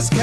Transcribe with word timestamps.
PosCast. 0.00 0.16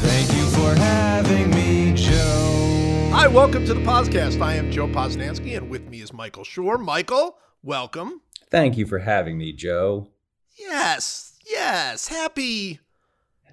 Thank 0.00 0.32
you 0.32 0.46
for 0.46 0.74
having 0.74 1.50
me, 1.50 1.92
Joe. 1.92 3.10
Hi, 3.12 3.26
welcome 3.26 3.66
to 3.66 3.74
the 3.74 3.82
podcast. 3.82 4.40
I 4.40 4.54
am 4.54 4.70
Joe 4.70 4.88
Posnanski, 4.88 5.58
and 5.58 5.68
with 5.68 5.86
me 5.90 6.00
is 6.00 6.14
Michael 6.14 6.42
Schur. 6.42 6.82
Michael, 6.82 7.36
welcome. 7.62 8.22
Thank 8.50 8.78
you 8.78 8.86
for 8.86 9.00
having 9.00 9.36
me, 9.36 9.52
Joe. 9.52 10.08
Yes, 10.56 11.38
yes. 11.46 12.08
Happy, 12.08 12.80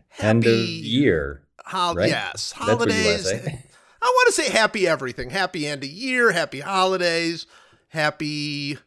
happy 0.08 0.28
End 0.30 0.48
of 0.48 0.54
year. 0.70 1.42
Hol- 1.66 1.96
right? 1.96 2.08
Yes, 2.08 2.54
That's 2.54 2.60
what 2.60 2.68
holidays. 2.90 3.30
I 4.02 4.06
want 4.06 4.28
to 4.28 4.32
say 4.42 4.50
happy 4.50 4.88
everything. 4.88 5.32
Happy 5.32 5.68
end 5.68 5.84
of 5.84 5.90
year. 5.90 6.32
Happy 6.32 6.62
holidays. 6.62 7.46
Happy 7.90 8.78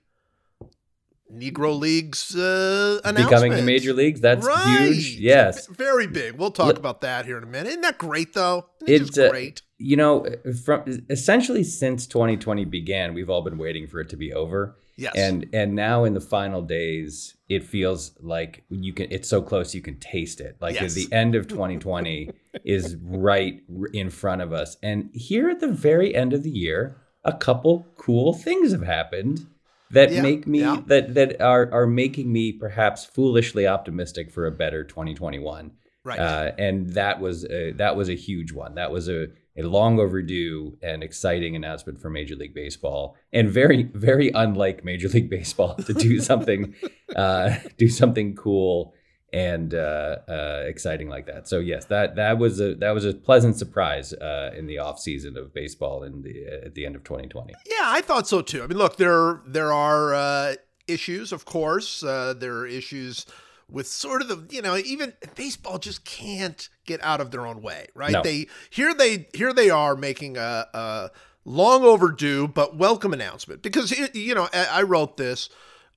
Negro 1.34 1.78
Leagues 1.78 2.34
uh, 2.36 3.00
announcement. 3.04 3.28
Becoming 3.30 3.52
the 3.52 3.62
major 3.62 3.92
leagues. 3.92 4.20
That's 4.20 4.46
right. 4.46 4.88
huge. 4.92 5.16
Yes. 5.16 5.66
Very 5.66 6.06
big. 6.06 6.34
We'll 6.34 6.50
talk 6.50 6.66
Look- 6.66 6.78
about 6.78 7.00
that 7.02 7.26
here 7.26 7.38
in 7.38 7.44
a 7.44 7.46
minute. 7.46 7.68
Isn't 7.70 7.82
that 7.82 7.98
great, 7.98 8.32
though? 8.34 8.66
It's, 8.86 9.18
uh, 9.18 9.30
great. 9.30 9.62
You 9.78 9.96
know, 9.96 10.26
from 10.64 11.04
essentially 11.10 11.64
since 11.64 12.06
2020 12.06 12.64
began, 12.64 13.12
we've 13.14 13.28
all 13.28 13.42
been 13.42 13.58
waiting 13.58 13.86
for 13.86 14.00
it 14.00 14.08
to 14.10 14.16
be 14.16 14.32
over. 14.32 14.76
Yes. 14.96 15.14
And 15.16 15.48
and 15.52 15.74
now 15.74 16.04
in 16.04 16.14
the 16.14 16.20
final 16.20 16.62
days, 16.62 17.36
it 17.48 17.64
feels 17.64 18.12
like 18.20 18.62
you 18.68 18.92
can. 18.92 19.08
It's 19.10 19.28
so 19.28 19.42
close 19.42 19.74
you 19.74 19.82
can 19.82 19.98
taste 19.98 20.40
it. 20.40 20.56
Like 20.60 20.76
Yes. 20.76 20.94
the 20.94 21.12
end 21.12 21.34
of 21.34 21.48
2020 21.48 22.30
is 22.64 22.96
right 23.02 23.60
in 23.92 24.10
front 24.10 24.40
of 24.40 24.52
us. 24.52 24.76
And 24.84 25.10
here 25.12 25.50
at 25.50 25.58
the 25.58 25.66
very 25.72 26.14
end 26.14 26.32
of 26.32 26.44
the 26.44 26.50
year, 26.50 26.96
a 27.24 27.32
couple 27.32 27.84
cool 27.96 28.34
things 28.34 28.70
have 28.70 28.84
happened 28.84 29.46
that 29.94 30.12
Yeah, 30.12 30.22
make 30.22 30.46
me 30.46 30.60
yeah. 30.60 30.82
that 30.86 31.14
that 31.14 31.40
are 31.40 31.72
are 31.72 31.86
making 31.86 32.32
me 32.32 32.52
perhaps 32.52 33.04
foolishly 33.04 33.66
optimistic 33.66 34.30
for 34.30 34.46
a 34.46 34.52
better 34.52 34.84
2021. 34.84 35.72
right. 36.04 36.18
Uh, 36.18 36.52
and 36.58 36.90
that 36.90 37.20
was 37.20 37.44
a, 37.46 37.72
that 37.72 37.96
was 37.96 38.08
a 38.08 38.14
huge 38.14 38.52
one. 38.52 38.74
That 38.74 38.90
was 38.90 39.08
a, 39.08 39.28
a 39.56 39.62
long 39.62 39.98
overdue 39.98 40.76
and 40.82 41.02
exciting 41.02 41.56
announcement 41.56 42.00
for 42.00 42.10
Major 42.10 42.36
League 42.36 42.54
Baseball, 42.54 43.16
and 43.32 43.48
very 43.48 43.84
very 43.94 44.30
unlike 44.34 44.84
Major 44.84 45.08
League 45.08 45.30
Baseball 45.30 45.74
to 45.76 45.94
do 45.94 46.20
something 46.30 46.74
uh, 47.16 47.54
do 47.78 47.88
something 47.88 48.34
cool 48.34 48.94
and 49.34 49.74
uh, 49.74 50.18
uh, 50.28 50.62
exciting 50.64 51.08
like 51.08 51.26
that. 51.26 51.48
So 51.48 51.58
yes, 51.58 51.86
that 51.86 52.14
that 52.14 52.38
was 52.38 52.60
a 52.60 52.76
that 52.76 52.92
was 52.92 53.04
a 53.04 53.12
pleasant 53.12 53.56
surprise 53.56 54.12
uh, 54.12 54.52
in 54.56 54.66
the 54.66 54.78
off 54.78 55.00
season 55.00 55.36
of 55.36 55.52
baseball 55.52 56.04
in 56.04 56.22
the 56.22 56.46
at 56.64 56.74
the 56.74 56.86
end 56.86 56.94
of 56.94 57.02
2020. 57.02 57.52
Yeah, 57.66 57.74
I 57.82 58.00
thought 58.00 58.28
so 58.28 58.42
too. 58.42 58.62
I 58.62 58.68
mean, 58.68 58.78
look, 58.78 58.96
there 58.96 59.40
there 59.44 59.72
are 59.72 60.14
uh, 60.14 60.54
issues, 60.86 61.32
of 61.32 61.44
course. 61.44 62.04
Uh, 62.04 62.34
there 62.38 62.58
are 62.58 62.66
issues 62.66 63.26
with 63.68 63.88
sort 63.88 64.22
of 64.22 64.28
the 64.28 64.46
you 64.54 64.62
know 64.62 64.76
even 64.76 65.14
baseball 65.34 65.78
just 65.78 66.04
can't 66.04 66.68
get 66.86 67.02
out 67.02 67.20
of 67.20 67.32
their 67.32 67.44
own 67.44 67.60
way, 67.60 67.88
right? 67.92 68.12
No. 68.12 68.22
They 68.22 68.46
here 68.70 68.94
they 68.94 69.26
here 69.34 69.52
they 69.52 69.68
are 69.68 69.96
making 69.96 70.36
a, 70.36 70.68
a 70.72 71.10
long 71.44 71.82
overdue 71.82 72.46
but 72.46 72.76
welcome 72.76 73.12
announcement 73.12 73.62
because 73.62 73.90
it, 73.90 74.14
you 74.14 74.36
know 74.36 74.48
I, 74.54 74.66
I 74.70 74.82
wrote 74.82 75.16
this 75.16 75.48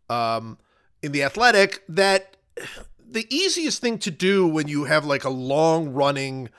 um, 0.09 0.57
in 1.03 1.11
the 1.11 1.21
Athletic 1.21 1.83
that 1.87 2.35
the 3.09 3.27
easiest 3.33 3.81
thing 3.81 3.99
to 3.99 4.11
do 4.11 4.47
when 4.47 4.67
you 4.67 4.85
have 4.85 5.05
like 5.05 5.23
a 5.23 5.29
long 5.29 5.89
running 5.89 6.49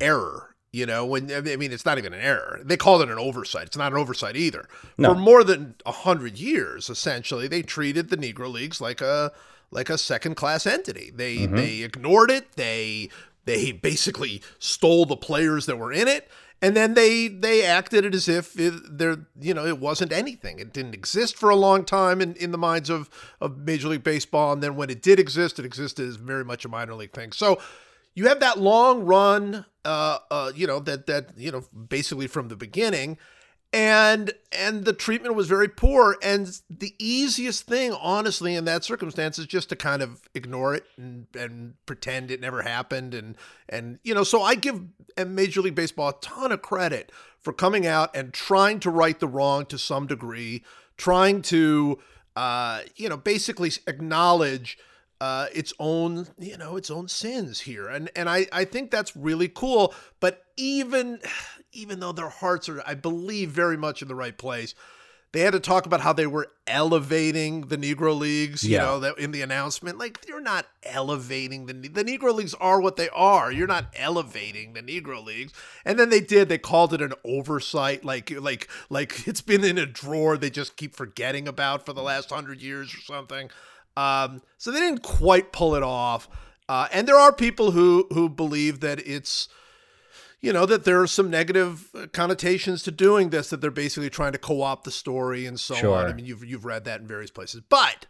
error. 0.00 0.46
You 0.72 0.86
know, 0.86 1.04
when 1.04 1.32
I 1.32 1.40
mean, 1.56 1.72
it's 1.72 1.84
not 1.84 1.98
even 1.98 2.12
an 2.12 2.20
error. 2.20 2.60
They 2.64 2.76
call 2.76 3.02
it 3.02 3.10
an 3.10 3.18
oversight. 3.18 3.66
It's 3.66 3.76
not 3.76 3.90
an 3.90 3.98
oversight 3.98 4.36
either. 4.36 4.68
No. 4.96 5.14
For 5.14 5.18
more 5.18 5.42
than 5.42 5.74
a 5.84 5.90
hundred 5.90 6.38
years, 6.38 6.88
essentially, 6.88 7.48
they 7.48 7.62
treated 7.62 8.08
the 8.08 8.16
Negro 8.16 8.50
Leagues 8.52 8.80
like 8.80 9.00
a 9.00 9.32
like 9.72 9.90
a 9.90 9.98
second 9.98 10.36
class 10.36 10.66
entity. 10.66 11.10
They 11.12 11.38
mm-hmm. 11.38 11.56
they 11.56 11.78
ignored 11.78 12.30
it. 12.30 12.52
They 12.54 13.10
they 13.46 13.72
basically 13.72 14.42
stole 14.60 15.06
the 15.06 15.16
players 15.16 15.66
that 15.66 15.76
were 15.76 15.92
in 15.92 16.06
it, 16.06 16.28
and 16.62 16.76
then 16.76 16.94
they 16.94 17.28
they 17.28 17.64
acted 17.64 18.04
it 18.04 18.14
as 18.14 18.28
if 18.28 18.58
it, 18.58 18.74
there 18.98 19.26
you 19.40 19.54
know 19.54 19.66
it 19.66 19.78
wasn't 19.78 20.12
anything. 20.12 20.58
It 20.58 20.72
didn't 20.72 20.94
exist 20.94 21.36
for 21.36 21.50
a 21.50 21.56
long 21.56 21.84
time 21.84 22.20
in, 22.20 22.34
in 22.34 22.52
the 22.52 22.58
minds 22.58 22.90
of 22.90 23.08
of 23.40 23.58
Major 23.58 23.88
League 23.88 24.04
Baseball, 24.04 24.52
and 24.52 24.62
then 24.62 24.76
when 24.76 24.90
it 24.90 25.02
did 25.02 25.18
exist, 25.18 25.58
it 25.58 25.64
existed 25.64 26.08
as 26.08 26.16
very 26.16 26.44
much 26.44 26.64
a 26.64 26.68
minor 26.68 26.94
league 26.94 27.12
thing. 27.12 27.32
So 27.32 27.60
you 28.14 28.28
have 28.28 28.40
that 28.40 28.58
long 28.58 29.04
run, 29.04 29.64
uh, 29.84 30.18
uh, 30.30 30.52
you 30.54 30.66
know 30.66 30.80
that 30.80 31.06
that 31.06 31.30
you 31.36 31.50
know 31.50 31.64
basically 31.88 32.26
from 32.26 32.48
the 32.48 32.56
beginning, 32.56 33.18
and 33.72 34.32
and 34.52 34.84
the 34.84 34.92
treatment 34.92 35.34
was 35.34 35.46
very 35.46 35.68
poor. 35.68 36.16
And 36.22 36.60
the 36.68 36.94
easiest 36.98 37.66
thing, 37.66 37.92
honestly, 37.92 38.54
in 38.54 38.64
that 38.64 38.84
circumstance, 38.84 39.38
is 39.38 39.46
just 39.46 39.68
to 39.68 39.76
kind 39.76 40.02
of 40.02 40.28
ignore 40.34 40.74
it 40.74 40.84
and 40.96 41.26
and 41.38 41.74
pretend 41.86 42.30
it 42.30 42.40
never 42.40 42.62
happened. 42.62 43.14
And 43.14 43.36
and 43.68 43.98
you 44.02 44.14
know, 44.14 44.24
so 44.24 44.42
I 44.42 44.54
give 44.56 44.82
Major 45.24 45.60
League 45.60 45.74
Baseball 45.74 46.08
a 46.08 46.20
ton 46.20 46.52
of 46.52 46.62
credit 46.62 47.12
for 47.38 47.52
coming 47.52 47.86
out 47.86 48.14
and 48.14 48.32
trying 48.32 48.80
to 48.80 48.90
right 48.90 49.18
the 49.18 49.28
wrong 49.28 49.66
to 49.66 49.78
some 49.78 50.06
degree, 50.06 50.64
trying 50.96 51.42
to 51.42 51.98
uh, 52.34 52.80
you 52.96 53.08
know 53.08 53.16
basically 53.16 53.70
acknowledge 53.86 54.78
uh, 55.20 55.46
its 55.52 55.72
own, 55.78 56.26
you 56.38 56.56
know, 56.56 56.76
its 56.76 56.90
own 56.90 57.06
sins 57.06 57.60
here, 57.60 57.86
and 57.88 58.10
and 58.16 58.28
I 58.28 58.46
I 58.52 58.64
think 58.64 58.90
that's 58.90 59.14
really 59.14 59.48
cool. 59.48 59.94
But 60.18 60.44
even 60.56 61.20
even 61.72 62.00
though 62.00 62.12
their 62.12 62.28
hearts 62.28 62.68
are, 62.68 62.82
I 62.86 62.94
believe, 62.94 63.50
very 63.50 63.76
much 63.76 64.02
in 64.02 64.08
the 64.08 64.14
right 64.14 64.36
place, 64.36 64.74
they 65.32 65.40
had 65.40 65.52
to 65.52 65.60
talk 65.60 65.86
about 65.86 66.00
how 66.00 66.12
they 66.12 66.26
were 66.26 66.48
elevating 66.66 67.62
the 67.68 67.76
Negro 67.78 68.18
Leagues. 68.18 68.64
You 68.64 68.72
Yeah. 68.76 68.84
know, 68.84 69.00
that 69.00 69.18
in 69.18 69.30
the 69.30 69.42
announcement, 69.42 69.96
like 69.96 70.18
you're 70.26 70.40
not 70.40 70.66
elevating 70.82 71.66
the 71.66 71.72
the 71.72 72.04
Negro 72.04 72.34
Leagues 72.34 72.54
are 72.54 72.80
what 72.80 72.96
they 72.96 73.08
are. 73.10 73.52
You're 73.52 73.68
not 73.68 73.86
elevating 73.94 74.72
the 74.72 74.82
Negro 74.82 75.24
Leagues. 75.24 75.52
And 75.84 75.98
then 75.98 76.10
they 76.10 76.20
did. 76.20 76.48
They 76.48 76.58
called 76.58 76.92
it 76.92 77.00
an 77.00 77.12
oversight, 77.24 78.04
like 78.04 78.30
like 78.40 78.68
like 78.88 79.28
it's 79.28 79.40
been 79.40 79.62
in 79.64 79.78
a 79.78 79.86
drawer. 79.86 80.36
They 80.36 80.50
just 80.50 80.76
keep 80.76 80.96
forgetting 80.96 81.46
about 81.46 81.86
for 81.86 81.92
the 81.92 82.02
last 82.02 82.30
hundred 82.30 82.60
years 82.60 82.92
or 82.92 82.98
something. 83.00 83.50
Um, 83.96 84.42
so 84.58 84.70
they 84.72 84.80
didn't 84.80 85.02
quite 85.02 85.52
pull 85.52 85.74
it 85.74 85.82
off. 85.82 86.28
Uh, 86.68 86.88
and 86.92 87.06
there 87.06 87.16
are 87.16 87.32
people 87.32 87.70
who 87.72 88.06
who 88.12 88.28
believe 88.28 88.80
that 88.80 88.98
it's, 89.06 89.48
you 90.40 90.52
know, 90.52 90.64
that 90.66 90.84
there 90.84 91.00
are 91.00 91.06
some 91.06 91.30
negative 91.30 91.88
uh, 91.94 92.06
connotations 92.12 92.82
to 92.84 92.90
doing 92.90 93.30
this. 93.30 93.50
That 93.50 93.60
they're 93.60 93.70
basically 93.70 94.10
trying 94.10 94.32
to 94.32 94.38
co-opt 94.38 94.84
the 94.84 94.90
story 94.90 95.46
and 95.46 95.58
so 95.58 95.74
Sure. 95.74 95.96
on. 95.96 96.06
I 96.06 96.12
mean, 96.12 96.24
you've 96.26 96.44
you've 96.44 96.64
read 96.64 96.84
that 96.84 97.00
in 97.00 97.06
various 97.06 97.30
places, 97.30 97.62
but 97.68 98.06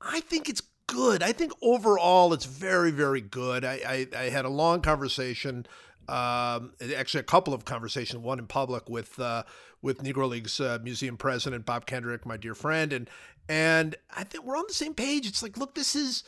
I 0.00 0.20
think 0.20 0.48
it's 0.48 0.62
good. 0.86 1.22
I 1.22 1.32
think 1.32 1.52
overall 1.62 2.32
it's 2.32 2.44
very 2.46 2.90
very 2.90 3.20
good. 3.20 3.64
I 3.64 4.06
I, 4.14 4.18
I 4.18 4.24
had 4.30 4.44
a 4.44 4.50
long 4.50 4.80
conversation. 4.82 5.66
Um, 6.08 6.72
actually, 6.96 7.20
a 7.20 7.24
couple 7.24 7.54
of 7.54 7.64
conversations, 7.64 8.20
one 8.20 8.38
in 8.40 8.46
public 8.46 8.88
with 8.88 9.18
uh, 9.20 9.44
with 9.80 10.02
Negro 10.02 10.28
League's 10.28 10.60
uh, 10.60 10.78
museum 10.82 11.16
president 11.16 11.64
Bob 11.64 11.86
Kendrick, 11.86 12.26
my 12.26 12.36
dear 12.36 12.54
friend, 12.54 12.92
and 12.92 13.08
and 13.48 13.96
I 14.14 14.24
think 14.24 14.44
we're 14.44 14.56
on 14.56 14.64
the 14.68 14.74
same 14.74 14.94
page. 14.94 15.26
It's 15.26 15.42
like, 15.42 15.56
look, 15.56 15.74
this 15.74 15.94
is 15.96 16.24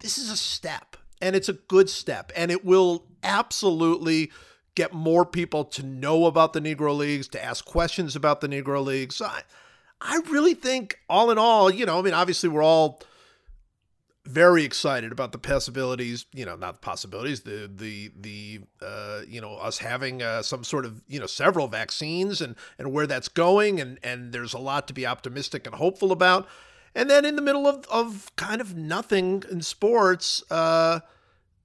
this 0.00 0.16
is 0.16 0.30
a 0.30 0.36
step 0.36 0.96
and 1.20 1.36
it's 1.36 1.48
a 1.48 1.52
good 1.52 1.90
step 1.90 2.32
and 2.34 2.50
it 2.50 2.64
will 2.64 3.06
absolutely 3.22 4.30
get 4.74 4.92
more 4.92 5.24
people 5.24 5.64
to 5.64 5.82
know 5.82 6.26
about 6.26 6.52
the 6.52 6.60
Negro 6.60 6.96
Leagues, 6.96 7.28
to 7.28 7.44
ask 7.44 7.64
questions 7.64 8.16
about 8.16 8.40
the 8.40 8.48
Negro 8.48 8.84
Leagues. 8.84 9.16
So 9.16 9.26
I, 9.26 9.42
I 10.00 10.20
really 10.30 10.54
think, 10.54 10.98
all 11.08 11.30
in 11.30 11.38
all, 11.38 11.70
you 11.70 11.84
know, 11.84 11.98
I 11.98 12.02
mean, 12.02 12.14
obviously 12.14 12.48
we're 12.48 12.62
all 12.62 13.02
very 14.24 14.64
excited 14.64 15.12
about 15.12 15.32
the 15.32 15.38
possibilities, 15.38 16.26
you 16.32 16.44
know, 16.44 16.54
not 16.54 16.74
the 16.74 16.80
possibilities, 16.80 17.40
the 17.42 17.70
the 17.74 18.10
the 18.18 18.60
uh, 18.82 19.20
you 19.26 19.40
know 19.40 19.54
us 19.56 19.78
having 19.78 20.22
uh, 20.22 20.42
some 20.42 20.62
sort 20.62 20.84
of 20.84 21.02
you 21.08 21.18
know 21.18 21.26
several 21.26 21.68
vaccines 21.68 22.40
and 22.40 22.54
and 22.78 22.92
where 22.92 23.06
that's 23.06 23.28
going, 23.28 23.80
and 23.80 23.98
and 24.02 24.32
there's 24.32 24.54
a 24.54 24.58
lot 24.58 24.86
to 24.88 24.94
be 24.94 25.06
optimistic 25.06 25.66
and 25.66 25.74
hopeful 25.76 26.12
about. 26.12 26.46
And 26.94 27.08
then 27.08 27.24
in 27.24 27.36
the 27.36 27.42
middle 27.42 27.66
of 27.66 27.86
of 27.90 28.30
kind 28.36 28.60
of 28.60 28.76
nothing 28.76 29.42
in 29.50 29.62
sports, 29.62 30.44
uh, 30.50 31.00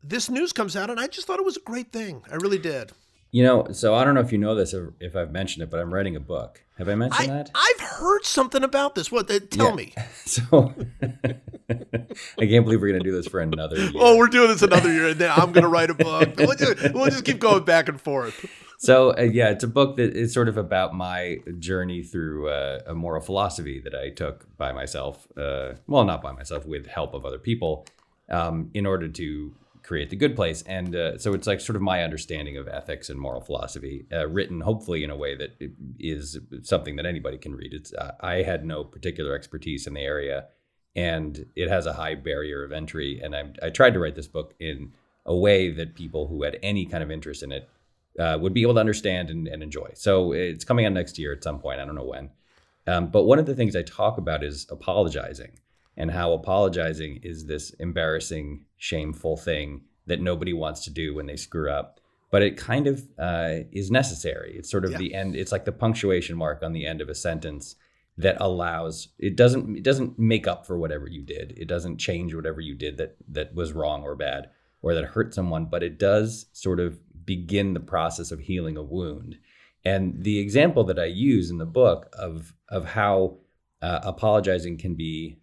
this 0.08 0.30
news 0.30 0.54
comes 0.54 0.76
out, 0.76 0.90
and 0.90 1.00
I 1.00 1.08
just 1.08 1.28
thought 1.28 1.40
it 1.40 1.46
was 1.46 1.58
a 1.58 1.62
great 1.62 1.92
thing. 1.92 2.24
I 2.32 2.36
really 2.36 2.60
did. 2.60 2.92
You 3.32 3.44
know, 3.44 3.68
so 3.72 3.94
I 3.94 4.06
don't 4.06 4.16
know 4.16 4.22
if 4.22 4.32
you 4.32 4.38
know 4.38 4.56
this 4.56 4.74
or 4.74 4.94
if 5.02 5.16
I've 5.16 5.32
mentioned 5.32 5.64
it, 5.64 5.70
but 5.70 5.80
I'm 5.80 5.94
writing 5.94 6.16
a 6.16 6.22
book. 6.22 6.62
Have 6.78 6.88
I 6.88 6.96
mentioned 6.96 7.32
I, 7.32 7.34
that? 7.36 7.52
I've 7.54 7.82
heard 7.82 8.24
something 8.24 8.64
about 8.64 8.96
this. 8.96 9.12
What? 9.12 9.28
Tell 9.28 9.70
Yeah. 9.70 9.76
me. 9.76 9.94
So 10.26 10.74
I 11.70 12.46
can't 12.46 12.66
believe 12.66 12.82
we're 12.82 12.92
gonna 12.92 13.04
do 13.04 13.12
this 13.12 13.28
for 13.28 13.40
another 13.40 13.78
year. 13.78 13.92
Oh, 13.96 14.18
we're 14.18 14.28
doing 14.28 14.50
this 14.50 14.62
another 14.62 14.92
year, 14.92 15.10
and 15.10 15.20
then 15.20 15.32
I'm 15.32 15.52
going 15.52 15.64
to 15.64 15.68
write 15.68 15.90
a 15.90 15.94
book. 15.94 16.30
We'll 16.38 16.56
just, 16.56 16.94
we'll 16.94 17.06
just 17.10 17.26
keep 17.26 17.40
going 17.40 17.64
back 17.64 17.90
and 17.90 18.00
forth. 18.00 18.46
So 18.78 19.16
uh, 19.18 19.22
yeah, 19.22 19.50
it's 19.50 19.64
a 19.64 19.68
book 19.68 19.98
that 19.98 20.16
is 20.16 20.34
sort 20.34 20.48
of 20.50 20.58
about 20.58 20.94
my 20.94 21.38
journey 21.60 22.04
through 22.04 22.50
uh, 22.50 22.80
a 22.88 22.94
moral 22.94 23.22
philosophy 23.22 23.80
that 23.84 23.96
I 23.96 24.10
took 24.10 24.46
by 24.58 24.72
myself. 24.72 25.28
Uh, 25.38 25.74
well, 25.88 26.06
not 26.06 26.22
by 26.22 26.32
myself, 26.32 26.66
with 26.66 26.88
help 26.88 27.14
of 27.14 27.26
other 27.26 27.40
people, 27.40 27.86
um, 28.30 28.70
in 28.74 28.86
order 28.86 29.08
to 29.08 29.54
create 29.86 30.10
the 30.10 30.16
good 30.16 30.36
place. 30.36 30.64
And 30.64 30.96
uh, 30.96 31.18
so 31.18 31.34
it's 31.34 31.48
like 31.48 31.62
sort 31.62 31.76
of 31.76 31.82
my 31.82 32.04
understanding 32.04 32.58
of 32.58 32.68
ethics 32.68 33.10
and 33.10 33.20
moral 33.20 33.42
philosophy, 33.42 34.06
uh, 34.12 34.28
written 34.28 34.62
hopefully 34.62 35.04
in 35.04 35.10
a 35.10 35.16
way 35.16 35.36
that 35.36 35.52
is 36.00 36.40
something 36.64 36.96
that 36.96 37.06
anybody 37.06 37.38
can 37.38 37.56
read. 37.56 37.74
It's 37.74 37.94
uh, 37.94 38.14
I 38.20 38.42
had 38.42 38.66
no 38.66 38.84
particular 38.84 39.36
expertise 39.36 39.88
in 39.88 39.94
the 39.94 40.02
area, 40.02 40.48
and 40.96 41.46
it 41.56 41.70
has 41.70 41.86
a 41.86 41.94
high 41.94 42.16
barrier 42.16 42.64
of 42.64 42.72
entry. 42.72 43.22
And 43.24 43.36
I, 43.36 43.44
I 43.62 43.70
tried 43.70 43.94
to 43.94 44.00
write 44.00 44.16
this 44.16 44.28
book 44.28 44.56
in 44.60 44.94
a 45.26 45.36
way 45.36 45.72
that 45.72 45.96
people 45.96 46.28
who 46.28 46.44
had 46.44 46.58
any 46.62 46.86
kind 46.86 47.04
of 47.04 47.12
interest 47.12 47.44
in 47.44 47.52
it 47.52 47.70
uh, 48.20 48.38
would 48.40 48.54
be 48.54 48.62
able 48.62 48.76
to 48.76 48.80
understand 48.80 49.30
and, 49.30 49.48
and 49.48 49.62
enjoy. 49.62 49.90
So 49.94 50.32
it's 50.32 50.66
coming 50.66 50.86
out 50.86 50.94
next 50.94 51.20
year 51.20 51.34
at 51.34 51.44
some 51.44 51.60
point. 51.60 51.80
I 51.80 51.86
don't 51.86 51.96
know 51.96 52.04
when. 52.06 52.30
Um, 52.88 53.08
but 53.08 53.24
one 53.24 53.40
of 53.40 53.46
the 53.46 53.56
things 53.56 53.76
I 53.76 53.82
talk 53.82 54.18
about 54.18 54.44
is 54.44 54.68
apologizing 54.70 55.60
and 55.98 56.12
how 56.12 56.34
apologizing 56.34 57.20
is 57.24 57.46
this 57.46 57.72
embarrassing, 57.80 58.66
shameful 58.78 59.38
thing 59.38 59.82
that 60.08 60.22
nobody 60.22 60.54
wants 60.54 60.84
to 60.84 60.92
do 60.92 61.16
when 61.16 61.26
they 61.26 61.36
screw 61.36 61.72
up. 61.72 62.00
But 62.32 62.42
it 62.42 62.58
kind 62.58 62.88
of 62.88 63.04
uh, 63.18 63.60
is 63.72 63.90
necessary. 63.92 64.56
It's 64.58 64.70
sort 64.70 64.86
of 64.86 64.92
Yeah. 64.92 64.98
the 64.98 65.14
end. 65.14 65.36
It's 65.36 65.52
like 65.52 65.66
the 65.66 65.72
punctuation 65.72 66.38
mark 66.38 66.64
on 66.64 66.74
the 66.74 66.86
end 66.86 67.02
of 67.02 67.10
a 67.10 67.16
sentence 67.16 67.76
that 68.18 68.38
allows 68.40 69.10
it 69.20 69.36
doesn't 69.36 69.76
it 69.78 69.84
doesn't 69.84 70.18
make 70.18 70.48
up 70.48 70.66
for 70.66 70.78
whatever 70.78 71.08
you 71.08 71.22
did. 71.22 71.54
It 71.58 71.68
doesn't 71.68 71.98
change 71.98 72.34
whatever 72.34 72.62
you 72.62 72.74
did 72.76 72.98
that 72.98 73.16
that 73.30 73.54
was 73.56 73.74
wrong 73.74 74.04
or 74.04 74.16
bad 74.16 74.50
or 74.82 74.94
that 74.94 75.06
hurt 75.06 75.34
someone, 75.34 75.66
but 75.66 75.84
it 75.84 75.98
does 75.98 76.46
sort 76.54 76.80
of 76.80 77.00
begin 77.26 77.74
the 77.74 77.80
process 77.80 78.32
of 78.32 78.40
healing 78.40 78.78
a 78.78 78.84
wound. 78.84 79.38
And 79.84 80.24
the 80.24 80.40
example 80.40 80.84
that 80.86 81.00
I 81.00 81.06
use 81.06 81.50
in 81.50 81.58
the 81.58 81.66
book 81.66 82.10
of 82.18 82.54
of 82.70 82.86
how 82.86 83.38
uh, 83.82 84.00
apologizing 84.04 84.78
can 84.78 84.96
be 84.96 85.38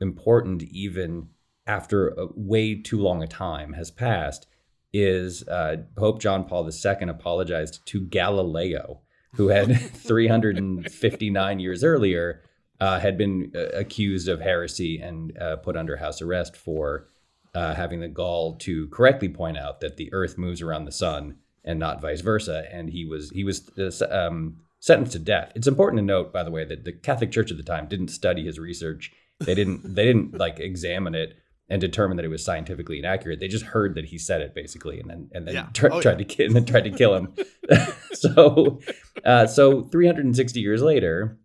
important 0.00 0.62
even 0.62 1.28
after 1.66 2.08
a 2.08 2.28
way 2.34 2.74
too 2.74 3.00
long 3.00 3.22
a 3.22 3.26
time 3.26 3.74
has 3.74 3.90
passed 3.90 4.46
is 4.92 5.46
uh, 5.48 5.76
Pope 5.96 6.20
John 6.20 6.44
Paul 6.44 6.68
II 6.68 7.08
apologized 7.08 7.84
to 7.86 8.00
Galileo, 8.00 9.00
who 9.34 9.48
had 9.48 9.78
359 9.92 11.60
years 11.60 11.84
earlier 11.84 12.42
uh, 12.80 13.00
had 13.00 13.18
been 13.18 13.52
uh, 13.54 13.68
accused 13.74 14.28
of 14.28 14.40
heresy 14.40 15.00
and 15.00 15.36
uh, 15.38 15.56
put 15.56 15.76
under 15.76 15.96
house 15.96 16.22
arrest 16.22 16.56
for 16.56 17.08
uh, 17.54 17.74
having 17.74 18.00
the 18.00 18.08
gall 18.08 18.56
to 18.56 18.86
correctly 18.88 19.28
point 19.28 19.58
out 19.58 19.80
that 19.80 19.96
the 19.96 20.12
Earth 20.12 20.38
moves 20.38 20.62
around 20.62 20.84
the 20.84 20.92
sun 20.92 21.36
and 21.64 21.78
not 21.78 22.00
vice 22.00 22.20
versa. 22.20 22.66
And 22.72 22.90
he 22.90 23.04
was 23.04 23.30
he 23.30 23.44
was 23.44 23.68
uh, 23.78 24.06
um, 24.10 24.58
sentenced 24.78 25.12
to 25.12 25.18
death. 25.18 25.52
It's 25.54 25.66
important 25.66 25.98
to 25.98 26.04
note, 26.04 26.32
by 26.32 26.44
the 26.44 26.50
way, 26.50 26.64
that 26.64 26.84
the 26.84 26.92
Catholic 26.92 27.32
Church 27.32 27.50
at 27.50 27.56
the 27.56 27.62
time 27.62 27.88
didn't 27.88 28.08
study 28.08 28.44
his 28.44 28.58
research. 28.58 29.12
They 29.40 29.54
didn't 29.54 29.94
they 29.94 30.04
didn't 30.04 30.36
like 30.38 30.58
examine 30.60 31.14
it 31.14 31.34
and 31.70 31.80
determine 31.80 32.16
that 32.16 32.24
it 32.24 32.28
was 32.28 32.44
scientifically 32.44 32.98
inaccurate. 32.98 33.40
They 33.40 33.48
just 33.48 33.64
heard 33.66 33.94
that 33.96 34.06
he 34.06 34.18
said 34.18 34.40
it 34.40 34.54
basically, 34.54 34.98
and 35.00 35.10
then 35.10 35.30
and 35.32 35.46
then 35.46 35.54
Yeah. 35.54 35.66
tr- 35.74 35.88
Oh, 35.92 36.00
tried 36.00 36.18
to 36.18 36.24
ki- 36.24 36.44
and 36.46 36.56
then 36.56 36.64
tried 36.64 36.84
to 36.84 36.90
kill 36.90 37.14
him. 37.14 37.34
so 38.12 38.80
uh, 39.24 39.46
so 39.46 39.82
360 39.84 40.60
years 40.60 40.82
later, 40.82 41.38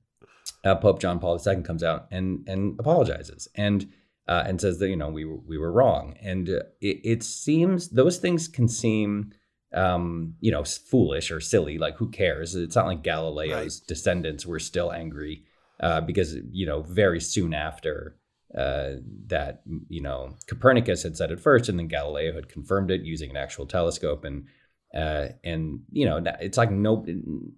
uh, 0.64 0.76
Pope 0.76 1.00
John 1.00 1.20
Paul 1.20 1.40
II 1.46 1.62
comes 1.64 1.84
out 1.84 2.08
and 2.12 2.48
and 2.48 2.80
apologizes 2.80 3.48
and 3.56 3.88
uh, 4.28 4.44
and 4.48 4.60
says 4.62 4.80
that 4.80 4.90
you 4.90 4.96
know 4.96 5.10
we 5.10 5.26
were, 5.26 5.38
we 5.46 5.58
were 5.58 5.72
wrong. 5.72 6.16
And 6.22 6.50
uh, 6.50 6.64
it, 6.82 7.00
it 7.04 7.24
seems 7.24 7.90
those 7.90 8.18
things 8.18 8.48
can 8.48 8.68
seem 8.68 9.34
um, 9.74 10.36
you 10.40 10.52
know 10.52 10.64
foolish 10.64 11.32
or 11.32 11.42
silly. 11.42 11.78
Like 11.78 11.98
who 11.98 12.10
cares? 12.10 12.56
It's 12.56 12.76
not 12.76 12.88
like 12.88 13.04
Galileo's 13.04 13.80
descendants 13.82 14.46
were 14.46 14.60
still 14.60 14.92
angry 14.92 15.44
uh, 15.80 16.02
because 16.02 16.36
you 16.52 16.66
know 16.66 16.82
very 16.82 17.20
soon 17.20 17.54
after. 17.54 18.18
Uh, 18.56 18.98
that 19.26 19.64
you 19.90 20.00
know 20.00 20.36
Copernicus 20.46 21.02
had 21.02 21.18
said 21.18 21.32
it 21.32 21.40
first, 21.40 21.70
and 21.70 21.80
then 21.80 21.88
Galileo 21.88 22.36
had 22.36 22.50
confirmed 22.50 22.92
it 22.92 23.02
using 23.02 23.32
an 23.32 23.36
actual 23.36 23.66
telescope, 23.66 24.24
and 24.24 24.46
uh, 24.94 25.30
and 25.44 25.82
you 25.92 26.06
know 26.06 26.22
it's 26.40 26.58
like 26.58 26.70
no, 26.70 27.04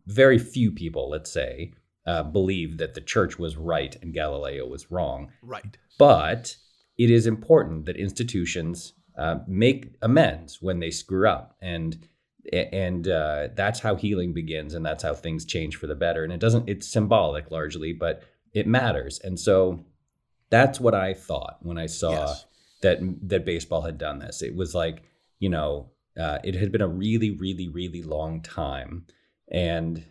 very 0.08 0.40
few 0.40 0.72
people, 0.72 1.10
let's 1.10 1.30
say, 1.30 1.74
uh, 2.06 2.24
believe 2.24 2.78
that 2.78 2.94
the 2.94 3.02
church 3.02 3.38
was 3.38 3.58
right 3.58 3.96
and 4.02 4.14
Galileo 4.14 4.66
was 4.66 4.90
wrong. 4.92 5.32
Right. 5.42 5.78
But 5.98 6.56
it 6.98 7.12
is 7.12 7.28
important 7.28 7.86
that 7.86 7.98
institutions 7.98 8.94
uh, 9.18 9.40
make 9.48 9.96
amends 10.02 10.62
when 10.62 10.80
they 10.80 10.92
screw 10.92 11.28
up, 11.28 11.56
and 11.62 12.08
and 12.54 13.08
uh, 13.08 13.48
that's 13.56 13.80
how 13.80 13.96
healing 13.96 14.34
begins, 14.34 14.74
and 14.74 14.86
that's 14.86 15.04
how 15.04 15.14
things 15.14 15.46
change 15.46 15.76
for 15.76 15.88
the 15.88 15.96
better. 15.96 16.24
And 16.24 16.34
it 16.34 16.40
doesn't; 16.40 16.70
it's 16.70 16.88
symbolic 16.88 17.52
largely, 17.52 17.94
but 17.94 18.24
it 18.54 18.68
matters. 18.68 19.20
And 19.24 19.40
so 19.40 19.84
that's 20.50 20.80
what 20.80 20.94
I 20.94 21.14
thought 21.14 21.58
when 21.62 21.78
I 21.78 21.88
saw 21.88 22.12
Yes. 22.12 22.46
that 22.82 23.00
that 23.30 23.46
baseball 23.46 23.82
had 23.82 23.98
done 23.98 24.20
this. 24.20 24.42
It 24.42 24.56
was 24.56 24.76
like 24.76 25.04
you 25.40 25.50
know, 25.50 25.90
uh, 26.20 26.40
it 26.44 26.56
had 26.56 26.72
been 26.72 26.82
a 26.82 26.88
really, 26.88 27.32
really, 27.32 27.68
really 27.68 28.02
long 28.04 28.42
time, 28.42 29.06
and 29.52 30.04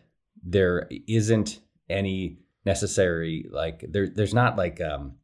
there 0.42 0.88
isn't 1.08 1.60
any 1.88 2.38
necessary 2.66 3.46
like 3.50 3.84
there. 3.88 4.08
There's 4.08 4.34
not 4.34 4.56
like 4.56 4.80
um, 4.80 5.14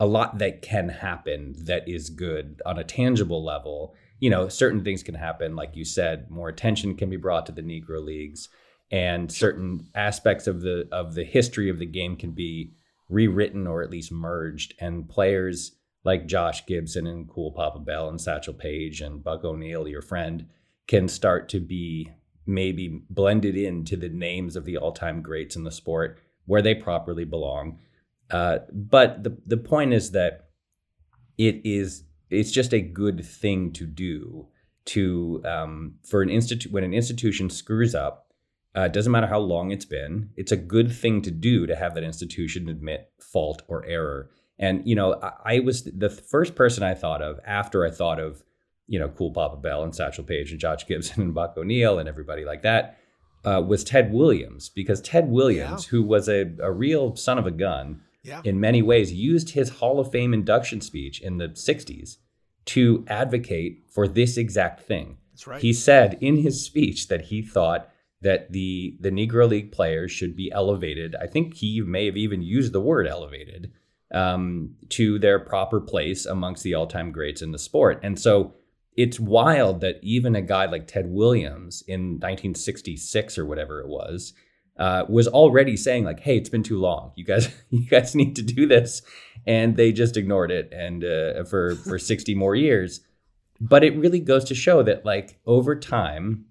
a 0.00 0.06
lot 0.06 0.38
that 0.38 0.62
can 0.62 0.88
happen 0.88 1.54
that 1.64 1.88
is 1.88 2.10
good 2.10 2.60
on 2.66 2.78
a 2.78 2.84
tangible 2.84 3.44
level. 3.44 3.94
You 4.18 4.30
know, 4.30 4.48
certain 4.48 4.82
things 4.82 5.02
can 5.02 5.14
happen, 5.14 5.56
like 5.56 5.76
you 5.76 5.84
said, 5.84 6.30
more 6.30 6.48
attention 6.48 6.96
can 6.96 7.10
be 7.10 7.16
brought 7.16 7.46
to 7.46 7.52
the 7.52 7.62
Negro 7.62 8.02
Leagues, 8.02 8.48
and 8.90 9.30
certain 9.30 9.88
aspects 9.94 10.46
of 10.46 10.62
the 10.62 10.88
of 10.90 11.14
the 11.14 11.24
history 11.24 11.68
of 11.68 11.78
the 11.78 11.86
game 11.86 12.16
can 12.16 12.32
be 12.32 12.72
rewritten 13.08 13.66
or 13.66 13.82
at 13.82 13.90
least 13.90 14.10
merged, 14.10 14.74
and 14.80 15.08
players 15.08 15.72
like 16.04 16.26
Josh 16.26 16.64
Gibson 16.66 17.06
and 17.06 17.28
Cool 17.28 17.50
Papa 17.50 17.80
Bell 17.80 18.08
and 18.08 18.20
Satchel 18.20 18.54
Paige 18.54 19.00
and 19.00 19.24
Buck 19.24 19.44
O'Neil, 19.44 19.88
your 19.88 20.02
friend, 20.02 20.46
can 20.86 21.08
start 21.08 21.48
to 21.48 21.60
be 21.60 22.10
maybe 22.46 23.02
blended 23.10 23.56
into 23.56 23.96
the 23.96 24.08
names 24.08 24.54
of 24.54 24.64
the 24.64 24.76
all-time 24.76 25.20
greats 25.20 25.56
in 25.56 25.64
the 25.64 25.72
sport 25.72 26.20
where 26.44 26.62
they 26.62 26.76
properly 26.76 27.24
belong. 27.24 27.80
Uh, 28.30 28.58
but 28.72 29.24
the 29.24 29.36
the 29.46 29.56
point 29.56 29.92
is 29.92 30.12
that 30.12 30.48
it 31.36 31.60
is 31.64 32.04
it's 32.30 32.50
just 32.50 32.72
a 32.72 32.80
good 32.80 33.24
thing 33.24 33.72
to 33.72 33.86
do 33.86 34.46
to 34.86 35.42
um, 35.44 35.94
for 36.04 36.22
an 36.22 36.30
institute 36.30 36.72
when 36.72 36.84
an 36.84 36.94
institution 36.94 37.50
screws 37.50 37.94
up. 37.94 38.22
Uh, 38.74 38.88
doesn't 38.88 39.12
matter 39.12 39.26
how 39.26 39.38
long 39.38 39.70
it's 39.70 39.86
been. 39.86 40.28
It's 40.36 40.52
a 40.52 40.56
good 40.56 40.92
thing 40.92 41.22
to 41.22 41.30
do 41.30 41.66
to 41.66 41.74
have 41.74 41.94
that 41.94 42.04
institution 42.04 42.68
admit 42.68 43.10
fault 43.20 43.62
or 43.68 43.86
error. 43.86 44.30
And 44.58 44.86
you 44.86 44.94
know, 44.94 45.18
I, 45.22 45.56
I 45.56 45.60
was 45.60 45.84
the 45.84 46.10
first 46.10 46.54
person 46.54 46.82
I 46.82 46.94
thought 46.94 47.22
of 47.22 47.40
after 47.46 47.86
I 47.86 47.90
thought 47.90 48.20
of 48.20 48.42
you 48.86 48.98
know, 48.98 49.08
Cool 49.08 49.32
Papa 49.32 49.56
Bell 49.56 49.82
and 49.82 49.94
Satchel 49.94 50.24
Paige 50.24 50.52
and 50.52 50.60
Josh 50.60 50.86
Gibson 50.86 51.22
and 51.22 51.34
Buck 51.34 51.56
O'Neil 51.56 51.98
and 51.98 52.08
everybody 52.08 52.44
like 52.44 52.62
that 52.62 52.98
uh, 53.44 53.62
was 53.66 53.84
Ted 53.84 54.12
Williams 54.12 54.68
because 54.68 55.00
Ted 55.00 55.28
Williams, 55.28 55.86
who 55.86 56.02
was 56.02 56.28
a, 56.28 56.52
a 56.60 56.72
real 56.72 57.16
son 57.16 57.38
of 57.38 57.46
a 57.46 57.50
gun 57.50 58.02
Yeah. 58.26 58.40
in 58.44 58.60
many 58.60 58.82
ways, 58.82 59.12
used 59.12 59.50
his 59.50 59.68
Hall 59.68 60.00
of 60.00 60.10
Fame 60.10 60.34
induction 60.34 60.80
speech 60.80 61.20
in 61.20 61.38
the 61.38 61.48
60s 61.48 62.16
to 62.66 63.04
advocate 63.08 63.84
for 63.88 64.08
this 64.08 64.36
exact 64.36 64.82
thing. 64.82 65.18
That's 65.32 65.46
right. 65.46 65.62
He 65.62 65.72
said 65.72 66.18
in 66.20 66.38
his 66.38 66.64
speech 66.64 67.08
that 67.08 67.26
he 67.26 67.42
thought 67.42 67.88
that 68.22 68.52
the 68.52 68.96
the 69.00 69.10
Negro 69.10 69.48
League 69.48 69.70
players 69.72 70.10
should 70.10 70.34
be 70.34 70.50
elevated. 70.50 71.14
I 71.20 71.26
think 71.26 71.54
he 71.54 71.80
may 71.80 72.06
have 72.06 72.16
even 72.16 72.42
used 72.42 72.72
the 72.72 72.80
word 72.80 73.06
elevated 73.06 73.72
um, 74.12 74.74
to 74.90 75.18
their 75.18 75.38
proper 75.38 75.80
place 75.80 76.26
amongst 76.26 76.62
the 76.62 76.74
all-time 76.74 77.12
greats 77.12 77.42
in 77.42 77.52
the 77.52 77.58
sport. 77.58 78.00
And 78.02 78.18
so 78.18 78.54
it's 78.96 79.20
wild 79.20 79.80
that 79.82 79.96
even 80.02 80.34
a 80.34 80.42
guy 80.42 80.64
like 80.66 80.86
Ted 80.86 81.06
Williams 81.08 81.82
in 81.86 82.14
1966 82.14 83.36
or 83.36 83.44
whatever 83.44 83.80
it 83.80 83.88
was 83.88 84.32
uh, 84.78 85.04
was 85.08 85.28
already 85.28 85.76
saying 85.76 86.04
like, 86.04 86.20
"Hey, 86.20 86.36
it's 86.36 86.48
been 86.48 86.62
too 86.62 86.78
long. 86.78 87.12
You 87.16 87.24
guys, 87.24 87.48
you 87.70 87.86
guys 87.86 88.14
need 88.14 88.36
to 88.36 88.42
do 88.42 88.66
this," 88.66 89.02
and 89.46 89.76
they 89.76 89.92
just 89.92 90.16
ignored 90.16 90.50
it 90.50 90.72
and 90.72 91.04
uh, 91.04 91.44
for 91.44 91.76
for 91.76 91.98
60 92.12 92.34
more 92.34 92.54
years. 92.54 93.00
But 93.60 93.84
it 93.84 93.96
really 93.96 94.20
goes 94.20 94.44
to 94.44 94.54
show 94.54 94.82
that 94.82 95.06
like 95.06 95.38
over 95.46 95.74
time, 95.74 96.46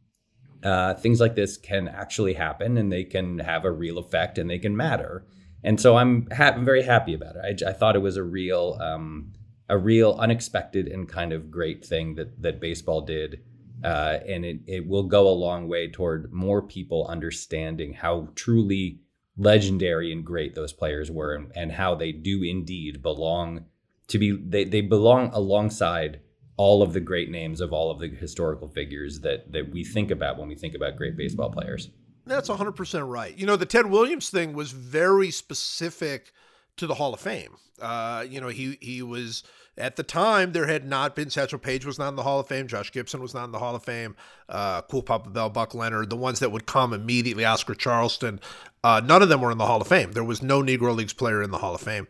uh, 0.64 0.96
things 0.96 1.20
like 1.20 1.36
this 1.36 1.58
can 1.58 1.88
actually 1.88 2.34
happen 2.34 2.78
and 2.78 2.92
they 2.92 3.04
can 3.04 3.40
have 3.40 3.66
a 3.66 3.72
real 3.72 4.00
effect 4.00 4.40
and 4.40 4.50
they 4.50 4.58
can 4.58 4.76
matter. 4.76 5.26
And 5.64 5.80
so 5.80 5.98
I'm 5.98 6.28
ha- 6.36 6.58
very 6.60 6.82
happy 6.84 7.14
about 7.14 7.36
it. 7.36 7.64
I, 7.64 7.70
I, 7.70 7.74
thought 7.74 7.96
it 7.96 8.00
was 8.00 8.18
a 8.18 8.24
real 8.24 8.78
um, 8.82 9.34
a 9.70 9.78
real 9.78 10.16
unexpected 10.20 10.88
and 10.88 11.08
kind 11.08 11.34
of 11.34 11.52
great 11.52 11.86
thing 11.86 12.16
that 12.16 12.42
that 12.42 12.60
baseball 12.60 13.02
did. 13.02 13.42
Uh, 13.84 14.20
and 14.28 14.46
it, 14.46 14.60
it 14.68 14.88
will 14.88 15.04
go 15.04 15.28
a 15.28 15.30
long 15.30 15.68
way 15.68 15.90
toward 15.90 16.32
more 16.32 16.62
people 16.62 17.06
understanding 17.08 17.94
how 17.94 18.30
truly 18.36 19.00
legendary 19.38 20.12
and 20.12 20.26
great 20.26 20.56
those 20.56 20.74
players 20.74 21.12
were 21.12 21.36
and, 21.36 21.52
and 21.56 21.72
how 21.72 21.94
they 21.94 22.12
do 22.12 22.42
indeed 22.42 23.02
belong 23.02 23.66
to 24.08 24.18
be 24.18 24.32
they, 24.32 24.64
they 24.64 24.82
belong 24.82 25.30
alongside 25.34 26.20
all 26.58 26.82
of 26.82 26.94
the 26.94 27.02
great 27.02 27.30
names 27.30 27.60
of 27.60 27.74
all 27.74 27.92
of 27.92 28.00
the 28.00 28.08
historical 28.08 28.70
figures 28.70 29.20
that 29.22 29.52
that 29.52 29.72
we 29.72 29.84
think 29.84 30.12
about 30.12 30.38
when 30.38 30.48
we 30.48 30.56
think 30.56 30.74
about 30.74 30.96
great 30.96 31.18
baseball 31.18 31.52
players. 31.52 31.90
That's 32.28 32.50
100% 32.50 33.08
right. 33.08 33.38
You 33.38 33.46
know, 33.46 33.56
the 33.56 33.68
Ted 33.68 33.86
Williams 33.86 34.32
thing 34.32 34.54
was 34.54 34.72
very 34.72 35.30
specific 35.30 36.32
to 36.78 36.88
the 36.88 36.96
Hall 36.96 37.14
of 37.14 37.20
Fame. 37.20 37.56
Uh, 37.80 38.26
you 38.28 38.42
know, 38.42 38.48
he 38.48 38.78
he 38.82 39.02
was 39.02 39.44
at 39.78 39.96
the 39.96 40.04
time 40.04 40.52
there 40.52 40.68
had 40.68 40.86
not 40.86 41.16
been 41.16 41.30
Satchel 41.30 41.60
Paige 41.60 41.86
was 41.86 42.00
not 42.00 42.10
in 42.10 42.16
the 42.16 42.24
Hall 42.24 42.40
of 42.40 42.48
Fame, 42.48 42.68
Josh 42.68 42.92
Gibson 42.92 43.22
was 43.22 43.34
not 43.34 43.46
in 43.46 43.52
the 43.52 43.60
Hall 43.60 43.76
of 43.76 43.84
Fame, 43.84 44.16
uh, 44.50 44.82
Cool 44.84 45.04
Papa 45.04 45.30
Bell, 45.30 45.50
Buck 45.50 45.74
Leonard, 45.74 46.10
the 46.10 46.16
ones 46.16 46.40
that 46.40 46.52
would 46.52 46.66
come 46.66 46.94
immediately, 46.94 47.46
Oscar 47.46 47.76
Charleston, 47.76 48.40
uh, 48.84 49.02
none 49.04 49.22
of 49.22 49.30
them 49.30 49.42
were 49.42 49.52
in 49.52 49.58
the 49.58 49.66
Hall 49.66 49.82
of 49.82 49.88
Fame. 49.88 50.12
There 50.14 50.24
was 50.24 50.42
no 50.42 50.62
Negro 50.62 50.96
Leagues 50.96 51.14
player 51.14 51.42
in 51.42 51.52
the 51.52 51.58
Hall 51.58 51.76
of 51.76 51.82
Fame. 51.82 52.08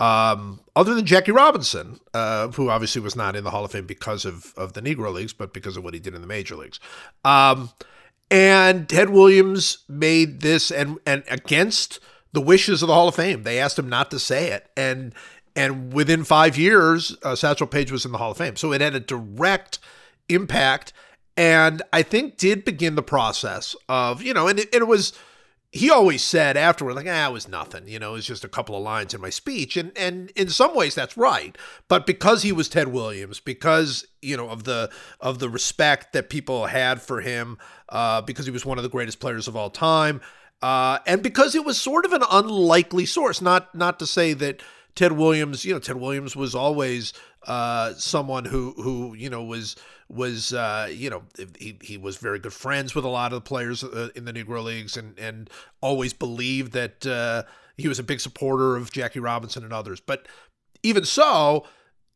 Um, 0.00 0.60
other 0.74 0.94
than 0.94 1.06
Jackie 1.06 1.32
Robinson, 1.32 2.00
uh, 2.12 2.48
who 2.48 2.68
obviously 2.68 3.00
was 3.00 3.14
not 3.14 3.36
in 3.36 3.44
the 3.44 3.50
Hall 3.50 3.64
of 3.64 3.70
Fame 3.70 3.86
because 3.86 4.24
of, 4.24 4.52
of 4.56 4.72
the 4.72 4.82
Negro 4.82 5.12
Leagues, 5.12 5.32
but 5.32 5.54
because 5.54 5.76
of 5.76 5.84
what 5.84 5.94
he 5.94 6.00
did 6.00 6.14
in 6.14 6.20
the 6.20 6.26
major 6.26 6.56
leagues. 6.56 6.80
Um, 7.24 7.70
and 8.30 8.88
Ted 8.88 9.10
Williams 9.10 9.78
made 9.88 10.40
this 10.40 10.70
and 10.70 10.98
and 11.06 11.22
against 11.28 12.00
the 12.32 12.40
wishes 12.40 12.82
of 12.82 12.88
the 12.88 12.94
Hall 12.94 13.06
of 13.06 13.14
Fame. 13.14 13.44
They 13.44 13.60
asked 13.60 13.78
him 13.78 13.88
not 13.88 14.10
to 14.10 14.18
say 14.18 14.50
it, 14.50 14.68
and 14.76 15.14
and 15.56 15.92
within 15.92 16.24
five 16.24 16.56
years, 16.56 17.16
uh, 17.22 17.36
Satchel 17.36 17.66
Paige 17.66 17.92
was 17.92 18.04
in 18.04 18.12
the 18.12 18.18
Hall 18.18 18.32
of 18.32 18.36
Fame. 18.36 18.56
So 18.56 18.72
it 18.72 18.80
had 18.80 18.94
a 18.94 19.00
direct 19.00 19.78
impact, 20.28 20.92
and 21.36 21.82
I 21.92 22.02
think 22.02 22.36
did 22.36 22.64
begin 22.64 22.94
the 22.94 23.02
process 23.02 23.76
of 23.88 24.22
you 24.22 24.34
know, 24.34 24.48
and 24.48 24.58
it, 24.58 24.74
it 24.74 24.86
was. 24.86 25.12
He 25.76 25.90
always 25.90 26.22
said 26.22 26.56
afterward, 26.56 26.94
like, 26.94 27.08
ah, 27.08 27.28
it 27.28 27.32
was 27.32 27.48
nothing. 27.48 27.88
You 27.88 27.98
know, 27.98 28.10
it 28.10 28.18
was 28.18 28.26
just 28.28 28.44
a 28.44 28.48
couple 28.48 28.76
of 28.76 28.84
lines 28.84 29.12
in 29.12 29.20
my 29.20 29.30
speech. 29.30 29.76
And 29.76 29.90
and 29.98 30.30
in 30.36 30.48
some 30.48 30.72
ways 30.76 30.94
that's 30.94 31.16
right. 31.16 31.58
But 31.88 32.06
because 32.06 32.44
he 32.44 32.52
was 32.52 32.68
Ted 32.68 32.92
Williams, 32.92 33.40
because, 33.40 34.06
you 34.22 34.36
know, 34.36 34.50
of 34.50 34.62
the 34.62 34.88
of 35.18 35.40
the 35.40 35.48
respect 35.48 36.12
that 36.12 36.30
people 36.30 36.66
had 36.66 37.02
for 37.02 37.22
him, 37.22 37.58
uh, 37.88 38.20
because 38.20 38.46
he 38.46 38.52
was 38.52 38.64
one 38.64 38.78
of 38.78 38.84
the 38.84 38.88
greatest 38.88 39.18
players 39.18 39.48
of 39.48 39.56
all 39.56 39.68
time, 39.68 40.20
uh, 40.62 41.00
and 41.08 41.24
because 41.24 41.56
it 41.56 41.64
was 41.64 41.76
sort 41.76 42.04
of 42.04 42.12
an 42.12 42.22
unlikely 42.30 43.04
source. 43.04 43.42
Not 43.42 43.74
not 43.74 43.98
to 43.98 44.06
say 44.06 44.32
that 44.32 44.62
Ted 44.94 45.12
Williams, 45.12 45.64
you 45.64 45.72
know, 45.72 45.80
Ted 45.80 45.96
Williams 45.96 46.36
was 46.36 46.54
always 46.54 47.12
uh, 47.46 47.94
someone 47.94 48.44
who 48.44 48.74
who 48.76 49.14
you 49.14 49.28
know 49.28 49.42
was 49.42 49.76
was 50.08 50.52
uh, 50.52 50.88
you 50.90 51.10
know 51.10 51.22
he, 51.58 51.78
he 51.82 51.98
was 51.98 52.16
very 52.16 52.38
good 52.38 52.52
friends 52.52 52.94
with 52.94 53.04
a 53.04 53.08
lot 53.08 53.32
of 53.32 53.36
the 53.42 53.48
players 53.48 53.82
uh, 53.82 54.10
in 54.14 54.24
the 54.24 54.32
Negro 54.32 54.62
Leagues 54.62 54.96
and 54.96 55.18
and 55.18 55.50
always 55.80 56.12
believed 56.12 56.72
that 56.72 57.06
uh, 57.06 57.42
he 57.76 57.88
was 57.88 57.98
a 57.98 58.04
big 58.04 58.20
supporter 58.20 58.76
of 58.76 58.92
Jackie 58.92 59.20
Robinson 59.20 59.64
and 59.64 59.72
others. 59.72 60.00
But 60.00 60.26
even 60.82 61.04
so, 61.04 61.66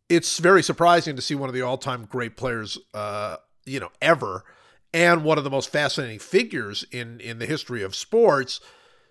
it's 0.08 0.38
very 0.38 0.62
surprising 0.62 1.16
to 1.16 1.23
see 1.23 1.35
one 1.35 1.49
of 1.49 1.54
the 1.54 1.62
all 1.62 1.78
time 1.78 2.04
great 2.04 2.37
players, 2.37 2.78
uh, 2.94 3.37
you 3.64 3.80
know, 3.80 3.90
ever, 4.00 4.44
and 4.94 5.25
one 5.25 5.38
of 5.38 5.44
the 5.44 5.50
most 5.50 5.70
fascinating 5.70 6.20
figures 6.20 6.85
in 6.92 7.20
in 7.20 7.40
the 7.40 7.47
history 7.47 7.82
of 7.82 7.97
sports 7.97 8.61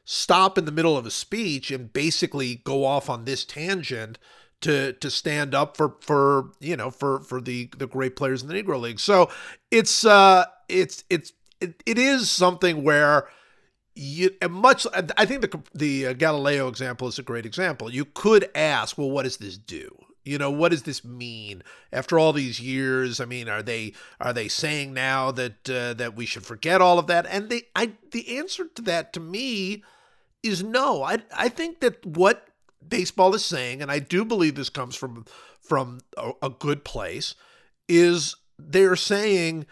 stop 0.09 0.57
in 0.57 0.63
the 0.63 0.71
middle 0.71 0.97
of 0.97 1.05
a 1.05 1.11
speech 1.11 1.69
and 1.69 1.91
basically 1.91 2.55
go 2.63 2.85
off 2.85 3.09
on 3.09 3.25
this 3.25 3.43
tangent 3.43 4.17
to 4.61 4.93
to 4.93 5.11
stand 5.11 5.53
up 5.53 5.75
for 5.75 5.95
for 5.99 6.51
you 6.61 6.77
know 6.77 6.89
for 6.89 7.19
for 7.19 7.41
the 7.41 7.69
the 7.77 7.87
great 7.87 8.15
players 8.15 8.41
in 8.41 8.47
the 8.47 8.53
Negro 8.53 8.79
League. 8.79 9.01
So 9.01 9.29
it's 9.69 10.05
uh 10.05 10.45
it's 10.69 11.03
it's 11.09 11.33
it, 11.59 11.83
it 11.85 11.97
is 11.97 12.31
something 12.31 12.83
where 12.83 13.27
you 13.95 14.31
much 14.49 14.87
I 15.17 15.25
think 15.25 15.41
the 15.41 15.59
the 15.73 16.07
uh, 16.07 16.13
Galileo 16.13 16.69
example 16.69 17.09
is 17.09 17.19
a 17.19 17.23
great 17.23 17.45
example. 17.45 17.91
You 17.91 18.05
could 18.05 18.49
ask, 18.55 18.97
well, 18.97 19.11
what 19.11 19.23
does 19.23 19.37
this 19.37 19.57
do? 19.57 19.89
You 20.23 20.37
know, 20.37 20.51
what 20.51 20.71
does 20.71 20.83
this 20.83 21.03
mean 21.03 21.63
after 21.91 22.17
all 22.17 22.31
these 22.31 22.61
years? 22.61 23.19
I 23.19 23.25
mean, 23.25 23.49
are 23.49 23.61
they 23.61 23.91
are 24.21 24.31
they 24.31 24.47
saying 24.47 24.93
now 24.93 25.31
that 25.31 25.69
uh, 25.69 25.95
that 25.95 26.15
we 26.15 26.25
should 26.25 26.45
forget 26.45 26.79
all 26.79 26.97
of 26.97 27.07
that? 27.07 27.25
And 27.25 27.49
they 27.49 27.63
I 27.75 27.91
the 28.11 28.37
answer 28.37 28.67
to 28.75 28.81
that 28.83 29.11
to 29.11 29.19
me 29.19 29.83
is 30.43 30.63
no. 30.63 31.03
I 31.03 31.19
I 31.35 31.49
think 31.49 31.79
that 31.81 32.05
what 32.05 32.47
baseball 32.87 33.33
is 33.35 33.45
saying, 33.45 33.81
and 33.81 33.91
I 33.91 33.99
do 33.99 34.23
believe 34.25 34.55
this 34.55 34.69
comes 34.69 34.95
from 34.95 35.25
from 35.59 35.99
a, 36.17 36.31
a 36.43 36.49
good 36.49 36.83
place, 36.83 37.35
is 37.87 38.35
they're 38.57 38.95
saying, 38.95 39.65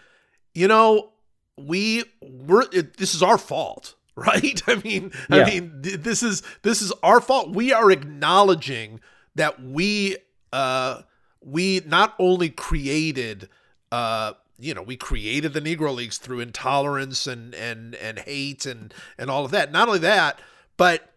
you 0.54 0.68
know, 0.68 1.10
we 1.56 2.04
we're 2.20 2.64
it, 2.72 2.96
this 2.96 3.14
is 3.14 3.22
our 3.22 3.38
fault 3.38 3.94
right 4.16 4.62
i 4.66 4.76
mean 4.76 5.10
yeah. 5.30 5.42
i 5.42 5.44
mean 5.44 5.70
this 5.74 6.22
is 6.22 6.42
this 6.62 6.80
is 6.82 6.92
our 7.02 7.20
fault 7.20 7.54
we 7.54 7.72
are 7.72 7.90
acknowledging 7.90 9.00
that 9.34 9.62
we 9.62 10.16
uh 10.52 11.02
we 11.40 11.80
not 11.86 12.14
only 12.18 12.48
created 12.48 13.48
uh 13.92 14.32
you 14.58 14.72
know 14.72 14.82
we 14.82 14.96
created 14.96 15.52
the 15.52 15.60
negro 15.60 15.94
leagues 15.94 16.18
through 16.18 16.40
intolerance 16.40 17.26
and 17.26 17.54
and 17.54 17.94
and 17.96 18.20
hate 18.20 18.64
and 18.64 18.92
and 19.18 19.30
all 19.30 19.44
of 19.44 19.50
that 19.50 19.70
not 19.70 19.88
only 19.88 20.00
that 20.00 20.40
but 20.76 21.12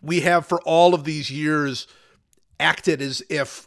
we 0.00 0.20
have 0.20 0.46
for 0.46 0.60
all 0.62 0.94
of 0.94 1.04
these 1.04 1.30
years 1.30 1.86
acted 2.60 3.02
as 3.02 3.22
if 3.28 3.66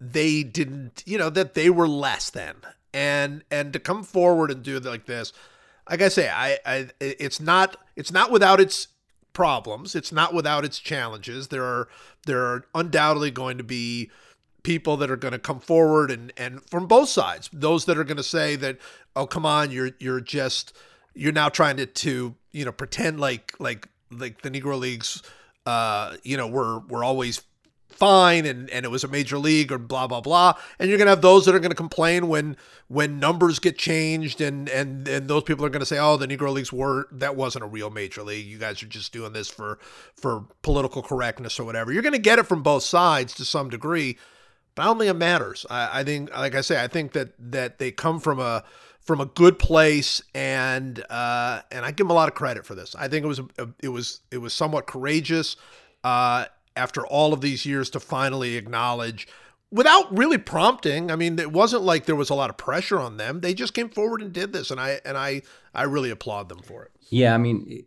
they 0.00 0.42
didn't, 0.42 1.02
you 1.06 1.18
know, 1.18 1.30
that 1.30 1.54
they 1.54 1.70
were 1.70 1.88
less 1.88 2.30
than. 2.30 2.56
And 2.92 3.44
and 3.50 3.72
to 3.72 3.78
come 3.78 4.02
forward 4.02 4.50
and 4.50 4.62
do 4.62 4.76
it 4.76 4.84
like 4.84 5.06
this, 5.06 5.32
like 5.88 6.02
I 6.02 6.08
say, 6.08 6.28
I, 6.28 6.58
I 6.66 6.88
it's 6.98 7.40
not 7.40 7.76
it's 7.94 8.10
not 8.10 8.32
without 8.32 8.60
its 8.60 8.88
problems. 9.32 9.94
It's 9.94 10.10
not 10.10 10.34
without 10.34 10.64
its 10.64 10.78
challenges. 10.78 11.48
There 11.48 11.64
are 11.64 11.88
there 12.26 12.42
are 12.42 12.64
undoubtedly 12.74 13.30
going 13.30 13.58
to 13.58 13.64
be 13.64 14.10
people 14.62 14.96
that 14.98 15.10
are 15.10 15.16
going 15.16 15.32
to 15.32 15.38
come 15.38 15.60
forward 15.60 16.10
and 16.10 16.32
and 16.36 16.68
from 16.68 16.86
both 16.86 17.08
sides. 17.08 17.48
Those 17.52 17.84
that 17.84 17.96
are 17.96 18.04
going 18.04 18.16
to 18.16 18.22
say 18.22 18.56
that, 18.56 18.78
oh 19.14 19.26
come 19.26 19.46
on, 19.46 19.70
you're 19.70 19.90
you're 20.00 20.20
just 20.20 20.76
you're 21.14 21.32
now 21.32 21.48
trying 21.48 21.76
to 21.76 21.86
to 21.86 22.34
you 22.52 22.64
know 22.64 22.72
pretend 22.72 23.20
like 23.20 23.54
like 23.58 23.88
like 24.10 24.42
the 24.42 24.50
Negro 24.50 24.78
Leagues, 24.78 25.22
uh, 25.66 26.16
you 26.22 26.36
know, 26.36 26.46
were 26.48 26.80
were 26.80 27.04
always 27.04 27.42
fine 27.88 28.46
and 28.46 28.70
and 28.70 28.86
it 28.86 28.88
was 28.88 29.04
a 29.04 29.08
major 29.08 29.36
league 29.36 29.70
or 29.70 29.78
blah 29.78 30.06
blah 30.06 30.20
blah. 30.20 30.54
And 30.78 30.88
you're 30.88 30.98
going 30.98 31.06
to 31.06 31.10
have 31.10 31.22
those 31.22 31.44
that 31.44 31.54
are 31.54 31.60
going 31.60 31.70
to 31.70 31.76
complain 31.76 32.28
when 32.28 32.56
when 32.88 33.18
numbers 33.18 33.58
get 33.58 33.76
changed 33.76 34.40
and 34.40 34.68
and 34.68 35.06
and 35.06 35.28
those 35.28 35.42
people 35.42 35.64
are 35.64 35.70
going 35.70 35.80
to 35.80 35.86
say 35.86 35.98
oh 35.98 36.16
the 36.16 36.26
negro 36.26 36.52
leagues 36.52 36.72
were 36.72 37.08
that 37.12 37.36
wasn't 37.36 37.64
a 37.64 37.68
real 37.68 37.90
major 37.90 38.22
league. 38.22 38.46
You 38.46 38.58
guys 38.58 38.82
are 38.82 38.86
just 38.86 39.12
doing 39.12 39.32
this 39.32 39.48
for 39.48 39.78
for 40.16 40.46
political 40.62 41.02
correctness 41.02 41.60
or 41.60 41.64
whatever. 41.64 41.92
You're 41.92 42.02
going 42.02 42.14
to 42.14 42.18
get 42.18 42.38
it 42.38 42.46
from 42.46 42.62
both 42.62 42.82
sides 42.82 43.34
to 43.34 43.44
some 43.44 43.68
degree 43.68 44.16
but 44.74 44.82
i 44.82 44.86
don't 44.86 44.98
think 44.98 45.10
it 45.10 45.14
matters. 45.14 45.66
I, 45.68 46.00
I 46.00 46.04
think 46.04 46.30
like 46.36 46.54
i 46.54 46.60
say 46.60 46.82
i 46.82 46.86
think 46.86 47.12
that 47.12 47.34
that 47.38 47.78
they 47.78 47.90
come 47.90 48.20
from 48.20 48.40
a 48.40 48.64
from 49.10 49.20
a 49.20 49.26
good 49.26 49.58
place, 49.58 50.22
and 50.36 51.04
uh, 51.10 51.62
and 51.72 51.84
I 51.84 51.90
give 51.90 52.06
him 52.06 52.12
a 52.12 52.14
lot 52.14 52.28
of 52.28 52.36
credit 52.36 52.64
for 52.64 52.76
this. 52.76 52.94
I 52.94 53.08
think 53.08 53.24
it 53.24 53.26
was 53.26 53.40
a, 53.40 53.68
it 53.82 53.88
was 53.88 54.20
it 54.30 54.38
was 54.38 54.54
somewhat 54.54 54.86
courageous 54.86 55.56
uh, 56.04 56.44
after 56.76 57.04
all 57.04 57.32
of 57.32 57.40
these 57.40 57.66
years 57.66 57.90
to 57.90 57.98
finally 57.98 58.56
acknowledge 58.56 59.26
without 59.72 60.16
really 60.16 60.38
prompting. 60.38 61.10
I 61.10 61.16
mean, 61.16 61.40
it 61.40 61.50
wasn't 61.50 61.82
like 61.82 62.06
there 62.06 62.14
was 62.14 62.30
a 62.30 62.36
lot 62.36 62.50
of 62.50 62.56
pressure 62.56 63.00
on 63.00 63.16
them. 63.16 63.40
They 63.40 63.52
just 63.52 63.74
came 63.74 63.88
forward 63.88 64.22
and 64.22 64.32
did 64.32 64.52
this, 64.52 64.70
and 64.70 64.78
I 64.78 65.00
and 65.04 65.18
I 65.18 65.42
I 65.74 65.82
really 65.82 66.10
applaud 66.10 66.48
them 66.48 66.62
for 66.62 66.84
it. 66.84 66.92
Yeah, 67.08 67.34
I 67.34 67.38
mean, 67.38 67.84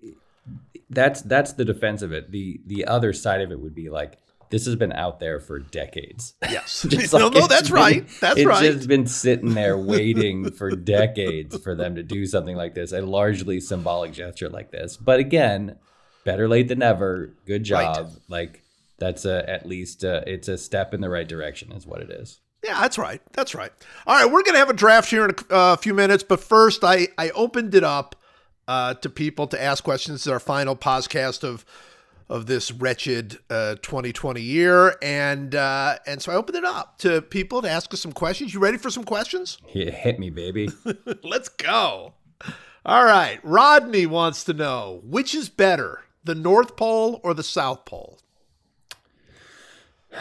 that's 0.89 1.21
that's 1.21 1.53
the 1.53 1.63
defense 1.63 2.01
of 2.01 2.11
it. 2.11 2.31
The 2.31 2.59
the 2.65 2.83
other 2.83 3.13
side 3.13 3.39
of 3.39 3.49
it 3.49 3.61
would 3.61 3.73
be 3.73 3.89
like 3.89 4.17
this 4.53 4.67
has 4.67 4.75
been 4.75 4.93
out 4.93 5.19
there 5.19 5.39
for 5.39 5.57
decades. 5.57 6.35
Yes. 6.43 6.85
no, 7.13 7.29
no, 7.29 7.47
that's 7.47 7.69
been, 7.69 7.75
right. 7.75 8.07
That's 8.21 8.37
it's 8.37 8.45
right. 8.45 8.63
It's 8.63 8.75
just 8.75 8.87
been 8.87 9.07
sitting 9.07 9.55
there 9.55 9.75
waiting 9.79 10.51
for 10.51 10.69
decades 10.69 11.57
for 11.57 11.73
them 11.73 11.95
to 11.95 12.03
do 12.03 12.27
something 12.27 12.55
like 12.55 12.75
this, 12.75 12.91
a 12.91 13.01
largely 13.01 13.59
symbolic 13.59 14.13
gesture 14.13 14.49
like 14.49 14.69
this. 14.69 14.95
But 14.95 15.19
again, 15.19 15.79
better 16.23 16.47
late 16.47 16.67
than 16.67 16.79
never. 16.79 17.33
Good 17.47 17.63
job. 17.63 18.05
Right. 18.05 18.13
Like 18.27 18.63
that's 18.99 19.25
a, 19.25 19.49
at 19.49 19.65
least 19.65 20.05
uh 20.05 20.21
it's 20.27 20.47
a 20.47 20.59
step 20.59 20.93
in 20.93 21.01
the 21.01 21.09
right 21.09 21.27
direction, 21.27 21.71
is 21.71 21.87
what 21.87 22.01
it 22.01 22.11
is. 22.11 22.39
Yeah, 22.63 22.79
that's 22.79 22.99
right. 22.99 23.23
That's 23.31 23.55
right. 23.55 23.71
All 24.05 24.15
right, 24.15 24.31
we're 24.31 24.43
gonna 24.43 24.59
have 24.59 24.69
a 24.69 24.73
draft 24.73 25.09
here 25.09 25.25
in 25.25 25.35
a 25.49 25.53
uh, 25.53 25.75
few 25.77 25.95
minutes, 25.95 26.21
but 26.21 26.39
first, 26.39 26.83
I 26.83 27.07
I 27.17 27.31
opened 27.31 27.73
it 27.73 27.83
up 27.83 28.15
uh, 28.67 28.93
to 28.93 29.09
people 29.09 29.47
to 29.47 29.59
ask 29.59 29.83
questions. 29.83 30.19
This 30.19 30.27
is 30.27 30.31
our 30.31 30.39
final 30.39 30.75
podcast 30.75 31.43
of 31.43 31.65
of 32.33 32.47
this 32.47 32.71
wretched 32.71 33.37
uh, 33.51 33.75
2020 33.83 34.41
year, 34.41 34.95
and 35.03 35.53
uh, 35.53 35.97
and 36.07 36.19
so 36.19 36.31
I 36.31 36.35
opened 36.35 36.57
it 36.57 36.65
up 36.65 36.97
to 36.99 37.21
people 37.21 37.61
to 37.61 37.69
ask 37.69 37.93
us 37.93 38.01
some 38.01 38.11
questions. 38.11 38.53
You 38.55 38.59
ready 38.59 38.77
for 38.79 38.89
some 38.89 39.03
questions? 39.03 39.59
Hit, 39.67 39.93
hit 39.93 40.19
me, 40.19 40.31
baby. 40.31 40.67
Let's 41.23 41.47
go. 41.47 42.15
All 42.85 43.05
right, 43.05 43.39
Rodney 43.43 44.07
wants 44.07 44.43
to 44.45 44.53
know 44.53 44.99
which 45.05 45.35
is 45.35 45.47
better, 45.47 46.01
the 46.23 46.33
North 46.35 46.75
Pole 46.75 47.21
or 47.23 47.33
the 47.35 47.43
South 47.43 47.85
Pole? 47.85 48.17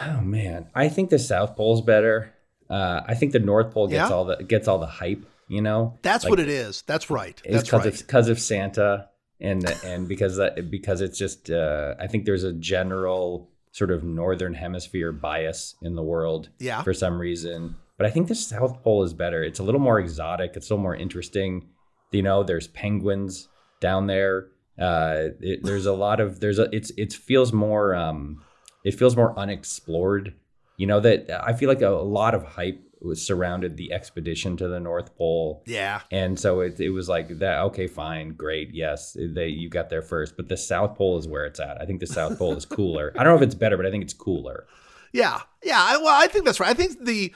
oh 0.07 0.21
man, 0.21 0.69
I 0.75 0.89
think 0.89 1.11
the 1.11 1.19
South 1.19 1.57
Pole's 1.57 1.81
better. 1.81 2.35
Uh, 2.69 3.01
I 3.07 3.15
think 3.15 3.33
the 3.33 3.39
North 3.39 3.73
Pole 3.73 3.89
gets 3.89 4.11
Yeah? 4.11 4.15
all 4.15 4.25
the 4.27 4.37
gets 4.37 4.69
all 4.69 4.79
the 4.79 4.87
hype. 4.87 5.25
You 5.49 5.61
know, 5.61 5.99
That's 6.03 6.25
Like, 6.25 6.31
what 6.31 6.41
it 6.41 6.49
is. 6.49 6.83
That's 6.83 7.11
right. 7.11 7.41
It's 7.45 7.55
That's 7.69 7.73
right. 7.73 7.87
of 7.87 7.99
because 7.99 8.29
of 8.29 8.39
Santa 8.39 9.09
and 9.43 9.65
and 9.85 10.09
because 10.09 10.37
that 10.37 10.71
because 10.71 11.01
it's 11.01 11.19
just 11.19 11.51
uh, 11.51 11.95
I 12.01 12.07
think 12.07 12.25
there's 12.25 12.45
a 12.45 12.53
general 12.53 13.51
sort 13.73 13.91
of 13.91 14.05
northern 14.05 14.55
hemisphere 14.55 15.13
bias 15.13 15.77
in 15.83 15.95
the 15.97 16.03
world 16.03 16.49
Yeah. 16.59 16.83
for 16.83 16.93
some 16.95 17.19
reason. 17.19 17.77
But 17.99 18.07
I 18.07 18.11
think 18.11 18.29
the 18.29 18.35
South 18.35 18.83
Pole 18.83 19.03
is 19.03 19.13
better. 19.15 19.43
It's 19.43 19.59
a 19.61 19.63
little 19.63 19.81
more 19.81 19.99
exotic. 20.01 20.53
It's 20.57 20.69
a 20.71 20.75
little 20.75 20.83
more 20.83 20.97
interesting. 20.97 21.69
You 22.11 22.23
know, 22.23 22.43
there's 22.43 22.69
penguins 22.69 23.49
down 23.81 24.07
there. 24.07 24.49
Uh, 24.79 25.29
it, 25.41 25.61
there's 25.63 25.87
a 25.87 25.93
lot 25.93 26.21
of 26.21 26.41
there's 26.41 26.59
a 26.59 26.69
it's 26.75 26.91
it 26.97 27.13
feels 27.13 27.53
more 27.53 27.95
um 27.95 28.43
it 28.85 28.93
feels 28.95 29.17
more 29.17 29.39
unexplored. 29.39 30.35
You 30.77 30.87
know 30.87 31.01
that 31.01 31.31
I 31.31 31.53
feel 31.53 31.69
like 31.69 31.83
a, 31.83 31.89
a 31.89 32.03
lot 32.21 32.35
of 32.35 32.43
hype 32.45 32.81
surrounded 33.15 33.77
the 33.77 33.93
expedition 33.93 34.57
to 34.57 34.69
the 34.69 34.81
North 34.81 35.17
Pole. 35.17 35.63
yeah. 35.67 36.01
And 36.11 36.39
so 36.39 36.61
it, 36.61 36.81
it 36.81 36.91
was 36.91 37.09
like 37.09 37.39
that. 37.39 37.59
Okay, 37.61 37.87
fine, 37.87 38.35
great, 38.35 38.73
yes, 38.73 39.17
they 39.19 39.49
you 39.49 39.69
got 39.69 39.91
there 39.91 40.03
first. 40.03 40.37
But 40.37 40.49
the 40.49 40.57
South 40.57 40.97
Pole 40.97 41.19
is 41.19 41.27
where 41.27 41.45
it's 41.45 41.61
at. 41.61 41.81
I 41.81 41.87
think 41.87 42.01
the 42.01 42.07
South 42.07 42.39
Pole 42.39 42.57
is 42.57 42.65
cooler. 42.65 43.13
I 43.17 43.25
don't 43.25 43.33
know 43.33 43.37
if 43.37 43.43
it's 43.43 43.55
better, 43.55 43.77
but 43.77 43.87
I 43.87 43.91
think 43.91 44.05
it's 44.05 44.15
cooler. 44.15 44.67
Yeah, 45.13 45.41
yeah. 45.63 45.79
I, 45.79 45.97
well, 45.99 46.21
I 46.21 46.27
think 46.27 46.45
that's 46.45 46.61
right. 46.61 46.71
I 46.71 46.75
think 46.75 47.05
the 47.05 47.35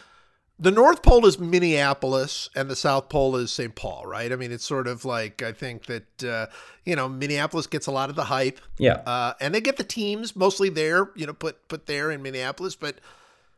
the 0.59 0.71
North 0.71 1.03
Pole 1.03 1.27
is 1.27 1.39
Minneapolis, 1.39 2.49
and 2.55 2.71
the 2.71 2.77
South 2.77 3.11
Pole 3.11 3.37
is 3.37 3.53
St. 3.53 3.75
Paul, 3.75 4.07
right? 4.07 4.33
I 4.33 4.37
mean, 4.37 4.51
it's 4.53 4.65
sort 4.65 4.87
of 4.87 5.05
like 5.05 5.43
I 5.43 5.53
think 5.53 5.85
that 5.87 6.25
uh, 6.25 6.47
you 6.85 6.97
know 6.97 7.09
Minneapolis 7.09 7.67
gets 7.67 7.87
a 7.87 7.91
lot 7.93 8.09
of 8.09 8.17
the 8.17 8.25
hype, 8.25 8.61
Yeah, 8.79 9.03
uh, 9.07 9.35
and 9.41 9.55
they 9.55 9.61
get 9.61 9.77
the 9.77 9.85
teams 9.85 10.35
mostly 10.35 10.71
there, 10.71 11.11
you 11.15 11.27
know, 11.27 11.35
put 11.35 11.69
put 11.69 11.87
there 11.87 12.11
in 12.11 12.23
Minneapolis, 12.23 12.75
but 12.77 12.97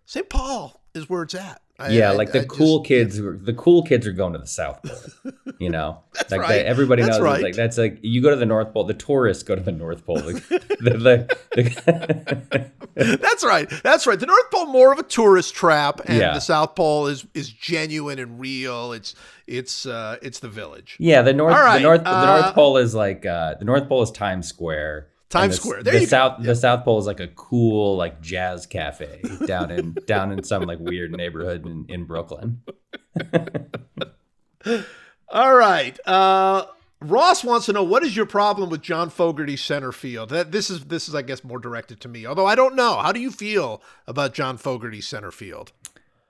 St. 0.06 0.28
Paul 0.28 0.80
is 0.94 1.08
where 1.08 1.22
it's 1.22 1.34
at. 1.34 1.60
I- 1.78 1.90
yeah. 1.90 2.10
I- 2.10 2.14
like 2.14 2.32
the 2.32 2.42
I 2.42 2.44
cool 2.44 2.78
just- 2.80 2.88
kids, 2.88 3.20
are- 3.20 3.36
the 3.36 3.52
cool 3.54 3.82
kids 3.82 4.06
are 4.06 4.12
going 4.12 4.32
to 4.32 4.38
the 4.38 4.46
South 4.46 4.80
Pole. 4.82 5.32
You 5.58 5.70
know, 5.70 6.00
that's 6.14 6.30
like 6.32 6.40
right. 6.40 6.64
everybody 6.66 7.02
That's 7.02 7.18
knows. 7.18 7.24
right. 7.24 7.42
Like 7.42 7.54
that's 7.54 7.78
like 7.78 7.98
you 8.02 8.20
go 8.22 8.30
to 8.30 8.36
the 8.36 8.46
North 8.46 8.72
Pole. 8.72 8.84
The 8.84 8.94
tourists 8.94 9.42
go 9.42 9.54
to 9.54 9.60
the 9.62 9.72
North 9.72 10.04
Pole. 10.06 10.16
Like, 10.20 10.46
the, 10.48 10.56
the, 10.80 11.36
the, 11.54 12.70
That's 13.20 13.44
right. 13.44 13.68
That's 13.84 14.06
right. 14.06 14.18
The 14.18 14.26
North 14.26 14.50
Pole 14.50 14.66
more 14.66 14.92
of 14.92 14.98
a 14.98 15.02
tourist 15.04 15.54
trap, 15.54 16.00
and 16.06 16.18
Yeah. 16.18 16.34
the 16.34 16.40
South 16.40 16.74
Pole 16.74 17.06
is 17.06 17.26
is 17.34 17.48
genuine 17.48 18.18
and 18.18 18.40
real. 18.40 18.92
It's 18.92 19.14
it's 19.46 19.86
uh, 19.86 20.16
it's 20.22 20.40
the 20.40 20.48
village. 20.48 20.96
yeah, 20.98 21.22
the 21.22 21.32
North, 21.32 21.54
right, 21.54 21.78
the 21.78 21.82
North, 21.84 22.02
the 22.04 22.10
uh, 22.10 22.40
North 22.40 22.54
Pole 22.54 22.76
is 22.78 22.94
like 22.94 23.24
uh, 23.24 23.54
the 23.54 23.64
North 23.64 23.88
Pole 23.88 24.02
is 24.02 24.10
Times 24.10 24.48
Square. 24.48 25.08
Times 25.30 25.56
the, 25.56 25.60
Square. 25.62 25.82
There 25.82 25.92
the 25.92 26.00
you 26.00 26.06
go. 26.06 26.10
South, 26.10 26.42
the 26.42 26.56
South 26.56 26.84
Pole 26.84 26.98
is 26.98 27.06
like 27.06 27.20
a 27.20 27.28
cool 27.28 27.96
like 27.96 28.20
jazz 28.20 28.66
cafe 28.66 29.20
down 29.46 29.70
in 29.70 29.94
down 30.06 30.32
in 30.32 30.42
some 30.42 30.62
like 30.62 30.78
weird 30.80 31.12
neighborhood 31.12 31.66
in, 31.66 31.84
in 31.88 32.04
Brooklyn. 32.04 32.62
All 35.28 35.54
right. 35.54 35.98
Uh, 36.06 36.64
Ross 37.00 37.44
wants 37.44 37.66
to 37.66 37.72
know 37.72 37.84
what 37.84 38.02
is 38.02 38.16
your 38.16 38.26
problem 38.26 38.70
with 38.70 38.82
John 38.82 39.10
Fogerty 39.10 39.56
center 39.56 39.92
field. 39.92 40.30
That 40.30 40.50
this 40.50 40.70
is 40.70 40.86
this 40.86 41.08
is 41.08 41.14
I 41.14 41.22
guess 41.22 41.44
more 41.44 41.58
directed 41.58 42.00
to 42.00 42.08
me. 42.08 42.24
Although 42.26 42.46
I 42.46 42.54
don't 42.54 42.74
know. 42.74 42.96
How 42.96 43.12
do 43.12 43.20
you 43.20 43.30
feel 43.30 43.82
about 44.06 44.34
John 44.34 44.56
Fogerty 44.56 45.00
center 45.00 45.30
field? 45.30 45.72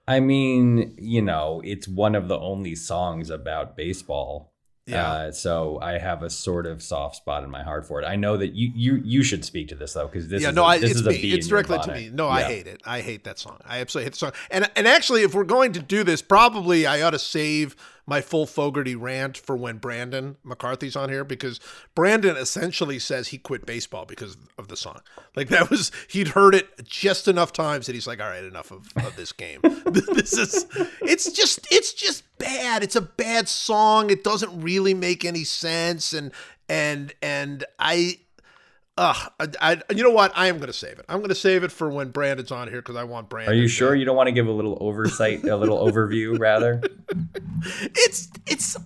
I 0.09 0.21
mean, 0.21 0.95
you 0.99 1.21
know, 1.21 1.61
it's 1.65 1.87
one 1.87 2.15
of 2.15 2.29
the 2.29 2.39
only 2.39 2.75
songs 2.75 3.29
about 3.31 3.77
baseball. 3.77 4.48
Yeah. 4.89 5.11
Uh, 5.11 5.33
so 5.33 5.79
I 5.83 5.99
have 5.99 6.23
a 6.23 6.31
sort 6.31 6.67
of 6.67 6.83
soft 6.83 7.17
spot 7.17 7.45
in 7.45 7.51
my 7.51 7.63
heart 7.63 7.87
for 7.87 8.01
it. 8.01 8.07
I 8.07 8.17
know 8.17 8.37
that 8.39 8.55
you 8.55 8.73
you 8.75 9.03
you 9.05 9.23
should 9.23 9.45
speak 9.45 9.69
to 9.69 9.75
this 9.75 9.93
though 9.93 10.07
because 10.07 10.29
this 10.29 10.43
yeah, 10.43 10.49
is 10.49 10.55
no, 10.55 10.63
a, 10.63 10.67
I, 10.67 10.79
this 10.79 10.93
it's 10.93 11.01
is 11.01 11.07
a 11.07 11.11
me. 11.11 11.33
It's 11.33 11.47
directly 11.47 11.79
to 11.79 11.93
me. 11.93 12.11
No, 12.13 12.29
I 12.29 12.43
hate 12.43 12.67
it. 12.67 12.81
I 12.87 13.01
hate 13.03 13.25
that 13.25 13.39
song. 13.39 13.59
I 13.67 13.81
absolutely 13.81 14.07
hate 14.07 14.13
the 14.13 14.19
song. 14.19 14.33
And 14.51 14.71
and 14.75 14.89
actually, 14.89 15.23
if 15.23 15.35
we're 15.35 15.45
going 15.45 15.73
to 15.75 15.81
do 15.81 16.05
this, 16.05 16.23
probably 16.23 16.87
I 16.87 17.03
ought 17.03 17.11
to 17.11 17.19
save 17.19 17.77
my 18.09 18.23
full 18.23 18.47
Fogerty 18.47 18.97
rant 18.97 19.37
for 19.37 19.55
when 19.55 19.77
Brandon 19.77 20.37
McCarthy's 20.43 20.97
on 20.97 21.11
here 21.11 21.25
because 21.25 21.61
Brandon 21.95 22.39
essentially 22.39 22.99
says 22.99 23.29
he 23.29 23.37
quit 23.37 23.67
baseball 23.67 24.07
because 24.07 24.39
of 24.57 24.69
the 24.69 24.79
song. 24.79 25.01
Like 25.37 25.49
that 25.49 25.69
was 25.69 25.93
he'd 26.09 26.29
heard 26.29 26.55
it 26.55 26.85
just 26.85 27.29
enough 27.29 27.53
times 27.53 27.85
that 27.85 27.95
he's 27.95 28.07
like, 28.07 28.19
all 28.19 28.31
right, 28.31 28.43
enough 28.43 28.71
of, 28.71 28.89
of 28.97 29.15
this 29.17 29.31
game. 29.31 29.61
this 29.85 30.33
is 30.33 30.65
it's 31.03 31.31
just 31.31 31.69
it's 31.71 31.93
just 31.93 32.25
bad. 32.39 32.83
It's 32.83 32.97
a 32.97 33.03
bad 33.03 33.47
song. 33.47 34.09
It 34.09 34.25
doesn't 34.25 34.59
really 34.59 34.95
make 34.95 35.27
any 35.27 35.45
sense. 35.45 36.15
And 36.15 36.33
and 36.67 37.13
and 37.21 37.67
I 37.79 38.21
Ugh, 39.01 39.33
I, 39.39 39.49
I, 39.61 39.83
you 39.95 40.03
know 40.03 40.11
what? 40.11 40.33
I 40.35 40.49
am 40.49 40.57
going 40.57 40.67
to 40.67 40.73
save 40.73 40.99
it. 40.99 41.05
I'm 41.09 41.19
going 41.19 41.29
to 41.29 41.35
save 41.37 41.63
it 41.63 41.71
for 41.71 41.89
when 41.89 42.11
Brandon's 42.11 42.51
on 42.51 42.67
here 42.67 42.83
because 42.83 42.97
I 42.97 43.05
want 43.05 43.29
Brandon. 43.29 43.55
Are 43.55 43.57
you 43.57 43.69
sure 43.69 43.95
you 43.95 44.05
don't 44.05 44.17
want 44.17 44.27
to 44.27 44.33
give 44.33 44.49
a 44.49 44.53
little 44.53 44.77
oversight, 44.81 45.45
a 45.45 45.57
little 45.57 45.79
overview, 45.79 46.39
rather? 46.39 46.83
It's 47.95 48.29
it's. 48.47 48.77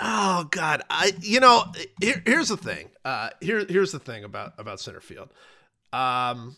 Oh 0.00 0.48
God, 0.50 0.82
I 0.90 1.12
you 1.20 1.40
know 1.40 1.64
here, 2.00 2.22
here's 2.26 2.48
the 2.48 2.56
thing. 2.56 2.90
Uh, 3.04 3.30
here 3.40 3.64
here's 3.68 3.92
the 3.92 3.98
thing 3.98 4.24
about 4.24 4.54
about 4.58 4.80
center 4.80 5.00
field. 5.00 5.30
Um, 5.92 6.56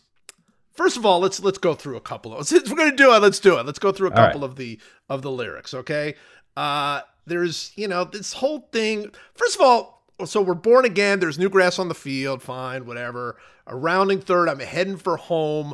first 0.73 0.97
of 0.97 1.05
all, 1.05 1.19
let's 1.19 1.39
let's 1.39 1.57
go 1.57 1.73
through 1.73 1.97
a 1.97 2.01
couple 2.01 2.35
of. 2.35 2.47
Since 2.47 2.69
we're 2.69 2.75
going 2.75 2.91
to 2.91 2.95
do 2.95 3.13
it, 3.13 3.21
let's 3.21 3.39
do 3.39 3.57
it. 3.57 3.65
Let's 3.65 3.79
go 3.79 3.91
through 3.91 4.09
a 4.09 4.11
All 4.11 4.17
right. 4.17 4.25
couple 4.31 4.43
of 4.43 4.55
the 4.55 4.79
of 5.09 5.21
the 5.21 5.31
lyrics. 5.31 5.73
Okay. 5.73 6.15
Uh, 6.55 7.01
there's 7.25 7.71
you 7.75 7.87
know 7.87 8.03
this 8.03 8.33
whole 8.33 8.67
thing. 8.71 9.11
First 9.35 9.55
of 9.55 9.61
all, 9.61 9.96
so 10.25 10.41
we're 10.41 10.53
born 10.55 10.85
again. 10.85 11.19
There's 11.19 11.37
new 11.39 11.49
grass 11.49 11.77
on 11.79 11.89
the 11.89 11.95
field. 11.95 12.41
Fine, 12.41 12.85
whatever. 12.85 13.37
A 13.65 13.75
rounding 13.75 14.19
third. 14.21 14.49
I'm 14.49 14.59
heading 14.59 14.97
for 14.97 15.17
home. 15.17 15.73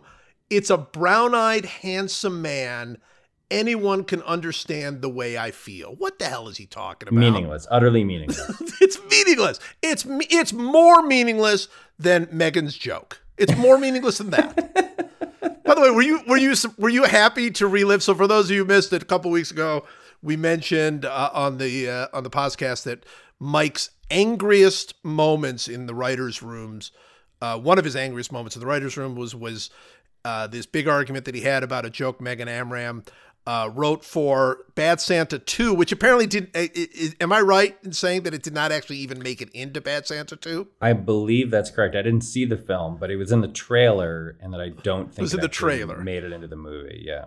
It's 0.49 0.69
a 0.69 0.77
brown-eyed, 0.77 1.65
handsome 1.65 2.41
man. 2.41 2.97
Anyone 3.49 4.03
can 4.03 4.21
understand 4.23 5.01
the 5.01 5.10
way 5.10 5.38
I 5.38 5.51
feel. 5.51 5.95
What 5.95 6.17
the 6.19 6.25
hell 6.25 6.47
is 6.47 6.58
he 6.58 6.65
talking 6.65 7.08
about? 7.08 7.19
meaningless, 7.19 7.67
utterly 7.69 8.03
meaningless. 8.03 8.39
It's 8.82 8.99
meaningless. 9.10 9.60
It's 9.82 10.06
me- 10.06 10.27
it's 10.29 10.51
more 10.51 11.01
meaningless 11.03 11.67
than 11.97 12.27
Megan's 12.32 12.75
joke. 12.77 13.21
It's 13.38 13.56
more 13.56 13.77
meaningless 13.77 14.17
than 14.17 14.32
that. 14.32 14.56
By 15.63 15.75
the 15.75 15.82
way, 15.82 15.89
were 15.91 16.01
you 16.01 16.21
were 16.27 16.38
you 16.38 16.53
were 16.77 16.89
you 16.89 17.03
happy 17.03 17.49
to 17.51 17.67
relive? 17.67 18.03
So 18.03 18.13
for 18.13 18.27
those 18.27 18.45
of 18.45 18.51
you 18.51 18.60
who 18.60 18.65
missed 18.65 18.91
it, 18.91 19.01
a 19.01 19.06
couple 19.06 19.32
weeks 19.32 19.51
ago, 19.51 19.86
we 20.21 20.36
mentioned 20.36 21.06
uh, 21.06 21.29
on 21.34 21.58
the 21.58 21.89
uh, 21.89 22.08
on 22.13 22.23
the 22.23 22.29
podcast 22.29 22.84
that 22.84 23.06
Mike's 23.43 23.89
angriest 24.10 24.93
moments 25.03 25.67
in 25.67 25.86
the 25.86 25.93
writers' 25.93 26.41
rooms, 26.41 26.91
uh, 27.41 27.58
one 27.60 27.77
of 27.77 27.84
his 27.84 27.95
angriest 27.95 28.32
moments 28.32 28.56
in 28.56 28.62
the 28.62 28.65
writers' 28.67 28.95
room 28.95 29.15
was 29.15 29.36
was 29.36 29.69
uh, 30.25 30.47
this 30.47 30.65
big 30.65 30.88
argument 30.88 31.25
that 31.25 31.36
he 31.36 31.41
had 31.41 31.62
about 31.63 31.86
a 31.86 31.89
joke 31.89 32.21
Megan 32.21 32.47
Amram 32.47 33.03
uh, 33.45 33.69
wrote 33.73 34.06
for 34.06 34.60
Bad 34.75 35.01
Santa 35.01 35.38
2, 35.38 35.73
which 35.73 35.91
apparently 35.91 36.25
did. 36.25 36.49
i- 36.56 36.69
am 37.19 37.34
I 37.34 37.41
right 37.41 37.77
in 37.84 37.91
saying 37.91 38.23
that 38.23 38.34
it 38.34 38.41
did 38.41 38.53
not 38.53 38.71
actually 38.71 38.99
even 38.99 39.19
make 39.21 39.41
it 39.41 39.49
into 39.49 39.82
Bad 39.82 40.08
Santa 40.08 40.38
2? 40.38 40.65
I 40.79 40.93
believe 40.93 41.51
that's 41.51 41.69
correct. 41.69 41.93
I 41.97 42.01
didn't 42.01 42.21
see 42.23 42.45
the 42.45 42.56
film, 42.56 42.95
but 42.97 43.12
it 43.12 43.17
was 43.17 43.34
in 43.34 43.41
the 43.41 43.49
trailer, 43.49 44.38
and 44.39 44.53
that 44.53 44.62
I 44.62 44.69
don't 44.69 45.08
think 45.13 45.23
was 45.23 45.34
in 45.34 45.41
the 45.41 45.49
trailer. 45.49 45.97
made 46.01 46.23
it 46.23 46.32
into 46.32 46.47
the 46.47 46.56
movie. 46.56 47.03
Yeah. 47.06 47.25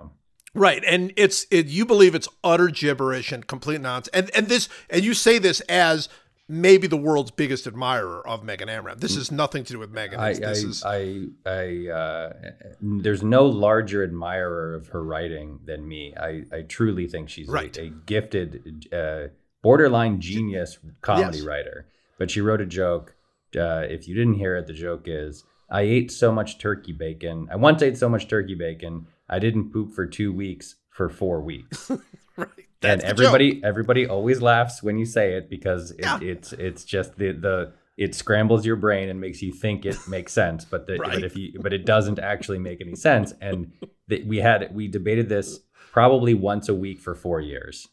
Right, 0.57 0.83
and 0.87 1.13
it's 1.17 1.47
it. 1.51 1.67
You 1.67 1.85
believe 1.85 2.15
it's 2.15 2.29
utter 2.43 2.69
gibberish 2.69 3.31
and 3.31 3.47
complete 3.47 3.81
nonsense, 3.81 4.09
and 4.15 4.31
and 4.35 4.49
this, 4.49 4.69
and 4.91 5.05
you 5.05 5.13
say 5.15 5.39
this 5.39 5.61
as 5.63 6.09
maybe 6.49 6.87
the 6.87 6.97
world's 6.97 7.31
biggest 7.33 7.67
admirer 7.67 8.27
of 8.27 8.43
Megan 8.45 8.69
Amram. 8.69 8.99
This 8.99 9.17
is 9.17 9.31
nothing 9.33 9.65
to 9.65 9.73
do 9.73 9.79
with 9.81 9.91
Megan. 9.91 10.19
I, 10.21 10.33
this 10.33 10.63
is 10.63 10.85
I, 10.85 11.25
I, 11.45 11.51
I, 11.51 11.89
uh, 11.93 12.33
there's 12.81 13.23
no 13.25 13.47
larger 13.47 14.05
admirer 14.05 14.75
of 14.75 14.87
her 14.89 15.03
writing 15.03 15.59
than 15.65 15.87
me. 15.87 16.15
I, 16.17 16.45
I 16.53 16.63
truly 16.63 17.09
think 17.09 17.29
she's 17.29 17.49
a- 17.49 17.53
a, 17.81 17.91
gifted, 18.07 18.87
uh, 18.93 19.29
borderline 19.63 20.21
genius 20.21 20.79
comedy 21.01 21.39
Yes. 21.39 21.47
writer. 21.47 21.87
But 22.17 22.31
she 22.31 22.41
wrote 22.41 22.61
a 22.61 22.67
joke. 22.67 23.15
Uh, 23.57 23.83
if 23.91 24.07
you 24.07 24.15
didn't 24.15 24.35
hear 24.35 24.57
it, 24.57 24.67
the 24.69 24.73
joke 24.73 25.03
is, 25.07 25.45
I 25.69 25.81
ate 25.83 26.13
so 26.13 26.31
much 26.31 26.59
turkey 26.61 26.93
bacon. 26.93 27.49
I 27.51 27.57
once 27.57 27.83
ate 27.83 27.99
so 27.99 28.09
much 28.09 28.29
turkey 28.29 28.55
bacon. 28.55 29.09
I 29.29 29.39
didn't 29.39 29.73
poop 29.73 29.93
for 29.93 30.07
two 30.07 30.33
weeks 30.33 30.77
for 30.91 31.09
four 31.09 31.41
weeks. 31.41 31.91
right. 32.37 32.49
and 32.83 33.01
That's 33.01 33.03
the 33.03 33.09
everybody 33.09 33.61
everybody 33.65 34.07
always 34.07 34.41
laughs 34.43 34.83
when 34.83 34.99
you 34.99 35.07
say 35.07 35.35
it 35.35 35.49
because 35.51 35.91
it, 35.93 36.01
Yeah. 36.01 36.19
it's 36.23 36.53
it's 36.53 36.85
just 36.85 37.17
the 37.17 37.33
the 37.33 37.73
it 37.97 38.15
scrambles 38.15 38.67
your 38.67 38.77
brain 38.77 39.09
and 39.09 39.19
makes 39.21 39.41
you 39.43 39.53
think 39.53 39.87
it 39.87 39.97
makes 40.09 40.33
sense, 40.33 40.65
but 40.65 40.87
the, 40.87 40.99
Right. 40.99 41.13
but 41.15 41.25
if 41.25 41.37
you 41.37 41.59
but 41.61 41.73
it 41.73 41.85
doesn't 41.87 42.19
actually 42.19 42.59
make 42.59 42.81
any 42.81 42.95
sense. 42.95 43.33
And 43.41 43.73
the, 44.09 44.23
we 44.25 44.39
had 44.39 44.75
we 44.75 44.89
debated 44.89 45.29
this 45.29 45.61
probably 45.93 46.35
once 46.35 46.69
a 46.69 46.75
week 46.75 47.01
for 47.01 47.15
four 47.15 47.41
years, 47.41 47.89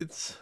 It's 0.00 0.36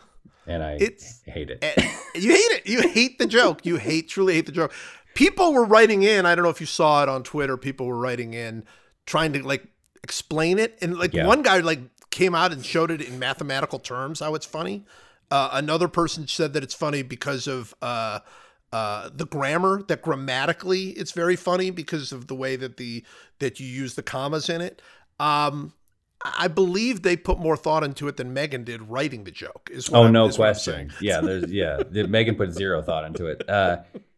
and 0.46 0.62
I 0.62 0.74
It's- 0.74 1.22
hate 1.26 1.50
it. 1.50 1.58
eh, 1.62 1.72
you 2.14 2.32
hate 2.32 2.52
it. 2.58 2.66
You 2.66 2.82
hate 2.88 3.18
the 3.18 3.26
joke. 3.26 3.64
You 3.64 3.76
hate 3.76 4.08
truly 4.08 4.34
hate 4.34 4.46
the 4.46 4.52
joke. 4.52 4.72
People 5.14 5.52
were 5.54 5.64
writing 5.64 6.02
in. 6.02 6.26
I 6.26 6.34
don't 6.34 6.42
know 6.42 6.50
if 6.50 6.60
you 6.60 6.66
saw 6.66 7.02
it 7.02 7.08
on 7.08 7.22
Twitter. 7.22 7.56
People 7.56 7.86
were 7.86 7.96
writing 7.98 8.34
in 8.34 8.64
trying 9.06 9.32
to 9.34 9.46
like 9.46 9.66
explain 10.02 10.58
it, 10.58 10.78
and 10.82 10.96
like 10.98 11.12
Yeah. 11.14 11.26
one 11.26 11.42
guy 11.42 11.58
like 11.60 11.80
came 12.10 12.34
out 12.34 12.52
and 12.52 12.64
showed 12.64 12.90
it 12.90 13.00
in 13.00 13.18
mathematical 13.18 13.78
terms 13.78 14.20
how 14.20 14.34
it's 14.34 14.46
funny. 14.46 14.84
Uh, 15.30 15.48
another 15.52 15.88
person 15.88 16.28
said 16.28 16.52
that 16.52 16.62
it's 16.62 16.74
funny 16.74 17.02
because 17.02 17.46
of 17.46 17.74
uh, 17.82 18.20
uh, 18.72 19.08
the 19.14 19.24
grammar. 19.26 19.82
That 19.88 20.02
grammatically, 20.02 20.90
it's 20.90 21.12
very 21.12 21.34
funny 21.36 21.70
because 21.70 22.12
of 22.12 22.26
the 22.28 22.34
way 22.34 22.56
that 22.56 22.76
the 22.76 23.04
that 23.40 23.58
you 23.60 23.66
use 23.66 23.94
the 23.94 24.02
commas 24.02 24.48
in 24.48 24.60
it. 24.60 24.80
Um, 25.18 25.72
I 26.24 26.48
believe 26.48 27.02
they 27.02 27.16
put 27.16 27.38
more 27.38 27.56
thought 27.56 27.84
into 27.84 28.08
it 28.08 28.16
than 28.16 28.32
Megan 28.32 28.64
did 28.64 28.82
writing 28.88 29.24
the 29.24 29.30
joke. 29.30 29.68
Is 29.72 29.90
what 29.90 29.98
Oh 29.98 30.02
I'm- 30.04 30.12
no 30.12 30.26
is 30.26 30.36
question. 30.36 30.90
Yeah, 31.00 31.20
there's 31.20 31.50
yeah. 31.52 31.82
Megan 31.90 32.34
put 32.36 32.52
zero 32.52 32.80
thought 32.82 33.04
into 33.04 33.26
it. 33.26 33.42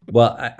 Well, 0.09 0.37
I, 0.39 0.53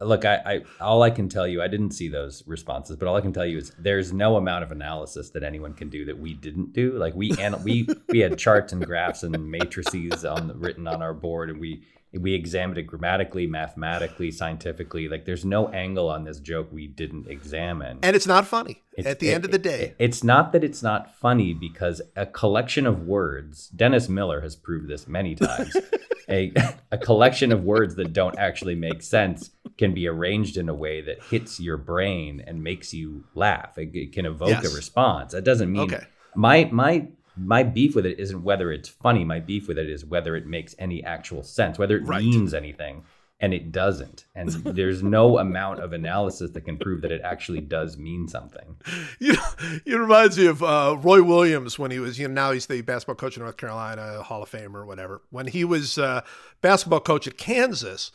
I 0.00 0.04
look. 0.04 0.24
I, 0.24 0.36
I 0.44 0.60
all 0.80 1.02
I 1.02 1.10
can 1.10 1.28
tell 1.28 1.46
you. 1.46 1.62
I 1.62 1.68
didn't 1.68 1.92
see 1.92 2.08
those 2.08 2.42
responses, 2.46 2.96
but 2.96 3.08
all 3.08 3.16
I 3.16 3.22
can 3.22 3.32
tell 3.32 3.46
you 3.46 3.58
is 3.58 3.72
there's 3.78 4.12
no 4.12 4.36
amount 4.36 4.64
of 4.64 4.72
analysis 4.72 5.30
that 5.30 5.42
anyone 5.42 5.72
can 5.72 5.88
do 5.88 6.04
that 6.04 6.18
we 6.18 6.34
didn't 6.34 6.72
do. 6.74 6.92
Like 6.92 7.14
we 7.14 7.32
and 7.38 7.62
we 7.64 7.88
we 8.08 8.18
had 8.18 8.38
charts 8.38 8.72
and 8.72 8.84
graphs 8.84 9.22
and 9.22 9.50
matrices 9.50 10.24
on 10.24 10.58
written 10.60 10.86
on 10.86 11.00
our 11.00 11.14
board, 11.14 11.48
and 11.48 11.58
we 11.58 11.82
we 12.18 12.34
examined 12.34 12.76
it 12.78 12.82
grammatically, 12.82 13.46
mathematically, 13.46 14.30
scientifically. 14.30 15.08
Like 15.08 15.24
there's 15.24 15.44
no 15.44 15.68
angle 15.68 16.08
on 16.10 16.24
this 16.24 16.40
joke 16.40 16.68
we 16.70 16.86
didn't 16.86 17.26
examine. 17.28 17.98
And 18.02 18.14
it's 18.14 18.26
not 18.26 18.46
funny 18.46 18.82
It's- 18.98 19.10
at 19.10 19.18
the 19.18 19.30
it- 19.30 19.34
end 19.34 19.44
of 19.46 19.50
the 19.50 19.56
it- 19.56 19.62
day. 19.62 19.94
it's 19.98 20.22
not 20.22 20.52
that 20.52 20.62
it's 20.62 20.82
not 20.82 21.14
funny 21.16 21.54
because 21.54 22.02
a 22.14 22.26
collection 22.26 22.86
of 22.86 23.06
words, 23.06 23.68
Dennis 23.68 24.08
Miller 24.08 24.42
has 24.42 24.54
proved 24.56 24.88
this 24.88 25.08
many 25.08 25.34
times. 25.34 25.74
a, 26.28 26.52
a 26.90 26.98
collection 26.98 27.50
of 27.50 27.64
words 27.64 27.94
that 27.96 28.12
don't 28.12 28.38
actually 28.38 28.74
make 28.74 29.02
sense 29.02 29.50
can 29.78 29.94
be 29.94 30.06
arranged 30.06 30.56
in 30.58 30.68
a 30.68 30.74
way 30.74 31.00
that 31.00 31.22
hits 31.24 31.58
your 31.58 31.78
brain 31.78 32.44
and 32.46 32.62
makes 32.62 32.92
you 32.92 33.24
laugh. 33.34 33.78
It, 33.78 33.90
it 33.94 34.12
can 34.12 34.26
evoke 34.26 34.50
Yes. 34.50 34.70
a 34.70 34.76
response. 34.76 35.32
That 35.32 35.44
doesn't 35.44 35.72
mean 35.72 35.82
Okay. 35.94 36.04
my 36.36 36.68
my 36.70 37.08
my 37.36 37.62
beef 37.62 37.94
with 37.94 38.06
it 38.06 38.18
isn't 38.18 38.42
whether 38.42 38.70
it's 38.72 38.88
funny. 38.88 39.24
My 39.24 39.40
beef 39.40 39.68
with 39.68 39.78
it 39.78 39.88
is 39.88 40.04
whether 40.04 40.36
it 40.36 40.46
makes 40.46 40.74
any 40.78 41.02
actual 41.04 41.42
sense, 41.42 41.78
whether 41.78 41.96
it 41.96 42.04
Right. 42.06 42.22
means 42.22 42.52
anything. 42.54 43.04
And 43.40 43.52
it 43.52 43.72
doesn't. 43.72 44.26
And 44.36 44.50
there's 44.64 45.02
no 45.02 45.38
amount 45.38 45.80
of 45.80 45.92
analysis 45.92 46.52
that 46.52 46.60
can 46.64 46.78
prove 46.78 47.00
that 47.02 47.10
it 47.10 47.22
actually 47.24 47.60
does 47.60 47.96
mean 47.98 48.28
something. 48.28 48.76
You 49.18 49.32
know, 49.34 49.48
it 49.84 49.94
reminds 49.96 50.38
me 50.38 50.46
of 50.46 50.62
uh, 50.62 50.96
Roy 51.00 51.22
Williams 51.22 51.78
when 51.78 51.90
he 51.90 51.98
was, 51.98 52.18
you 52.18 52.28
know, 52.28 52.34
now 52.34 52.52
he's 52.52 52.66
the 52.66 52.82
basketball 52.82 53.16
coach 53.16 53.36
of 53.36 53.42
North 53.42 53.56
Carolina, 53.56 54.22
Hall 54.22 54.42
of 54.42 54.48
Fame 54.48 54.76
or 54.76 54.84
whatever. 54.86 55.22
When 55.30 55.46
he 55.48 55.64
was 55.64 55.98
uh, 55.98 56.22
basketball 56.60 57.00
coach 57.00 57.26
at 57.26 57.36
Kansas, 57.38 58.10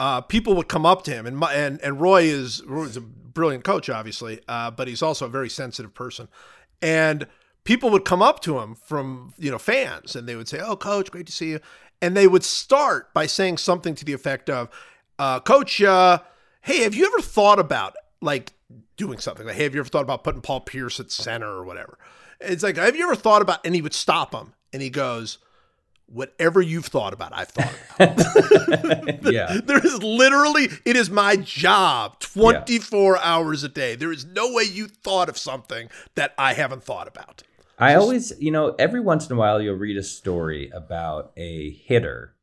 uh, 0.00 0.20
people 0.20 0.54
would 0.56 0.68
come 0.68 0.84
up 0.86 1.02
to 1.04 1.10
him, 1.12 1.26
and 1.26 1.36
my, 1.36 1.52
and 1.54 1.80
and 1.82 2.00
Roy 2.00 2.22
is 2.22 2.62
Roy's 2.66 2.96
a 2.96 3.00
brilliant 3.00 3.64
coach, 3.64 3.90
obviously, 3.90 4.40
uh, 4.48 4.70
but 4.70 4.86
he's 4.88 5.02
also 5.02 5.26
a 5.26 5.28
very 5.28 5.48
sensitive 5.50 5.92
person, 5.92 6.28
and 6.80 7.26
people 7.68 7.90
would 7.90 8.06
come 8.06 8.22
up 8.22 8.40
to 8.40 8.58
him 8.60 8.74
from 8.74 9.34
you 9.36 9.50
know 9.50 9.58
fans, 9.58 10.16
and 10.16 10.26
they 10.26 10.34
would 10.34 10.48
say, 10.48 10.58
"Oh, 10.58 10.74
coach, 10.74 11.10
great 11.10 11.26
to 11.26 11.32
see 11.32 11.50
you," 11.50 11.60
and 12.00 12.16
they 12.16 12.26
would 12.26 12.42
start 12.42 13.12
by 13.12 13.26
saying 13.26 13.58
something 13.58 13.94
to 13.96 14.06
the 14.06 14.14
effect 14.14 14.48
of, 14.48 14.70
uh, 15.18 15.38
"Coach, 15.40 15.82
uh, 15.82 16.20
hey, 16.62 16.78
have 16.78 16.94
you 16.94 17.04
ever 17.04 17.20
thought 17.20 17.58
about 17.58 17.94
like 18.22 18.54
doing 18.96 19.18
something? 19.18 19.46
Like, 19.46 19.56
hey, 19.56 19.64
have 19.64 19.74
you 19.74 19.80
ever 19.80 19.88
thought 19.90 20.02
about 20.02 20.24
putting 20.24 20.40
Paul 20.40 20.62
Pierce 20.62 20.98
at 20.98 21.12
center 21.12 21.46
or 21.46 21.62
whatever?" 21.62 21.98
It's 22.40 22.62
like, 22.62 22.78
"Have 22.78 22.96
you 22.96 23.04
ever 23.04 23.14
thought 23.14 23.42
about?" 23.42 23.60
And 23.66 23.74
he 23.74 23.82
would 23.82 23.92
stop 23.94 24.34
him, 24.34 24.54
and 24.72 24.80
he 24.80 24.88
goes. 24.90 25.38
Whatever 26.10 26.62
you've 26.62 26.86
thought 26.86 27.12
about, 27.12 27.34
I've 27.34 27.50
thought 27.50 27.74
about. 28.00 29.24
yeah. 29.30 29.60
There 29.66 29.84
is 29.84 30.02
literally, 30.02 30.70
it 30.86 30.96
is 30.96 31.10
my 31.10 31.36
job 31.36 32.18
24 32.20 33.18
hours 33.18 33.62
a 33.62 33.68
day. 33.68 33.94
There 33.94 34.10
is 34.10 34.24
no 34.24 34.50
way 34.50 34.62
you 34.62 34.86
thought 34.88 35.28
of 35.28 35.36
something 35.36 35.90
that 36.14 36.32
I 36.38 36.54
haven't 36.54 36.82
thought 36.82 37.08
about. 37.08 37.42
I 37.78 37.94
always, 37.94 38.32
you 38.40 38.50
know, 38.50 38.74
every 38.78 39.00
once 39.00 39.28
in 39.28 39.36
a 39.36 39.38
while 39.38 39.60
you'll 39.62 39.76
read 39.76 39.96
a 39.96 40.02
story 40.02 40.70
about 40.70 41.32
a 41.36 41.70
hitter. 41.70 42.34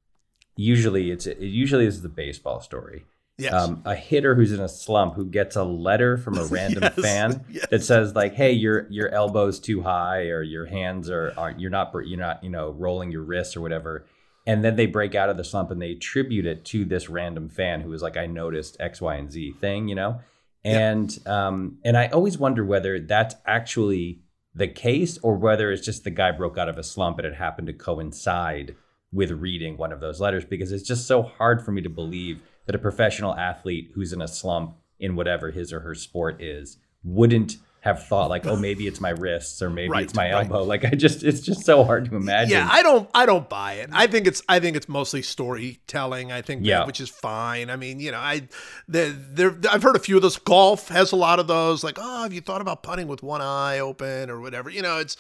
Usually 0.56 1.12
it's 1.12 1.28
it 1.28 1.40
usually 1.40 1.86
is 1.86 2.02
the 2.02 2.10
baseball 2.10 2.62
story. 2.62 3.06
Yes. 3.38 3.54
Um, 3.54 3.82
a 3.84 3.96
hitter 3.96 4.34
who's 4.36 4.54
in 4.54 4.62
a 4.62 4.70
slump 4.70 5.16
who 5.16 5.26
gets 5.26 5.58
a 5.58 5.64
letter 5.66 6.18
from 6.18 6.38
a 6.38 6.46
random 6.58 6.84
Yes, 6.84 6.94
fan 6.96 7.46
yes. 7.52 7.68
that 7.70 7.84
says 7.84 8.16
like, 8.16 8.34
"Hey, 8.36 8.54
your 8.54 8.88
your 8.90 9.10
elbow's 9.10 9.60
too 9.60 9.82
high, 9.82 10.28
or 10.30 10.42
your 10.42 10.66
hands 10.66 11.10
are 11.10 11.34
aren't 11.36 11.60
you're 11.60 11.70
not 11.70 11.92
you're 12.06 12.18
not 12.18 12.42
you 12.44 12.50
know 12.50 12.70
rolling 12.72 13.12
your 13.12 13.24
wrists 13.24 13.58
or 13.58 13.62
whatever." 13.62 14.06
And 14.48 14.64
then 14.64 14.76
they 14.78 14.86
break 14.86 15.16
out 15.16 15.30
of 15.30 15.38
the 15.38 15.44
slump 15.44 15.72
and 15.72 15.82
they 15.82 15.92
attribute 15.92 16.46
it 16.46 16.64
to 16.66 16.86
this 16.86 17.10
random 17.10 17.50
fan 17.50 17.82
who 17.82 17.90
was 17.90 18.02
like, 18.02 18.16
"I 18.16 18.26
noticed 18.26 18.78
X, 18.80 19.02
Y, 19.02 19.16
and 19.16 19.30
Z 19.30 19.56
thing," 19.60 19.90
you 19.90 19.96
know. 19.96 20.22
And 20.64 21.16
um, 21.28 21.80
and 21.84 21.98
I 21.98 22.08
always 22.08 22.38
wonder 22.38 22.64
whether 22.64 23.00
that's 23.02 23.36
actually 23.46 24.22
the 24.56 24.68
case 24.68 25.18
or 25.22 25.36
whether 25.36 25.72
it's 25.72 25.86
just 25.86 26.04
the 26.04 26.10
guy 26.10 26.32
broke 26.32 26.58
out 26.58 26.70
of 26.70 26.78
a 26.78 26.84
slump 26.84 27.20
and 27.20 27.28
it 27.28 27.36
happened 27.36 27.68
to 27.68 27.74
coincide 27.74 28.76
with 29.12 29.32
reading 29.32 29.78
one 29.78 29.92
of 29.92 30.00
those 30.00 30.22
letters? 30.22 30.46
Because 30.46 30.72
it's 30.72 30.88
just 30.88 31.08
so 31.08 31.22
hard 31.22 31.64
for 31.64 31.72
me 31.72 31.82
to 31.82 31.90
believe 31.90 32.42
that 32.66 32.76
a 32.76 32.80
professional 32.80 33.36
athlete 33.36 33.92
who's 33.94 34.14
in 34.14 34.22
a 34.22 34.28
slump 34.28 34.78
in 35.00 35.16
whatever 35.16 35.52
his 35.52 35.74
or 35.74 35.82
her 35.82 35.94
sport 35.94 36.42
is 36.42 36.78
wouldn't 37.04 37.58
have 37.86 38.06
thought 38.08 38.30
like 38.30 38.46
oh 38.48 38.56
maybe 38.68 38.88
it's 38.88 39.00
my 39.00 39.12
wrists 39.12 39.62
or 39.62 39.70
maybe 39.70 39.90
Right, 39.92 40.04
it's 40.04 40.16
my 40.16 40.34
right. 40.34 40.44
elbow 40.46 40.64
like 40.64 40.84
i 40.84 40.90
just 40.90 41.24
it's 41.24 41.40
just 41.40 41.62
so 41.66 41.84
hard 41.84 42.10
to 42.10 42.16
imagine 42.16 42.50
yeah, 42.52 42.68
I 42.70 42.82
don't 42.84 43.08
I 43.14 43.26
don't 43.26 43.48
buy 43.48 43.74
it. 43.76 43.90
I 43.94 44.08
think 44.08 44.26
it's 44.28 44.42
I 44.50 44.60
think 44.60 44.76
it's 44.76 44.90
mostly 44.90 45.22
storytelling. 45.22 46.32
I 46.32 46.42
think 46.42 46.62
that- 46.64 46.68
Yeah. 46.68 46.86
which 46.86 47.00
is 47.00 47.10
fine. 47.10 47.70
I 47.70 47.76
mean, 47.76 48.00
you 48.00 48.12
know, 48.12 48.18
I 48.20 48.48
the 48.88 49.16
there 49.32 49.56
I've 49.72 49.84
heard 49.84 49.96
a 49.96 50.00
few 50.00 50.16
of 50.16 50.22
those. 50.22 50.38
Golf 50.38 50.88
has 50.90 51.12
a 51.12 51.16
lot 51.16 51.40
of 51.40 51.48
those 51.48 51.84
like, 51.84 51.98
"Oh, 52.02 52.24
have 52.24 52.34
you 52.34 52.42
thought 52.42 52.62
about 52.62 52.84
putting 52.84 53.08
with 53.08 53.24
one 53.24 53.42
eye 53.42 53.80
open 53.80 54.30
or 54.30 54.42
whatever?" 54.42 54.70
You 54.70 54.82
know, 54.82 54.98
it's 55.00 55.16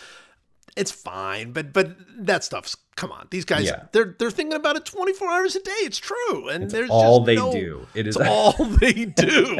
it's 0.75 0.91
fine, 0.91 1.51
but 1.51 1.71
but 1.73 1.95
that 2.17 2.43
stuff's 2.43 2.75
come 2.95 3.11
on. 3.11 3.27
These 3.31 3.45
guys 3.45 3.65
Yeah. 3.65 3.83
they're 3.91 4.15
they're 4.19 4.31
thinking 4.31 4.53
about 4.55 4.75
it 4.75 4.85
24 4.85 5.27
hours 5.29 5.55
a 5.55 5.61
day. 5.61 5.71
It's 5.83 5.97
true. 5.97 6.49
And 6.49 6.69
there's 6.69 6.89
all 6.89 7.21
they 7.23 7.35
no- 7.35 7.51
do 7.51 7.87
it 7.93 8.07
is 8.07 8.17
all 8.27 8.51
they 8.53 9.05
do. 9.05 9.57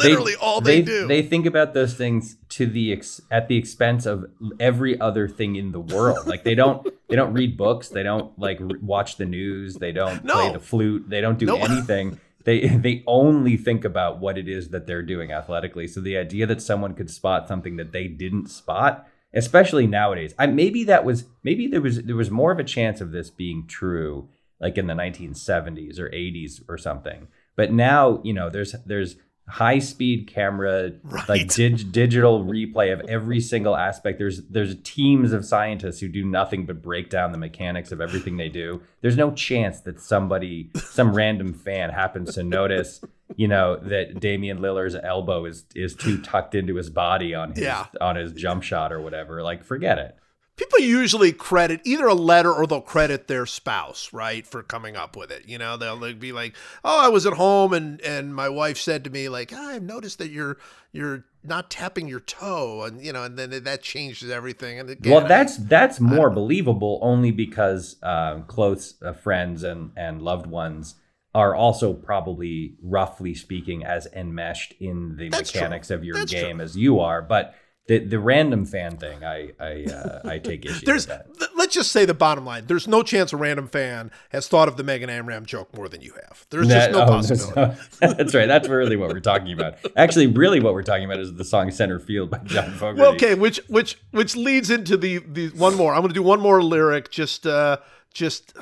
Literally 0.00 0.34
all 0.40 0.60
they, 0.60 0.82
do. 0.82 1.06
They 1.06 1.22
think 1.22 1.46
about 1.46 1.74
those 1.74 1.94
things 1.94 2.36
to 2.50 2.66
the 2.66 2.92
ex- 2.92 3.20
at 3.30 3.48
the 3.48 3.56
expense 3.56 4.06
of 4.06 4.26
every 4.60 4.98
other 5.00 5.28
thing 5.28 5.56
in 5.56 5.72
the 5.72 5.80
world. 5.80 6.26
Like 6.26 6.42
they 6.44 6.54
don't 6.54 6.86
they 7.08 7.16
don't 7.16 7.32
read 7.32 7.56
books. 7.56 7.88
They 7.88 8.02
don't 8.02 8.36
like 8.38 8.58
watch 8.80 9.16
the 9.16 9.26
news. 9.26 9.74
They 9.76 9.92
don't 9.92 10.26
play 10.26 10.52
the 10.52 10.60
flute. 10.60 11.08
They 11.08 11.20
don't 11.20 11.38
do 11.38 11.46
No. 11.46 11.56
anything. 11.56 12.18
They 12.44 12.68
they 12.68 13.02
only 13.06 13.56
think 13.56 13.84
about 13.84 14.20
what 14.20 14.38
it 14.38 14.48
is 14.48 14.68
that 14.70 14.86
they're 14.86 15.02
doing 15.02 15.32
athletically. 15.32 15.86
So 15.88 16.00
the 16.00 16.16
idea 16.16 16.46
that 16.46 16.62
someone 16.62 16.94
could 16.94 17.10
spot 17.10 17.48
something 17.48 17.76
that 17.76 17.90
they 17.92 18.06
didn't 18.06 18.48
spot, 18.50 19.08
especially 19.34 19.86
nowadays, 19.86 20.34
I 20.38 20.46
maybe 20.46 20.84
that 20.84 21.04
was 21.04 21.24
maybe 21.42 21.66
there 21.66 21.80
was 21.80 22.02
there 22.02 22.16
was 22.16 22.30
more 22.30 22.52
of 22.52 22.58
a 22.58 22.64
chance 22.64 23.00
of 23.00 23.12
this 23.12 23.30
being 23.30 23.66
true 23.66 24.28
like 24.60 24.78
in 24.78 24.86
the 24.86 24.94
1970s 24.94 25.98
or 25.98 26.08
80s 26.08 26.62
or 26.68 26.78
something. 26.78 27.28
But 27.56 27.72
now, 27.72 28.20
you 28.24 28.32
know, 28.32 28.50
there's 28.50 28.74
there's 28.84 29.16
high 29.48 29.78
speed 29.78 30.26
camera 30.26 30.90
like 31.28 31.48
dig- 31.48 31.92
digital 31.92 32.44
replay 32.44 32.92
of 32.92 33.00
every 33.08 33.40
single 33.40 33.76
aspect. 33.76 34.18
There's 34.18 34.42
there's 34.48 34.74
teams 34.82 35.32
of 35.32 35.44
scientists 35.44 36.00
who 36.00 36.08
do 36.08 36.24
nothing 36.24 36.66
but 36.66 36.82
break 36.82 37.10
down 37.10 37.32
the 37.32 37.38
mechanics 37.38 37.92
of 37.92 38.00
everything 38.00 38.36
they 38.36 38.48
do. 38.48 38.82
There's 39.02 39.16
no 39.16 39.30
chance 39.32 39.80
that 39.80 40.00
somebody 40.00 40.70
some 40.76 41.14
random 41.14 41.54
fan 41.54 41.90
happens 41.90 42.34
to 42.34 42.42
notice 42.42 43.00
you 43.36 43.48
know 43.48 43.76
that 43.76 44.20
Damian 44.20 44.58
Lillard's 44.58 44.96
elbow 45.02 45.44
is 45.44 45.64
is 45.74 45.94
too 45.94 46.20
tucked 46.22 46.54
into 46.54 46.74
his 46.76 46.90
body 46.90 47.34
on 47.34 47.50
his 47.50 47.60
Yeah. 47.64 47.86
on 48.00 48.16
his 48.16 48.32
jump 48.32 48.62
shot 48.62 48.92
or 48.92 49.00
whatever. 49.00 49.42
Like 49.42 49.64
forget 49.64 49.98
it 49.98 50.16
people 50.56 50.80
usually 50.80 51.32
credit 51.32 51.80
either 51.84 52.06
a 52.06 52.14
letter 52.14 52.52
or 52.52 52.66
they'll 52.66 52.80
credit 52.80 53.28
their 53.28 53.46
spouse, 53.46 54.12
right, 54.12 54.46
for 54.46 54.62
coming 54.62 54.96
up 54.96 55.16
with 55.16 55.30
it. 55.30 55.46
You 55.46 55.58
know, 55.58 55.76
they'll 55.76 55.96
like, 55.96 56.18
be 56.18 56.32
like, 56.32 56.56
"Oh, 56.84 57.04
I 57.04 57.08
was 57.08 57.26
at 57.26 57.34
home 57.34 57.72
and 57.72 58.00
and 58.00 58.34
my 58.34 58.48
wife 58.48 58.78
said 58.78 59.04
to 59.04 59.10
me 59.10 59.28
like, 59.28 59.52
"Ah, 59.54 59.70
I've 59.70 59.82
noticed 59.82 60.18
that 60.18 60.30
you're 60.30 60.56
you're 60.92 61.24
not 61.44 61.70
tapping 61.70 62.08
your 62.08 62.20
toe," 62.20 62.82
and 62.82 63.04
you 63.04 63.12
know, 63.12 63.24
and 63.24 63.38
then 63.38 63.50
that 63.64 63.82
changes 63.82 64.30
everything. 64.30 64.78
And 64.80 64.90
again, 64.90 65.12
well 65.12 65.26
that's 65.26 65.56
that's 65.56 66.00
more 66.00 66.30
believable 66.30 66.98
only 67.02 67.30
because 67.30 67.96
uh, 68.02 68.40
close 68.40 68.94
uh, 69.02 69.12
friends 69.12 69.62
and 69.62 69.92
and 69.96 70.22
loved 70.22 70.46
ones 70.46 70.96
are 71.34 71.54
also 71.54 71.92
probably 71.92 72.76
roughly 72.82 73.34
speaking 73.34 73.84
as 73.84 74.08
enmeshed 74.14 74.72
in 74.80 75.16
the 75.18 75.28
That's 75.28 75.50
true. 75.50 75.60
mechanics 75.60 75.90
of 75.90 76.02
your 76.02 76.14
That's 76.14 76.32
true. 76.32 76.40
game 76.40 76.62
as 76.62 76.78
you 76.78 76.98
are 76.98 77.20
but 77.20 77.54
the 77.86 77.98
the 78.00 78.18
random 78.18 78.64
fan 78.64 78.96
thing, 78.96 79.24
I 79.24 79.52
I 79.60 79.84
uh, 79.84 80.20
I 80.24 80.38
take 80.38 80.66
issue 80.66 80.84
There's, 80.86 81.06
with 81.06 81.18
that. 81.18 81.38
th- 81.38 81.50
let's 81.56 81.74
just 81.74 81.92
say 81.92 82.04
the 82.04 82.14
bottom 82.14 82.44
line. 82.44 82.66
There's 82.66 82.88
no 82.88 83.02
chance 83.02 83.32
a 83.32 83.36
random 83.36 83.68
fan 83.68 84.10
has 84.30 84.48
thought 84.48 84.66
of 84.66 84.76
the 84.76 84.82
Megan 84.82 85.08
Amram 85.08 85.46
joke 85.46 85.74
more 85.76 85.88
than 85.88 86.00
you 86.00 86.12
have. 86.14 86.46
There's 86.50 86.66
just 86.66 86.90
no 86.90 87.02
oh, 87.02 87.06
possibility. 87.06 87.76
no- 88.02 88.12
that's 88.14 88.34
right. 88.34 88.46
That's 88.46 88.68
really 88.68 88.96
what 88.96 89.10
we're 89.10 89.20
talking 89.20 89.52
about. 89.52 89.76
Actually, 89.96 90.26
really, 90.26 90.58
what 90.60 90.74
we're 90.74 90.82
talking 90.82 91.04
about 91.04 91.20
is 91.20 91.34
the 91.34 91.44
song 91.44 91.70
"Center 91.70 92.00
Field" 92.00 92.30
by 92.30 92.38
John 92.38 92.70
Fogerty. 92.72 93.02
Well, 93.02 93.14
okay, 93.14 93.34
which 93.34 93.60
which 93.68 93.98
which 94.10 94.34
leads 94.34 94.68
into 94.70 94.96
the 94.96 95.18
the 95.18 95.48
one 95.50 95.76
more. 95.76 95.94
I'm 95.94 96.00
going 96.00 96.08
to 96.08 96.14
do 96.14 96.22
one 96.22 96.40
more 96.40 96.62
lyric. 96.62 97.10
Just 97.10 97.46
uh, 97.46 97.78
just. 98.12 98.56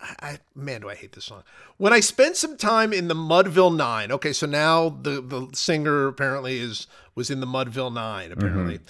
I 0.00 0.38
man, 0.54 0.82
do 0.82 0.88
I 0.88 0.94
hate 0.94 1.12
this 1.12 1.24
song. 1.24 1.42
When 1.76 1.92
I 1.92 2.00
spent 2.00 2.36
some 2.36 2.56
time 2.56 2.92
in 2.92 3.08
the 3.08 3.14
Mudville 3.14 3.74
Nine. 3.74 4.12
Okay, 4.12 4.32
so 4.32 4.46
now 4.46 4.88
the 4.88 5.20
the 5.20 5.48
singer 5.52 6.06
apparently 6.06 6.58
is 6.58 6.86
was 7.14 7.30
in 7.30 7.40
the 7.40 7.46
Mudville 7.46 7.92
Nine. 7.92 8.30
Mm-hmm. 8.30 8.38
Apparently, 8.38 8.80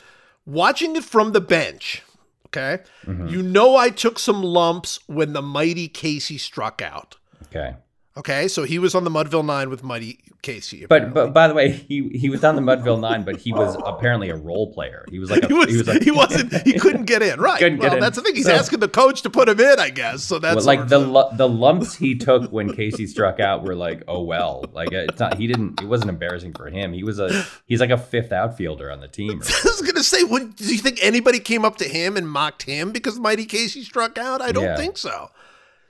watching 0.47 0.97
it 0.97 1.05
from 1.05 1.33
the 1.33 1.41
bench. 1.41 2.03
Okay, 2.47 2.83
mm-hmm. 3.05 3.29
you 3.29 3.43
know 3.43 3.77
I 3.77 3.91
took 3.91 4.19
some 4.19 4.43
lumps 4.43 5.01
when 5.07 5.33
the 5.33 5.43
mighty 5.43 5.89
Casey 5.89 6.39
struck 6.39 6.81
out. 6.83 7.17
Okay. 7.47 7.77
Okay, 8.19 8.49
so 8.49 8.65
he 8.65 8.81
was 8.81 8.97
on 8.97 9.05
the 9.05 9.11
Mudville 9.11 9.45
Nine 9.45 9.71
with 9.71 9.85
Mighty 9.85 10.19
Casey. 10.43 10.85
But 10.87 11.03
apparently. 11.03 11.23
but 11.27 11.33
by 11.35 11.47
the 11.47 11.55
way, 11.55 11.71
he 11.71 12.09
he 12.09 12.29
was 12.29 12.43
on 12.43 12.57
the 12.57 12.61
Mudville 12.63 12.99
Nine, 12.99 13.23
but 13.23 13.37
he 13.37 13.53
was 13.53 13.77
apparently 13.87 14.29
a 14.29 14.35
role 14.37 14.73
player. 14.73 15.05
He 15.09 15.21
was 15.21 15.31
like 15.31 15.43
a, 15.45 15.47
he 15.47 15.53
was, 15.55 15.69
he 15.71 15.77
was 15.77 15.87
like 15.87 16.03
he 16.03 16.11
wasn't 16.11 16.53
he 16.67 16.73
couldn't 16.81 17.05
get 17.05 17.23
in 17.23 17.41
right 17.41 17.59
Couldn't 17.61 17.79
get 17.79 17.89
well 17.91 17.95
in. 17.95 18.01
that's 18.01 18.17
the 18.17 18.23
thing 18.23 18.35
he's 18.35 18.47
So- 18.47 18.55
asking 18.55 18.81
the 18.81 18.89
coach 18.89 19.23
to 19.23 19.31
put 19.31 19.49
him 19.49 19.61
in 19.61 19.79
i 19.79 19.91
guess 19.91 20.25
so 20.25 20.39
that's 20.41 20.57
Well, 20.57 20.65
like 20.67 20.89
the 20.89 20.99
lu- 20.99 21.37
the 21.37 21.49
lumps 21.49 21.95
he 21.95 22.17
took 22.17 22.51
when 22.51 22.73
Casey 22.75 23.07
struck 23.07 23.39
out 23.39 23.63
were 23.63 23.77
like, 23.77 24.03
oh 24.09 24.23
well, 24.25 24.65
like 24.73 24.89
uh, 24.93 25.07
it's 25.09 25.21
not. 25.21 25.35
He 25.35 25.47
didn't. 25.47 25.81
It 25.81 25.87
wasn't 25.87 26.11
embarrassing 26.11 26.55
for 26.55 26.69
him. 26.69 26.93
He 26.93 27.05
was 27.05 27.21
a 27.21 27.45
he's 27.67 27.81
like 27.81 27.91
a 27.91 27.99
fifth 27.99 28.33
outfielder 28.33 28.91
on 28.91 28.99
the 29.01 29.07
team. 29.09 29.31
I 29.43 29.61
was 29.65 29.81
gonna 29.83 30.03
say, 30.03 30.25
when, 30.25 30.51
do 30.51 30.65
you 30.65 30.79
think 30.79 30.99
anybody 31.03 31.39
came 31.39 31.65
up 31.65 31.77
to 31.77 31.85
him 31.89 32.17
and 32.17 32.29
mocked 32.29 32.63
him 32.65 32.91
because 32.91 33.17
Mighty 33.19 33.45
Casey 33.45 33.85
struck 33.85 34.19
out? 34.19 34.41
I 34.43 34.51
don't 34.51 34.65
Yeah. 34.65 34.77
think 34.77 34.99
so. 34.99 35.31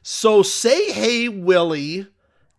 So 0.02 0.42
say, 0.42 0.92
hey 0.92 1.28
Willie, 1.28 2.06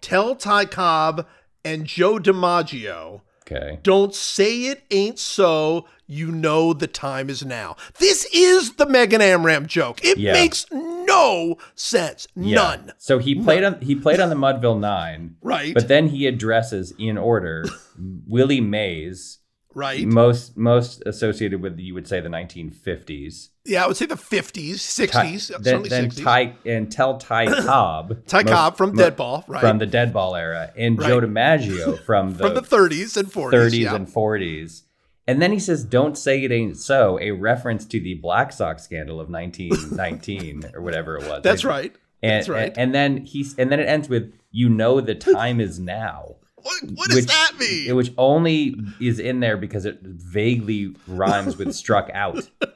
tell 0.01 0.35
Ty 0.35 0.65
Cobb 0.65 1.25
and 1.65 1.85
Joe 1.85 2.19
DiMaggio, 2.19 3.21
okay. 3.41 3.79
don't 3.83 4.13
say 4.15 4.65
it 4.65 4.83
ain't 4.91 5.19
so. 5.19 5.85
You 6.12 6.31
know 6.31 6.73
the 6.73 6.88
time 6.88 7.29
is 7.29 7.45
now. 7.45 7.75
This 7.99 8.25
is 8.33 8.73
the 8.77 8.88
Megan 8.88 9.21
Amram 9.21 9.67
joke. 9.67 10.03
It 10.03 10.17
Yeah. 10.17 10.33
makes 10.33 10.65
no 10.71 11.57
sense. 11.75 12.27
Yeah. 12.35 12.55
None. 12.55 12.93
So 12.97 13.19
he 13.19 13.35
played 13.35 13.63
on 13.63 13.79
he 13.81 13.93
played 13.93 14.19
on 14.19 14.29
the 14.29 14.35
Mudville 14.35 14.79
Nine, 14.79 15.35
Right. 15.43 15.71
but 15.73 15.88
then 15.88 16.07
he 16.07 16.25
addresses 16.25 16.93
in 16.97 17.15
order 17.17 17.63
Willie 18.27 18.59
Mays, 18.62 19.38
right. 19.80 20.06
most 20.06 20.58
most 20.58 21.02
associated 21.06 21.62
with 21.62 21.80
you 21.80 21.94
would 21.94 22.08
say 22.08 22.20
the 22.20 22.30
1950s. 22.30 23.50
Yeah, 23.65 23.84
I 23.84 23.88
would 23.88 23.98
say 23.98 24.06
the 24.06 24.15
50s, 24.15 25.12
Ty- 25.12 25.34
60s, 25.34 25.48
then, 25.48 25.63
certainly 25.63 25.89
then 25.89 26.10
60s. 26.10 26.24
Ty 26.24 26.56
and 26.65 26.92
tell 26.92 27.18
Ty 27.18 27.62
Cobb, 27.65 28.26
Ty 28.28 28.44
most- 28.44 28.54
Cobb 28.54 28.78
from 28.78 28.94
Deadball, 28.96 29.44
right? 29.48 29.62
from 29.62 29.78
the 29.78 29.88
Deadball 29.88 30.38
era, 30.38 30.72
and 30.76 31.00
Joe 31.00 31.22
DiMaggio 31.22 32.04
from 32.06 32.34
the, 32.34 32.46
from 32.46 32.54
the 32.56 32.62
30s 32.62 33.18
and 33.18 33.32
40s. 33.32 33.52
30s 33.52 33.80
yeah. 33.80 33.96
and 33.96 34.08
40s. 34.08 34.84
And 35.28 35.42
then 35.42 35.52
he 35.52 35.60
says, 35.60 35.84
"Don't 35.84 36.18
say 36.18 36.44
it 36.44 36.52
ain't 36.52 36.78
so," 36.78 37.20
a 37.20 37.32
reference 37.32 37.86
to 37.86 38.00
the 38.00 38.15
Black 38.15 38.52
Sox 38.52 38.84
scandal 38.84 39.22
of 39.22 39.30
1919 39.30 40.72
or 40.74 40.82
whatever 40.82 41.18
it 41.18 41.28
was. 41.30 41.44
That's 41.44 41.63
right. 41.63 41.96
And, 42.22 42.32
That's 42.32 42.50
right. 42.50 42.70
And, 42.70 42.78
and 42.78 42.96
then 42.96 43.18
he's 43.26 43.56
and 43.58 43.72
then 43.72 43.80
it 43.80 43.88
ends 43.88 44.10
with, 44.10 44.34
"You 44.52 44.70
know 44.70 45.00
the 45.00 45.15
time 45.15 45.62
is 45.62 45.80
now." 45.80 46.38
What 46.62 46.84
what 46.93 47.10
does 47.10 47.26
that 47.28 47.52
mean? 47.60 47.95
Which 47.95 48.12
only 48.17 48.76
is 49.00 49.19
in 49.19 49.39
there 49.39 49.58
because 49.58 49.86
it 49.86 50.00
vaguely 50.02 50.95
rhymes 51.08 51.58
with 51.58 51.74
struck 51.76 52.10
out. 52.13 52.48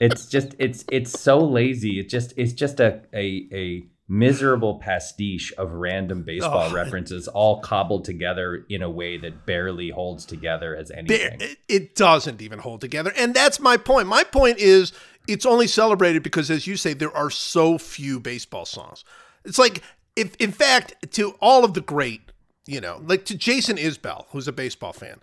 It's 0.00 0.26
just 0.26 0.54
it's 0.60 0.84
it's 0.92 1.18
so 1.18 1.38
lazy. 1.38 1.98
It 1.98 2.08
just 2.08 2.32
it's 2.36 2.52
just 2.52 2.78
a 2.78 3.00
a 3.12 3.48
a 3.52 3.86
miserable 4.06 4.78
pastiche 4.78 5.52
of 5.58 5.72
random 5.72 6.22
baseball 6.22 6.68
Oh. 6.70 6.74
references 6.74 7.26
all 7.26 7.60
cobbled 7.60 8.04
together 8.04 8.64
in 8.68 8.82
a 8.82 8.88
way 8.90 9.16
that 9.16 9.44
barely 9.44 9.90
holds 9.90 10.24
together 10.24 10.76
as 10.76 10.90
anything. 10.92 11.40
it, 11.40 11.58
it 11.68 11.94
doesn't 11.96 12.40
even 12.40 12.60
hold 12.60 12.80
together. 12.80 13.12
And 13.16 13.34
that's 13.34 13.58
my 13.58 13.76
point. 13.76 14.06
My 14.06 14.22
point 14.22 14.58
is 14.58 14.92
it's 15.26 15.44
only 15.44 15.66
celebrated 15.66 16.22
because, 16.22 16.48
as 16.50 16.66
you 16.66 16.76
say, 16.76 16.92
there 16.94 17.14
are 17.16 17.30
so 17.30 17.76
few 17.76 18.20
baseball 18.20 18.66
songs. 18.66 19.04
It's 19.44 19.58
like, 19.58 19.82
if 20.16 20.36
in 20.36 20.52
fact, 20.52 20.94
to 21.14 21.30
all 21.40 21.64
of 21.64 21.74
the 21.74 21.80
great, 21.80 22.20
you 22.68 22.82
know, 22.82 23.00
like 23.04 23.24
to 23.24 23.34
Jason 23.34 23.78
Isbell, 23.78 24.26
who's 24.28 24.46
a 24.46 24.52
baseball 24.52 24.92
fan. 24.92 25.20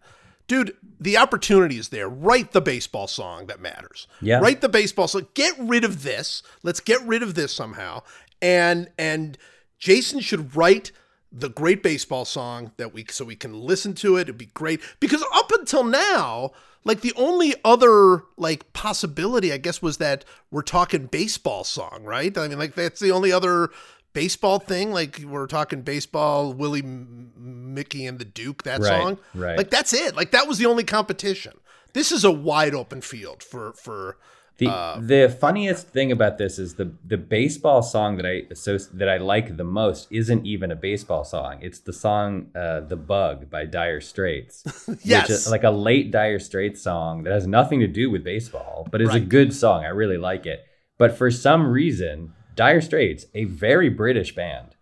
Dude, 0.48 0.76
the 1.00 1.18
opportunity 1.18 1.78
is 1.78 1.90
there. 1.90 2.10
Write 2.10 2.52
the 2.52 2.62
baseball 2.62 3.08
song 3.08 3.46
that 3.48 3.60
matters. 3.60 4.08
Yeah. 4.22 4.40
Write 4.40 4.62
the 4.62 4.70
baseball 4.70 5.08
song. 5.08 5.28
Get 5.36 5.54
rid 5.60 5.84
of 5.84 6.04
this. 6.04 6.44
Let's 6.64 6.80
get 6.80 7.02
rid 7.04 7.24
of 7.24 7.36
this 7.36 7.54
somehow. 7.54 8.02
And 8.42 8.90
and 8.98 9.38
Jason 9.78 10.20
should 10.20 10.56
write 10.56 10.92
the 11.32 11.50
great 11.50 11.84
baseball 11.84 12.26
song 12.26 12.72
that 12.78 12.94
we 12.94 13.06
so 13.10 13.26
we 13.26 13.36
can 13.36 13.54
listen 13.54 13.94
to 13.96 14.18
it. 14.18 14.22
It'd 14.22 14.38
be 14.38 14.48
great 14.48 14.82
because 15.00 15.24
up 15.34 15.52
until 15.52 15.84
now, 15.84 16.52
like 16.84 17.02
the 17.02 17.14
only 17.16 17.56
other 17.64 18.24
like 18.38 18.72
possibility, 18.74 19.52
I 19.52 19.58
guess, 19.58 19.82
was 19.82 19.98
that 19.98 20.26
we're 20.52 20.62
talking 20.62 21.08
baseball 21.08 21.64
song, 21.64 22.04
right? 22.04 22.36
I 22.38 22.48
mean, 22.48 22.60
like 22.60 22.76
that's 22.76 23.00
the 23.00 23.12
only 23.12 23.32
other 23.32 23.70
baseball 24.16 24.58
thing. 24.58 24.92
Like 24.92 25.22
we're 25.24 25.46
talking 25.46 25.82
baseball, 25.84 26.52
Willie, 26.54 26.82
Mickey, 26.82 28.08
and 28.08 28.18
the 28.18 28.26
Duke. 28.26 28.64
That 28.64 28.80
Right, 28.80 28.88
song, 28.88 29.18
right. 29.36 29.58
Like 29.58 29.70
that's 29.70 29.94
it. 29.94 30.16
Like 30.16 30.32
that 30.32 30.48
was 30.48 30.58
the 30.58 30.66
only 30.66 30.84
competition. 30.84 31.54
This 31.94 32.12
is 32.12 32.24
a 32.24 32.32
wide 32.32 32.74
open 32.74 33.02
field 33.02 33.44
for 33.44 33.74
for. 33.74 34.18
The 34.58 34.70
uh, 34.70 35.00
the 35.02 35.28
funniest 35.38 35.90
thing 35.90 36.14
about 36.14 36.38
this 36.38 36.58
is 36.58 36.76
the 36.76 36.94
the 37.06 37.18
baseball 37.18 37.84
song 37.84 38.16
that 38.16 38.26
I 38.26 38.44
associ- 38.44 38.90
that 38.94 39.10
I 39.10 39.18
like 39.18 39.58
the 39.58 39.66
most 39.66 40.08
isn't 40.12 40.46
even 40.46 40.72
a 40.72 40.78
baseball 40.78 41.26
song. 41.26 41.58
It's 41.62 41.80
the 41.80 41.92
song 41.92 42.52
uh, 42.56 42.80
"The 42.80 42.96
Bug" 42.96 43.50
by 43.50 43.66
Dire 43.66 44.00
Straits. 44.00 44.64
Yes. 45.04 45.24
which 45.28 45.32
is 45.32 45.52
like 45.52 45.66
a 45.66 45.72
late 45.72 46.10
Dire 46.10 46.40
Straits 46.40 46.82
song 46.82 47.24
that 47.24 47.34
has 47.34 47.46
nothing 47.46 47.82
to 47.82 47.88
do 47.88 48.10
with 48.10 48.24
baseball, 48.24 48.88
but 48.90 49.02
is 49.02 49.14
a 49.14 49.20
good 49.20 49.54
song. 49.54 49.84
I 49.84 49.90
really 49.90 50.18
like 50.18 50.46
it. 50.46 50.64
But 50.98 51.18
for 51.18 51.30
some 51.30 51.68
reason, 51.68 52.32
Dire 52.56 52.82
Straits, 52.82 53.26
a 53.36 53.44
very 53.46 53.90
British 53.90 54.34
band, 54.36 54.76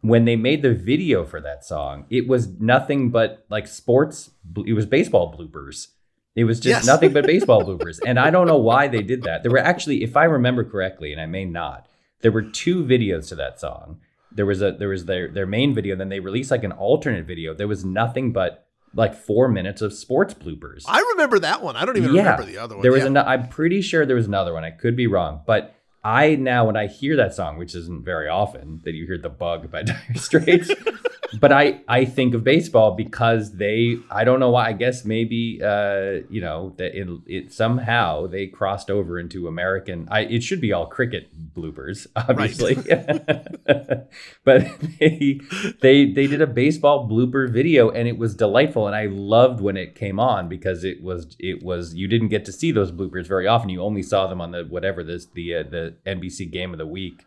when 0.00 0.24
they 0.24 0.36
made 0.36 0.62
the 0.62 0.74
video 0.74 1.24
for 1.24 1.40
that 1.40 1.64
song, 1.64 2.04
it 2.10 2.28
was 2.28 2.48
nothing 2.60 3.10
but 3.10 3.44
like 3.48 3.66
sports. 3.66 4.30
It 4.66 4.74
was 4.74 4.86
baseball 4.86 5.34
bloopers. 5.36 5.88
It 6.36 6.44
was 6.44 6.60
just 6.60 6.84
Yes. 6.84 6.86
nothing 6.94 7.12
but 7.12 7.26
baseball 7.26 7.62
bloopers. 7.64 7.98
And 8.06 8.18
I 8.18 8.30
don't 8.30 8.46
know 8.46 8.58
why 8.58 8.86
they 8.86 9.02
did 9.02 9.22
that. 9.22 9.42
There 9.42 9.50
were 9.50 9.58
actually, 9.58 10.04
if 10.04 10.16
I 10.16 10.24
remember 10.24 10.62
correctly, 10.62 11.10
and 11.12 11.20
I 11.20 11.26
may 11.26 11.44
not, 11.44 11.86
there 12.20 12.30
were 12.30 12.42
two 12.42 12.84
videos 12.84 13.28
to 13.30 13.34
that 13.36 13.58
song. 13.58 14.00
There 14.30 14.46
was 14.46 14.60
a 14.62 14.72
there 14.72 14.88
was 14.90 15.06
their 15.06 15.28
their 15.28 15.46
main 15.46 15.74
video, 15.74 15.96
then 15.96 16.10
they 16.10 16.20
released 16.20 16.50
like 16.50 16.62
an 16.62 16.72
alternate 16.72 17.24
video. 17.26 17.54
There 17.54 17.66
was 17.66 17.84
nothing 17.84 18.32
but 18.32 18.66
like 18.94 19.14
four 19.14 19.48
minutes 19.48 19.82
of 19.82 19.92
sports 19.92 20.32
bloopers. 20.34 20.84
I 20.86 21.00
remember 21.12 21.38
that 21.40 21.62
one. 21.62 21.76
I 21.76 21.84
don't 21.84 21.96
even 21.96 22.10
remember 22.12 22.44
the 22.44 22.58
other 22.58 22.76
one. 22.76 22.82
There 22.82 22.92
was 22.92 23.02
Yeah. 23.02 23.06
ano- 23.08 23.22
I'm 23.24 23.48
pretty 23.48 23.80
sure 23.82 24.06
there 24.06 24.16
was 24.16 24.26
another 24.26 24.52
one. 24.52 24.64
I 24.64 24.70
could 24.70 24.96
be 24.96 25.06
wrong, 25.06 25.40
but 25.46 25.74
I 26.04 26.36
now 26.36 26.66
when 26.66 26.76
I 26.76 26.86
hear 26.86 27.16
that 27.16 27.34
song, 27.34 27.58
which 27.58 27.74
isn't 27.74 28.04
very 28.04 28.28
often 28.28 28.80
that 28.84 28.94
you 28.94 29.06
hear 29.06 29.18
the 29.18 29.28
bug 29.28 29.70
by 29.70 29.82
Dire 29.84 30.14
Straits, 30.14 30.70
but 31.40 31.52
I 31.52 31.80
I 31.88 32.04
think 32.04 32.34
of 32.34 32.44
baseball 32.44 32.94
because 32.94 33.56
they 33.56 33.96
I 34.10 34.24
don't 34.24 34.40
know 34.40 34.50
why 34.50 34.68
I 34.68 34.72
guess 34.72 35.04
maybe 35.04 35.60
uh 35.62 36.20
you 36.30 36.40
know 36.40 36.74
that 36.78 36.98
it, 36.98 37.08
it 37.26 37.52
somehow 37.52 38.26
they 38.26 38.46
crossed 38.46 38.90
over 38.90 39.18
into 39.18 39.48
American 39.48 40.08
I 40.10 40.20
it 40.20 40.42
should 40.42 40.60
be 40.60 40.72
all 40.72 40.86
cricket 40.86 41.30
bloopers 41.54 42.06
obviously. 42.16 42.76
But 44.44 44.68
they 44.98 45.40
they 45.80 46.12
they 46.12 46.26
did 46.26 46.40
a 46.40 46.46
baseball 46.46 47.08
blooper 47.08 47.50
video 47.50 47.90
and 47.90 48.08
it 48.08 48.18
was 48.18 48.34
delightful 48.34 48.86
and 48.86 48.96
I 48.96 49.06
loved 49.06 49.60
when 49.60 49.76
it 49.76 49.94
came 49.94 50.18
on 50.20 50.48
because 50.48 50.84
it 50.84 51.02
was 51.02 51.36
it 51.38 51.62
was 51.62 51.94
you 51.94 52.08
didn't 52.08 52.28
get 52.28 52.44
to 52.46 52.52
see 52.52 52.72
those 52.72 52.92
bloopers 52.92 53.26
very 53.26 53.46
often. 53.46 53.68
You 53.68 53.82
only 53.82 54.02
saw 54.02 54.26
them 54.26 54.40
on 54.40 54.52
the 54.52 54.64
whatever 54.64 55.02
this 55.04 55.26
the 55.26 55.56
uh, 55.56 55.62
the 55.64 55.87
NBC 56.06 56.50
game 56.50 56.72
of 56.72 56.78
the 56.78 56.86
week 56.86 57.24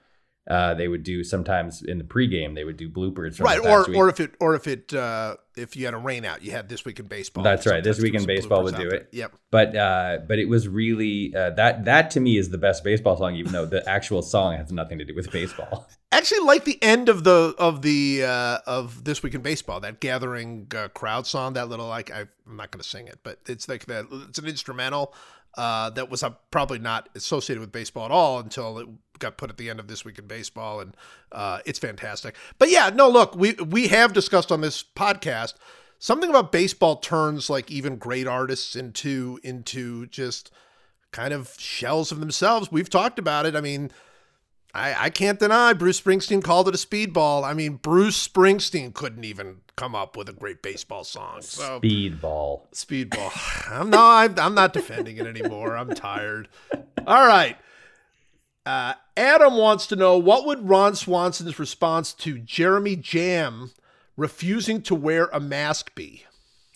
uh, 0.50 0.74
they 0.74 0.88
would 0.88 1.04
do 1.04 1.24
sometimes 1.24 1.84
in 1.84 2.00
the 2.00 2.04
pregame 2.04 2.56
they 2.56 2.63
would 2.63 2.78
do 2.78 2.89
bloopers 2.89 3.39
right 3.39 3.60
or 3.60 3.86
week. 3.86 3.95
or 3.95 4.10
if 4.10 4.19
it 4.19 4.34
or 4.39 4.56
if 4.56 4.67
it 4.67 4.91
uh 4.93 5.36
if 5.56 5.76
you 5.76 5.86
had 5.86 5.93
a 5.93 5.97
rain 5.97 6.26
out 6.26 6.41
you 6.41 6.50
had 6.50 6.67
this 6.67 6.84
week 6.84 7.00
in 7.00 7.06
baseball 7.06 7.43
That's 7.43 7.67
right. 7.67 7.84
This 7.84 8.00
Week 8.00 8.15
in 8.15 8.26
Baseball 8.26 8.63
would 8.63 8.76
do 8.76 8.89
it. 8.89 9.10
yep 9.12 9.34
but 9.52 9.76
uh, 9.76 10.19
but 10.28 10.39
it 10.39 10.50
was 10.50 10.67
really 10.67 11.36
uh, 11.36 11.52
that 11.52 11.86
that 11.86 12.10
to 12.12 12.19
me 12.19 12.38
is 12.38 12.50
the 12.50 12.58
best 12.58 12.84
baseball 12.84 13.17
song 13.17 13.36
even 13.36 13.52
though 13.52 13.65
the 13.65 13.88
actual 13.89 14.24
song 14.24 14.58
has 14.58 14.71
nothing 14.71 14.97
to 14.97 15.06
do 15.06 15.13
with 15.13 15.32
baseball 15.32 15.88
actually 16.12 16.39
like 16.39 16.63
the 16.63 16.82
end 16.82 17.08
of 17.08 17.24
the 17.24 17.54
of 17.60 17.84
the 17.84 18.24
uh 18.24 18.58
of 18.65 19.04
this 19.04 19.21
week 19.21 19.36
in 19.36 19.41
baseball 19.41 19.80
that 19.80 20.00
gathering 20.00 20.67
uh, 20.76 20.88
crowd 20.88 21.28
song 21.28 21.54
that 21.54 21.69
little 21.69 21.88
like 21.88 22.10
I, 22.10 22.21
i'm 22.47 22.58
not 22.58 22.71
going 22.71 22.82
to 22.82 22.88
sing 22.88 23.08
it 23.08 23.19
but 23.21 23.39
it's 23.45 23.69
like 23.69 23.86
that 23.86 24.06
it's 24.28 24.39
an 24.39 24.47
instrumental 24.47 25.13
uh 25.56 25.90
that 25.90 26.10
was 26.10 26.24
uh, 26.24 26.32
probably 26.50 26.80
not 26.80 27.10
associated 27.16 27.60
with 27.60 27.72
baseball 27.72 28.06
at 28.06 28.12
all 28.12 28.40
until 28.40 28.78
it 28.78 28.88
got 29.20 29.38
put 29.38 29.50
at 29.50 29.58
the 29.58 29.70
end 29.70 29.80
of 29.80 29.88
this 29.88 30.04
week 30.04 30.18
in 30.18 30.26
baseball 30.26 30.80
and 30.80 30.96
uh 31.32 31.60
it's 31.66 31.78
fantastic 31.78 32.36
but 32.58 32.70
yeah 32.72 32.90
no 32.90 33.08
look 33.10 33.36
we 33.36 33.54
we 33.54 33.88
have 33.88 34.14
discussed 34.14 34.52
on 34.52 34.62
this 34.62 34.84
podcast 34.84 35.54
something 36.00 36.30
about 36.30 36.52
baseball 36.52 36.96
turns 36.96 37.50
like 37.50 37.70
even 37.70 37.98
great 37.98 38.28
artists 38.28 38.76
into 38.76 39.40
into 39.44 40.08
just 40.08 40.52
kind 41.12 41.34
of 41.34 41.54
shells 41.58 42.12
of 42.12 42.20
themselves. 42.20 42.72
We've 42.72 42.90
talked 42.90 43.20
about 43.20 43.46
it. 43.46 43.56
I 43.56 43.62
mean, 43.62 43.92
I, 44.74 45.06
I 45.06 45.10
can't 45.10 45.40
deny 45.40 45.74
Bruce 45.74 46.00
Springsteen 46.00 46.44
called 46.44 46.68
it 46.68 46.76
a 46.76 46.78
speedball. 46.78 47.44
I 47.44 47.54
mean, 47.54 47.74
Bruce 47.74 48.28
Springsteen 48.28 48.94
couldn't 48.94 49.26
even 49.26 49.58
come 49.76 49.96
up 49.96 50.16
with 50.16 50.30
a 50.30 50.34
great 50.34 50.62
baseball 50.62 51.04
song. 51.04 51.42
So 51.42 51.80
Speedball. 51.82 52.72
speedball. 52.74 53.32
I'm 53.72 53.90
not. 53.90 54.40
I'm 54.40 54.56
not 54.56 54.74
defending 54.74 55.18
it 55.18 55.28
anymore. 55.28 55.76
I'm 55.76 55.94
tired. 55.94 56.48
All 57.06 57.28
right. 57.28 57.58
Uh, 58.66 58.94
Adam 59.18 59.58
wants 59.58 59.88
to 59.88 59.96
know 59.96 60.18
what 60.18 60.46
would 60.46 60.70
Ron 60.70 60.96
Swanson's 60.96 61.58
response 61.60 62.14
to 62.14 62.38
Jeremy 62.38 62.96
Jamm 62.96 63.72
refusing 64.16 64.82
to 64.84 64.96
wear 64.96 65.30
a 65.34 65.40
mask 65.40 65.96
be? 65.96 66.26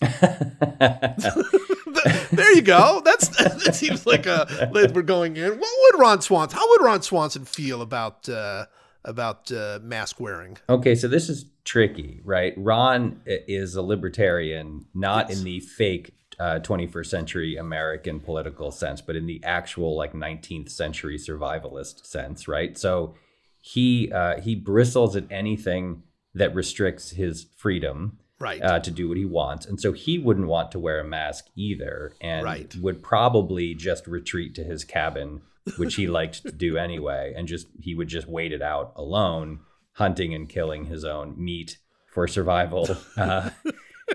there 2.30 2.54
you 2.54 2.62
go. 2.62 3.00
That's 3.04 3.28
that 3.28 3.74
seems 3.74 4.06
like 4.06 4.26
a 4.26 4.70
we're 4.72 5.02
going 5.02 5.36
in. 5.36 5.50
What 5.58 5.70
would 5.92 6.00
Ron 6.00 6.20
Swanson? 6.20 6.58
How 6.58 6.68
would 6.70 6.82
Ron 6.82 7.00
Swanson 7.02 7.44
feel 7.44 7.80
about 7.80 8.28
uh, 8.28 8.66
about 9.04 9.50
uh, 9.50 9.78
mask 9.82 10.20
wearing? 10.20 10.58
Okay, 10.68 10.94
so 10.94 11.08
this 11.08 11.30
is 11.30 11.46
tricky, 11.64 12.20
right? 12.24 12.52
Ron 12.56 13.22
is 13.24 13.74
a 13.74 13.82
libertarian, 13.82 14.84
not 14.94 15.30
in 15.30 15.44
the 15.44 15.60
fake 15.60 16.12
uh, 16.38 16.60
21st 16.62 17.06
century 17.06 17.56
American 17.56 18.20
political 18.20 18.70
sense, 18.70 19.00
but 19.00 19.16
in 19.16 19.26
the 19.26 19.42
actual 19.44 19.96
like 19.96 20.12
19th 20.12 20.70
century 20.70 21.16
survivalist 21.16 22.04
sense, 22.04 22.46
right? 22.46 22.76
So 22.76 23.14
he 23.60 24.12
uh, 24.12 24.40
he 24.40 24.54
bristles 24.54 25.16
at 25.16 25.24
anything 25.30 26.02
that 26.34 26.54
restricts 26.54 27.12
his 27.12 27.46
freedom 27.56 28.18
Right. 28.38 28.60
uh, 28.62 28.80
to 28.80 28.90
do 28.90 29.08
what 29.08 29.16
he 29.16 29.24
wants, 29.24 29.64
and 29.66 29.80
so 29.80 29.92
he 29.92 30.18
wouldn't 30.18 30.46
want 30.46 30.70
to 30.72 30.78
wear 30.78 31.00
a 31.00 31.04
mask 31.04 31.46
either, 31.56 32.12
and 32.20 32.44
Right. 32.44 32.74
would 32.76 33.02
probably 33.02 33.74
just 33.74 34.06
retreat 34.06 34.54
to 34.56 34.64
his 34.64 34.84
cabin, 34.84 35.40
which 35.78 35.94
he 35.94 36.06
liked 36.06 36.42
to 36.42 36.52
do 36.52 36.76
anyway, 36.76 37.32
and 37.36 37.48
just 37.48 37.66
he 37.80 37.94
would 37.94 38.08
just 38.08 38.28
wait 38.28 38.52
it 38.52 38.62
out 38.62 38.92
alone, 38.96 39.60
hunting 39.92 40.34
and 40.34 40.48
killing 40.48 40.84
his 40.84 41.04
own 41.04 41.34
meat 41.42 41.78
for 42.12 42.28
survival, 42.28 42.86
uh, 43.16 43.50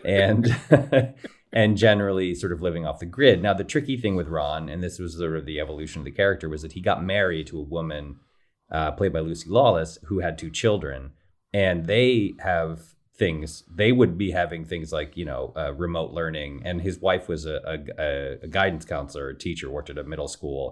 and 0.06 0.56
and 1.54 1.78
generally 1.78 2.34
sort 2.34 2.52
of 2.54 2.62
living 2.62 2.86
off 2.86 3.00
the 3.00 3.06
grid. 3.06 3.42
Now, 3.42 3.54
the 3.54 3.64
tricky 3.64 3.98
thing 3.98 4.16
with 4.16 4.28
Ron, 4.30 4.70
and 4.70 4.82
this 4.84 5.00
was 5.00 5.18
sort 5.18 5.36
of 5.36 5.46
the 5.46 5.60
evolution 5.60 6.00
of 6.00 6.06
the 6.06 6.12
character, 6.12 6.48
was 6.48 6.62
that 6.62 6.74
he 6.74 6.82
got 6.82 7.04
married 7.04 7.48
to 7.48 7.60
a 7.60 7.64
woman 7.64 8.18
uh, 8.72 8.92
played 8.92 9.12
by 9.14 9.20
Lucy 9.20 9.50
Lawless 9.50 9.98
who 10.06 10.20
had 10.20 10.38
two 10.38 10.50
children, 10.50 11.12
and 11.54 11.88
they 11.88 12.34
have 12.40 12.94
things 13.22 13.64
they 13.82 13.92
would 14.00 14.18
be 14.18 14.32
having 14.32 14.66
things 14.66 14.92
like 14.92 15.16
you 15.16 15.26
know 15.32 15.54
uh, 15.56 15.72
remote 15.86 16.12
learning 16.20 16.52
and 16.66 16.82
his 16.82 16.98
wife 17.08 17.26
was 17.28 17.46
a, 17.46 17.58
a, 18.00 18.46
a 18.46 18.48
guidance 18.48 18.84
counselor 18.84 19.30
a 19.30 19.38
teacher 19.38 19.70
worked 19.70 19.92
at 19.92 19.98
a 20.04 20.04
middle 20.04 20.28
school 20.38 20.64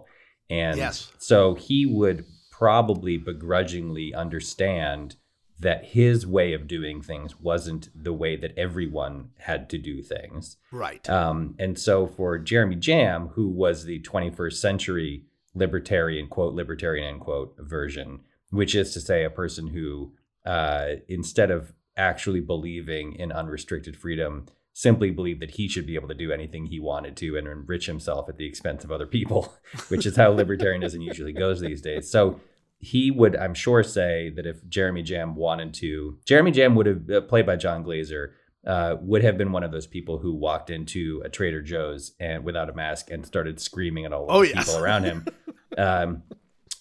and 0.50 0.76
Yes. 0.78 1.12
so 1.20 1.54
he 1.54 1.86
would 1.86 2.26
probably 2.52 3.18
begrudgingly 3.18 4.16
understand 4.16 5.16
that 5.60 5.86
his 5.98 6.26
way 6.26 6.54
of 6.54 6.68
doing 6.68 7.04
things 7.04 7.40
wasn't 7.40 7.90
the 8.08 8.14
way 8.24 8.36
that 8.38 8.58
everyone 8.58 9.30
had 9.50 9.70
to 9.70 9.78
do 9.78 10.02
things 10.02 10.58
right. 10.72 11.08
um, 11.08 11.54
and 11.64 11.78
so 11.78 12.08
for 12.08 12.40
Jeremy 12.40 12.78
Jamm, 12.78 13.22
who 13.36 13.48
was 13.48 13.84
the 13.86 14.00
21st 14.02 14.54
century 14.54 15.24
libertarian, 15.54 16.28
quote, 16.28 16.54
libertarian, 16.56 17.08
end 17.14 17.22
quote, 17.22 17.54
version, 17.60 18.22
which 18.50 18.74
is 18.74 18.94
to 18.94 19.00
say 19.02 19.24
a 19.24 19.30
person 19.30 19.68
who, 19.68 20.14
uh, 20.46 20.88
instead 21.08 21.52
of 21.52 21.74
actually 22.00 22.40
believing 22.40 23.14
in 23.14 23.32
unrestricted 23.32 23.96
freedom, 23.96 24.46
simply 24.74 25.12
believed 25.12 25.42
that 25.42 25.52
he 25.52 25.68
should 25.68 25.86
be 25.86 25.96
able 25.96 26.08
to 26.08 26.14
do 26.16 26.32
anything 26.32 26.66
he 26.66 26.80
wanted 26.80 27.16
to 27.18 27.38
and 27.38 27.48
enrich 27.48 27.86
himself 27.86 28.30
at 28.30 28.38
the 28.38 28.46
expense 28.48 28.84
of 28.84 28.92
other 28.92 29.06
people, 29.06 29.54
which 29.90 30.06
is 30.06 30.16
how 30.16 30.34
libertarianism 30.34 31.04
usually 31.04 31.34
goes 31.34 31.60
these 31.60 31.82
days. 31.82 32.10
So 32.10 32.40
he 32.80 33.12
would, 33.12 33.36
I'm 33.36 33.54
sure, 33.54 33.84
say 33.84 34.30
that 34.38 34.46
if 34.48 34.66
Jeremy 34.70 35.04
Jamm 35.04 35.36
wanted 35.36 35.74
to, 35.76 36.18
Jeremy 36.26 36.52
Jamm 36.52 36.76
would 36.76 36.86
have, 36.86 37.10
uh, 37.10 37.22
played 37.22 37.46
by 37.46 37.58
Jon 37.58 37.84
Glaser, 37.84 38.34
uh, 38.66 38.96
would 39.02 39.24
have 39.24 39.38
been 39.38 39.52
one 39.52 39.64
of 39.64 39.72
those 39.72 39.88
people 39.88 40.20
who 40.20 40.34
walked 40.34 40.70
into 40.70 41.22
a 41.26 41.30
Trader 41.30 41.62
Joe's 41.62 42.14
and 42.20 42.44
without 42.44 42.70
a 42.70 42.74
mask 42.74 43.10
and 43.12 43.26
started 43.26 43.60
screaming 43.60 44.06
at 44.06 44.14
all 44.14 44.28
Oh, 44.30 44.42
the 44.44 44.50
yes. 44.50 44.66
people 44.66 44.82
around 44.84 45.04
him. 45.04 45.26
um, 45.78 46.24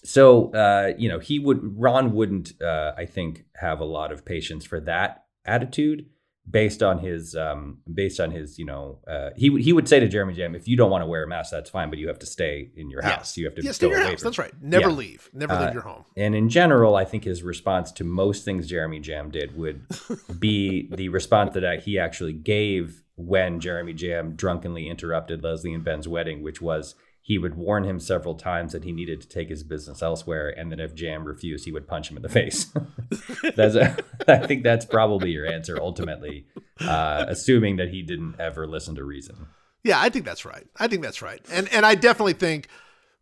so 0.03 0.51
uh, 0.53 0.93
you 0.97 1.09
know, 1.09 1.19
he 1.19 1.39
would 1.39 1.59
Ron 1.77 2.13
wouldn't, 2.13 2.61
uh, 2.61 2.93
I 2.97 3.05
think, 3.05 3.45
have 3.55 3.79
a 3.79 3.85
lot 3.85 4.11
of 4.11 4.25
patience 4.25 4.65
for 4.65 4.79
that 4.81 5.25
attitude 5.45 6.05
based 6.49 6.81
on 6.81 6.97
his 6.97 7.35
um, 7.35 7.77
based 7.93 8.19
on 8.19 8.31
his 8.31 8.57
you 8.57 8.65
know 8.65 8.97
uh, 9.07 9.29
he 9.35 9.49
would 9.51 9.61
he 9.61 9.71
would 9.71 9.87
say 9.87 9.99
to 9.99 10.07
Jeremy 10.07 10.33
Jamm, 10.33 10.55
if 10.55 10.67
you 10.67 10.75
don't 10.77 10.89
want 10.89 11.03
to 11.03 11.05
wear 11.05 11.23
a 11.23 11.27
mask, 11.27 11.51
that's 11.51 11.69
fine, 11.69 11.89
but 11.89 11.99
you 11.99 12.07
have 12.07 12.19
to 12.19 12.25
stay 12.25 12.71
in 12.75 12.89
your 12.89 13.03
house. 13.03 13.37
You 13.37 13.45
have 13.45 13.55
to 13.55 13.61
yes, 13.63 13.75
stay 13.75 13.85
in 13.87 13.91
your 13.91 14.01
house. 14.01 14.21
from- 14.21 14.27
That's 14.27 14.37
right. 14.39 14.53
Never 14.61 14.89
Yeah. 14.89 14.95
leave. 14.95 15.29
Never 15.33 15.53
Uh, 15.53 15.65
leave 15.65 15.73
your 15.73 15.83
home. 15.83 16.05
and 16.17 16.33
in 16.33 16.49
general, 16.49 16.95
I 16.95 17.05
think 17.05 17.23
his 17.23 17.43
response 17.43 17.91
to 17.93 18.03
most 18.03 18.45
things 18.45 18.67
Jeremy 18.67 18.99
Jamm 18.99 19.29
did 19.29 19.55
would 19.55 19.85
be 20.39 20.89
the 20.91 21.09
response 21.09 21.53
that 21.53 21.83
he 21.83 21.99
actually 21.99 22.33
gave 22.33 23.03
when 23.15 23.59
Jeremy 23.59 23.93
Jamm 23.93 24.35
drunkenly 24.35 24.87
interrupted 24.87 25.43
Leslie 25.43 25.73
and 25.73 25.83
Ben's 25.83 26.07
wedding, 26.07 26.41
which 26.41 26.61
was 26.61 26.95
he 27.29 27.37
would 27.37 27.53
warn 27.55 27.83
him 27.83 27.99
several 27.99 28.33
times 28.33 28.71
that 28.73 28.83
he 28.83 28.91
needed 28.91 29.21
to 29.21 29.27
take 29.27 29.49
his 29.49 29.61
business 29.63 30.01
elsewhere, 30.01 30.49
and 30.49 30.71
that 30.71 30.79
if 30.79 30.95
Jamm 30.95 31.23
refused, 31.25 31.63
he 31.63 31.71
would 31.71 31.87
punch 31.87 32.09
him 32.09 32.17
in 32.17 32.23
the 32.23 32.27
face. 32.27 32.65
that's 33.55 33.75
a, 33.75 33.95
I 34.27 34.47
think 34.47 34.63
that's 34.63 34.83
probably 34.83 35.29
your 35.29 35.45
answer 35.45 35.77
ultimately, 35.79 36.47
uh, 36.81 37.25
assuming 37.27 37.75
that 37.77 37.89
he 37.89 38.01
didn't 38.01 38.37
ever 38.39 38.65
listen 38.65 38.95
to 38.95 39.03
reason. 39.03 39.45
Yeah, 39.83 40.01
I 40.01 40.09
think 40.09 40.25
that's 40.25 40.43
right. 40.43 40.65
I 40.79 40.87
think 40.87 41.03
that's 41.03 41.21
right. 41.21 41.39
And 41.51 41.71
and 41.71 41.85
I 41.85 41.93
definitely 41.93 42.33
think 42.33 42.67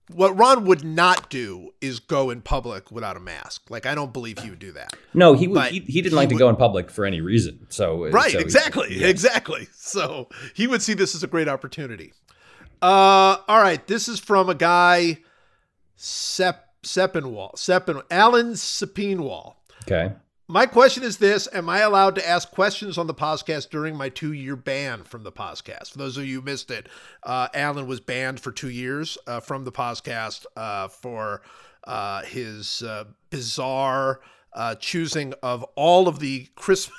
what 0.10 0.38
Ron 0.38 0.64
would 0.64 0.86
not 0.86 1.30
do 1.30 1.72
is 1.82 2.00
go 2.00 2.30
in 2.30 2.42
public 2.42 2.90
without 2.94 3.18
a 3.18 3.20
mask. 3.20 3.70
Like 3.70 3.86
I 3.86 3.94
don't 3.94 4.14
believe 4.14 4.40
he 4.40 4.50
would 4.50 4.60
do 4.60 4.72
that. 4.72 4.94
No, 5.14 5.34
he 5.34 5.50
would. 5.50 5.66
He, 5.66 5.82
he 5.82 6.02
didn't 6.02 6.12
he 6.14 6.16
like 6.16 6.30
to 6.30 6.36
would- 6.36 6.40
go 6.40 6.48
in 6.48 6.56
public 6.56 6.90
for 6.90 7.04
any 7.06 7.20
reason. 7.20 7.68
So 7.70 8.10
Right, 8.10 8.32
so- 8.32 8.40
exactly. 8.40 8.88
yeah. 9.02 9.08
Exactly. 9.08 9.68
So 9.76 10.30
he 10.56 10.66
would 10.66 10.82
see 10.82 10.94
this 10.94 11.14
as 11.14 11.24
a 11.24 11.28
great 11.28 11.50
opportunity. 11.50 12.14
Uh 12.82 13.38
all 13.48 13.62
right, 13.62 13.86
this 13.88 14.08
is 14.08 14.20
from 14.20 14.50
a 14.50 14.56
guy 14.56 15.20
Sep 15.96 16.68
Sepinwall. 16.84 17.56
Seppen 17.56 18.02
Alan 18.12 18.54
Sepinwall. 18.54 19.56
Okay. 19.84 20.14
My 20.50 20.66
question 20.66 21.04
is 21.04 21.18
this 21.18 21.50
Am 21.52 21.70
I 21.70 21.80
allowed 21.80 22.16
to 22.16 22.28
ask 22.28 22.50
questions 22.52 22.98
on 22.98 23.08
the 23.08 23.14
podcast 23.14 23.70
during 23.70 23.98
my 23.98 24.08
two 24.08 24.32
year 24.32 24.56
ban 24.56 25.04
from 25.04 25.24
the 25.24 25.32
podcast? 25.32 25.92
For 25.92 25.98
those 25.98 26.18
of 26.18 26.26
you 26.26 26.40
who 26.40 26.46
missed 26.46 26.72
it, 26.72 26.88
uh, 27.24 27.50
Alan 27.54 27.88
was 27.88 28.00
banned 28.00 28.40
for 28.40 28.52
two 28.52 28.70
years 28.70 29.18
uh, 29.28 29.42
from 29.42 29.66
the 29.66 29.72
podcast 29.72 30.46
uh, 30.56 30.88
for 30.88 31.42
uh, 31.86 32.22
his 32.24 32.82
uh, 32.84 33.06
bizarre 33.30 34.22
uh, 34.54 34.76
choosing 34.76 35.34
of 35.44 35.64
all 35.76 36.08
of 36.08 36.20
the 36.20 36.48
Christmas. 36.56 36.98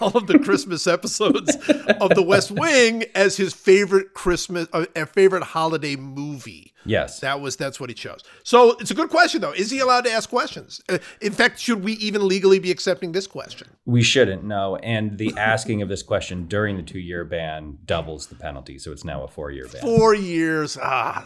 All 0.00 0.16
of 0.16 0.26
the 0.28 0.38
Christmas 0.38 0.86
episodes 0.86 1.56
of 2.00 2.14
The 2.14 2.22
West 2.22 2.50
Wing 2.52 3.04
as 3.14 3.36
his 3.36 3.52
favorite 3.52 4.14
Christmas, 4.14 4.68
uh, 4.72 4.86
favorite 5.06 5.42
holiday 5.42 5.96
movie. 5.96 6.72
Yes. 6.84 7.20
That 7.20 7.40
was 7.40 7.56
that's 7.56 7.80
what 7.80 7.90
he 7.90 7.94
chose. 7.94 8.22
So 8.44 8.76
it's 8.78 8.90
a 8.90 8.94
good 8.94 9.10
question 9.10 9.40
though. 9.40 9.52
Is 9.52 9.70
he 9.70 9.80
allowed 9.80 10.04
to 10.04 10.12
ask 10.12 10.28
questions? 10.28 10.80
Uh, 10.88 10.98
in 11.20 11.32
fact, 11.32 11.58
should 11.58 11.82
we 11.82 11.94
even 11.94 12.26
legally 12.26 12.58
be 12.58 12.70
accepting 12.70 13.12
this 13.12 13.26
question? 13.26 13.68
We 13.84 14.02
shouldn't, 14.02 14.44
no. 14.44 14.76
And 14.76 15.18
the 15.18 15.34
asking 15.36 15.82
of 15.82 15.88
this 15.88 16.02
question 16.02 16.46
during 16.46 16.76
the 16.76 16.82
two 16.82 17.00
year 17.00 17.24
ban 17.24 17.78
doubles 17.84 18.28
the 18.28 18.34
penalty. 18.34 18.78
So 18.78 18.92
it's 18.92 19.04
now 19.04 19.22
a 19.22 19.28
four 19.28 19.50
year 19.50 19.68
ban. 19.72 19.82
Four 19.82 20.14
years. 20.14 20.78
Ah, 20.80 21.24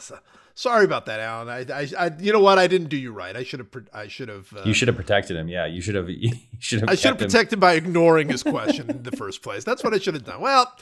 sorry 0.56 0.84
about 0.84 1.06
that, 1.06 1.20
Alan. 1.20 1.48
I, 1.48 1.60
I, 1.72 1.88
I, 2.06 2.10
you 2.18 2.32
know 2.32 2.40
what? 2.40 2.58
I 2.58 2.66
didn't 2.66 2.88
do 2.88 2.96
you 2.96 3.12
right. 3.12 3.36
I 3.36 3.44
should 3.44 3.60
have, 3.60 3.68
I 3.94 4.08
should 4.08 4.28
have, 4.28 4.52
uh, 4.52 4.62
You 4.64 4.74
should 4.74 4.88
have 4.88 4.96
protected 4.96 5.36
him. 5.36 5.48
Yeah. 5.48 5.66
You 5.66 5.80
should 5.80 5.94
have, 5.94 6.10
you 6.10 6.32
should 6.58 6.80
have, 6.80 6.88
I 6.88 6.96
should 6.96 7.10
have 7.10 7.18
kept 7.18 7.22
him- 7.22 7.28
protected 7.28 7.60
by 7.60 7.74
ignoring 7.74 8.28
his 8.28 8.42
question 8.42 8.90
in 8.90 9.04
the 9.04 9.12
first 9.12 9.42
place. 9.42 9.62
That's 9.62 9.84
what 9.84 9.94
I 9.94 9.98
should 9.98 10.14
have 10.14 10.24
done. 10.24 10.40
Well, 10.40 10.72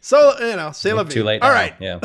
so 0.00 0.38
you 0.38 0.54
know, 0.54 0.70
say. 0.70 0.90
Too 1.08 1.24
late. 1.24 1.42
All 1.42 1.48
now. 1.48 1.54
right. 1.54 1.74
Yeah. 1.80 1.98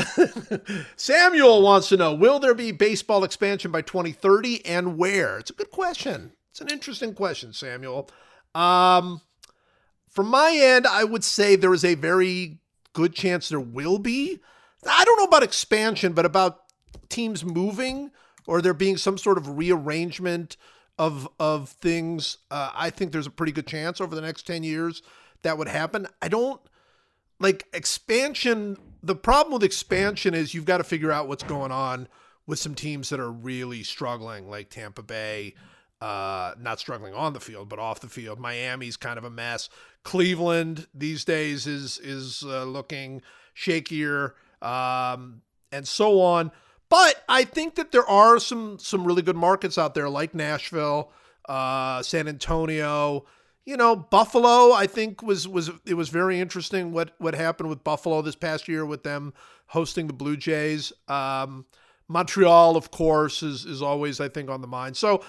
Samuel 0.96 1.62
wants 1.62 1.90
to 1.90 1.98
know: 1.98 2.16
Will 2.16 2.40
there 2.40 2.56
be 2.56 2.72
baseball 2.72 3.24
expansion 3.24 3.70
by 3.70 3.84
2030, 3.84 4.66
and 4.66 4.98
where? 4.98 5.38
It's 5.38 5.52
a 5.52 5.54
good 5.54 5.70
question. 5.70 6.32
It's 6.50 6.62
an 6.62 6.70
interesting 6.70 7.14
question, 7.14 7.54
Samuel. 7.54 8.10
Um, 8.56 9.22
from 10.10 10.28
my 10.28 10.52
end, 10.60 10.88
I 10.88 11.04
would 11.04 11.24
say 11.24 11.56
there 11.56 11.76
is 11.76 11.86
a 11.86 11.94
very 11.94 12.58
good 12.94 13.14
chance 13.14 13.50
there 13.50 13.60
will 13.60 14.00
be. 14.00 14.40
I 14.90 15.06
don't 15.06 15.18
know 15.18 15.26
about 15.26 15.44
expansion, 15.44 16.14
but 16.14 16.26
about 16.26 16.62
teams 17.12 17.46
moving 17.46 18.12
or 18.48 18.62
there 18.62 18.74
being 18.74 18.98
some 18.98 19.18
sort 19.18 19.38
of 19.38 19.58
rearrangement 19.58 20.58
of 20.98 21.28
of 21.40 21.70
things. 21.70 22.38
Uh, 22.50 22.72
I 22.74 22.90
think 22.90 23.12
there's 23.12 23.28
a 23.28 23.32
pretty 23.32 23.52
good 23.52 23.68
chance 23.68 24.02
over 24.02 24.16
the 24.16 24.22
next 24.22 24.48
10 24.48 24.64
years 24.64 25.02
that 25.44 25.58
would 25.58 25.68
happen. 25.68 26.08
I 26.22 26.28
don't 26.28 26.62
like 27.40 27.68
expansion. 27.74 28.78
The 29.04 29.16
problem 29.16 29.54
with 29.54 29.64
expansion 29.64 30.34
is 30.34 30.54
you've 30.54 30.66
got 30.66 30.78
to 30.78 30.84
figure 30.84 31.12
out 31.12 31.28
what's 31.28 31.44
going 31.44 31.72
on 31.72 32.08
with 32.46 32.60
some 32.60 32.76
teams 32.76 33.10
that 33.10 33.20
are 33.20 33.32
really 33.32 33.84
struggling, 33.84 34.50
like 34.50 34.70
Tampa 34.70 35.02
Bay, 35.02 35.56
uh, 36.02 36.54
not 36.60 36.80
struggling 36.80 37.14
on 37.14 37.34
the 37.34 37.40
field, 37.40 37.70
but 37.70 37.80
off 37.80 38.00
the 38.00 38.08
field. 38.08 38.40
Miami's 38.40 38.98
kind 38.98 39.18
of 39.18 39.24
a 39.24 39.30
mess. 39.30 39.70
Cleveland 40.04 40.88
these 40.94 41.24
days 41.26 41.68
is 41.68 41.98
is 42.00 42.44
uh, 42.46 42.64
looking 42.64 43.22
shakier, 43.56 44.34
um, 44.62 45.42
and 45.72 45.88
so 45.88 46.22
on. 46.22 46.52
But 46.92 47.24
I 47.30 47.46
think 47.46 47.76
that 47.76 47.94
there 47.94 48.06
are 48.06 48.38
some 48.38 48.78
some 48.78 49.06
really 49.06 49.22
good 49.22 49.38
markets 49.38 49.78
out 49.78 49.96
there, 49.96 50.10
like 50.10 50.36
Nashville, 50.36 51.10
uh, 51.48 52.04
San 52.04 52.28
Antonio. 52.28 53.26
You 53.64 53.78
know, 53.78 53.96
Buffalo. 53.96 54.74
I 54.74 54.88
think 54.88 55.24
was 55.24 55.48
was 55.48 55.72
it 55.86 55.94
was 55.94 56.10
very 56.10 56.42
interesting 56.42 56.92
what 56.92 57.16
what 57.18 57.34
happened 57.34 57.70
with 57.70 57.82
Buffalo 57.86 58.22
this 58.22 58.36
past 58.36 58.68
year 58.68 58.86
with 58.86 59.04
them 59.04 59.34
hosting 59.68 60.08
the 60.08 60.14
Blue 60.14 60.36
Jays. 60.36 60.92
Um, 61.08 61.66
Montreal, 62.10 62.76
of 62.76 62.92
course, 62.92 63.42
is 63.42 63.66
is 63.66 63.82
always 63.82 64.20
I 64.20 64.28
think 64.28 64.50
on 64.50 64.60
the 64.60 64.68
mind. 64.68 64.98
So 64.98 65.24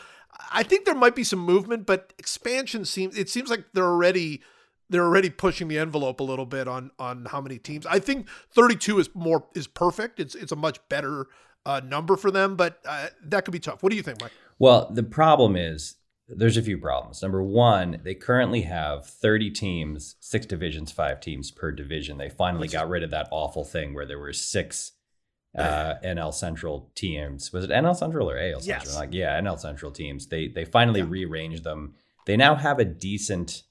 I 0.51 0.65
think 0.65 0.85
there 0.85 0.97
might 0.97 1.15
be 1.15 1.23
some 1.23 1.39
movement, 1.39 1.87
but 1.87 2.13
expansion 2.19 2.85
seems 2.85 3.17
it 3.17 3.31
seems 3.31 3.51
like 3.51 3.67
they're 3.73 3.85
already 3.85 4.43
they're 4.91 5.05
already 5.05 5.31
pushing 5.31 5.69
the 5.69 5.79
envelope 5.79 6.19
a 6.19 6.25
little 6.25 6.47
bit 6.47 6.67
on 6.67 6.91
on 6.99 7.27
how 7.27 7.41
many 7.41 7.59
teams. 7.59 7.87
I 7.87 8.01
think 8.01 8.29
32 8.51 8.99
is 8.99 9.11
more 9.15 9.47
is 9.55 9.69
perfect. 9.69 10.19
It's 10.19 10.35
it's 10.35 10.51
a 10.51 10.57
much 10.57 10.81
better 10.89 11.29
uh, 11.67 11.81
number 11.85 12.17
for 12.17 12.31
them, 12.31 12.57
but 12.57 12.79
uh, 12.87 13.09
that 13.25 13.45
could 13.45 13.53
be 13.53 13.59
tough. 13.61 13.83
What 13.83 13.91
do 13.91 13.97
you 13.97 14.03
think, 14.03 14.21
Mike? 14.21 14.33
Well, 14.59 14.91
the 14.93 15.03
problem 15.03 15.57
is 15.57 15.97
there's 16.29 16.57
a 16.57 16.63
few 16.63 16.79
problems. 16.79 17.21
Number 17.23 17.43
one, 17.43 18.01
they 18.05 18.15
currently 18.15 18.63
have 18.63 19.07
30 19.07 19.51
teams, 19.51 20.17
six 20.21 20.47
divisions, 20.47 20.93
five 20.93 21.21
teams 21.21 21.51
per 21.51 21.71
division. 21.73 22.19
They 22.19 22.29
finally 22.31 22.69
got 22.69 22.89
rid 22.89 23.03
of 23.03 23.11
that 23.11 23.29
awful 23.31 23.65
thing 23.65 23.95
where 23.95 24.07
there 24.07 24.19
were 24.19 24.33
six 24.33 24.93
uh, 25.59 25.95
NL 26.05 26.33
Central 26.33 26.91
teams. 26.95 27.53
Was 27.53 27.65
it 27.65 27.71
NL 27.71 27.97
Central 27.97 28.31
or 28.31 28.39
AL 28.39 28.61
Central? 28.61 28.87
Yes. 28.87 28.97
Like, 28.97 29.13
yeah, 29.13 29.39
NL 29.41 29.59
Central 29.59 29.91
teams. 29.93 30.29
They 30.29 30.49
they 30.49 30.65
finally 30.65 31.01
Yeah. 31.01 31.07
rearranged 31.09 31.65
them. 31.65 31.95
They 32.25 32.37
now 32.37 32.55
have 32.55 32.79
a 32.79 32.85
decent 32.85 33.65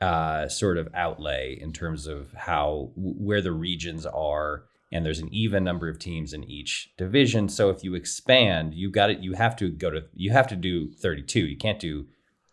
uh, 0.00 0.48
sort 0.48 0.78
of 0.78 0.88
outlay 0.94 1.58
in 1.60 1.72
terms 1.72 2.06
of 2.06 2.32
how 2.32 2.90
where 2.96 3.42
the 3.42 3.52
regions 3.52 4.06
are, 4.06 4.64
and 4.92 5.04
there's 5.06 5.20
an 5.20 5.28
even 5.32 5.62
number 5.64 5.88
of 5.88 5.98
teams 5.98 6.32
in 6.32 6.42
each 6.44 6.90
division. 6.98 7.48
So 7.48 7.70
if 7.70 7.84
you 7.84 7.94
expand, 7.94 8.74
you 8.74 8.90
got 8.90 9.10
it. 9.10 9.20
You 9.20 9.34
have 9.34 9.56
to 9.56 9.70
go 9.70 9.90
to 9.90 10.02
you 10.14 10.30
have 10.32 10.46
to 10.48 10.56
do 10.56 10.92
32. 10.92 11.46
You 11.46 11.56
can't 11.56 11.78
do 11.80 12.06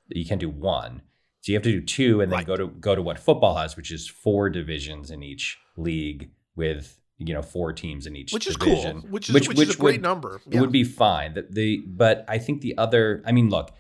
you 0.10 0.26
can't 0.26 0.40
do 0.42 0.50
one. 0.50 1.02
So 1.42 1.52
you 1.52 1.56
have 1.56 1.64
to 1.64 1.72
do 1.72 1.82
two, 1.82 2.22
and 2.22 2.32
then 2.32 2.40
Right. 2.40 2.48
go 2.48 2.56
to 2.58 2.68
go 2.68 2.96
to 2.96 3.02
what 3.02 3.20
football 3.20 3.56
has, 3.56 3.76
which 3.78 3.92
is 3.92 4.08
four 4.08 4.50
divisions 4.50 5.12
in 5.12 5.24
each 5.24 5.58
league 5.78 6.32
with 6.56 7.00
you 7.18 7.34
know 7.34 7.42
four 7.42 7.74
teams 7.74 8.06
in 8.06 8.16
each 8.16 8.34
Which 8.34 8.48
is 8.48 8.56
cool. 8.58 8.84
Which 9.10 9.30
is 9.30 9.34
which, 9.34 9.50
is 9.60 9.76
a 9.76 9.78
great 9.78 9.94
would- 9.96 10.02
number. 10.02 10.42
it 10.52 10.60
would 10.60 10.72
be 10.72 10.84
fine. 10.84 11.34
That 11.34 11.54
the 11.56 11.84
but 11.88 12.26
I 12.28 12.38
think 12.38 12.62
the 12.62 12.78
other. 12.78 13.24
I 13.26 13.32
mean, 13.32 13.50
look, 13.50 13.72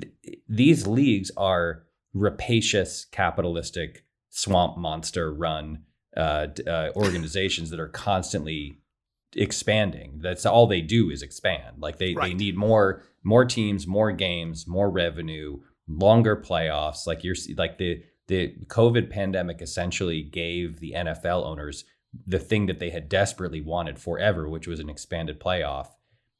th- 0.00 0.12
these 0.48 0.86
leagues 0.86 1.30
are 1.36 1.84
rapacious, 2.14 3.04
capitalistic, 3.04 4.04
swamp 4.28 4.76
monster 4.78 5.32
run 5.32 5.84
uh, 6.16 6.48
uh, 6.66 6.90
organizations 6.96 7.70
that 7.70 7.80
are 7.80 7.88
constantly 7.88 8.78
expanding. 9.36 10.18
That's 10.20 10.44
all 10.44 10.66
they 10.66 10.80
do 10.80 11.10
is 11.10 11.22
expand. 11.22 11.76
Like 11.78 11.98
they 11.98 12.14
they 12.14 12.34
need 12.34 12.56
more 12.56 13.02
more 13.22 13.44
teams, 13.44 13.86
more 13.86 14.12
games, 14.12 14.66
more 14.66 14.90
revenue, 14.90 15.60
longer 15.88 16.36
playoffs. 16.36 17.06
Like 17.06 17.22
you're 17.22 17.36
like 17.56 17.78
the 17.78 18.02
the 18.28 18.54
COVID 18.66 19.10
pandemic 19.10 19.60
essentially 19.60 20.22
gave 20.22 20.80
the 20.80 20.92
NFL 20.96 21.44
owners 21.44 21.84
the 22.26 22.38
thing 22.38 22.66
that 22.66 22.78
they 22.78 22.90
had 22.90 23.08
desperately 23.08 23.60
wanted 23.60 23.98
forever, 23.98 24.48
which 24.48 24.66
was 24.66 24.80
an 24.80 24.90
expanded 24.90 25.40
playoff. 25.40 25.88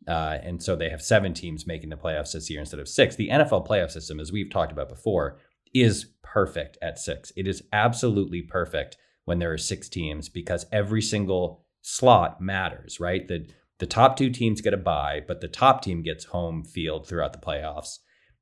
Uh, 0.08 0.38
and 0.42 0.62
so 0.62 0.74
they 0.74 0.88
have 0.88 1.02
seven 1.02 1.34
teams 1.34 1.66
making 1.66 1.90
the 1.90 1.96
playoffs 1.96 2.32
this 2.32 2.50
year 2.50 2.60
instead 2.60 2.80
of 2.80 2.88
six. 2.88 3.14
The 3.14 3.28
NFL 3.28 3.66
playoff 3.68 3.90
system, 3.90 4.18
as 4.18 4.32
we've 4.32 4.50
talked 4.50 4.72
about 4.72 4.88
before, 4.88 5.38
is 5.74 6.06
perfect 6.22 6.78
at 6.82 6.98
six. 6.98 7.32
It 7.36 7.46
is 7.46 7.62
absolutely 7.72 8.42
perfect 8.42 8.96
when 9.24 9.38
there 9.38 9.52
are 9.52 9.58
six 9.58 9.88
teams 9.88 10.28
because 10.28 10.66
every 10.72 11.02
single 11.02 11.64
slot 11.82 12.40
matters, 12.40 13.00
right? 13.00 13.26
The 13.26 13.48
the 13.78 13.86
top 13.86 14.16
two 14.16 14.28
teams 14.28 14.60
get 14.60 14.74
a 14.74 14.76
bye, 14.76 15.22
but 15.26 15.40
the 15.40 15.48
top 15.48 15.82
team 15.82 16.02
gets 16.02 16.26
home 16.26 16.64
field 16.64 17.06
throughout 17.06 17.32
the 17.32 17.38
playoffs. 17.38 17.98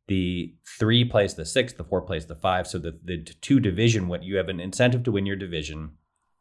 The 0.09 0.55
three 0.79 1.05
plays 1.05 1.35
the 1.35 1.45
six, 1.45 1.73
the 1.73 1.85
four 1.85 2.03
plays 2.03 2.27
the 2.27 2.35
five. 2.35 2.67
So 2.67 2.79
the 2.79 2.99
the 3.05 3.23
two 3.23 3.61
division, 3.61 4.09
what 4.09 4.25
you 4.25 4.37
have 4.37 4.49
an 4.49 4.61
incentive 4.61 5.05
to 5.05 5.13
win 5.13 5.27
your 5.27 5.37
division, 5.37 5.93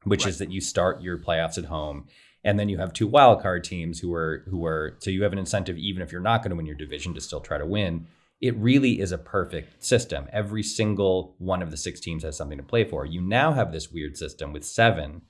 which 0.03 0.25
is 0.25 0.39
that 0.39 0.51
you 0.51 0.61
start 0.61 1.01
your 1.01 1.19
playoffs 1.19 1.57
at 1.57 1.65
home 1.65 2.07
and 2.43 2.57
then 2.57 2.69
you 2.69 2.77
have 2.77 2.93
two 2.93 3.07
wild 3.07 3.41
card 3.41 3.63
teams 3.63 3.99
who 3.99 4.13
are 4.13 4.45
who 4.49 4.65
are 4.65 4.95
so 4.99 5.11
you 5.11 5.23
have 5.23 5.33
an 5.33 5.39
incentive 5.39 5.77
even 5.77 6.01
if 6.01 6.11
you're 6.11 6.21
not 6.21 6.41
going 6.41 6.49
to 6.49 6.55
win 6.55 6.65
your 6.65 6.75
division 6.75 7.13
to 7.13 7.21
still 7.21 7.41
try 7.41 7.57
to 7.57 7.65
win 7.65 8.07
it 8.41 8.55
really 8.57 8.99
is 8.99 9.11
a 9.11 9.17
perfect 9.17 9.83
system 9.83 10.27
every 10.31 10.63
single 10.63 11.35
one 11.39 11.61
of 11.63 11.71
the 11.71 11.77
six 11.77 11.99
teams 11.99 12.23
has 12.23 12.37
something 12.37 12.57
to 12.57 12.63
play 12.63 12.83
for 12.83 13.05
you 13.05 13.19
now 13.21 13.51
have 13.53 13.71
this 13.71 13.91
weird 13.91 14.15
system 14.17 14.53
with 14.53 14.63
seven 14.65 15.21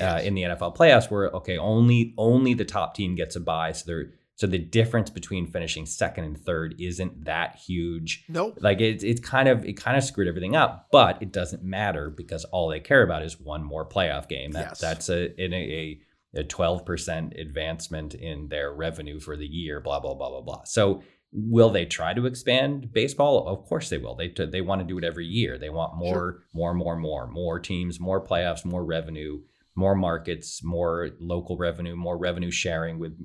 uh, 0.00 0.20
in 0.24 0.34
the 0.34 0.42
NFL 0.42 0.76
playoffs 0.76 1.10
where 1.10 1.28
okay 1.30 1.56
only 1.58 2.14
only 2.18 2.54
the 2.54 2.64
top 2.64 2.94
team 2.94 3.14
gets 3.14 3.36
a 3.36 3.40
bye 3.40 3.72
so 3.72 3.84
they're 3.86 4.06
so 4.36 4.48
the 4.48 4.58
difference 4.58 5.10
between 5.10 5.46
finishing 5.46 5.86
second 5.86 6.24
and 6.24 6.36
third 6.36 6.74
isn't 6.80 7.24
that 7.24 7.54
huge 7.54 8.24
Nope. 8.28 8.58
like 8.60 8.80
it's 8.80 9.04
it's 9.04 9.20
kind 9.20 9.48
of 9.48 9.64
it 9.64 9.74
kind 9.74 9.96
of 9.96 10.02
screwed 10.02 10.26
everything 10.26 10.56
up, 10.56 10.88
but 10.90 11.22
it 11.22 11.30
doesn't 11.30 11.62
matter 11.62 12.10
because 12.10 12.44
all 12.46 12.68
they 12.68 12.80
care 12.80 13.04
about 13.04 13.22
is 13.22 13.38
one 13.40 13.62
more 13.62 13.88
playoff 13.88 14.28
game. 14.28 14.50
That 14.50 14.70
Yes. 14.70 14.80
that's 14.80 15.08
a 15.08 15.40
in 15.40 15.52
a 15.54 16.00
a 16.34 16.42
twelve 16.42 16.84
percent 16.84 17.34
advancement 17.38 18.14
in 18.14 18.48
their 18.48 18.72
revenue 18.74 19.20
for 19.20 19.36
the 19.36 19.46
year. 19.46 19.78
Blah 19.80 20.00
blah 20.00 20.14
blah 20.14 20.30
blah 20.30 20.40
blah. 20.40 20.64
So 20.64 21.04
will 21.34 21.70
they 21.70 21.84
try 21.84 22.14
to 22.14 22.26
expand 22.26 22.92
baseball? 22.92 23.46
Of 23.46 23.66
course 23.66 23.90
they 23.90 23.98
will. 23.98 24.14
They 24.14 24.28
they 24.28 24.60
want 24.60 24.80
to 24.80 24.86
do 24.86 24.98
it 24.98 25.04
every 25.04 25.26
year. 25.26 25.58
They 25.58 25.70
want 25.70 25.96
more 25.96 26.14
Sure. 26.14 26.38
more 26.54 26.74
more 26.74 26.96
more 26.96 27.26
more 27.26 27.58
teams, 27.60 28.00
more 28.00 28.24
playoffs, 28.24 28.64
more 28.64 28.84
revenue. 28.84 29.40
More 29.76 29.96
markets, 29.96 30.62
more 30.62 31.10
local 31.18 31.56
revenue, 31.56 31.96
more 31.96 32.16
revenue 32.16 32.52
sharing 32.52 33.00
with 33.00 33.18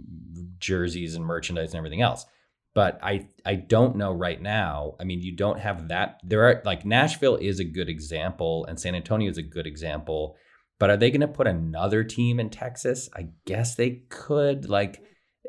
jerseys 0.60 1.14
and 1.14 1.24
merchandise 1.24 1.70
and 1.74 1.78
everything 1.78 2.02
else 2.02 2.26
but 2.76 3.00
I 3.02 3.28
I 3.46 3.56
don't 3.56 3.96
know 3.98 4.14
right 4.14 4.42
now. 4.42 4.96
I 5.00 5.04
mean, 5.04 5.22
you 5.22 5.36
don't 5.36 5.60
have 5.60 5.88
that. 5.90 6.20
There 6.24 6.44
are 6.48 6.62
like 6.66 6.86
Nashville 6.86 7.36
is 7.36 7.60
a 7.60 7.64
good 7.64 7.90
example, 7.90 8.66
and 8.66 8.80
San 8.80 8.96
Antonio 8.96 9.30
is 9.30 9.38
a 9.38 9.44
good 9.44 9.68
example. 9.68 10.36
But 10.80 10.90
are 10.90 10.98
they 10.98 11.12
going 11.12 11.22
to 11.22 11.28
put 11.28 11.48
another 11.48 12.04
team 12.04 12.40
in 12.40 12.50
Texas? 12.50 13.10
I 13.14 13.30
guess 13.46 13.76
they 13.76 14.04
could. 14.10 14.70
Like, 14.70 15.02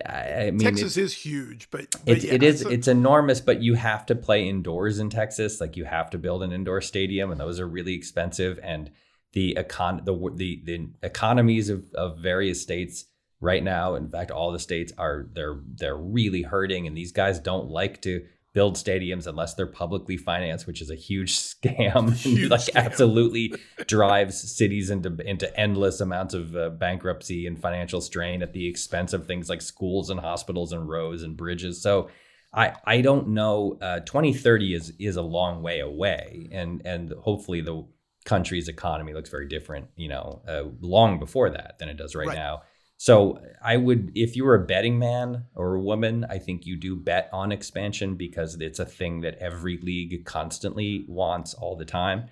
I, 0.08 0.50
mean, 0.50 0.60
Texas 0.60 0.96
is 0.96 1.14
huge, 1.14 1.68
but, 1.70 1.86
but 2.04 2.18
it, 2.18 2.24
yeah, 2.24 2.34
it 2.34 2.42
is 2.42 2.60
so- 2.60 2.70
it's 2.70 2.88
enormous. 2.88 3.40
But 3.40 3.62
you 3.62 3.74
have 3.74 4.06
to 4.06 4.14
play 4.14 4.48
indoors 4.48 4.98
in 4.98 5.10
Texas. 5.10 5.60
Like, 5.60 5.76
you 5.76 5.84
have 5.84 6.10
to 6.10 6.18
build 6.18 6.42
an 6.42 6.52
indoor 6.52 6.80
stadium, 6.80 7.30
and 7.30 7.40
those 7.40 7.60
are 7.60 7.68
really 7.68 7.94
expensive. 7.94 8.58
And 8.62 8.90
the 9.32 9.56
econ 9.58 10.04
the 10.04 10.14
the, 10.34 10.62
the 10.64 10.88
economies 11.02 11.68
of, 11.68 11.84
of 11.94 12.18
various 12.18 12.60
states 12.60 13.04
right 13.40 13.62
now 13.62 13.94
in 13.94 14.08
fact 14.08 14.30
all 14.30 14.52
the 14.52 14.58
states 14.58 14.92
are 14.98 15.28
they're 15.32 15.60
they're 15.76 15.96
really 15.96 16.42
hurting 16.42 16.86
and 16.86 16.96
these 16.96 17.12
guys 17.12 17.38
don't 17.38 17.68
like 17.68 18.02
to 18.02 18.24
build 18.52 18.74
stadiums 18.76 19.26
unless 19.26 19.54
they're 19.54 19.66
publicly 19.66 20.16
financed 20.16 20.66
which 20.66 20.82
is 20.82 20.90
a 20.90 20.94
huge 20.96 21.32
scam 21.38 22.12
Huge 22.16 22.50
like 22.50 22.60
scam. 22.60 22.74
absolutely 22.76 23.54
drives 23.86 24.56
cities 24.56 24.90
into 24.90 25.16
into 25.24 25.54
endless 25.58 26.00
amounts 26.00 26.34
of 26.34 26.56
uh, 26.56 26.70
bankruptcy 26.70 27.46
and 27.46 27.60
financial 27.60 28.00
strain 28.00 28.42
at 28.42 28.52
the 28.52 28.66
expense 28.68 29.12
of 29.12 29.26
things 29.26 29.48
like 29.48 29.62
schools 29.62 30.10
and 30.10 30.20
hospitals 30.20 30.72
and 30.72 30.88
roads 30.88 31.22
and 31.22 31.36
bridges 31.36 31.80
so 31.82 32.08
I, 32.52 32.72
I 32.84 33.00
don't 33.00 33.28
know. 33.28 33.78
Uh, 33.80 34.00
2030 34.00 34.74
is 34.74 34.92
is 34.98 35.14
a 35.14 35.22
long 35.22 35.62
way 35.62 35.78
away, 35.78 36.48
and 36.50 36.82
and 36.84 37.12
hopefully 37.12 37.60
the 37.60 37.86
country's 38.24 38.66
economy 38.66 39.14
looks 39.14 39.30
very 39.30 39.46
different. 39.46 39.86
You 39.94 40.08
know, 40.08 40.42
uh, 40.48 40.64
long 40.80 41.20
before 41.20 41.50
that 41.50 41.78
than 41.78 41.88
it 41.88 41.96
does 41.96 42.16
right, 42.16 42.26
Right. 42.26 42.34
now. 42.36 42.62
So 43.00 43.40
I 43.64 43.78
would, 43.78 44.12
if 44.14 44.36
you 44.36 44.44
were 44.44 44.56
a 44.56 44.66
betting 44.66 44.98
man 44.98 45.46
or 45.54 45.74
a 45.74 45.80
woman, 45.80 46.26
I 46.28 46.36
think 46.36 46.66
you 46.66 46.76
do 46.76 46.94
bet 46.94 47.30
on 47.32 47.50
expansion 47.50 48.14
because 48.14 48.56
it's 48.60 48.78
a 48.78 48.84
thing 48.84 49.22
that 49.22 49.38
every 49.38 49.78
league 49.78 50.26
constantly 50.26 51.06
wants 51.08 51.54
all 51.54 51.76
the 51.76 51.86
time. 51.86 52.28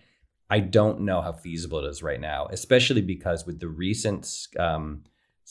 I 0.50 0.60
don't 0.60 1.00
know 1.00 1.22
how 1.22 1.32
feasible 1.32 1.82
it 1.82 1.88
is 1.88 2.02
right 2.02 2.20
now, 2.20 2.48
especially 2.50 3.00
because 3.00 3.46
with 3.46 3.60
the 3.60 3.68
recent, 3.68 4.30
um, 4.58 5.04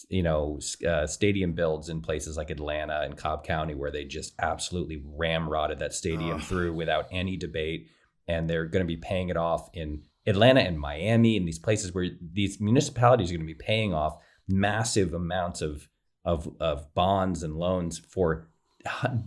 you 0.08 0.22
know, 0.22 0.60
uh, 0.88 1.08
stadium 1.08 1.54
builds 1.54 1.90
in 1.90 2.02
places 2.02 2.38
like 2.38 2.52
Atlanta 2.52 3.02
and 3.02 3.18
Cobb 3.18 3.44
County, 3.44 3.74
where 3.74 3.90
they 3.90 4.06
just 4.06 4.36
absolutely 4.38 5.02
ramrodded 5.18 5.80
that 5.80 5.96
stadium 5.96 6.38
Ugh. 6.38 6.44
through 6.44 6.74
without 6.74 7.08
any 7.12 7.38
debate, 7.38 7.90
and 8.28 8.48
they're 8.48 8.66
going 8.66 8.86
to 8.86 8.88
be 8.88 8.98
paying 8.98 9.30
it 9.30 9.38
off 9.38 9.68
in 9.74 10.04
Atlanta 10.28 10.62
and 10.62 10.80
Miami 10.80 11.38
and 11.38 11.48
these 11.48 11.58
places 11.58 11.92
where 11.92 12.08
these 12.22 12.62
municipalities 12.62 13.32
are 13.32 13.34
going 13.36 13.48
to 13.48 13.52
be 13.52 13.56
paying 13.56 13.96
off 13.96 14.22
massive 14.48 15.14
amounts 15.14 15.62
of 15.62 15.88
of 16.26 16.50
of 16.60 16.94
bonds 16.94 17.44
and 17.44 17.56
loans 17.56 18.00
for 18.00 18.48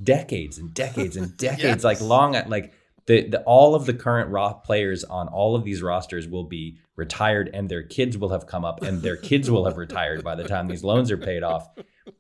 decades 0.03 0.59
and 0.59 0.73
decades 0.75 1.17
and 1.17 1.37
decades, 1.37 1.85
like 1.85 1.99
Yes. 1.99 2.07
long 2.07 2.33
like 2.49 2.73
the, 3.07 3.29
the 3.29 3.43
all 3.43 3.75
of 3.75 3.87
the 3.87 3.95
current 3.95 4.31
raw 4.31 4.53
players 4.53 5.05
on 5.05 5.29
all 5.29 5.57
of 5.57 5.65
these 5.65 5.83
rosters 5.83 6.29
will 6.29 6.45
be 6.45 6.79
retired 6.97 7.51
and 7.55 7.69
their 7.69 7.83
kids 7.83 8.17
will 8.19 8.29
have 8.29 8.47
come 8.47 8.65
up 8.65 8.83
and 8.83 9.03
their 9.03 9.17
kids 9.17 9.51
will 9.51 9.65
have 9.65 9.77
retired 9.79 10.23
by 10.23 10.35
the 10.35 10.45
time 10.45 10.69
these 10.69 10.85
loans 10.85 11.11
are 11.11 11.17
paid 11.17 11.43
off. 11.43 11.69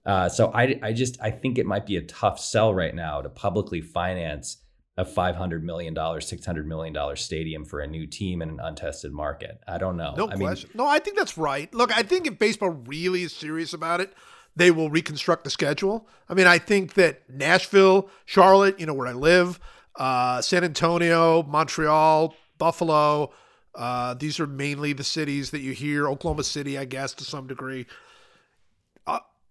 Uh, 0.04 0.28
so 0.28 0.50
I, 0.54 0.80
I 0.82 0.92
just 0.92 1.20
I 1.20 1.30
think 1.30 1.58
it 1.58 1.66
might 1.66 1.86
be 1.86 1.96
a 1.96 2.02
tough 2.02 2.40
sell 2.40 2.72
right 2.72 2.94
now 2.94 3.20
to 3.20 3.28
publicly 3.28 3.80
finance 3.82 4.56
a 4.96 5.04
five 5.04 5.36
hundred 5.36 5.64
million 5.64 5.94
dollars, 5.94 6.28
six 6.28 6.44
hundred 6.44 6.66
million 6.66 6.92
dollar 6.92 7.16
stadium 7.16 7.64
for 7.64 7.80
a 7.80 7.86
new 7.86 8.06
team 8.06 8.42
in 8.42 8.50
an 8.50 8.60
untested 8.60 9.12
market. 9.12 9.60
I 9.66 9.78
don't 9.78 9.96
know. 9.96 10.14
No 10.16 10.28
I 10.28 10.34
mean, 10.34 10.48
question. 10.48 10.70
no, 10.74 10.86
I 10.86 10.98
think 10.98 11.16
that's 11.16 11.38
right. 11.38 11.72
Look, 11.74 11.96
I 11.96 12.02
think 12.02 12.26
if 12.26 12.38
baseball 12.38 12.70
really 12.70 13.22
is 13.22 13.32
serious 13.32 13.72
about 13.72 14.00
it, 14.00 14.12
they 14.56 14.70
will 14.70 14.90
reconstruct 14.90 15.44
the 15.44 15.50
schedule. 15.50 16.08
I 16.28 16.34
mean, 16.34 16.46
I 16.46 16.58
think 16.58 16.94
that 16.94 17.22
Nashville, 17.30 18.10
Charlotte, 18.24 18.78
you 18.78 18.86
know, 18.86 18.94
where 18.94 19.06
I 19.06 19.12
live, 19.12 19.60
uh, 19.96 20.42
San 20.42 20.64
Antonio, 20.64 21.42
Montreal, 21.44 22.34
Buffalo, 22.58 23.32
uh, 23.74 24.14
these 24.14 24.40
are 24.40 24.46
mainly 24.46 24.92
the 24.92 25.04
cities 25.04 25.50
that 25.52 25.60
you 25.60 25.72
hear. 25.72 26.08
Oklahoma 26.08 26.44
City, 26.44 26.76
I 26.76 26.84
guess, 26.84 27.14
to 27.14 27.24
some 27.24 27.46
degree. 27.46 27.86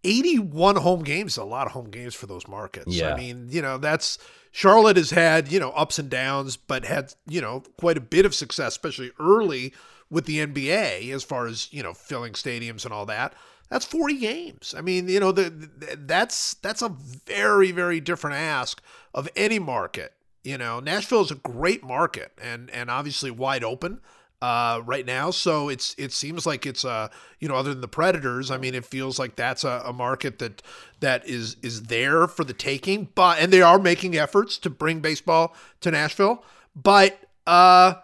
Uh, 0.03 0.09
81 0.09 0.75
home 0.77 1.03
games 1.03 1.37
a 1.37 1.43
lot 1.43 1.67
of 1.67 1.73
home 1.73 1.89
games 1.89 2.15
for 2.15 2.25
those 2.25 2.47
markets. 2.47 2.95
Yeah. 2.95 3.13
I 3.13 3.17
mean, 3.17 3.47
you 3.49 3.61
know, 3.61 3.77
that's 3.77 4.17
Charlotte 4.51 4.97
has 4.97 5.11
had, 5.11 5.51
you 5.51 5.59
know, 5.59 5.71
ups 5.71 5.99
and 5.99 6.09
downs, 6.09 6.57
but 6.57 6.85
had, 6.85 7.13
you 7.27 7.41
know, 7.41 7.63
quite 7.77 7.97
a 7.97 8.01
bit 8.01 8.25
of 8.25 8.33
success, 8.33 8.73
especially 8.73 9.11
early 9.19 9.73
with 10.09 10.25
the 10.25 10.45
NBA 10.45 11.11
as 11.11 11.23
far 11.23 11.47
as, 11.47 11.71
you 11.71 11.83
know, 11.83 11.93
filling 11.93 12.33
stadiums 12.33 12.85
and 12.85 12.93
all 12.93 13.05
that. 13.05 13.33
That's 13.69 13.85
40 13.85 14.17
games. 14.17 14.73
I 14.75 14.81
mean, 14.81 15.07
you 15.07 15.19
know, 15.19 15.31
the, 15.31 15.49
the 15.49 15.95
that's 15.95 16.55
that's 16.55 16.81
a 16.81 16.89
very 16.89 17.71
very 17.71 17.99
different 17.99 18.35
ask 18.37 18.81
of 19.13 19.29
any 19.35 19.59
market. 19.59 20.13
You 20.43 20.57
know, 20.57 20.79
Nashville 20.79 21.21
is 21.21 21.31
a 21.31 21.35
great 21.35 21.83
market 21.83 22.31
and 22.41 22.71
and 22.71 22.89
obviously 22.89 23.29
wide 23.29 23.63
open 23.63 24.01
uh, 24.41 24.81
right 24.85 25.05
now. 25.05 25.31
So 25.31 25.69
it's 25.69 25.95
it 25.97 26.13
seems 26.13 26.45
like 26.45 26.65
it's 26.65 26.85
uh 26.85 27.09
you 27.39 27.47
know 27.47 27.55
other 27.55 27.71
than 27.71 27.81
the 27.81 27.87
Predators, 27.87 28.51
I 28.51 28.57
mean 28.57 28.73
it 28.73 28.85
feels 28.85 29.19
like 29.19 29.35
that's 29.35 29.63
a, 29.63 29.81
a 29.85 29.93
market 29.93 30.39
that 30.39 30.61
that 30.99 31.27
is 31.27 31.57
is 31.61 31.83
there 31.83 32.27
for 32.27 32.43
the 32.43 32.53
taking. 32.53 33.09
But 33.15 33.39
and 33.39 33.51
they 33.51 33.61
are 33.61 33.79
making 33.79 34.17
efforts 34.17 34.57
to 34.59 34.69
bring 34.69 34.99
baseball 34.99 35.55
to 35.81 35.91
Nashville. 35.91 36.43
But 36.75 37.19
uh, 37.45 37.95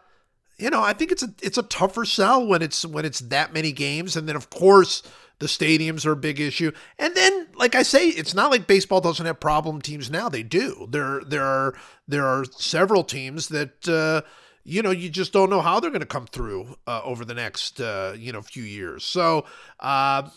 you 0.58 0.70
know 0.70 0.84
I 0.84 0.94
think 0.94 1.12
it's 1.12 1.24
a 1.24 1.34
it's 1.42 1.58
a 1.58 1.64
tougher 1.64 2.06
sell 2.06 2.46
when 2.46 2.62
it's 2.62 2.86
when 2.86 3.06
it's 3.06 3.20
that 3.20 3.54
many 3.54 3.72
games, 3.72 4.18
and 4.18 4.28
then 4.28 4.36
of 4.36 4.50
course 4.50 5.04
the 5.40 5.48
stadiums 5.48 6.06
are 6.06 6.14
a 6.14 6.18
big 6.18 6.40
issue. 6.40 6.72
And 6.98 7.14
then, 7.14 7.48
like 7.56 7.76
I 7.76 7.84
say, 7.84 8.08
it's 8.08 8.34
not 8.34 8.52
like 8.52 8.68
baseball 8.68 9.02
doesn't 9.02 9.26
have 9.26 9.40
problem 9.42 9.82
teams 9.82 10.10
now. 10.10 10.30
They 10.30 10.44
do. 10.44 10.88
There 10.90 11.22
there 11.26 11.44
are 11.44 11.76
there 12.08 12.26
are 12.26 12.44
several 12.46 13.06
teams 13.06 13.48
that. 13.50 13.88
Uh, 13.88 14.28
you 14.66 14.82
know, 14.82 14.92
you 14.92 15.10
just 15.10 15.32
don't 15.32 15.50
know 15.50 15.62
how 15.62 15.80
they're 15.80 15.92
going 15.92 16.00
to 16.02 16.06
come 16.08 16.26
through 16.26 16.76
uh, 16.88 17.02
over 17.04 17.24
the 17.24 17.34
next, 17.36 17.80
uh, 17.80 18.14
you 18.18 18.32
know, 18.34 18.42
few 18.42 18.64
years. 18.64 19.04
So, 19.06 19.46
uh, 19.80 20.30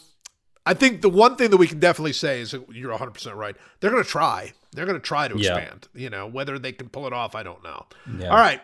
I 0.66 0.74
think 0.74 1.00
the 1.00 1.08
one 1.08 1.36
thing 1.36 1.48
that 1.50 1.56
we 1.56 1.66
can 1.66 1.80
definitely 1.80 2.12
say 2.12 2.40
is 2.42 2.52
you're 2.70 2.92
100% 2.96 3.34
right. 3.34 3.56
They're 3.80 3.90
going 3.90 4.04
to 4.04 4.08
try. 4.08 4.52
They're 4.72 4.84
going 4.84 5.00
to 5.00 5.04
try 5.06 5.26
to 5.28 5.38
Yeah. 5.38 5.56
expand. 5.56 5.88
You 5.94 6.10
know, 6.10 6.26
whether 6.26 6.58
they 6.58 6.72
can 6.72 6.90
pull 6.90 7.06
it 7.06 7.12
off, 7.14 7.34
I 7.34 7.42
don't 7.42 7.64
know. 7.64 7.86
Yeah. 8.18 8.28
All 8.28 8.36
right. 8.36 8.60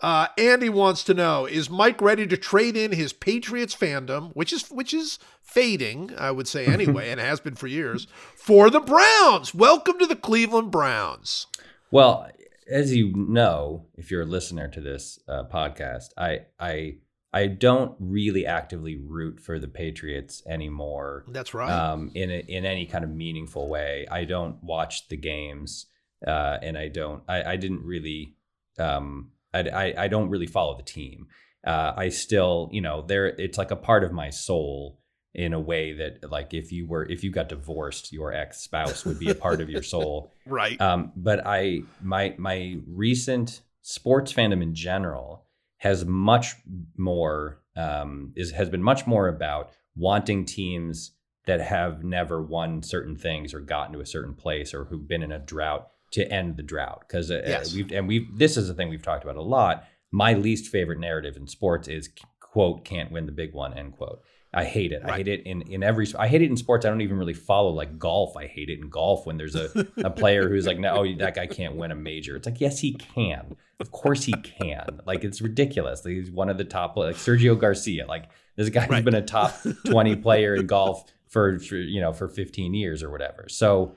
Uh, 0.00 0.28
Andy 0.38 0.68
wants 0.70 1.04
to 1.04 1.12
know: 1.12 1.44
Is 1.44 1.68
Mike 1.68 2.00
ready 2.00 2.26
to 2.26 2.36
trade 2.38 2.74
in 2.76 2.92
his 2.92 3.12
Patriots 3.12 3.74
fandom, 3.76 4.30
which 4.34 4.50
is 4.50 4.70
which 4.70 4.94
is 4.94 5.18
fading, 5.42 6.12
I 6.16 6.30
would 6.30 6.48
say 6.48 6.64
anyway, 6.72 7.10
and 7.10 7.20
has 7.20 7.38
been 7.40 7.54
for 7.56 7.66
years, 7.66 8.06
for 8.34 8.70
the 8.70 8.80
Browns? 8.80 9.52
Welcome 9.54 9.98
to 9.98 10.06
the 10.06 10.16
Cleveland 10.16 10.70
Browns. 10.70 11.48
Well, 11.90 12.30
as 12.70 12.94
you 12.94 13.12
know, 13.14 13.86
if 13.96 14.10
you're 14.10 14.22
a 14.22 14.26
listener 14.26 14.68
to 14.68 14.80
this 14.80 15.18
uh, 15.28 15.44
podcast, 15.44 16.08
I 16.16 16.46
I 16.58 16.98
I 17.32 17.46
don't 17.46 17.94
really 18.00 18.46
actively 18.46 18.96
root 18.96 19.40
for 19.40 19.58
the 19.58 19.68
Patriots 19.68 20.42
anymore. 20.48 21.24
That's 21.28 21.54
right. 21.54 21.70
Um, 21.70 22.10
in 22.14 22.30
a, 22.30 22.38
in 22.48 22.64
any 22.64 22.86
kind 22.86 23.04
of 23.04 23.10
meaningful 23.10 23.68
way. 23.68 24.06
I 24.10 24.24
don't 24.24 24.62
watch 24.62 25.08
the 25.08 25.16
games, 25.16 25.86
uh, 26.26 26.58
and 26.62 26.76
I 26.76 26.88
don't. 26.88 27.22
I, 27.28 27.52
I 27.52 27.56
didn't 27.56 27.84
really. 27.84 28.36
Um, 28.78 29.32
I, 29.52 29.60
I 29.60 29.94
I 30.04 30.08
don't 30.08 30.30
really 30.30 30.46
follow 30.46 30.76
the 30.76 30.82
team. 30.82 31.26
Uh, 31.66 31.92
I 31.96 32.08
still, 32.08 32.68
you 32.72 32.80
know, 32.80 33.02
there. 33.02 33.26
It's 33.26 33.58
like 33.58 33.70
a 33.70 33.76
part 33.76 34.04
of 34.04 34.12
my 34.12 34.30
soul 34.30 34.99
in 35.34 35.52
a 35.52 35.60
way 35.60 35.92
that, 35.92 36.30
like, 36.30 36.52
if 36.54 36.72
you 36.72 36.86
were, 36.86 37.04
if 37.04 37.22
you 37.22 37.30
got 37.30 37.48
divorced, 37.48 38.12
your 38.12 38.32
ex 38.32 38.60
spouse 38.60 39.04
would 39.04 39.18
be 39.18 39.30
a 39.30 39.34
part 39.34 39.60
of 39.60 39.70
your 39.70 39.82
soul. 39.82 40.32
right. 40.46 40.80
Um, 40.80 41.12
but 41.16 41.46
I 41.46 41.82
my 42.02 42.34
my 42.38 42.78
recent 42.86 43.60
sports 43.82 44.32
fandom 44.32 44.62
in 44.62 44.74
general 44.74 45.44
has 45.78 46.04
much 46.04 46.56
more 46.96 47.60
um, 47.76 48.32
is 48.36 48.50
has 48.52 48.68
been 48.68 48.82
much 48.82 49.06
more 49.06 49.28
about 49.28 49.70
wanting 49.96 50.44
teams 50.44 51.12
that 51.46 51.60
have 51.60 52.04
never 52.04 52.42
won 52.42 52.82
certain 52.82 53.16
things 53.16 53.54
or 53.54 53.60
gotten 53.60 53.92
to 53.94 54.00
a 54.00 54.06
certain 54.06 54.34
place 54.34 54.74
or 54.74 54.84
who've 54.84 55.08
been 55.08 55.22
in 55.22 55.32
a 55.32 55.38
drought 55.38 55.88
to 56.12 56.30
end 56.30 56.56
the 56.56 56.62
drought 56.62 57.04
because 57.06 57.30
uh, 57.30 57.40
Yes. 57.46 57.74
we've 57.74 57.90
and 57.92 58.06
we've 58.08 58.26
this 58.36 58.56
is 58.56 58.68
a 58.68 58.74
thing 58.74 58.88
we've 58.88 59.02
talked 59.02 59.24
about 59.24 59.36
a 59.36 59.42
lot. 59.42 59.84
My 60.12 60.34
least 60.34 60.70
favorite 60.70 60.98
narrative 60.98 61.36
in 61.36 61.46
sports 61.46 61.86
is 61.88 62.10
quote 62.40 62.84
can't 62.84 63.12
win 63.12 63.26
the 63.26 63.32
big 63.32 63.54
one 63.54 63.76
end 63.78 63.92
quote. 63.92 64.20
I 64.52 64.64
hate 64.64 64.90
it. 64.90 65.02
I 65.04 65.16
hate 65.16 65.28
it 65.28 65.46
in 65.46 65.62
in 65.62 65.82
every. 65.84 66.06
I 66.18 66.26
hate 66.26 66.42
it 66.42 66.50
in 66.50 66.56
sports. 66.56 66.84
I 66.84 66.88
don't 66.88 67.02
even 67.02 67.18
really 67.18 67.34
follow 67.34 67.70
like 67.70 67.98
golf. 67.98 68.36
I 68.36 68.46
hate 68.46 68.68
it 68.68 68.80
in 68.80 68.88
golf 68.88 69.24
when 69.24 69.36
there's 69.36 69.54
a, 69.54 69.86
a 69.98 70.10
player 70.20 70.48
who's 70.48 70.66
like, 70.66 70.78
no, 70.78 70.96
oh, 70.96 71.14
that 71.18 71.36
guy 71.36 71.46
can't 71.46 71.76
win 71.76 71.92
a 71.92 71.94
major. 71.94 72.34
It's 72.36 72.46
like, 72.46 72.60
yes, 72.60 72.80
he 72.80 72.94
can. 72.94 73.56
Of 73.78 73.92
course 73.92 74.24
he 74.24 74.32
can. 74.32 75.00
Like 75.06 75.22
it's 75.22 75.40
ridiculous. 75.40 76.04
Like, 76.04 76.14
he's 76.14 76.30
one 76.32 76.48
of 76.48 76.58
the 76.58 76.64
top, 76.64 76.96
like 76.96 77.14
Sergio 77.14 77.58
Garcia. 77.58 78.06
Like 78.06 78.28
this 78.56 78.68
guy's 78.70 78.88
Right. 78.90 79.04
been 79.04 79.14
a 79.14 79.22
top 79.22 79.54
twenty 79.86 80.16
player 80.16 80.56
in 80.56 80.66
golf 80.66 81.04
for, 81.28 81.60
for 81.60 81.76
you 81.76 82.00
know 82.00 82.12
for 82.12 82.26
15 82.28 82.74
years 82.74 83.04
or 83.04 83.10
whatever. 83.10 83.46
So 83.48 83.94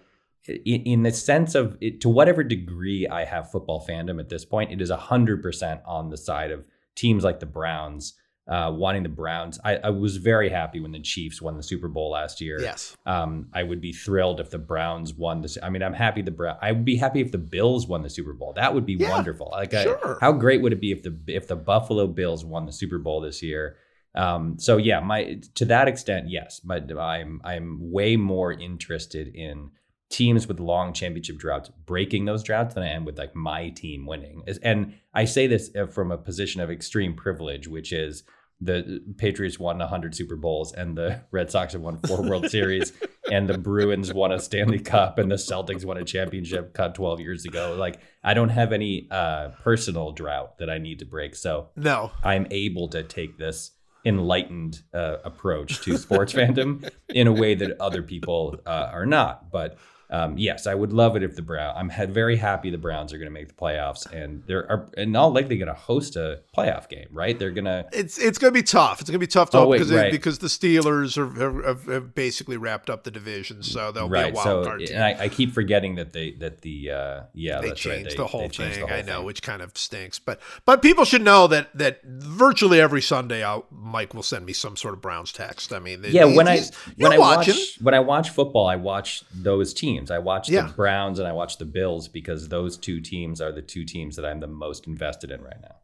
in, 0.47 0.83
in 0.83 1.03
the 1.03 1.11
sense 1.11 1.55
of 1.55 1.77
it, 1.81 1.99
to 2.01 2.09
whatever 2.09 2.43
degree 2.43 3.07
I 3.07 3.25
have 3.25 3.49
football 3.49 3.83
fandom 3.89 4.19
at 4.19 4.29
this 4.29 4.45
point, 4.45 4.71
it 4.71 4.81
is 4.81 4.91
hundred 4.91 5.41
percent 5.41 5.81
on 5.85 6.09
the 6.09 6.17
side 6.17 6.51
of 6.51 6.67
teams 6.95 7.23
like 7.23 7.39
the 7.39 7.47
Browns. 7.47 8.13
Uh, 8.45 8.69
wanting 8.75 9.03
the 9.03 9.09
Browns, 9.09 9.57
I, 9.63 9.77
I 9.77 9.89
was 9.89 10.17
very 10.17 10.49
happy 10.49 10.81
when 10.81 10.91
the 10.91 10.99
Chiefs 10.99 11.41
won 11.41 11.55
the 11.55 11.63
Super 11.63 11.87
Bowl 11.87 12.11
last 12.11 12.41
year. 12.41 12.59
yes. 12.59 12.93
Um, 13.05 13.47
I 13.53 13.63
would 13.63 13.79
be 13.79 13.93
thrilled 13.93 14.41
if 14.41 14.49
the 14.49 14.57
Browns 14.57 15.13
won 15.13 15.39
this. 15.41 15.57
I 15.63 15.69
mean, 15.69 15.81
I'm 15.81 15.93
happy 15.93 16.21
the 16.21 16.31
Brown. 16.31 16.57
I 16.61 16.73
would 16.73 16.83
be 16.83 16.97
happy 16.97 17.21
if 17.21 17.31
the 17.31 17.37
Bills 17.37 17.87
won 17.87 18.01
the 18.03 18.09
Super 18.09 18.33
Bowl. 18.33 18.51
That 18.51 18.73
would 18.73 18.85
be 18.85 18.95
Yeah, 18.95 19.11
wonderful. 19.11 19.47
Like, 19.53 19.73
I- 19.73 19.95
how 20.19 20.33
great 20.33 20.61
would 20.61 20.73
it 20.73 20.81
be 20.81 20.91
if 20.91 21.03
the 21.03 21.17
if 21.27 21.47
the 21.47 21.55
Buffalo 21.55 22.05
Bills 22.05 22.43
won 22.43 22.65
the 22.65 22.73
Super 22.73 22.99
Bowl 22.99 23.21
this 23.21 23.41
year? 23.41 23.77
Um, 24.13 24.59
so 24.59 24.75
yeah, 24.75 24.99
my 24.99 25.39
to 25.55 25.63
that 25.65 25.87
extent, 25.87 26.29
yes, 26.29 26.59
but 26.59 26.91
I'm 26.99 27.39
I'm 27.45 27.77
way 27.93 28.17
more 28.17 28.51
interested 28.51 29.29
in 29.33 29.71
teams 30.13 30.47
with 30.47 30.59
long 30.59 30.93
championship 30.93 31.37
droughts 31.37 31.71
breaking 31.87 32.25
those 32.25 32.43
droughts 32.43 32.75
than 32.75 32.83
I 32.83 32.89
am 32.89 33.03
with 33.03 33.17
like 33.17 33.35
my 33.35 33.69
team 33.69 34.05
winning. 34.05 34.43
And 34.61 34.93
I 35.11 35.25
say 35.25 35.47
this 35.47 35.71
uh, 35.75 35.87
from 35.87 36.11
a 36.11 36.17
position 36.17 36.61
of 36.61 36.69
extreme 36.69 37.15
privilege, 37.15 37.67
which 37.67 37.91
is 37.91 38.23
the 38.61 39.01
Patriots 39.17 39.57
won 39.57 39.79
100 39.79 40.13
Super 40.13 40.35
Bowls 40.35 40.71
and 40.71 40.95
the 40.95 41.21
Red 41.31 41.49
Sox 41.49 41.73
have 41.73 41.81
won 41.81 41.97
four 42.05 42.21
World 42.21 42.47
Series 42.51 42.93
and 43.31 43.49
the 43.49 43.57
Bruins 43.57 44.13
won 44.13 44.31
a 44.31 44.39
Stanley 44.39 44.79
Cup 44.79 45.17
and 45.17 45.31
the 45.31 45.35
Celtics 45.35 45.83
won 45.83 45.97
a 45.97 46.03
championship 46.03 46.75
cut 46.75 46.93
12 46.93 47.19
years 47.19 47.45
ago. 47.45 47.75
Like 47.75 47.99
I 48.23 48.35
don't 48.35 48.49
have 48.49 48.71
any 48.71 49.07
uh, 49.09 49.49
personal 49.63 50.11
drought 50.11 50.59
that 50.59 50.69
I 50.69 50.77
need 50.77 50.99
to 50.99 51.05
break. 51.05 51.35
So 51.35 51.69
No. 51.75 52.11
I'm 52.23 52.45
able 52.51 52.87
to 52.89 53.01
take 53.01 53.39
this 53.39 53.71
enlightened 54.05 54.83
uh, 54.93 55.17
approach 55.23 55.81
to 55.81 55.97
sports 55.97 56.33
fandom 56.33 56.87
in 57.09 57.25
a 57.25 57.31
way 57.31 57.55
that 57.55 57.79
other 57.81 58.03
people 58.03 58.59
uh, 58.67 58.89
are 58.91 59.07
not. 59.07 59.49
But 59.49 59.77
um, 60.13 60.37
yes, 60.37 60.67
I 60.67 60.75
would 60.75 60.93
love 60.93 61.15
it 61.15 61.23
if 61.23 61.35
the 61.35 61.41
Brown. 61.41 61.73
I'm 61.75 61.89
very 62.13 62.35
happy 62.37 62.69
the 62.69 62.77
Browns 62.77 63.11
are 63.13 63.17
going 63.17 63.25
to 63.27 63.33
make 63.33 63.47
the 63.47 63.55
playoffs, 63.55 64.05
and 64.13 64.43
they're 64.45 64.71
are, 64.71 64.87
and 64.95 65.17
all 65.17 65.33
likely 65.33 65.57
going 65.57 65.67
to 65.69 65.73
host 65.73 66.15
a 66.15 66.41
playoff 66.55 66.87
game. 66.87 67.07
Right? 67.11 67.37
They're 67.37 67.49
going 67.49 67.65
to. 67.65 67.85
It's 67.91 68.19
it's 68.19 68.37
going 68.37 68.53
to 68.53 68.59
be 68.59 68.61
tough. 68.61 69.01
It's 69.01 69.09
going 69.09 69.19
to 69.19 69.25
be 69.25 69.27
tough 69.27 69.49
to 69.49 69.57
Oh, 69.57 69.67
wait, 69.67 69.79
because 69.79 69.91
right. 69.91 70.11
because 70.11 70.37
the 70.37 70.47
Steelers 70.47 71.17
are 71.17 71.65
have, 71.65 71.85
have 71.85 72.13
basically 72.13 72.57
wrapped 72.57 72.91
up 72.91 73.03
the 73.05 73.09
division, 73.11 73.63
so 73.63 73.91
they'll 73.91 74.07
be 74.07 74.19
a 74.19 74.29
wild 74.31 74.37
so 74.37 74.63
card 74.63 74.79
team. 74.81 74.89
and 74.95 75.03
I, 75.03 75.23
I 75.23 75.29
keep 75.29 75.51
forgetting 75.51 75.95
that 75.95 76.13
they 76.13 76.33
that 76.33 76.61
the 76.61 76.91
uh, 76.91 77.21
yeah 77.33 77.59
they 77.61 77.69
that's 77.69 77.79
changed 77.79 78.05
right 78.05 78.09
they, 78.11 78.15
the 78.17 78.27
whole 78.27 78.41
they 78.41 78.49
changed 78.49 78.75
thing. 78.75 78.81
the 78.85 78.87
whole 78.87 78.97
I 78.97 79.01
know, 79.01 79.17
thing. 79.17 79.25
which 79.25 79.41
kind 79.41 79.63
of 79.63 79.75
stinks. 79.75 80.19
But 80.19 80.39
but 80.65 80.83
people 80.83 81.05
should 81.05 81.23
know 81.23 81.47
that 81.47 81.75
that 81.75 82.03
virtually 82.03 82.79
every 82.79 83.01
Sunday, 83.01 83.43
I'll, 83.43 83.65
Mike 83.71 84.13
will 84.13 84.21
send 84.21 84.45
me 84.45 84.53
some 84.53 84.77
sort 84.77 84.93
of 84.93 85.01
Browns 85.01 85.31
text. 85.31 85.73
I 85.73 85.79
mean, 85.79 86.03
Yeah, 86.07 86.25
when 86.25 86.47
I 86.47 86.61
when 86.97 87.13
I 87.13 87.17
watch 87.17 87.79
when 87.81 87.95
I 87.95 87.99
watch 87.99 88.29
football, 88.29 88.67
I 88.67 88.75
watch 88.75 89.23
those 89.33 89.73
teams. 89.73 90.02
I 90.11 90.19
watch 90.19 90.49
Yeah. 90.49 90.67
the 90.67 90.73
Browns 90.73 91.19
and 91.19 91.27
I 91.27 91.31
watch 91.31 91.57
the 91.57 91.65
Bills 91.65 92.07
because 92.07 92.49
those 92.49 92.77
two 92.77 92.99
teams 93.01 93.41
are 93.41 93.51
the 93.51 93.61
two 93.61 93.85
teams 93.85 94.15
that 94.15 94.25
I'm 94.25 94.39
the 94.39 94.47
most 94.47 94.87
invested 94.87 95.31
in 95.31 95.41
right 95.41 95.61
now. 95.61 95.75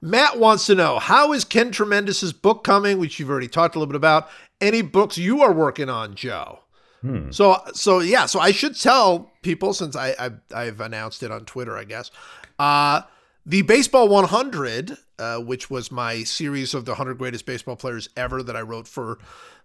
Matt 0.00 0.38
wants 0.38 0.66
to 0.66 0.74
know 0.74 0.98
how 0.98 1.32
is 1.32 1.44
Ken 1.44 1.72
Tremendous's 1.72 2.32
book 2.32 2.62
coming, 2.62 2.98
which 2.98 3.18
you've 3.18 3.30
already 3.30 3.48
talked 3.48 3.74
a 3.74 3.78
little 3.78 3.90
bit 3.90 3.96
about. 3.96 4.28
Any 4.60 4.82
books 4.82 5.18
you 5.18 5.42
are 5.42 5.52
working 5.52 5.88
on, 5.88 6.14
Joe? 6.14 6.60
Hmm. 7.02 7.30
So 7.30 7.60
so 7.74 8.00
yeah, 8.00 8.26
so 8.26 8.40
I 8.40 8.50
should 8.52 8.78
tell 8.78 9.30
people 9.42 9.72
since 9.72 9.94
I, 9.96 10.14
I 10.18 10.30
I've 10.64 10.80
announced 10.80 11.22
it 11.22 11.30
on 11.30 11.44
Twitter, 11.44 11.76
I 11.76 11.84
guess. 11.84 12.10
Uh 12.58 13.02
the 13.48 13.62
Baseball 13.62 14.08
100, 14.08 14.98
uh, 15.18 15.38
which 15.38 15.70
was 15.70 15.90
my 15.90 16.22
series 16.22 16.74
of 16.74 16.84
the 16.84 16.92
100 16.92 17.16
greatest 17.16 17.46
baseball 17.46 17.76
players 17.76 18.10
ever 18.14 18.42
that 18.42 18.54
I 18.54 18.60
wrote 18.60 18.86
for 18.86 19.18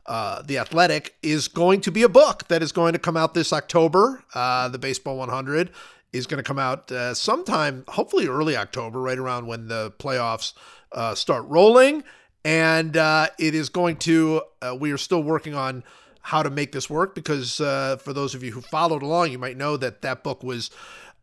uh, 0.05 0.41
The 0.41 0.57
Athletic, 0.57 1.15
is 1.21 1.49
going 1.49 1.81
to 1.81 1.91
be 1.91 2.01
a 2.01 2.09
book 2.09 2.47
that 2.47 2.63
is 2.63 2.71
going 2.71 2.93
to 2.93 2.99
come 2.99 3.17
out 3.17 3.33
this 3.33 3.51
October, 3.51 4.23
uh, 4.33 4.69
the 4.69 4.77
Baseball 4.77 5.17
100. 5.17 5.69
is 6.13 6.27
going 6.27 6.37
to 6.37 6.47
come 6.47 6.59
out 6.59 6.93
uh, 6.93 7.13
sometime, 7.13 7.83
hopefully 7.89 8.25
early 8.25 8.55
October, 8.55 9.01
right 9.01 9.19
around 9.19 9.47
when 9.47 9.67
the 9.67 9.91
playoffs 9.99 10.53
uh, 10.93 11.13
start 11.13 11.43
rolling. 11.49 12.05
And 12.45 12.95
uh, 12.95 13.27
it 13.37 13.53
is 13.53 13.67
going 13.67 13.97
to, 13.97 14.43
we 14.79 14.93
are 14.93 14.97
still 14.97 15.23
working 15.23 15.55
on 15.55 15.83
how 16.21 16.41
to 16.41 16.49
make 16.49 16.71
this 16.71 16.89
work 16.89 17.15
because 17.15 17.57
for 17.57 18.13
those 18.13 18.33
of 18.33 18.43
you 18.43 18.53
who 18.53 18.61
followed 18.61 19.03
along, 19.03 19.31
you 19.31 19.39
might 19.39 19.57
know 19.57 19.75
that 19.75 20.01
that 20.03 20.23
book 20.23 20.41
was 20.41 20.71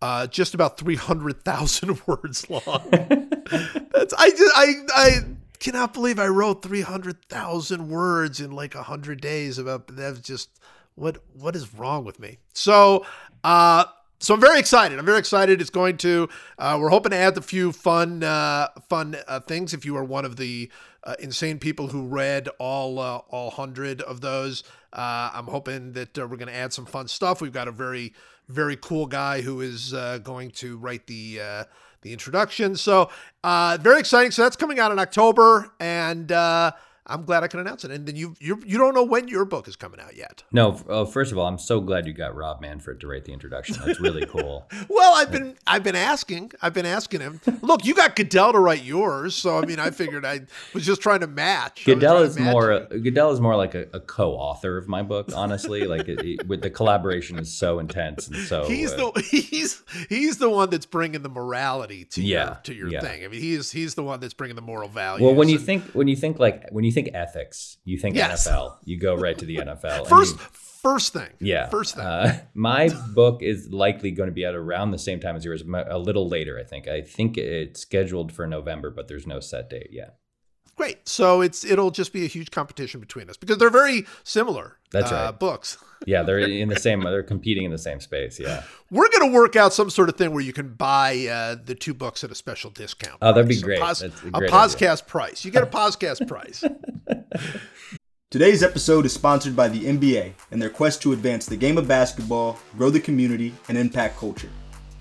uh, 0.03 0.27
just 0.27 0.55
about 0.55 0.79
300,000 0.79 2.01
words 2.07 2.49
long. 2.49 2.89
That's, 2.91 4.15
I, 4.15 4.31
just, 4.31 4.53
I, 4.57 4.73
I 4.95 5.19
cannot 5.59 5.93
believe 5.93 6.19
I 6.19 6.29
wrote 6.29 6.63
300,000 6.63 7.89
words 7.89 8.41
in 8.41 8.53
like 8.53 8.75
100 8.75 9.21
days 9.21 9.59
about 9.59 9.87
that's 9.89 10.21
just 10.21 10.51
what 10.95 11.23
what 11.35 11.55
is 11.55 11.75
wrong 11.75 12.05
with 12.05 12.19
me. 12.19 12.39
So, 12.53 13.05
uh 13.45 13.85
so 14.23 14.35
I'm 14.35 14.41
very 14.41 14.59
excited. 14.59 14.99
I'm 14.99 15.07
very 15.07 15.19
excited. 15.19 15.63
It's 15.63 15.71
going 15.71 15.97
to. 15.99 16.29
Uh, 16.59 16.77
we're 16.79 16.91
hoping 16.91 17.11
to 17.13 17.17
add 17.17 17.39
a 17.39 17.41
few 17.41 17.73
fun, 17.73 18.23
uh, 18.23 18.69
fun 18.91 19.17
uh, 19.27 19.41
things. 19.41 19.73
If 19.73 19.87
you 19.87 19.97
are 19.97 20.05
one 20.05 20.27
of 20.27 20.37
the 20.37 20.71
uh, 21.05 21.15
insane 21.21 21.59
people 21.59 21.89
who 21.89 22.05
read 22.05 22.47
all 22.59 22.99
uh, 22.99 23.17
all 23.31 23.51
hundred 23.51 24.03
of 24.03 24.21
those, 24.21 24.63
uh, 24.93 25.31
I'm 25.33 25.47
hoping 25.47 25.95
that 25.95 26.19
we're 26.19 26.37
going 26.37 26.49
to 26.49 26.55
add 26.55 26.75
some 26.75 26.85
fun 26.85 27.09
stuff. 27.09 27.41
We've 27.41 27.51
got 27.51 27.67
a 27.67 27.73
very 27.73 28.13
very 28.51 28.77
cool 28.77 29.07
guy 29.07 29.41
who 29.41 29.61
is 29.61 29.95
uh, 29.95 30.19
going 30.19 30.51
to 30.53 30.77
write 30.79 31.07
the 31.07 31.41
uh, 31.41 31.65
the 32.03 32.13
introduction. 32.13 32.77
So 32.77 33.11
uh, 33.45 33.79
very 33.81 34.01
exciting. 34.01 34.31
So 34.31 34.43
that's 34.43 34.57
coming 34.57 34.79
out 34.79 34.93
in 34.93 34.99
October, 34.99 35.73
and 35.79 36.31
I'm 37.11 37.25
glad 37.25 37.43
I 37.43 37.49
can 37.49 37.61
announce 37.61 37.85
it. 37.85 37.91
And 37.91 38.07
then 38.07 38.17
you 38.17 38.35
you 38.39 38.63
you 38.65 38.79
don't 38.79 38.95
know 38.95 39.03
when 39.03 39.29
your 39.29 39.45
book 39.45 39.69
is 39.69 39.77
coming 39.77 40.01
out 40.01 40.17
yet. 40.17 40.45
No, 40.53 40.81
oh, 40.89 41.05
first 41.05 41.33
of 41.33 41.39
all, 41.39 41.47
I'm 41.47 41.59
so 41.59 41.81
glad 41.81 42.07
you 42.07 42.13
got 42.13 42.35
Rob 42.35 42.61
Manfred 42.61 43.01
to 43.01 43.07
write 43.07 43.25
the 43.25 43.33
introduction. 43.33 43.77
That's 43.85 44.01
really 44.01 44.27
cool. 44.29 44.69
well, 44.89 45.15
I've 45.15 45.31
been 45.31 45.57
I've 45.67 45.83
been 45.83 45.97
asking 45.97 46.53
I've 46.63 46.75
been 46.75 46.87
asking 46.87 47.21
him. 47.21 47.41
Look, 47.63 47.85
you 47.85 47.95
got 47.95 48.17
Goodell 48.17 48.53
to 48.53 48.61
write 48.61 48.85
yours, 48.85 49.35
so 49.35 49.59
I 49.59 49.67
mean, 49.67 49.81
I 49.81 49.91
figured 49.91 50.25
I 50.25 50.43
was 50.73 50.87
just 50.87 51.03
trying 51.03 51.21
to 51.21 51.27
match. 51.27 51.85
Goodell 51.85 52.19
is 52.19 52.39
more 52.39 52.87
Goodell 52.87 53.33
is 53.33 53.41
more 53.41 53.57
like 53.57 53.75
a, 53.75 53.89
a, 53.93 54.01
co-author 54.01 54.77
of 54.77 54.89
my 54.89 55.03
book. 55.03 55.31
Honestly, 55.35 55.85
like 55.85 56.09
it, 56.09 56.25
it, 56.25 56.47
with 56.47 56.63
the 56.63 56.71
collaboration 56.71 57.39
is 57.39 57.53
so 57.53 57.79
intense 57.79 58.29
and 58.29 58.37
so 58.37 58.65
he's 58.65 58.93
uh, 58.93 59.11
the 59.15 59.23
he's 59.23 59.83
he's 60.09 60.39
the 60.39 60.51
one 60.51 60.71
that's 60.71 60.87
bringing 60.87 61.23
the 61.23 61.29
morality 61.29 62.05
to 62.05 62.23
yeah, 62.23 62.45
your 62.45 62.55
to 62.63 62.75
your 62.75 62.89
yeah. 62.89 63.01
thing. 63.01 63.25
I 63.25 63.29
mean, 63.29 63.41
he's 63.41 63.71
he's 63.71 63.95
the 63.95 64.03
one 64.03 64.21
that's 64.21 64.35
bringing 64.35 64.57
the 64.57 64.63
moral 64.63 64.89
value. 64.89 65.25
Well, 65.25 65.35
when 65.35 65.49
you 65.49 65.59
think 65.59 65.85
when 65.93 66.09
you 66.09 66.17
think 66.17 66.39
like 66.39 66.69
when 66.71 66.85
you 66.85 66.93
think 66.93 67.00
think 67.03 67.15
ethics, 67.15 67.79
you 67.85 67.99
think 67.99 68.17
yes. 68.17 68.47
NFL, 68.47 68.77
you 68.85 68.99
go 68.99 69.15
right 69.15 69.37
to 69.39 69.45
the 69.45 69.57
NFL. 69.57 70.07
First, 70.07 70.37
you, 70.37 70.43
first 70.83 71.13
thing. 71.13 71.29
Yeah. 71.41 71.69
First 71.69 71.97
thing. 71.97 72.05
Uh, 72.05 72.41
my 72.55 72.91
book 73.15 73.43
is 73.43 73.69
likely 73.71 74.11
going 74.11 74.29
to 74.29 74.35
be 74.35 74.47
out 74.47 74.55
around 74.55 74.91
the 74.91 74.99
same 74.99 75.21
time 75.21 75.37
as 75.37 75.45
yours, 75.45 75.63
a 75.63 75.99
little 75.99 76.29
later, 76.29 76.59
I 76.59 76.65
think. 76.65 76.89
I 76.89 77.03
think 77.03 77.37
it's 77.37 77.81
scheduled 77.81 78.33
for 78.33 78.47
November, 78.47 78.91
but 78.91 79.09
there's 79.09 79.27
no 79.27 79.41
set 79.41 79.71
date 79.71 79.91
yet. 79.91 80.17
Great. 80.81 81.07
So 81.07 81.43
it's 81.43 81.63
it'll 81.63 81.91
just 81.91 82.11
be 82.11 82.25
a 82.25 82.27
huge 82.27 82.51
competition 82.51 83.01
between 83.01 83.29
us 83.29 83.37
because 83.37 83.59
they're 83.59 83.69
very 83.69 84.07
similar. 84.25 84.79
That's 84.93 85.13
uh, 85.13 85.27
right. 85.27 85.39
Books. 85.39 85.77
yeah, 86.07 86.23
they're 86.23 86.39
in 86.39 86.71
the 86.71 86.81
same. 86.81 87.03
They're 87.03 87.23
competing 87.23 87.65
in 87.65 87.71
the 87.71 87.77
same 87.77 88.01
space. 88.01 88.41
Yeah. 88.41 88.63
We're 88.91 89.11
gonna 89.11 89.31
work 89.31 89.57
out 89.57 89.75
some 89.75 89.91
sort 89.91 90.09
of 90.09 90.17
thing 90.17 90.33
where 90.33 90.43
you 90.43 90.55
can 90.55 90.73
buy 90.73 91.27
uh, 91.27 91.57
the 91.63 91.75
two 91.75 91.93
books 91.93 92.25
at 92.25 92.31
a 92.31 92.35
special 92.35 92.71
discount. 92.71 93.19
Oh, 93.21 93.35
that'd 93.35 93.47
be 93.47 93.61
great. 93.61 93.79
A, 93.79 93.85
pos- 93.85 94.01
a, 94.01 94.07
a 94.07 94.41
podcast 94.49 95.07
price. 95.07 95.45
You 95.45 95.51
get 95.51 95.63
a 95.63 95.67
podcast 95.81 96.27
price. 96.27 96.65
Today's 98.31 98.63
episode 98.63 99.05
is 99.05 99.13
sponsored 99.13 99.55
by 99.55 99.69
the 99.69 99.85
NBA 99.85 100.33
and 100.51 100.63
their 100.63 100.71
quest 100.71 101.03
to 101.03 101.13
advance 101.13 101.45
the 101.45 101.59
game 101.59 101.77
of 101.77 101.89
basketball, 101.89 102.59
grow 102.79 102.89
the 102.89 103.01
community, 103.01 103.53
and 103.69 103.77
impact 103.77 104.17
culture. 104.17 104.49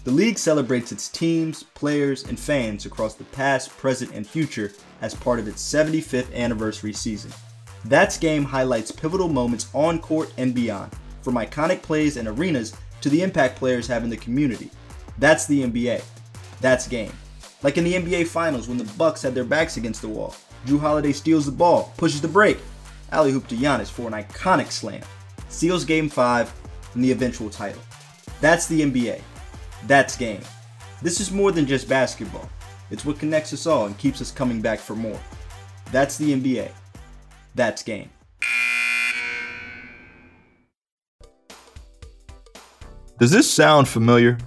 The 0.10 0.16
league 0.16 0.40
celebrates 0.40 0.92
its 0.92 1.08
teams, 1.08 1.62
players, 1.62 2.24
and 2.24 2.40
fans 2.40 2.88
across 2.88 3.14
the 3.14 3.26
past, 3.26 3.70
present, 3.70 4.12
and 4.16 4.26
future 4.26 4.74
as 5.02 5.14
part 5.14 5.38
of 5.38 5.48
its 5.48 5.62
75th 5.62 6.34
anniversary 6.34 6.94
season. 6.94 7.32
That's 7.86 8.18
Game 8.18 8.44
highlights 8.44 8.90
pivotal 8.90 9.30
moments 9.30 9.68
on 9.72 10.00
court 10.00 10.34
and 10.38 10.56
beyond, 10.56 10.92
from 11.22 11.36
iconic 11.36 11.84
plays 11.84 12.18
and 12.18 12.28
arenas 12.28 12.74
to 13.02 13.10
the 13.10 13.22
impact 13.22 13.58
players 13.58 13.86
have 13.86 14.04
in 14.04 14.10
the 14.10 14.18
community. 14.18 14.72
That's 15.20 15.46
the 15.46 15.62
NBA. 15.66 16.04
That's 16.60 16.88
Game. 16.88 17.14
Like 17.62 17.78
in 17.78 17.84
the 17.84 17.94
NBA 17.94 18.26
Finals 18.26 18.68
when 18.68 18.80
the 18.80 18.92
Bucks 18.98 19.22
had 19.22 19.36
their 19.36 19.44
backs 19.44 19.78
against 19.78 20.02
the 20.02 20.10
wall. 20.10 20.36
Jrue 20.66 20.80
Holiday 20.80 21.14
steals 21.14 21.46
the 21.46 21.52
ball, 21.52 21.94
pushes 21.98 22.20
the 22.20 22.28
break, 22.28 22.58
alley 23.12 23.32
hoop 23.32 23.48
to 23.50 23.56
Giannis 23.56 23.92
for 23.92 24.08
an 24.08 24.14
iconic 24.14 24.72
slam, 24.72 25.04
seals 25.50 25.86
Game 25.86 26.10
5 26.10 26.52
and 26.96 27.04
the 27.04 27.12
eventual 27.12 27.52
title. 27.52 27.84
That's 28.42 28.66
the 28.66 28.82
NBA. 28.82 29.22
That's 29.88 30.18
game. 30.18 30.42
This 31.02 31.20
is 31.20 31.32
more 31.32 31.52
than 31.52 31.66
just 31.66 31.88
basketball. 31.88 32.50
It's 32.92 33.06
what 33.06 33.20
connects 33.20 33.54
us 33.54 33.66
all 33.68 33.86
and 33.86 33.98
keeps 33.98 34.22
us 34.22 34.32
coming 34.32 34.62
back 34.62 34.80
for 34.80 34.96
more. 34.96 35.20
That's 35.92 36.18
the 36.18 36.34
NBA. 36.34 36.72
That's 37.56 37.84
game. 37.84 38.10
Does 43.20 43.32
this 43.32 43.52
sound 43.52 43.88
familiar? 43.88 44.38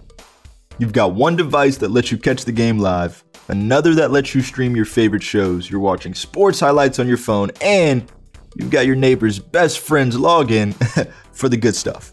You've 0.79 0.93
got 0.95 1.15
one 1.15 1.37
device 1.37 1.77
that 1.79 1.91
lets 1.91 2.11
you 2.11 2.17
catch 2.17 2.45
the 2.45 2.53
game 2.53 2.79
live, 2.79 3.23
another 3.49 3.95
that 3.97 4.11
lets 4.11 4.35
you 4.35 4.41
stream 4.41 4.75
your 4.75 4.87
favorite 4.87 5.23
shows. 5.23 5.71
You're 5.71 5.81
watching 5.81 6.15
sports 6.15 6.59
highlights 6.61 6.99
on 6.99 7.07
your 7.07 7.19
phone, 7.19 7.51
and 7.61 8.11
you've 8.57 8.71
got 8.71 8.87
your 8.87 8.97
neighbor's 8.97 9.39
best 9.39 9.81
friend's 9.81 10.17
login 10.17 10.75
for 11.33 11.51
the 11.51 11.57
good 11.57 11.77
stuff. 11.77 12.13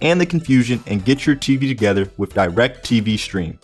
and 0.00 0.20
the 0.20 0.26
confusion 0.26 0.82
and 0.86 1.04
get 1.04 1.26
your 1.26 1.36
TV 1.36 1.68
together 1.68 2.10
with 2.16 2.34
DirecTV 2.34 3.18
Stream. 3.18 3.58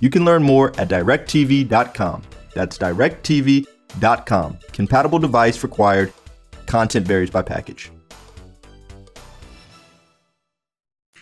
You 0.00 0.10
can 0.10 0.24
learn 0.24 0.42
more 0.42 0.68
at 0.78 0.88
directv.com. 0.88 2.22
That's 2.54 2.78
directv.com. 2.78 4.58
Compatible 4.72 5.18
device 5.18 5.62
required. 5.62 6.12
Content 6.66 7.06
varies 7.06 7.30
by 7.30 7.42
package. 7.42 7.90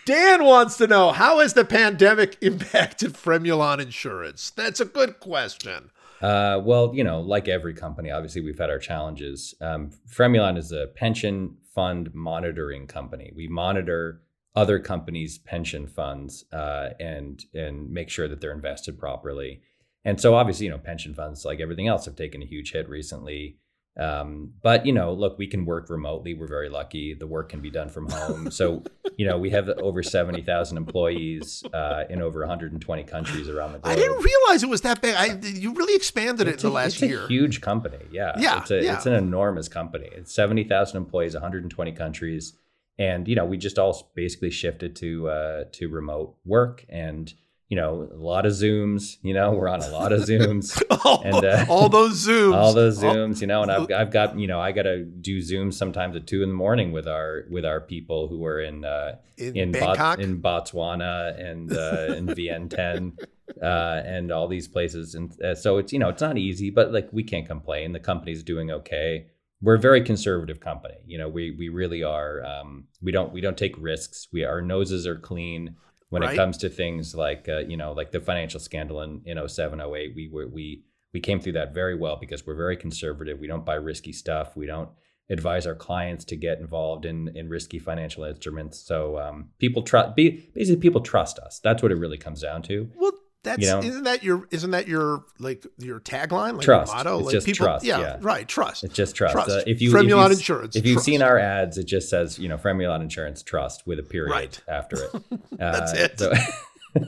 Dan 0.05 0.43
wants 0.43 0.77
to 0.77 0.85
know 0.85 1.11
how 1.11 1.39
has 1.39 1.53
the 1.53 1.65
pandemic 1.65 2.37
impacted 2.41 3.13
Fremulon 3.13 3.81
Insurance? 3.81 4.51
That's 4.51 4.79
a 4.79 4.85
good 4.85 5.19
question. 5.19 5.89
Uh, 6.21 6.61
well, 6.63 6.91
you 6.93 7.03
know, 7.03 7.19
like 7.21 7.47
every 7.47 7.73
company, 7.73 8.11
obviously 8.11 8.41
we've 8.41 8.57
had 8.57 8.69
our 8.69 8.79
challenges. 8.79 9.55
Um, 9.61 9.89
Fremulon 10.07 10.57
is 10.57 10.71
a 10.71 10.87
pension 10.95 11.57
fund 11.73 12.13
monitoring 12.13 12.87
company. 12.87 13.31
We 13.35 13.47
monitor 13.47 14.21
other 14.55 14.79
companies' 14.79 15.37
pension 15.37 15.87
funds 15.87 16.45
uh, 16.53 16.89
and 16.99 17.45
and 17.53 17.89
make 17.89 18.09
sure 18.09 18.27
that 18.27 18.41
they're 18.41 18.53
invested 18.53 18.97
properly. 18.97 19.61
And 20.05 20.21
so 20.21 20.35
obviously, 20.35 20.67
you 20.67 20.71
know, 20.71 20.77
pension 20.77 21.13
funds, 21.13 21.45
like 21.45 21.59
everything 21.59 21.87
else, 21.87 22.05
have 22.05 22.15
taken 22.15 22.41
a 22.41 22.45
huge 22.45 22.71
hit 22.71 22.87
recently. 22.87 23.57
Um, 23.97 24.51
but 24.61 24.85
you 24.85 24.91
know, 24.91 25.13
look, 25.13 25.37
we 25.37 25.47
can 25.47 25.65
work 25.65 25.89
remotely. 25.89 26.33
We're 26.33 26.47
very 26.47 26.69
lucky. 26.69 27.13
The 27.13 27.27
work 27.27 27.49
can 27.49 27.61
be 27.61 27.71
done 27.71 27.89
from 27.89 28.09
home. 28.09 28.51
So 28.51 28.83
you 29.17 29.25
know, 29.25 29.37
we 29.37 29.49
have 29.51 29.69
over 29.69 30.03
seventy 30.03 30.41
thousand 30.41 30.77
employees 30.77 31.63
uh, 31.73 32.03
in 32.09 32.21
over 32.21 32.39
120 32.41 33.03
countries 33.05 33.49
around 33.49 33.73
the 33.73 33.79
globe. 33.79 33.91
I 33.91 33.95
didn't 33.95 34.23
realize 34.23 34.63
it 34.63 34.69
was 34.69 34.81
that 34.81 35.01
big. 35.01 35.15
I, 35.15 35.37
you 35.41 35.73
really 35.73 35.95
expanded 35.95 36.47
it's 36.47 36.63
it 36.63 36.67
in 36.67 36.67
a, 36.67 36.69
the 36.69 36.75
last 36.75 36.93
it's 36.93 37.01
year. 37.01 37.23
A 37.23 37.27
huge 37.27 37.61
company. 37.61 37.99
Yeah. 38.11 38.33
Yeah. 38.37 38.59
It's, 38.59 38.71
a, 38.71 38.83
yeah. 38.83 38.95
it's 38.95 39.05
an 39.05 39.13
enormous 39.13 39.69
company. 39.69 40.09
It's 40.11 40.33
seventy 40.33 40.65
thousand 40.65 40.97
employees, 40.97 41.33
120 41.33 41.91
countries 41.93 42.53
and 42.97 43.27
you 43.27 43.35
know 43.35 43.45
we 43.45 43.57
just 43.57 43.77
all 43.77 44.11
basically 44.15 44.51
shifted 44.51 44.95
to 44.95 45.29
uh, 45.29 45.63
to 45.71 45.89
remote 45.89 46.35
work 46.45 46.85
and 46.89 47.33
you 47.67 47.75
know 47.75 48.07
a 48.11 48.15
lot 48.15 48.45
of 48.45 48.53
zooms 48.53 49.17
you 49.23 49.33
know 49.33 49.51
we're 49.51 49.67
on 49.67 49.81
a 49.81 49.89
lot 49.89 50.11
of 50.11 50.21
zooms. 50.21 50.81
All, 51.05 51.21
and 51.23 51.43
uh, 51.43 51.65
all 51.69 51.89
those 51.89 52.25
zooms. 52.25 52.55
all 52.55 52.73
those 52.73 52.99
zooms 52.99 53.41
you 53.41 53.47
know 53.47 53.61
and 53.63 53.71
I've, 53.71 53.91
I've 53.91 54.11
got 54.11 54.39
you 54.39 54.47
know 54.47 54.59
i 54.59 54.71
got 54.71 54.83
to 54.83 55.03
do 55.03 55.39
zooms 55.39 55.73
sometimes 55.73 56.15
at 56.15 56.25
two 56.25 56.41
in 56.41 56.49
the 56.49 56.55
morning 56.55 56.91
with 56.91 57.07
our 57.07 57.45
with 57.49 57.65
our 57.65 57.79
people 57.79 58.27
who 58.27 58.43
are 58.45 58.59
in 58.59 58.85
uh 58.85 59.17
in 59.37 59.55
in, 59.55 59.71
Bot, 59.71 60.19
in 60.19 60.41
botswana 60.41 61.39
and 61.39 61.71
uh 61.71 62.13
in 62.15 62.25
vn10 62.37 63.19
uh 63.61 63.65
and 63.65 64.31
all 64.31 64.47
these 64.47 64.67
places. 64.67 65.13
And 65.13 65.39
uh, 65.41 65.53
so 65.53 65.77
it's 65.77 65.93
you 65.93 65.99
know 65.99 66.09
it's 66.09 66.21
not 66.21 66.37
easy 66.37 66.69
but 66.69 66.91
like 66.91 67.09
we 67.11 67.23
can't 67.23 67.47
complain. 67.47 67.91
The 67.91 67.99
company's 67.99 68.43
doing 68.43 68.71
okay 68.71 69.27
we're 69.61 69.75
a 69.75 69.79
very 69.79 70.01
conservative 70.01 70.59
company. 70.59 70.95
You 71.05 71.17
know, 71.17 71.29
we 71.29 71.51
we 71.51 71.69
really 71.69 72.03
are. 72.03 72.43
Um, 72.45 72.85
we 73.01 73.11
don't 73.11 73.31
we 73.33 73.41
don't 73.41 73.57
take 73.57 73.75
risks. 73.77 74.27
We 74.31 74.43
our 74.43 74.61
noses 74.61 75.05
are 75.07 75.17
clean. 75.17 75.75
when 76.09 76.21
Right. 76.21 76.33
it 76.33 76.37
comes 76.37 76.57
to 76.59 76.69
things 76.69 77.15
like 77.15 77.49
uh, 77.49 77.59
you 77.59 77.77
know 77.77 77.91
like 77.93 78.11
the 78.11 78.19
financial 78.19 78.59
scandal 78.59 79.01
in 79.01 79.21
in 79.25 79.37
07 79.47 79.79
08 79.81 80.13
we 80.15 80.29
were 80.31 80.47
we 80.47 80.83
we 81.13 81.19
came 81.19 81.39
through 81.39 81.53
that 81.53 81.73
very 81.73 81.95
well 81.95 82.15
because 82.19 82.45
we're 82.45 82.55
very 82.65 82.77
conservative 82.77 83.39
we 83.39 83.47
don't 83.47 83.65
buy 83.65 83.73
risky 83.75 84.13
stuff 84.13 84.55
we 84.55 84.67
don't 84.67 84.89
advise 85.31 85.65
our 85.65 85.73
clients 85.75 86.23
to 86.25 86.35
get 86.35 86.59
involved 86.59 87.05
in 87.05 87.29
in 87.35 87.49
risky 87.49 87.79
financial 87.79 88.23
instruments 88.23 88.77
so 88.85 89.17
um, 89.17 89.49
people 89.57 89.81
trust 89.81 90.15
basically 90.15 90.77
people 90.77 91.01
trust 91.01 91.39
us 91.39 91.59
that's 91.63 91.81
what 91.81 91.91
it 91.91 91.95
really 91.97 92.17
comes 92.19 92.41
down 92.41 92.61
to 92.61 92.87
Well, 92.95 93.11
that's 93.45 93.61
You 93.61 93.69
know? 93.69 93.79
isn't 93.79 94.03
that 94.03 94.21
your 94.23 94.45
isn't 94.51 94.71
that 94.71 94.87
your 94.89 95.23
like 95.39 95.65
your 95.77 95.99
tagline, 96.01 96.53
like 96.53 96.61
Trust. 96.61 96.89
your 96.91 96.97
motto? 96.97 97.17
It's 97.19 97.25
like 97.27 97.33
just 97.33 97.45
people, 97.47 97.65
trust, 97.67 97.85
yeah. 97.85 98.17
right. 98.19 98.47
Trust. 98.47 98.83
It's 98.83 98.93
just 98.93 99.15
trust. 99.15 99.31
Trust. 99.33 99.49
Uh, 99.49 99.61
if 99.65 99.81
you 99.81 99.91
Fremulon 99.91 100.25
if 100.25 100.31
you, 100.31 100.35
Insurance, 100.37 100.75
if 100.75 100.85
you've 100.85 100.95
trust. 100.95 101.05
seen 101.05 101.21
our 101.21 101.39
ads, 101.39 101.77
it 101.77 101.85
just 101.85 102.09
says 102.09 102.37
you 102.37 102.49
know 102.49 102.57
Fremulon 102.57 103.01
Insurance 103.01 103.41
Trust 103.41 103.87
with 103.87 103.99
a 103.99 104.03
period 104.03 104.31
Right. 104.31 104.61
after 104.67 104.97
it. 105.05 105.11
That's 105.53 105.93
Uh, 105.93 105.95
it. 105.97 106.19
so- 106.19 106.33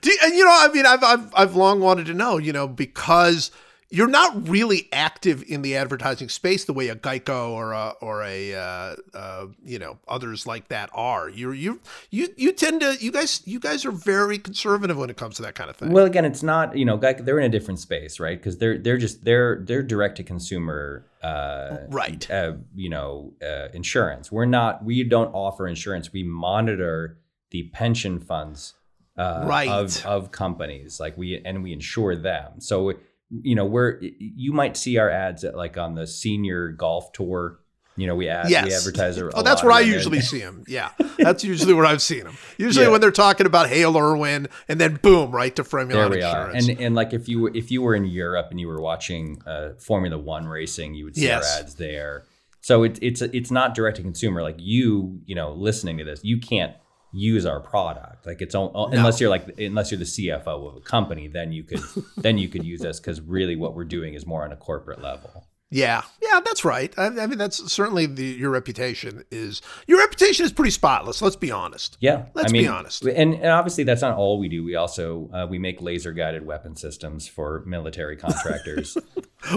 Do, 0.00 0.10
and 0.24 0.34
you 0.34 0.44
know, 0.44 0.50
I 0.50 0.68
mean, 0.74 0.84
I've, 0.84 1.04
I've 1.04 1.32
I've 1.34 1.54
long 1.54 1.78
wanted 1.80 2.06
to 2.06 2.14
know, 2.14 2.38
you 2.38 2.52
know, 2.52 2.66
because 2.66 3.52
you're 3.92 4.06
not 4.06 4.48
really 4.48 4.88
active 4.92 5.42
in 5.48 5.62
the 5.62 5.74
advertising 5.76 6.28
space 6.28 6.64
the 6.64 6.72
way 6.72 6.88
a 6.88 6.94
Geico 6.94 7.50
or 7.50 7.72
a 7.72 7.94
or 8.00 8.22
a 8.22 8.54
uh, 8.54 8.96
uh, 9.14 9.46
you 9.64 9.78
know 9.78 9.98
others 10.06 10.46
like 10.46 10.68
that 10.68 10.90
are. 10.94 11.28
You're 11.28 11.54
you 11.54 11.80
you 12.10 12.28
you 12.36 12.52
tend 12.52 12.80
to 12.82 12.96
you 13.00 13.10
guys 13.10 13.42
you 13.46 13.58
guys 13.58 13.84
are 13.84 13.90
very 13.90 14.38
conservative 14.38 14.96
when 14.96 15.10
it 15.10 15.16
comes 15.16 15.36
to 15.36 15.42
that 15.42 15.56
kind 15.56 15.68
of 15.68 15.76
thing. 15.76 15.90
well, 15.90 16.06
again, 16.06 16.24
it's 16.24 16.42
not 16.42 16.76
you 16.76 16.84
know 16.84 16.96
Geico- 16.96 17.24
they're 17.24 17.40
in 17.40 17.46
a 17.46 17.48
different 17.48 17.80
space, 17.80 18.20
right? 18.20 18.38
Because 18.38 18.58
they're 18.58 18.78
they're 18.78 18.98
just 18.98 19.24
they're 19.24 19.60
they're 19.64 19.82
direct 19.82 20.16
to 20.18 20.22
consumer, 20.22 21.04
uh, 21.22 21.78
Right. 21.88 22.30
Uh, 22.30 22.54
you 22.76 22.88
know, 22.90 23.32
uh, 23.42 23.68
insurance. 23.74 24.30
We're 24.30 24.44
not. 24.46 24.84
We 24.84 25.02
don't 25.02 25.32
offer 25.34 25.66
insurance. 25.66 26.12
We 26.12 26.22
monitor 26.22 27.18
the 27.50 27.64
pension 27.72 28.20
funds. 28.20 28.74
Uh, 29.16 29.44
Right. 29.46 29.68
of 29.68 30.06
of 30.06 30.30
companies 30.30 30.98
like 31.00 31.18
we 31.18 31.42
and 31.44 31.62
we 31.62 31.72
insure 31.74 32.16
them 32.16 32.52
so 32.58 32.94
you 33.30 33.54
know 33.54 33.64
we're 33.64 33.98
you 34.18 34.52
might 34.52 34.76
see 34.76 34.98
our 34.98 35.08
ads 35.10 35.44
at 35.44 35.56
like 35.56 35.78
on 35.78 35.94
the 35.94 36.06
senior 36.06 36.68
golf 36.68 37.12
tour 37.12 37.60
you 37.96 38.06
know 38.06 38.14
we 38.14 38.28
ad 38.28 38.46
we 38.46 38.50
Yes. 38.52 38.78
advertise 38.86 39.18
a, 39.18 39.30
Oh, 39.34 39.42
that's 39.42 39.62
where 39.62 39.72
I 39.72 39.80
usually 39.80 40.20
see 40.32 40.38
them. 40.40 40.64
Yeah, 40.66 40.90
that's 41.18 41.44
usually 41.44 41.74
where 41.74 41.84
I've 41.84 42.00
seen 42.02 42.24
them. 42.24 42.36
Usually 42.56 42.86
Yeah. 42.86 42.92
when 42.92 43.00
they're 43.00 43.10
talking 43.10 43.46
about 43.46 43.68
Hale 43.68 43.96
Irwin, 43.96 44.48
and 44.68 44.80
then 44.80 44.96
boom, 45.02 45.30
right 45.32 45.54
to 45.56 45.62
Fremulon 45.64 45.90
there 45.92 46.08
we 46.10 46.22
are 46.22 46.50
and 46.50 46.70
and 46.70 46.94
like 46.94 47.12
if 47.12 47.28
you 47.28 47.40
were 47.40 47.50
if 47.54 47.70
you 47.70 47.82
were 47.82 47.94
in 47.94 48.04
Europe 48.06 48.48
and 48.50 48.58
you 48.60 48.68
were 48.68 48.80
watching 48.80 49.40
uh, 49.46 49.70
Formula 49.78 50.16
One 50.18 50.46
racing 50.46 50.94
you 50.94 51.04
would 51.04 51.14
see 51.16 51.22
Yes. 51.24 51.52
our 51.54 51.60
ads 51.60 51.74
there 51.76 52.24
so 52.62 52.82
it's 52.84 52.98
it's 53.02 53.22
it's 53.22 53.50
not 53.50 53.74
direct 53.74 53.96
to 53.98 54.02
consumer 54.02 54.42
like 54.42 54.56
you 54.58 55.20
you 55.26 55.34
know 55.34 55.52
listening 55.52 55.98
to 55.98 56.04
this 56.04 56.20
you 56.24 56.38
can't 56.40 56.74
use 57.12 57.46
our 57.46 57.60
product. 57.60 58.26
Like 58.26 58.40
it's 58.40 58.54
all, 58.54 58.90
unless 58.92 59.20
you're 59.20 59.30
like 59.30 59.58
unless 59.58 59.90
you're 59.90 59.98
the 59.98 60.04
CFO 60.04 60.68
of 60.68 60.76
a 60.76 60.80
company 60.80 61.28
then 61.28 61.52
you 61.52 61.64
could 61.64 61.80
then 62.16 62.38
you 62.38 62.48
could 62.48 62.64
use 62.64 62.84
us 62.84 63.00
because 63.00 63.20
really 63.20 63.56
what 63.56 63.74
we're 63.74 63.84
doing 63.84 64.14
is 64.14 64.26
more 64.26 64.44
on 64.44 64.52
a 64.52 64.56
corporate 64.56 65.02
level 65.02 65.46
yeah, 65.70 66.02
yeah, 66.20 66.40
that's 66.44 66.64
right. 66.64 66.92
I, 66.98 67.06
I 67.06 67.26
mean, 67.26 67.38
that's 67.38 67.72
certainly 67.72 68.06
the 68.06 68.24
your 68.24 68.50
reputation 68.50 69.24
is 69.30 69.62
your 69.86 69.98
reputation 69.98 70.44
is 70.44 70.52
pretty 70.52 70.72
spotless. 70.72 71.22
Let's 71.22 71.36
be 71.36 71.50
honest. 71.52 71.96
Yeah, 72.00 72.26
Let's 72.34 72.50
I 72.50 72.52
mean, 72.52 72.62
be 72.62 72.68
honest. 72.68 73.04
And, 73.04 73.34
and 73.34 73.46
obviously, 73.46 73.84
that's 73.84 74.02
not 74.02 74.16
all 74.16 74.38
we 74.38 74.48
do. 74.48 74.64
We 74.64 74.74
also 74.74 75.30
uh, 75.32 75.46
we 75.48 75.58
make 75.58 75.80
laser 75.80 76.12
guided 76.12 76.44
weapon 76.44 76.74
systems 76.74 77.28
for 77.28 77.62
military 77.66 78.16
contractors. 78.16 78.96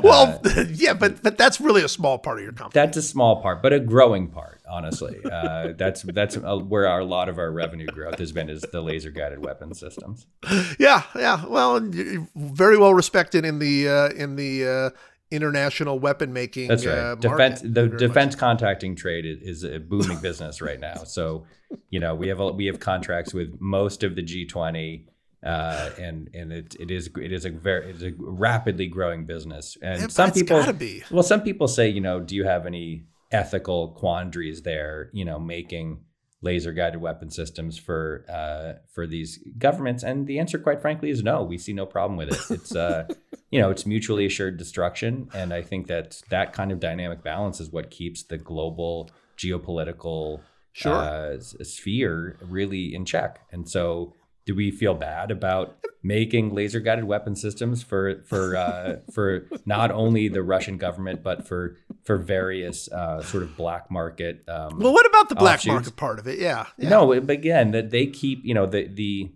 Well, 0.01 0.41
yeah, 0.69 0.93
but 0.93 1.21
but 1.21 1.37
that's 1.37 1.59
really 1.59 1.83
a 1.83 1.89
small 1.89 2.17
part 2.17 2.37
of 2.37 2.43
your 2.43 2.53
company. 2.53 2.81
that's 2.81 2.95
a 2.95 3.01
small 3.01 3.41
part, 3.41 3.61
but 3.61 3.73
a 3.73 3.81
growing 3.81 4.29
part. 4.29 4.61
Honestly, 4.65 5.19
uh, 5.29 5.73
that's 5.77 6.03
that's 6.03 6.37
uh, 6.37 6.55
where 6.57 6.87
our, 6.87 7.01
a 7.01 7.05
lot 7.05 7.27
of 7.27 7.37
our 7.37 7.51
revenue 7.51 7.87
growth 7.87 8.17
has 8.17 8.31
been 8.31 8.49
is 8.49 8.61
the 8.61 8.79
laser 8.79 9.11
guided 9.11 9.43
weapon 9.43 9.73
systems. 9.73 10.25
yeah, 10.79 11.03
yeah. 11.15 11.45
Well, 11.45 11.81
very 12.33 12.77
well 12.77 12.93
respected 12.93 13.43
in 13.43 13.59
the 13.59 13.89
uh, 13.89 14.09
in 14.11 14.37
the 14.37 14.65
uh, 14.65 14.89
international 15.33 15.99
weapon 15.99 16.31
making. 16.31 16.67
That's 16.67 16.85
right. 16.85 16.97
Uh, 16.97 17.15
defense 17.15 17.61
the 17.61 17.69
Very 17.69 17.89
much. 17.89 17.99
defense 17.99 18.35
contracting 18.35 18.95
trade 18.95 19.25
is, 19.25 19.63
a 19.63 19.79
booming 19.79 20.19
business 20.21 20.61
right 20.61 20.79
now. 20.79 21.03
So, 21.03 21.45
you 21.89 21.99
know, 21.99 22.13
we 22.15 22.27
have 22.27 22.39
a, 22.39 22.51
we 22.51 22.67
have 22.67 22.79
contracts 22.79 23.33
with 23.33 23.57
most 23.59 24.03
of 24.03 24.15
the 24.15 24.21
G20 24.23 25.07
uh, 25.45 25.89
and 25.99 26.29
and 26.33 26.53
it, 26.53 26.75
it 26.79 26.89
is 26.89 27.09
it 27.19 27.33
is 27.33 27.43
a 27.43 27.49
very 27.49 27.89
it 27.89 27.95
is 27.97 28.03
a 28.03 28.11
rapidly 28.17 28.87
growing 28.87 29.25
business. 29.25 29.77
And 29.81 30.01
Yeah, 30.01 30.07
some 30.07 30.31
people 30.31 30.71
be. 30.73 31.03
well, 31.11 31.23
some 31.23 31.41
people 31.41 31.67
say, 31.67 31.89
you 31.89 31.99
know, 32.01 32.19
do 32.21 32.35
you 32.35 32.45
have 32.45 32.65
any 32.65 33.03
ethical 33.31 33.89
quandaries 33.89 34.61
there? 34.61 35.09
You 35.11 35.25
know, 35.25 35.39
making 35.39 35.99
laser 36.43 36.73
guided 36.73 37.01
weapon 37.01 37.31
systems 37.31 37.77
for 37.77 38.25
uh, 38.29 38.79
for 38.91 39.07
these 39.07 39.39
governments, 39.57 40.03
and 40.03 40.27
the 40.27 40.37
answer, 40.39 40.59
quite 40.59 40.81
frankly, 40.81 41.09
is 41.09 41.23
no. 41.23 41.41
We 41.41 41.57
see 41.57 41.73
no 41.73 41.85
problem 41.85 42.17
with 42.17 42.29
it. 42.29 42.53
It's 42.53 42.75
uh, 42.75 43.07
you 43.49 43.59
know, 43.59 43.71
it's 43.71 43.85
mutually 43.85 44.25
assured 44.25 44.57
destruction, 44.57 45.29
and 45.33 45.53
I 45.53 45.61
think 45.61 45.87
that 45.87 46.21
that 46.29 46.53
kind 46.53 46.71
of 46.71 46.79
dynamic 46.79 47.23
balance 47.23 47.59
is 47.59 47.71
what 47.71 47.89
keeps 47.89 48.23
the 48.23 48.37
global 48.37 49.09
geopolitical 49.37 50.41
Sure. 50.75 50.91
uh, 50.91 51.39
sphere 51.39 52.35
really 52.41 52.95
in 52.95 53.05
check. 53.05 53.41
And 53.51 53.69
so, 53.69 54.13
do 54.45 54.55
we 54.55 54.71
feel 54.71 54.95
bad 54.95 55.29
about 55.29 55.77
making 56.01 56.53
laser 56.53 56.79
guided 56.79 57.05
weapon 57.05 57.35
systems 57.35 57.83
for 57.83 58.23
for 58.25 58.55
uh, 58.55 58.95
for 59.11 59.47
not 59.65 59.91
only 59.91 60.27
the 60.27 60.41
Russian 60.43 60.77
government 60.77 61.23
but 61.23 61.47
for 61.47 61.77
for 62.03 62.17
various 62.17 62.91
uh, 62.91 63.21
sort 63.23 63.43
of 63.43 63.55
black 63.57 63.89
market? 63.89 64.43
Um, 64.47 64.79
Well, 64.79 64.93
what 64.93 65.05
about 65.05 65.29
the 65.29 65.35
black 65.35 65.55
offshoots? 65.59 65.73
market 65.73 65.95
part 65.95 66.19
of 66.19 66.27
it? 66.27 66.39
Yeah. 66.39 66.65
yeah. 66.77 66.89
no, 66.89 67.07
but 67.21 67.29
again, 67.31 67.71
that 67.71 67.89
they 67.91 68.07
keep 68.07 68.43
you 68.43 68.53
know 68.53 68.65
the 68.65 68.87
the 68.87 69.31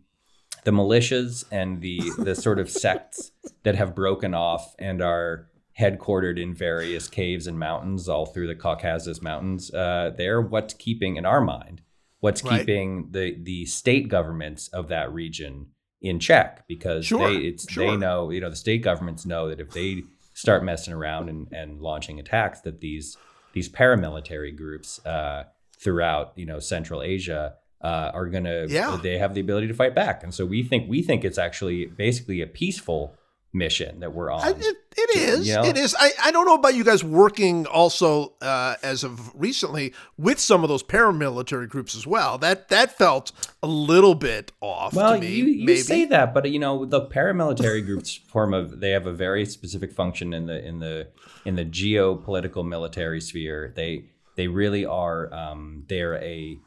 the 0.63 0.71
militias 0.71 1.45
and 1.51 1.81
the 1.81 2.01
the 2.17 2.35
sort 2.35 2.59
of 2.59 2.69
sects 2.69 3.31
that 3.63 3.75
have 3.75 3.95
broken 3.95 4.33
off 4.33 4.75
and 4.79 5.01
are 5.01 5.47
headquartered 5.79 6.41
in 6.41 6.53
various 6.55 7.07
caves 7.07 7.45
and 7.47 7.59
mountains 7.59 8.09
all 8.09 8.25
through 8.25 8.47
the 8.47 8.55
Caucasus 8.55 9.21
Mountains. 9.21 9.71
Uh, 9.73 10.11
they're 10.17 10.41
what's 10.41 10.73
keeping, 10.73 11.17
in 11.17 11.25
our 11.25 11.39
mind, 11.39 11.81
what's 12.19 12.43
Right. 12.43 12.59
keeping 12.59 13.09
the 13.11 13.37
the 13.41 13.65
state 13.65 14.09
governments 14.09 14.67
of 14.69 14.87
that 14.89 15.13
region 15.13 15.67
in 16.01 16.19
check 16.19 16.67
because 16.67 17.05
Sure, 17.05 17.27
they 17.29 17.37
it's 17.37 17.71
sure. 17.71 17.91
they 17.91 17.95
know 17.97 18.29
you 18.31 18.41
know 18.41 18.49
the 18.49 18.55
state 18.55 18.81
governments 18.83 19.25
know 19.25 19.49
that 19.49 19.59
if 19.59 19.71
they 19.71 20.03
start 20.37 20.63
messing 20.63 20.93
around 20.93 21.29
and, 21.29 21.47
and 21.51 21.81
launching 21.81 22.19
attacks 22.19 22.61
that 22.61 22.79
these 22.79 23.17
these 23.53 23.67
paramilitary 23.67 24.55
groups 24.55 25.03
uh, 25.03 25.43
throughout 25.79 26.31
you 26.35 26.45
know 26.45 26.59
Central 26.59 27.01
Asia 27.01 27.55
uh, 27.81 28.11
are 28.13 28.27
gonna 28.27 28.67
Yeah. 28.69 28.99
they 29.01 29.17
have 29.17 29.33
the 29.33 29.41
ability 29.41 29.67
to 29.67 29.73
fight 29.73 29.95
back 29.95 30.23
and 30.23 30.31
so 30.33 30.45
we 30.45 30.61
think 30.61 30.87
we 30.87 31.01
think 31.01 31.25
it's 31.25 31.39
actually 31.39 31.87
basically 31.87 32.41
a 32.41 32.47
peaceful 32.47 33.15
mission 33.53 33.99
that 34.01 34.13
we're 34.13 34.31
on. 34.31 34.41
I, 34.41 34.49
it, 34.49 34.77
it 34.97 35.17
is. 35.17 35.47
you 35.47 35.55
know? 35.55 35.63
It 35.63 35.77
is. 35.77 35.95
I, 35.97 36.11
I 36.23 36.31
don't 36.31 36.45
know 36.45 36.55
about 36.55 36.75
you 36.75 36.83
guys 36.83 37.03
working 37.03 37.65
also 37.65 38.33
uh, 38.41 38.75
as 38.83 39.03
of 39.03 39.31
recently 39.35 39.93
with 40.17 40.39
some 40.39 40.63
of 40.63 40.69
those 40.69 40.83
paramilitary 40.83 41.67
groups 41.67 41.95
as 41.95 42.05
well. 42.05 42.37
That 42.37 42.69
that 42.69 42.97
felt 42.97 43.31
a 43.63 43.67
little 43.67 44.15
bit 44.15 44.51
off. 44.61 44.93
Well, 44.93 45.15
to 45.15 45.19
me, 45.19 45.27
you, 45.27 45.45
you 45.45 45.65
maybe. 45.65 45.79
say 45.79 46.05
that, 46.05 46.33
but 46.33 46.49
you 46.49 46.59
know 46.59 46.85
the 46.85 47.01
paramilitary 47.01 47.85
groups 47.85 48.15
form 48.27 48.53
of 48.53 48.79
they 48.79 48.91
have 48.91 49.07
a 49.07 49.13
very 49.13 49.45
specific 49.45 49.91
function 49.91 50.33
in 50.33 50.45
the 50.45 50.65
in 50.65 50.79
the 50.79 51.07
in 51.45 51.55
the 51.55 51.65
geopolitical 51.65 52.67
military 52.67 53.21
sphere. 53.21 53.73
They 53.75 54.05
they 54.35 54.47
really 54.47 54.85
are 54.85 55.33
um, 55.33 55.83
they're 55.87 56.15
a 56.15 56.59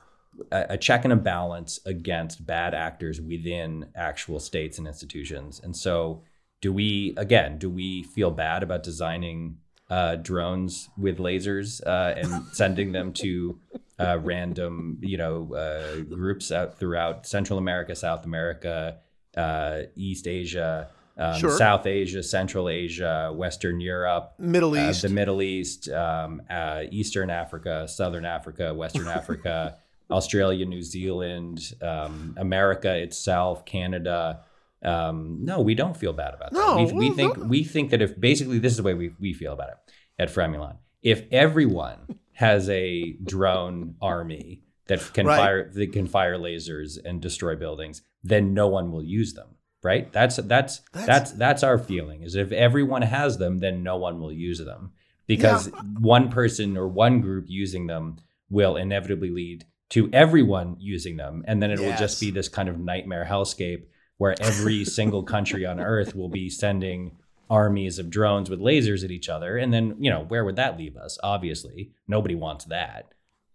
a 0.53 0.79
check 0.79 1.05
and 1.05 1.13
a 1.13 1.17
balance 1.17 1.81
against 1.85 2.47
bad 2.47 2.75
actors 2.75 3.21
within 3.21 3.87
actual 3.95 4.41
states 4.41 4.79
and 4.79 4.87
institutions. 4.87 5.61
And 5.63 5.77
so, 5.77 6.23
do 6.61 6.73
we 6.73 7.15
again? 7.17 7.59
Do 7.59 7.71
we 7.71 8.03
feel 8.03 8.31
bad 8.31 8.63
about 8.63 8.83
designing 8.83 9.59
uh, 9.89 10.17
drones 10.17 10.89
with 10.97 11.19
lasers 11.19 11.85
uh, 11.87 12.15
and 12.17 12.45
sending 12.53 12.93
them 12.93 13.13
to 13.15 13.59
uh, 13.99 14.19
random, 14.21 14.99
you 15.01 15.19
know, 15.19 15.55
uh, 15.55 16.01
groups 16.03 16.53
out 16.53 16.79
throughout 16.79 17.27
Central 17.27 17.59
America, 17.59 17.95
South 17.95 18.25
America, 18.25 18.99
uh, 19.37 19.83
East 19.97 20.27
Asia, 20.27 20.89
um, 21.19 21.39
Sure. 21.39 21.51
South 21.51 21.87
Asia, 21.87 22.23
Central 22.23 22.69
Asia, 22.69 23.33
Western 23.35 23.81
Europe, 23.81 24.33
Middle 24.39 24.75
uh, 24.75 24.91
East. 24.91 25.03
the 25.03 25.09
Middle 25.09 25.43
East, 25.43 25.89
um, 25.91 26.41
uh, 26.49 26.85
Eastern 26.91 27.29
Africa, 27.31 27.87
Southern 27.89 28.25
Africa, 28.25 28.73
Western 28.73 29.09
Africa, 29.19 29.77
Australia, 30.11 30.65
New 30.65 30.83
Zealand, 30.83 31.75
um, 31.83 32.35
America 32.39 32.97
itself, 32.97 33.65
Canada. 33.65 34.41
Um, 34.83 35.39
no, 35.43 35.61
we 35.61 35.75
don't 35.75 35.97
feel 35.97 36.13
bad 36.13 36.35
about 36.35 36.53
that. 36.53 36.59
No, 36.59 36.85
we, 36.85 36.93
we 36.93 37.11
think 37.11 37.37
we 37.37 37.65
think 37.65 37.91
that 37.91 38.01
if 38.03 38.19
basically 38.19 38.59
this 38.59 38.73
is 38.73 38.77
the 38.79 38.83
way 38.83 38.95
we, 38.95 39.13
we 39.21 39.33
feel 39.33 39.53
about 39.53 39.69
it 39.71 39.77
at 40.19 40.29
Fremulon. 40.31 40.77
If 41.03 41.25
everyone 41.31 42.19
has 42.33 42.69
a 42.71 43.13
drone 43.25 43.97
army 44.01 44.63
that 44.87 45.01
can 45.13 45.27
Right. 45.27 45.37
fire 45.37 45.71
that 45.73 45.93
can 45.93 46.07
fire 46.07 46.37
lasers 46.39 46.99
and 47.05 47.21
destroy 47.21 47.57
buildings, 47.57 48.03
then 48.25 48.55
no 48.55 48.69
one 48.69 48.91
will 48.91 49.03
use 49.05 49.35
them. 49.35 49.49
Right? 49.83 50.11
That's 50.13 50.37
that's 50.37 50.81
That's- 50.93 51.07
that's 51.07 51.33
that's 51.33 51.63
our 51.63 51.79
feeling. 51.79 52.23
Is 52.23 52.35
if 52.35 52.51
everyone 52.53 53.03
has 53.03 53.39
them, 53.39 53.59
then 53.59 53.83
no 53.83 53.97
one 53.99 54.19
will 54.21 54.33
use 54.33 54.59
them 54.59 54.93
because 55.27 55.71
one 56.01 56.29
person 56.31 56.77
or 56.77 56.89
one 56.89 57.21
group 57.21 57.47
using 57.49 57.87
them 57.87 58.17
will 58.51 58.77
inevitably 58.77 59.31
lead 59.31 59.65
to 59.91 60.09
everyone 60.13 60.77
using 60.79 61.17
them, 61.17 61.45
and 61.47 61.63
then 61.63 61.71
it 61.71 61.81
will 61.81 61.97
just 61.97 62.21
be 62.21 62.31
this 62.31 62.49
kind 62.49 62.69
of 62.69 62.79
nightmare 62.79 63.27
hellscape 63.29 63.85
where 64.21 64.35
every 64.39 64.85
single 64.85 65.23
country 65.23 65.65
on 65.65 65.81
Earth 65.81 66.15
will 66.15 66.29
be 66.29 66.51
sending 66.51 67.13
armies 67.49 67.99
of 67.99 68.11
drones 68.11 68.51
with 68.51 68.61
lasers 68.61 69.03
at 69.03 69.11
each 69.11 69.31
other, 69.31 69.57
and 69.57 69.73
then 69.73 69.97
you 69.99 70.11
know 70.11 70.27
where 70.29 70.45
would 70.45 70.57
that 70.57 70.77
leave 70.77 70.95
us? 70.95 71.19
Obviously, 71.23 71.93
nobody 72.07 72.35
wants 72.35 72.67
that. 72.67 73.15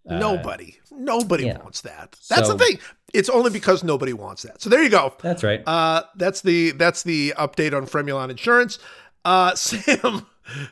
Uh, 0.10 0.18
nobody, 0.18 0.76
nobody 0.92 1.46
yeah. 1.46 1.60
wants 1.62 1.82
that. 1.82 2.18
That's 2.30 2.48
So- 2.48 2.56
the 2.56 2.66
thing. 2.66 2.80
It's 3.14 3.30
only 3.30 3.52
because 3.52 3.84
nobody 3.84 4.12
wants 4.12 4.42
that. 4.42 4.60
So 4.60 4.72
there 4.72 4.82
you 4.82 4.90
go. 4.90 5.14
That's 5.22 5.44
right. 5.44 5.62
Uh, 5.68 6.02
that's 6.16 6.42
the 6.42 6.72
that's 6.72 7.04
the 7.04 7.36
update 7.38 7.74
on 7.74 7.86
Fremulon 7.86 8.32
Insurance. 8.32 8.80
Uh, 9.24 9.54
Sam 9.56 10.26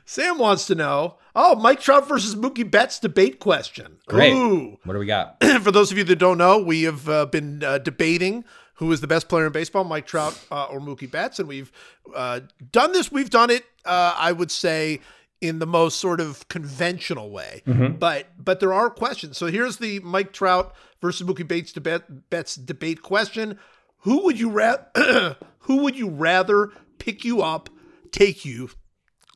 Sam 0.06 0.40
wants 0.40 0.66
to 0.68 0.76
know. 0.76 1.20
Oh, 1.36 1.56
Mike 1.56 1.82
Trout 1.82 2.08
versus 2.08 2.34
Mookie 2.34 2.70
Betts 2.70 2.98
debate 2.98 3.40
question. 3.40 3.98
Great. 4.08 4.34
Ooh. 4.34 4.80
what 4.86 4.94
do 4.94 5.00
we 5.00 5.06
got? 5.06 5.38
For 5.62 5.72
those 5.72 5.92
of 5.92 6.00
you 6.00 6.04
that 6.06 6.16
don't 6.16 6.40
know, 6.40 6.58
we 6.58 6.82
have 6.84 7.08
uh, 7.08 7.28
been 7.28 7.64
uh, 7.64 7.78
debating 7.78 8.44
who 8.84 8.92
is 8.92 9.00
the 9.02 9.08
best 9.08 9.30
player 9.30 9.46
in 9.46 9.52
baseball, 9.54 9.86
Mike 9.86 10.06
Trout 10.06 10.38
uh, 10.52 10.66
or 10.66 10.82
Mookie 10.82 11.10
Betts, 11.10 11.40
and 11.40 11.48
we've 11.48 11.72
uh, 12.14 12.42
done 12.72 12.92
this. 12.92 13.12
We've 13.12 13.30
done 13.30 13.50
it. 13.50 13.64
Uh, 13.86 14.14
I 14.18 14.34
would 14.34 14.52
say 14.52 15.00
in 15.40 15.60
the 15.60 15.66
most 15.66 16.00
sort 16.02 16.20
of 16.20 16.48
conventional 16.50 17.30
way, 17.30 17.62
but 17.66 18.28
but 18.38 18.60
there 18.60 18.74
are 18.74 18.90
questions. 18.90 19.38
So 19.38 19.48
here's 19.48 19.78
the 19.78 20.00
Mike 20.02 20.34
Trout 20.34 20.76
versus 21.02 21.26
Mookie 21.26 21.48
Betts 21.48 21.72
debate 21.72 22.02
Betts 22.30 22.56
debate 22.56 23.02
question: 23.02 23.58
Who 24.00 24.24
would 24.26 24.38
you 24.38 24.50
ra- 24.50 24.84
Who 25.60 25.78
would 25.78 25.98
you 25.98 26.10
rather 26.10 26.72
pick 27.00 27.24
you 27.24 27.42
up, 27.42 27.70
take 28.12 28.44
you 28.44 28.70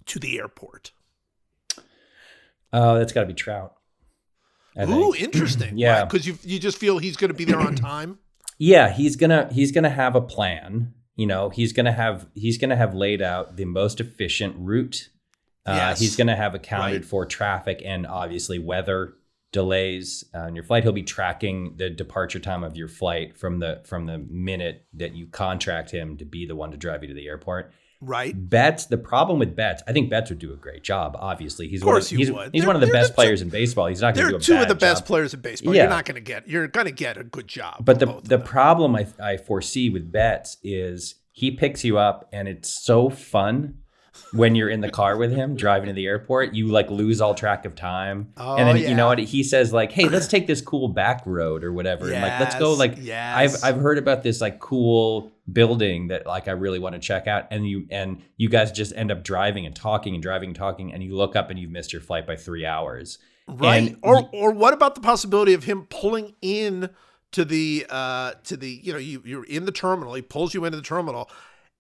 to 0.07 0.19
the 0.19 0.37
airport? 0.39 0.91
Oh, 2.73 2.97
that's 2.99 3.13
got 3.13 3.21
to 3.21 3.27
be 3.27 3.33
Trout. 3.33 3.75
I 4.77 4.83
Ooh, 4.83 5.13
think. 5.13 5.21
interesting. 5.23 5.77
Yeah. 5.77 6.03
because 6.03 6.27
you 6.27 6.37
you 6.43 6.59
just 6.59 6.77
feel 6.77 6.97
he's 6.97 7.15
going 7.15 7.31
to 7.31 7.37
be 7.37 7.45
there 7.45 7.59
on 7.59 7.75
time. 7.75 8.19
Yeah, 8.57 8.91
he's 8.91 9.15
gonna 9.15 9.49
he's 9.51 9.71
gonna 9.71 9.89
have 9.89 10.15
a 10.15 10.21
plan. 10.21 10.93
You 11.15 11.27
know, 11.27 11.49
he's 11.49 11.73
gonna 11.73 11.91
have 11.91 12.27
he's 12.33 12.57
gonna 12.57 12.75
have 12.75 12.93
laid 12.93 13.21
out 13.21 13.55
the 13.57 13.65
most 13.65 13.99
efficient 13.99 14.55
route. 14.57 15.09
Uh, 15.65 15.73
Yes. 15.75 15.99
He's 15.99 16.15
gonna 16.15 16.35
have 16.35 16.55
accounted 16.55 17.01
Right. 17.01 17.05
for 17.05 17.25
traffic 17.25 17.81
and 17.85 18.07
obviously 18.07 18.57
weather 18.59 19.13
delays 19.51 20.23
uh, 20.33 20.39
on 20.39 20.55
your 20.55 20.63
flight. 20.63 20.83
He'll 20.83 20.91
be 20.91 21.03
tracking 21.03 21.75
the 21.77 21.89
departure 21.89 22.39
time 22.39 22.63
of 22.63 22.75
your 22.75 22.87
flight 22.87 23.37
from 23.37 23.59
the 23.59 23.81
from 23.85 24.05
the 24.05 24.17
minute 24.17 24.85
that 24.93 25.15
you 25.15 25.27
contract 25.27 25.91
him 25.91 26.17
to 26.17 26.25
be 26.25 26.45
the 26.45 26.55
one 26.55 26.71
to 26.71 26.77
drive 26.77 27.01
you 27.03 27.07
to 27.09 27.13
the 27.13 27.27
airport. 27.27 27.71
Right. 27.99 28.33
Betts, 28.37 28.85
the 28.85 28.97
problem 28.97 29.39
with 29.39 29.55
Betts, 29.55 29.81
I 29.87 29.93
think 29.93 30.09
Betts 30.09 30.29
would 30.29 30.39
do 30.39 30.53
a 30.53 30.55
great 30.55 30.83
job. 30.83 31.15
Obviously, 31.19 31.67
he's 31.67 31.81
Of 31.81 31.85
course 31.85 32.11
one 32.11 32.15
of, 32.15 32.19
he's, 32.19 32.31
would. 32.31 32.49
he's 32.53 32.61
They're- 32.61 32.67
one 32.67 32.75
of 32.75 32.81
the 32.81 32.93
best 32.93 33.09
the 33.09 33.13
two- 33.13 33.15
players 33.15 33.41
in 33.41 33.49
baseball. 33.49 33.87
He's 33.87 34.01
not 34.01 34.13
going 34.13 34.27
to 34.27 34.31
do 34.33 34.37
a 34.37 34.39
two 34.39 34.55
of 34.57 34.67
the 34.67 34.75
best 34.75 35.05
players 35.05 35.33
in 35.33 35.39
baseball. 35.41 35.73
Yeah. 35.73 35.83
You're 35.83 35.89
not 35.89 36.05
going 36.05 36.15
to 36.15 36.21
get. 36.21 36.47
You're 36.47 36.67
going 36.67 36.85
to 36.85 36.91
get 36.91 37.17
a 37.17 37.23
good 37.23 37.47
job. 37.47 37.83
But 37.83 37.99
the 37.99 38.05
from 38.05 38.15
both 38.15 38.23
of 38.23 38.29
the 38.29 38.39
problem 38.39 38.95
I, 38.95 39.07
I 39.19 39.37
foresee 39.37 39.89
with 39.89 40.11
Betts 40.11 40.57
is 40.63 41.15
he 41.31 41.51
picks 41.51 41.83
you 41.83 41.97
up 41.97 42.29
and 42.31 42.47
it's 42.47 42.69
so 42.69 43.09
fun 43.09 43.79
when 44.33 44.55
you're 44.55 44.69
in 44.69 44.81
the 44.81 44.89
car 44.89 45.17
with 45.17 45.31
him 45.31 45.55
driving 45.55 45.87
to 45.87 45.93
the 45.93 46.05
airport. 46.05 46.53
You 46.53 46.67
like 46.67 46.89
lose 46.89 47.21
all 47.21 47.35
track 47.35 47.65
of 47.65 47.75
time. 47.75 48.33
Oh, 48.37 48.57
and 48.57 48.67
then 48.67 48.77
yeah. 48.77 48.87
you 48.89 48.93
oh, 48.93 48.97
know 48.97 49.07
what 49.07 49.19
he 49.19 49.43
says 49.43 49.73
like, 49.73 49.91
"Hey, 49.91 50.07
let's 50.09 50.27
take 50.27 50.47
this 50.47 50.61
cool 50.61 50.87
back 50.87 51.23
road 51.25 51.63
or 51.63 51.71
whatever." 51.71 52.11
and 52.11 52.21
like, 52.21 52.39
let's 52.39 52.55
go 52.55 52.73
like 52.73 52.95
yes. 52.99 53.63
I've 53.63 53.75
I've 53.75 53.81
heard 53.81 53.97
about 53.97 54.23
this 54.23 54.41
like 54.41 54.59
cool 54.59 55.31
building 55.51 56.07
that 56.07 56.25
like 56.25 56.47
I 56.47 56.51
really 56.51 56.79
want 56.79 56.93
to 56.95 56.99
check 56.99 57.27
out 57.27 57.47
and 57.51 57.67
you 57.67 57.87
and 57.89 58.21
you 58.35 58.49
guys 58.49 58.71
just 58.71 58.93
end 58.95 59.11
up 59.11 59.23
driving 59.23 59.65
and 59.65 59.75
talking 59.75 60.13
and 60.13 60.21
driving 60.21 60.49
and 60.49 60.55
talking 60.55 60.93
and 60.93 61.01
you 61.03 61.15
look 61.15 61.35
up 61.35 61.49
and 61.49 61.57
you've 61.57 61.71
missed 61.71 61.93
your 61.93 62.01
flight 62.01 62.27
by 62.27 62.35
3 62.35 62.65
hours. 62.65 63.17
right. 63.47 63.77
and 63.77 63.97
Or 64.03 64.29
or 64.33 64.51
what 64.51 64.73
about 64.73 64.95
the 64.95 65.01
possibility 65.01 65.53
of 65.53 65.63
him 65.63 65.87
pulling 65.89 66.35
in 66.41 66.89
to 67.31 67.45
the 67.45 67.85
uh 67.89 68.33
to 68.43 68.57
the 68.57 68.69
you 68.83 68.91
know 68.91 68.99
you 68.99 69.21
you're 69.25 69.45
in 69.45 69.65
the 69.65 69.71
terminal. 69.71 70.13
He 70.13 70.21
pulls 70.21 70.53
you 70.53 70.65
into 70.65 70.77
the 70.77 70.83
terminal. 70.83 71.29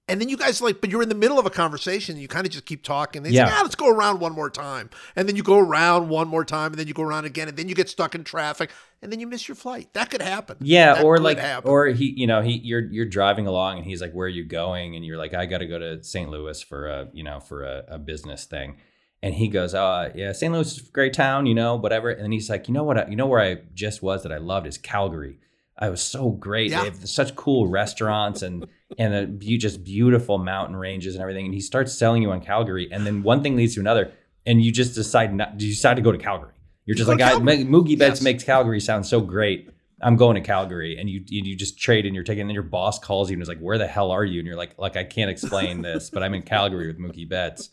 And 0.09 0.21
then 0.21 0.29
you 0.29 0.37
guys 0.37 0.61
like, 0.61 0.79
but 0.79 0.89
you're 0.89 1.01
in 1.03 1.09
the 1.09 1.15
middle 1.15 1.37
of 1.37 1.45
a 1.45 1.49
conversation. 1.49 2.13
And 2.15 2.21
You 2.21 2.29
kind 2.29 2.45
of 2.45 2.51
just 2.53 2.65
keep 2.65 2.81
talking. 2.81 3.23
Like, 3.23 3.33
Yeah. 3.33 3.49
ah, 3.51 3.59
let's 3.61 3.75
go 3.75 3.89
around 3.89 4.21
one 4.21 4.31
more 4.31 4.49
time. 4.49 4.89
And 5.17 5.27
then 5.27 5.35
you 5.35 5.43
go 5.43 5.59
around 5.59 6.07
one 6.07 6.29
more 6.29 6.45
time, 6.45 6.71
and 6.71 6.75
then 6.79 6.87
you 6.87 6.93
go 6.93 7.03
around 7.03 7.25
again, 7.25 7.49
and 7.49 7.57
then 7.57 7.67
you 7.67 7.75
get 7.75 7.89
stuck 7.89 8.15
in 8.15 8.23
traffic, 8.23 8.71
and 9.01 9.11
then 9.11 9.19
you 9.19 9.27
miss 9.27 9.49
your 9.49 9.55
flight. 9.55 9.93
That 9.93 10.09
could 10.09 10.21
happen. 10.21 10.55
Yeah, 10.61 10.93
That 10.95 11.03
or 11.03 11.17
like, 11.17 11.39
happen. 11.39 11.69
or 11.69 11.87
he, 11.87 12.13
you 12.15 12.25
know, 12.25 12.41
he, 12.41 12.53
you're 12.63 12.89
you're 12.89 13.05
driving 13.05 13.47
along, 13.47 13.77
and 13.79 13.85
he's 13.85 14.01
like, 14.01 14.13
"Where 14.13 14.27
are 14.27 14.29
you 14.29 14.45
going?" 14.45 14.95
And 14.95 15.03
you're 15.05 15.17
like, 15.17 15.33
"I 15.33 15.45
got 15.45 15.57
to 15.57 15.67
go 15.67 15.77
to 15.77 16.01
St. 16.01 16.29
Louis 16.29 16.61
for 16.61 16.87
a, 16.87 17.07
you 17.11 17.23
know, 17.23 17.39
for 17.41 17.63
a, 17.65 17.83
a 17.89 17.99
business 17.99 18.45
thing." 18.45 18.77
And 19.21 19.33
he 19.33 19.49
goes, 19.49 19.73
"Uh, 19.73 20.11
yeah, 20.15 20.31
St. 20.31 20.53
Louis 20.53 20.71
is 20.77 20.87
a 20.87 20.91
great 20.91 21.13
town, 21.13 21.47
you 21.47 21.53
know, 21.55 21.75
whatever." 21.75 22.09
And 22.09 22.23
then 22.23 22.31
he's 22.31 22.49
like, 22.49 22.67
"You 22.69 22.73
know 22.73 22.83
what? 22.83 22.97
I, 22.97 23.07
you 23.09 23.15
know 23.17 23.27
where 23.27 23.41
I 23.41 23.57
just 23.73 24.01
was 24.01 24.23
that 24.23 24.31
I 24.31 24.37
loved 24.37 24.67
is 24.67 24.77
Calgary. 24.77 25.39
I 25.79 25.89
was 25.89 26.01
so 26.01 26.31
great. 26.31 26.71
Yeah. 26.71 26.79
They 26.81 26.85
have 26.89 27.07
such 27.07 27.35
cool 27.35 27.67
restaurants 27.67 28.41
and 28.41 28.65
and 28.97 29.13
a 29.13 29.27
be- 29.27 29.57
just 29.57 29.83
beautiful 29.83 30.37
mountain 30.37 30.75
ranges 30.75 31.15
and 31.15 31.21
everything." 31.21 31.45
And 31.45 31.53
he 31.53 31.61
starts 31.61 31.93
selling 31.93 32.21
you 32.21 32.31
on 32.31 32.41
Calgary, 32.41 32.89
and 32.91 33.05
then 33.05 33.23
one 33.23 33.43
thing 33.43 33.55
leads 33.55 33.75
to 33.75 33.79
another, 33.79 34.11
and 34.45 34.61
you 34.63 34.71
just 34.71 34.95
decide 34.95 35.33
not, 35.33 35.59
you 35.61 35.69
decide 35.69 35.95
to 35.95 36.01
go 36.01 36.11
to 36.11 36.17
Calgary. 36.17 36.53
You're 36.85 36.95
just 36.95 37.09
like, 37.09 37.19
I, 37.21 37.33
Mookie 37.33 37.99
Betts 37.99 38.19
Yes. 38.19 38.21
makes 38.21 38.43
Calgary 38.43 38.79
sound 38.79 39.05
so 39.05 39.19
great. 39.19 39.69
I'm 40.01 40.15
going 40.15 40.35
to 40.35 40.41
Calgary, 40.41 40.97
and 40.97 41.09
you 41.09 41.21
you 41.27 41.55
just 41.55 41.79
trade 41.79 42.05
and 42.05 42.13
you're 42.15 42.23
taking. 42.23 42.41
And 42.41 42.49
then 42.49 42.53
your 42.53 42.63
boss 42.63 42.97
calls 42.99 43.29
you 43.29 43.33
and 43.33 43.41
is 43.41 43.47
like, 43.49 43.59
"Where 43.59 43.77
the 43.77 43.87
hell 43.87 44.11
are 44.11 44.23
you?" 44.23 44.39
And 44.39 44.47
you're 44.47 44.55
like, 44.55 44.77
"Like 44.77 44.95
I 44.95 45.03
can't 45.03 45.29
explain 45.31 45.81
this, 45.81 46.09
but 46.11 46.21
I'm 46.23 46.33
in 46.33 46.43
Calgary 46.43 46.87
with 46.87 46.99
Mookie 46.99 47.27
Betts." 47.27 47.71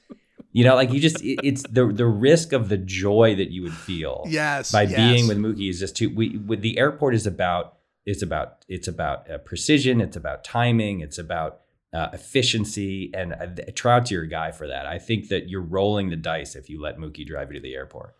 You 0.52 0.64
know, 0.64 0.74
like 0.74 0.92
you 0.92 1.00
just 1.00 1.22
it- 1.22 1.38
it's 1.42 1.62
the 1.68 1.86
the 1.86 2.06
risk 2.06 2.52
of 2.52 2.68
the 2.70 2.78
joy 2.78 3.34
that 3.36 3.50
you 3.50 3.62
would 3.62 3.74
feel 3.74 4.24
yes, 4.26 4.72
by 4.72 4.82
yes. 4.82 4.96
being 4.96 5.28
with 5.28 5.36
Mookie 5.38 5.68
is 5.68 5.78
just 5.78 5.96
too. 5.96 6.08
We 6.14 6.38
with 6.38 6.60
the 6.62 6.78
airport 6.78 7.14
is 7.14 7.26
about 7.26 7.74
it's 8.06 8.22
about 8.22 8.64
it's 8.68 8.88
about 8.88 9.30
uh, 9.30 9.38
precision, 9.38 10.00
it's 10.00 10.16
about 10.16 10.44
timing, 10.44 11.00
it's 11.00 11.18
about 11.18 11.60
uh, 11.92 12.08
efficiency, 12.12 13.10
and 13.14 13.32
uh, 13.32 13.46
Trout's 13.74 14.10
your 14.10 14.26
guy 14.26 14.50
for 14.50 14.66
that. 14.66 14.86
I 14.86 14.98
think 14.98 15.28
that 15.28 15.48
you're 15.48 15.62
rolling 15.62 16.10
the 16.10 16.16
dice 16.16 16.56
if 16.56 16.68
you 16.68 16.80
let 16.80 16.98
Mookie 16.98 17.26
drive 17.26 17.50
you 17.50 17.54
to 17.54 17.62
the 17.62 17.74
airport. 17.74 18.14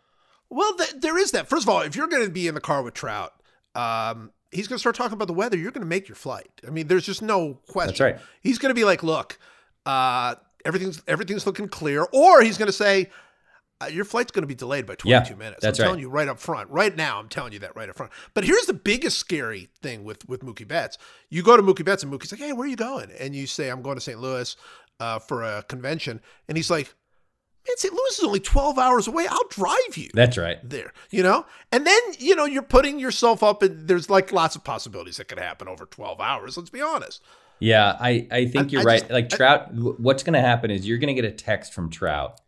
Well, 0.49 0.77
th- 0.77 1.01
there 1.01 1.19
is 1.19 1.33
that. 1.33 1.49
First 1.49 1.65
of 1.65 1.69
all, 1.69 1.81
if 1.81 1.97
you're 1.97 2.07
going 2.07 2.25
to 2.25 2.31
be 2.31 2.47
in 2.47 2.55
the 2.55 2.61
car 2.61 2.83
with 2.83 2.95
Trout, 2.95 3.33
um, 3.75 4.31
he's 4.53 4.69
going 4.69 4.77
to 4.77 4.81
start 4.81 4.95
talking 4.95 5.15
about 5.15 5.27
the 5.27 5.35
weather. 5.35 5.57
You're 5.57 5.73
going 5.73 5.83
to 5.83 5.89
make 5.89 6.09
your 6.09 6.17
flight. 6.17 6.51
I 6.67 6.71
mean, 6.71 6.87
there's 6.87 7.05
just 7.05 7.23
no 7.23 7.61
question. 7.67 7.89
That's 7.89 8.01
right. 8.01 8.19
He's 8.41 8.59
going 8.59 8.71
to 8.71 8.79
be 8.79 8.85
like, 8.85 9.03
"Look, 9.03 9.39
uh, 9.85 10.37
everything's 10.65 11.03
everything's 11.09 11.47
looking 11.47 11.69
clear," 11.69 12.07
or 12.13 12.43
he's 12.43 12.57
going 12.57 12.67
to 12.67 12.73
say, 12.73 13.11
"Your 13.93 14.05
flight's 14.05 14.31
going 14.33 14.43
to 14.43 14.47
be 14.47 14.55
delayed 14.55 14.87
by 14.87 14.95
22 14.95 15.09
Yeah, 15.33 15.39
minutes." 15.39 15.61
that's 15.63 15.79
I'm 15.79 15.83
right. 15.83 15.87
telling 15.89 16.01
you 16.01 16.09
right 16.09 16.29
up 16.29 16.39
front. 16.39 16.71
Right 16.71 16.95
now, 16.97 17.19
I'm 17.19 17.29
telling 17.29 17.53
you 17.53 17.59
that 17.61 17.75
right 17.77 17.89
up 17.89 17.97
front. 17.97 18.13
But 18.35 18.45
here's 18.45 18.67
the 18.67 18.75
biggest 18.75 19.19
scary 19.19 19.69
thing 19.83 20.05
with 20.05 20.29
with 20.29 20.41
Mookie 20.43 20.67
Betts. 20.69 20.99
You 21.31 21.43
go 21.43 21.57
to 21.57 21.63
Mookie 21.63 21.85
Betts, 21.85 22.03
and 22.03 22.13
Mookie's 22.13 22.33
like, 22.33 22.41
"Hey, 22.41 22.53
where 22.53 22.67
are 22.67 22.71
you 22.71 22.77
going?" 22.77 23.11
And 23.19 23.35
you 23.35 23.47
say, 23.47 23.69
"I'm 23.71 23.83
going 23.83 23.97
to 23.97 24.01
St. 24.01 24.19
Louis 24.21 24.57
uh, 25.01 25.19
for 25.19 25.43
a 25.43 25.63
convention," 25.65 26.21
and 26.49 26.57
he's 26.57 26.71
like. 26.71 26.95
Man, 27.67 27.79
St. 27.79 27.95
Louis 27.95 28.19
is 28.19 28.25
only 28.25 28.41
12 28.41 28.79
hours 28.79 29.09
away. 29.09 29.27
I'll 29.27 29.49
drive 29.49 29.97
you 29.97 30.11
That's 30.13 30.37
right. 30.37 30.59
there, 30.63 30.93
you 31.11 31.23
know? 31.23 31.47
And 31.73 31.87
then, 31.87 31.99
you 32.19 32.37
know, 32.37 32.45
you're 32.45 32.61
putting 32.61 32.99
yourself 32.99 33.43
up 33.43 33.63
and 33.63 33.89
there's 33.89 34.11
like 34.11 34.33
lots 34.33 34.55
of 34.55 34.63
possibilities 34.65 35.17
that 35.17 35.29
could 35.29 35.39
happen 35.39 35.67
over 35.67 35.87
12 35.87 36.21
hours, 36.21 36.59
let's 36.59 36.69
be 36.69 36.83
honest. 36.83 37.23
Yeah, 37.61 37.97
I, 37.99 38.29
I 38.31 38.45
think 38.49 38.67
I- 38.67 38.69
you're 38.69 38.81
I 38.83 38.85
right. 38.85 39.01
just- 39.01 39.11
like 39.11 39.31
Trout, 39.31 39.75
w- 39.75 39.97
what's 39.99 40.23
going 40.23 40.35
to 40.35 40.43
happen 40.43 40.71
is 40.71 40.87
you're 40.87 40.99
going 40.99 41.15
to 41.17 41.21
get 41.23 41.25
a 41.25 41.35
text 41.35 41.73
from 41.73 41.89
Trout. 41.89 42.39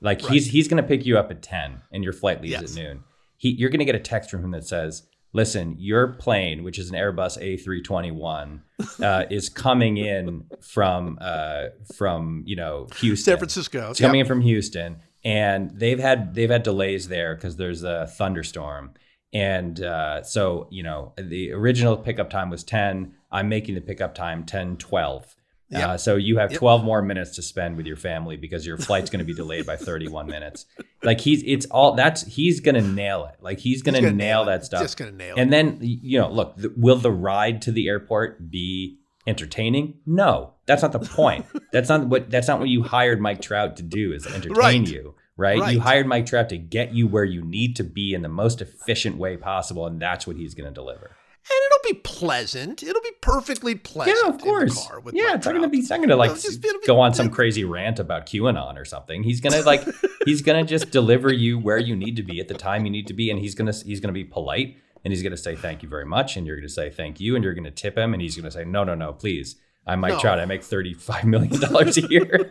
Like 0.00 0.20
he's 0.22 0.46
he's 0.48 0.68
going 0.68 0.82
to 0.82 0.86
pick 0.88 1.04
you 1.06 1.18
up 1.18 1.30
at 1.30 1.42
ten, 1.42 1.82
and 1.92 2.04
your 2.04 2.12
flight 2.12 2.40
leaves 2.40 2.52
Yes. 2.52 2.76
at 2.76 2.82
noon. 2.82 3.04
He 3.36 3.50
you're 3.50 3.70
going 3.70 3.80
to 3.80 3.84
get 3.84 3.94
a 3.94 4.00
text 4.00 4.30
from 4.30 4.44
him 4.44 4.50
that 4.52 4.64
says, 4.66 5.02
"Listen, 5.32 5.74
your 5.78 6.08
plane, 6.14 6.62
which 6.62 6.78
is 6.78 6.90
an 6.90 6.96
Airbus 6.96 7.36
A321, 7.38 8.60
uh, 9.02 9.24
is 9.30 9.48
coming 9.48 9.96
in 9.96 10.44
from 10.60 11.18
uh, 11.20 11.64
from 11.96 12.42
you 12.46 12.56
know 12.56 12.86
Houston, 13.00 13.32
San 13.32 13.38
Francisco. 13.38 13.90
it's 13.90 14.00
coming 14.00 14.20
in 14.20 14.26
from 14.26 14.40
Houston, 14.40 14.98
and 15.24 15.70
they've 15.78 15.98
had 15.98 16.34
they've 16.34 16.50
had 16.50 16.62
delays 16.62 17.08
there 17.08 17.34
because 17.34 17.56
there's 17.56 17.82
a 17.82 18.06
thunderstorm, 18.06 18.92
and 19.32 19.80
uh, 19.82 20.22
so 20.22 20.68
you 20.70 20.82
know 20.82 21.12
the 21.16 21.52
original 21.52 21.96
pickup 21.96 22.30
time 22.30 22.50
was 22.50 22.62
ten. 22.64 23.14
I'm 23.30 23.48
making 23.50 23.74
the 23.74 23.82
pickup 23.82 24.14
time 24.14 24.46
10, 24.46 24.78
12. 24.78 25.36
Yep. 25.70 25.88
Uh, 25.88 25.96
so 25.98 26.16
you 26.16 26.38
have 26.38 26.50
Yep. 26.52 26.60
12 26.60 26.84
more 26.84 27.02
minutes 27.02 27.36
to 27.36 27.42
spend 27.42 27.76
with 27.76 27.86
your 27.86 27.96
family 27.96 28.36
because 28.38 28.66
your 28.66 28.78
flight's 28.78 29.10
going 29.10 29.18
to 29.18 29.24
be 29.24 29.34
delayed 29.34 29.66
by 29.66 29.76
31 29.76 30.26
minutes. 30.36 30.64
Like 31.02 31.20
he's 31.20 31.42
it's 31.44 31.66
all 31.66 31.94
that's 31.94 32.22
he's 32.24 32.60
going 32.60 32.74
to 32.74 32.80
nail 32.80 33.26
it. 33.26 33.42
Like 33.42 33.58
he's 33.58 33.82
going 33.82 34.02
to 34.02 34.10
nail 34.10 34.42
it. 34.42 34.46
that 34.46 34.64
stuff. 34.64 34.80
Just 34.82 34.96
going 34.96 35.10
to 35.10 35.16
nail 35.16 35.34
And 35.36 35.48
it. 35.48 35.50
then 35.50 35.78
you 35.80 36.18
know, 36.18 36.30
look, 36.30 36.56
th- 36.56 36.72
will 36.76 36.96
the 36.96 37.12
ride 37.12 37.60
to 37.62 37.72
the 37.72 37.86
airport 37.88 38.50
be 38.50 38.98
entertaining? 39.26 39.98
No, 40.06 40.54
that's 40.66 40.80
not 40.82 40.92
the 40.92 41.00
point. 41.00 41.44
that's 41.72 41.88
not 41.90 42.06
what 42.06 42.30
that's 42.30 42.48
not 42.48 42.60
what 42.60 42.68
you 42.70 42.82
hired 42.82 43.20
Mike 43.20 43.42
Trout 43.42 43.76
to 43.76 43.82
do 43.82 44.12
is 44.14 44.26
entertain 44.26 44.54
Right. 44.56 44.88
you, 44.88 45.14
right? 45.36 45.60
Right. 45.60 45.74
You 45.74 45.80
hired 45.80 46.06
Mike 46.06 46.24
Trout 46.26 46.48
to 46.48 46.56
get 46.58 46.94
you 46.94 47.06
where 47.06 47.24
you 47.24 47.42
need 47.44 47.76
to 47.76 47.84
be 47.84 48.14
in 48.14 48.22
the 48.22 48.28
most 48.30 48.62
efficient 48.62 49.18
way 49.18 49.36
possible, 49.36 49.86
and 49.86 50.00
that's 50.00 50.26
what 50.26 50.36
he's 50.36 50.54
going 50.54 50.68
to 50.68 50.74
deliver. 50.74 51.10
And 51.50 51.60
it'll 51.66 51.94
be 51.94 52.00
pleasant. 52.00 52.82
It'll 52.82 53.02
be 53.02 53.12
perfectly 53.20 53.74
pleasant. 53.74 54.18
Yeah, 54.22 54.28
of 54.28 54.40
course. 54.40 54.86
Car 54.86 55.00
with 55.00 55.14
yeah, 55.14 55.34
it's 55.34 55.46
not 55.46 55.54
gonna 55.54 55.68
be. 55.68 55.78
It's 55.78 55.90
not 55.90 56.02
to 56.06 56.16
like 56.16 56.32
just 56.34 56.60
be- 56.60 56.70
go 56.86 57.00
on 57.00 57.14
some 57.14 57.30
crazy 57.30 57.64
rant 57.64 57.98
about 57.98 58.26
QAnon 58.26 58.76
or 58.76 58.84
something. 58.84 59.22
He's 59.22 59.40
gonna 59.40 59.62
like 59.62 59.86
he's 60.24 60.42
gonna 60.42 60.64
just 60.64 60.90
deliver 60.90 61.32
you 61.32 61.58
where 61.58 61.78
you 61.78 61.96
need 61.96 62.16
to 62.16 62.22
be 62.22 62.40
at 62.40 62.48
the 62.48 62.54
time 62.54 62.84
you 62.84 62.90
need 62.90 63.06
to 63.06 63.14
be, 63.14 63.30
and 63.30 63.40
he's 63.40 63.54
gonna 63.54 63.72
he's 63.72 64.00
gonna 64.00 64.12
be 64.12 64.24
polite. 64.24 64.76
and 65.04 65.12
he's 65.12 65.22
going 65.22 65.30
to 65.30 65.38
say 65.38 65.54
thank 65.54 65.82
you 65.82 65.88
very 65.88 66.04
much, 66.04 66.36
and 66.36 66.44
you're 66.46 66.56
going 66.56 66.66
to 66.66 66.72
say 66.74 66.90
thank 66.90 67.20
you, 67.20 67.34
and 67.36 67.44
you're 67.44 67.54
going 67.54 67.64
to 67.64 67.70
tip 67.70 67.96
him, 67.96 68.12
and 68.12 68.20
he's 68.20 68.34
going 68.34 68.44
to 68.44 68.50
say 68.50 68.64
no, 68.64 68.82
no, 68.82 68.96
no, 68.96 69.12
please. 69.12 69.54
I'm 69.88 70.00
Mike 70.00 70.12
No. 70.14 70.20
Trout. 70.20 70.38
I 70.38 70.44
make 70.44 70.62
thirty 70.62 70.92
five 70.94 71.24
million 71.24 71.58
dollars 71.60 71.96
a 71.96 72.02
year. 72.08 72.46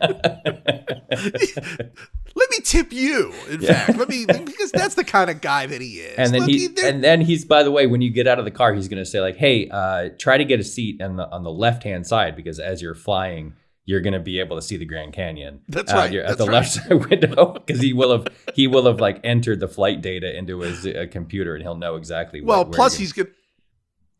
Let 1.10 2.50
me 2.50 2.58
tip 2.62 2.92
you. 2.92 3.32
In 3.50 3.60
Yeah. 3.62 3.86
fact, 3.86 3.98
let 3.98 4.08
me 4.08 4.26
because 4.26 4.70
that's 4.70 4.94
the 4.94 5.04
kind 5.04 5.30
of 5.30 5.40
guy 5.40 5.66
that 5.66 5.80
he 5.80 6.00
is. 6.00 6.18
and 6.18 6.32
then 6.34 6.42
Look, 6.42 6.50
he 6.50 6.68
and 6.84 7.02
then 7.02 7.20
he's 7.20 7.44
by 7.44 7.62
the 7.62 7.70
way 7.70 7.86
when 7.86 8.00
you 8.00 8.10
get 8.10 8.26
out 8.26 8.38
of 8.38 8.44
the 8.44 8.50
car 8.50 8.74
he's 8.74 8.88
going 8.88 9.02
to 9.02 9.06
say 9.08 9.20
like 9.20 9.36
hey 9.36 9.68
uh, 9.70 10.10
try 10.18 10.36
to 10.38 10.44
get 10.44 10.60
a 10.60 10.64
seat 10.64 11.00
on 11.00 11.16
the 11.16 11.28
on 11.30 11.42
the 11.42 11.50
left 11.50 11.82
hand 11.84 12.06
side 12.06 12.36
because 12.36 12.58
as 12.60 12.82
you're 12.82 12.94
flying 12.94 13.54
you're 13.84 14.00
going 14.02 14.12
to 14.12 14.20
be 14.20 14.38
able 14.38 14.54
to 14.54 14.60
see 14.62 14.76
the 14.76 14.84
grand 14.84 15.12
canyon 15.14 15.60
That's 15.68 15.92
Uh, 15.92 15.96
right, 15.96 16.14
at 16.14 16.26
that's 16.28 16.38
the 16.38 16.44
left 16.46 16.70
side 16.70 16.92
window 17.10 17.54
because 17.54 17.80
he 17.80 17.92
will 17.92 18.12
have 18.12 18.26
he 18.54 18.66
will 18.66 18.86
have 18.86 19.00
like 19.00 19.20
entered 19.24 19.60
the 19.60 19.68
flight 19.68 20.02
data 20.02 20.36
into 20.36 20.60
his 20.60 20.86
uh, 20.86 21.06
computer 21.10 21.54
and 21.54 21.62
he'll 21.62 21.74
know 21.76 21.96
exactly 21.96 22.40
well, 22.42 22.64
what, 22.64 22.72
plus 22.72 22.94
he's 22.96 23.12
gonna. 23.12 23.28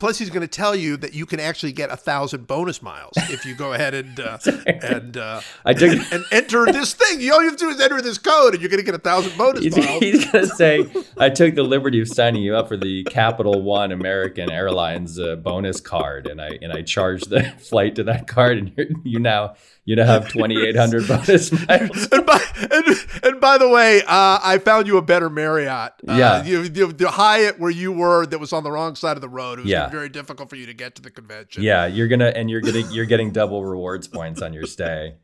Plus, 0.00 0.16
he's 0.16 0.30
going 0.30 0.42
to 0.42 0.46
tell 0.46 0.76
you 0.76 0.96
that 0.96 1.12
you 1.12 1.26
can 1.26 1.40
actually 1.40 1.72
get 1.72 1.90
a 1.90 1.96
thousand 1.96 2.46
bonus 2.46 2.80
miles 2.80 3.14
if 3.16 3.44
you 3.44 3.56
go 3.56 3.72
ahead 3.72 3.94
and 3.94 4.20
uh, 4.20 4.38
and 4.66 5.16
uh, 5.16 5.40
I 5.64 5.74
took 5.74 5.90
and 6.12 6.24
enter 6.30 6.66
this 6.66 6.94
thing. 6.94 7.20
You 7.20 7.32
all 7.32 7.40
you 7.42 7.48
have 7.48 7.56
to 7.58 7.64
do 7.64 7.70
is 7.70 7.80
enter 7.80 8.00
this 8.00 8.16
code, 8.16 8.54
and 8.54 8.62
you're 8.62 8.70
going 8.70 8.78
to 8.78 8.86
get 8.86 8.94
a 8.94 8.98
thousand 8.98 9.36
bonus 9.36 9.64
He's, 9.64 9.76
miles. 9.76 9.98
he's 9.98 10.24
gonna 10.30 10.46
say, 10.46 10.86
"I 11.16 11.30
took 11.30 11.56
the 11.56 11.64
liberty 11.64 12.00
of 12.00 12.06
signing 12.06 12.42
you 12.42 12.54
up 12.54 12.68
for 12.68 12.76
the 12.76 13.02
Capital 13.04 13.60
One 13.60 13.90
American 13.90 14.52
Airlines 14.52 15.18
uh, 15.18 15.34
bonus 15.34 15.80
card, 15.80 16.28
and 16.28 16.40
I 16.40 16.50
and 16.62 16.72
I 16.72 16.82
charged 16.82 17.28
the 17.28 17.42
flight 17.58 17.96
to 17.96 18.04
that 18.04 18.28
card, 18.28 18.58
and 18.58 18.72
you're, 18.76 18.86
you 19.02 19.18
now 19.18 19.54
you 19.88 19.96
now 19.96 20.04
have 20.06 20.28
twenty 20.28 20.60
eight 20.66 20.76
hundred 20.76 21.08
bonus 21.08 21.50
miles." 21.50 22.08
and 22.12 22.26
by 22.26 22.40
and, 22.70 22.84
and 23.22 23.40
by 23.40 23.56
the 23.58 23.68
way, 23.68 24.02
uh, 24.02 24.38
I 24.42 24.58
found 24.62 24.86
you 24.86 24.96
a 24.98 25.02
better 25.02 25.30
Marriott. 25.30 25.92
Uh, 26.06 26.12
Yeah. 26.14 26.44
you, 26.44 26.62
you, 26.62 26.92
the 26.92 27.10
Hyatt 27.10 27.58
where 27.58 27.70
you 27.70 27.90
were 27.92 28.26
that 28.26 28.38
was 28.38 28.52
on 28.52 28.64
the 28.64 28.70
wrong 28.70 28.94
side 28.96 29.16
of 29.16 29.20
the 29.20 29.28
road. 29.28 29.58
It 29.58 29.62
was 29.62 29.70
Yeah. 29.70 29.88
very 29.88 30.08
difficult 30.08 30.50
for 30.50 30.56
you 30.56 30.66
to 30.66 30.74
get 30.74 30.94
to 30.96 31.02
the 31.02 31.10
convention. 31.10 31.62
Yeah, 31.62 31.86
you're 31.86 32.08
gonna 32.08 32.26
and 32.28 32.50
you're 32.50 32.60
getting 32.60 32.90
you're 32.90 33.06
getting 33.06 33.30
double 33.30 33.64
rewards 33.64 34.06
points 34.06 34.42
on 34.42 34.52
your 34.52 34.66
stay. 34.66 35.16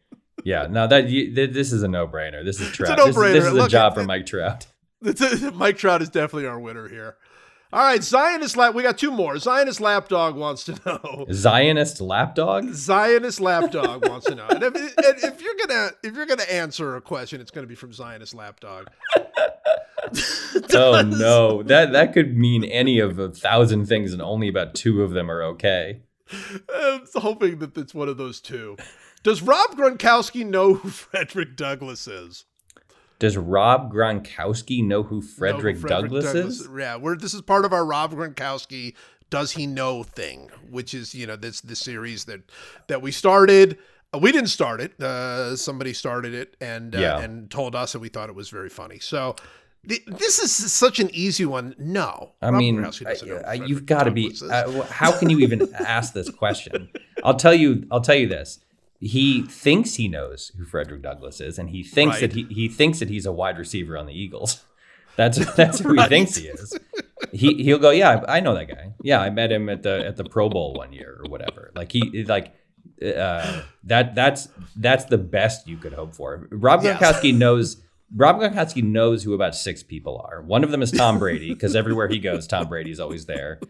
Yeah, 0.44 0.66
no, 0.68 0.86
that 0.86 1.08
you, 1.08 1.34
th- 1.34 1.52
this 1.52 1.72
is 1.72 1.82
a 1.82 1.88
no 1.88 2.06
brainer. 2.08 2.44
This 2.44 2.60
is 2.60 2.70
Trout. 2.70 2.96
This 2.96 3.08
is- 3.08 3.16
no-brainer. 3.16 3.32
This 3.34 3.44
is, 3.44 3.50
a 3.52 3.54
Look, 3.54 3.70
job 3.70 3.94
for 3.94 4.04
Mike 4.04 4.26
Trout. 4.26 4.66
Mike 5.54 5.76
Trout 5.78 6.00
is 6.02 6.08
definitely 6.08 6.46
our 6.46 6.58
winner 6.58 6.88
here. 6.88 7.16
All 7.74 7.80
right, 7.80 8.04
Zionist 8.04 8.56
lap. 8.56 8.72
We 8.72 8.84
got 8.84 8.98
two 8.98 9.10
more. 9.10 9.36
Zionist 9.36 9.80
lapdog 9.80 10.36
wants 10.36 10.62
to 10.66 10.78
know. 10.86 11.26
Zionist 11.32 12.00
lapdog. 12.00 12.72
Zionist 12.72 13.40
lapdog 13.40 14.08
wants 14.08 14.26
to 14.26 14.36
know. 14.36 14.46
And 14.46 14.62
if, 14.62 14.76
and 14.76 15.24
if 15.24 15.42
you're 15.42 15.56
gonna 15.56 15.90
if 16.04 16.14
you're 16.14 16.26
gonna 16.26 16.44
answer 16.44 16.94
a 16.94 17.00
question, 17.00 17.40
it's 17.40 17.50
gonna 17.50 17.66
be 17.66 17.74
from 17.74 17.92
Zionist 17.92 18.32
lapdog. 18.32 18.86
Oh 20.72 21.02
no, 21.02 21.62
that 21.64 21.92
that 21.92 22.12
could 22.12 22.36
mean 22.36 22.62
any 22.62 23.00
of 23.00 23.18
a 23.18 23.30
thousand 23.30 23.86
things, 23.86 24.12
and 24.12 24.22
only 24.22 24.48
about 24.48 24.74
two 24.74 25.02
of 25.02 25.10
them 25.10 25.28
are 25.30 25.42
okay. 25.42 26.02
I'm 26.72 27.06
hoping 27.16 27.58
that 27.58 27.76
it's 27.76 27.94
one 27.94 28.08
of 28.08 28.16
those 28.16 28.40
two. 28.40 28.76
Does 29.24 29.42
Rob 29.42 29.70
Gronkowski 29.72 30.46
know 30.46 30.74
who 30.74 30.90
Frederick 30.90 31.56
Douglass 31.56 32.06
is? 32.06 32.44
Does 33.24 33.38
Rob 33.38 33.90
Gronkowski 33.90 34.84
know 34.84 35.02
who 35.02 35.16
Know 35.16 35.20
who 35.22 35.26
Frederick, 35.26 35.80
Douglass, 35.80 36.34
is? 36.34 36.68
Yeah, 36.78 36.96
we're 36.96 37.16
this 37.16 37.32
is 37.32 37.40
part 37.40 37.64
of 37.64 37.72
our 37.72 37.86
Rob 37.86 38.12
Gronkowski 38.12 38.94
does 39.30 39.52
he 39.52 39.66
know 39.66 40.02
thing, 40.02 40.50
which 40.70 40.92
is 40.92 41.14
you 41.14 41.26
know 41.26 41.34
this 41.36 41.62
the 41.62 41.74
series 41.74 42.26
that 42.26 42.42
that 42.88 43.00
we 43.00 43.10
started. 43.10 43.78
Uh, 44.12 44.18
we 44.18 44.30
didn't 44.30 44.50
start 44.50 44.80
it. 44.82 45.00
Uh, 45.00 45.56
somebody 45.56 45.94
started 45.94 46.34
it 46.34 46.54
and 46.60 46.94
uh, 46.94 46.98
Yeah. 47.00 47.20
and 47.20 47.50
told 47.50 47.74
us, 47.74 47.94
and 47.94 48.02
we 48.02 48.10
thought 48.10 48.28
it 48.28 48.34
was 48.34 48.50
very 48.50 48.68
funny. 48.68 48.98
So. 48.98 49.36
th- 49.88 50.04
This 50.06 50.38
is 50.38 50.72
such 50.72 50.98
an 51.00 51.08
easy 51.12 51.46
one. 51.46 51.74
No, 51.78 52.32
I 52.42 52.50
mean, 52.50 52.84
I- 52.84 53.54
you've 53.54 53.86
got 53.86 54.04
to 54.04 54.10
be. 54.10 54.30
Douglass. 54.32 54.42
Uh, 54.50 54.86
how 54.90 55.18
can 55.18 55.30
you 55.30 55.38
even 55.40 55.72
ask 55.96 56.12
this 56.12 56.30
question? 56.30 56.88
I'll 57.22 57.36
tell 57.36 57.54
you. 57.54 57.86
I'll 57.90 58.00
tell 58.02 58.14
you 58.22 58.28
this. 58.28 58.60
He 59.00 59.42
thinks 59.42 59.94
he 59.94 60.08
knows 60.08 60.52
who 60.56 60.64
Frederick 60.64 61.02
Douglass 61.02 61.40
is, 61.40 61.58
and 61.58 61.70
he 61.70 61.82
thinks 61.82 62.20
that 62.20 62.32
he, 62.32 62.44
he 62.44 62.68
thinks 62.68 63.00
that 63.00 63.10
he's 63.10 63.26
a 63.26 63.32
wide 63.32 63.58
receiver 63.58 63.98
on 63.98 64.06
the 64.06 64.18
Eagles. 64.18 64.64
That's 65.16 65.38
that's 65.54 65.78
who 65.78 65.92
he 65.94 66.08
thinks 66.08 66.34
he 66.34 66.48
is. 66.48 66.76
He 67.30 67.62
he'll 67.62 67.78
go, 67.78 67.90
yeah, 67.90 68.24
I 68.26 68.38
I 68.38 68.40
know 68.40 68.52
that 68.54 68.66
guy. 68.66 68.94
Yeah, 69.00 69.20
I 69.20 69.30
met 69.30 69.52
him 69.52 69.68
at 69.68 69.84
the 69.84 70.04
at 70.04 70.16
the 70.16 70.24
Pro 70.24 70.48
Bowl 70.48 70.74
one 70.74 70.92
year 70.92 71.20
or 71.22 71.30
whatever. 71.30 71.70
Like 71.76 71.92
he 71.92 72.24
like 72.24 72.52
uh, 73.00 73.62
that 73.84 74.16
that's 74.16 74.48
that's 74.74 75.04
the 75.04 75.18
best 75.18 75.68
you 75.68 75.76
could 75.76 75.92
hope 75.92 76.16
for. 76.16 76.48
Rob 76.50 76.82
Yes. 76.82 77.00
Gronkowski 77.00 77.32
knows. 77.32 77.80
Rob 78.16 78.40
Gronkowski 78.40 78.82
knows 78.82 79.22
who 79.22 79.34
about 79.34 79.54
six 79.54 79.84
people 79.84 80.20
are. 80.28 80.42
One 80.42 80.64
of 80.64 80.72
them 80.72 80.82
is 80.82 80.90
Tom 80.90 81.20
Brady 81.20 81.52
because 81.54 81.76
everywhere 81.76 82.08
he 82.08 82.18
goes, 82.18 82.48
Tom 82.48 82.66
Brady's 82.68 82.98
always 82.98 83.26
there. 83.26 83.60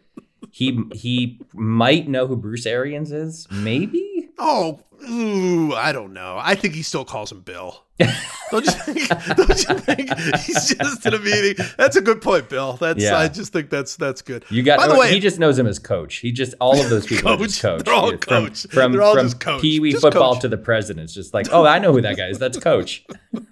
He 0.54 0.84
he 0.92 1.40
might 1.52 2.06
know 2.06 2.28
who 2.28 2.36
Bruce 2.36 2.64
Arians 2.64 3.10
is, 3.10 3.48
maybe. 3.50 4.28
Oh, 4.38 4.78
ooh, 5.10 5.74
I 5.74 5.90
don't 5.90 6.12
know. 6.12 6.38
I 6.40 6.54
think 6.54 6.74
he 6.74 6.82
still 6.82 7.04
calls 7.04 7.32
him 7.32 7.40
Bill. 7.40 7.82
don't 7.98 8.64
you 8.64 8.70
think? 8.70 9.08
Don't 9.36 9.48
you 9.48 9.78
think 9.80 10.16
he's 10.38 10.72
just 10.76 11.04
in 11.06 11.14
a 11.14 11.18
meeting? 11.18 11.66
That's 11.76 11.96
a 11.96 12.00
good 12.00 12.22
point, 12.22 12.48
Bill. 12.48 12.74
That's 12.74 13.02
Yeah. 13.02 13.18
I 13.18 13.26
just 13.26 13.52
think 13.52 13.68
that's 13.68 13.96
that's 13.96 14.22
good. 14.22 14.44
You 14.48 14.62
got. 14.62 14.78
By 14.78 14.86
the 14.86 14.94
oh, 14.94 15.00
way, 15.00 15.12
he 15.12 15.18
just 15.18 15.40
knows 15.40 15.58
him 15.58 15.66
as 15.66 15.80
coach. 15.80 16.18
He 16.18 16.30
just 16.30 16.54
all 16.60 16.80
of 16.80 16.88
those 16.88 17.04
people 17.04 17.36
Coach. 17.36 17.60
coach. 17.60 17.82
They're 17.84 17.92
all 17.92 18.12
Yeah, 18.12 18.18
coach. 18.18 18.60
From 18.62 18.70
from, 18.70 18.92
They're 18.92 19.02
all 19.02 19.14
from 19.16 19.26
just 19.26 19.40
coach. 19.40 19.60
Pee 19.60 19.80
Wee 19.80 19.90
football 19.90 20.34
coach. 20.34 20.42
to 20.42 20.48
the 20.48 20.56
president. 20.56 21.02
It's 21.06 21.14
just 21.14 21.34
like, 21.34 21.48
oh, 21.50 21.66
I 21.66 21.80
know 21.80 21.92
who 21.92 22.00
that 22.02 22.16
guy 22.16 22.28
is. 22.28 22.38
That's 22.38 22.58
coach. 22.58 23.04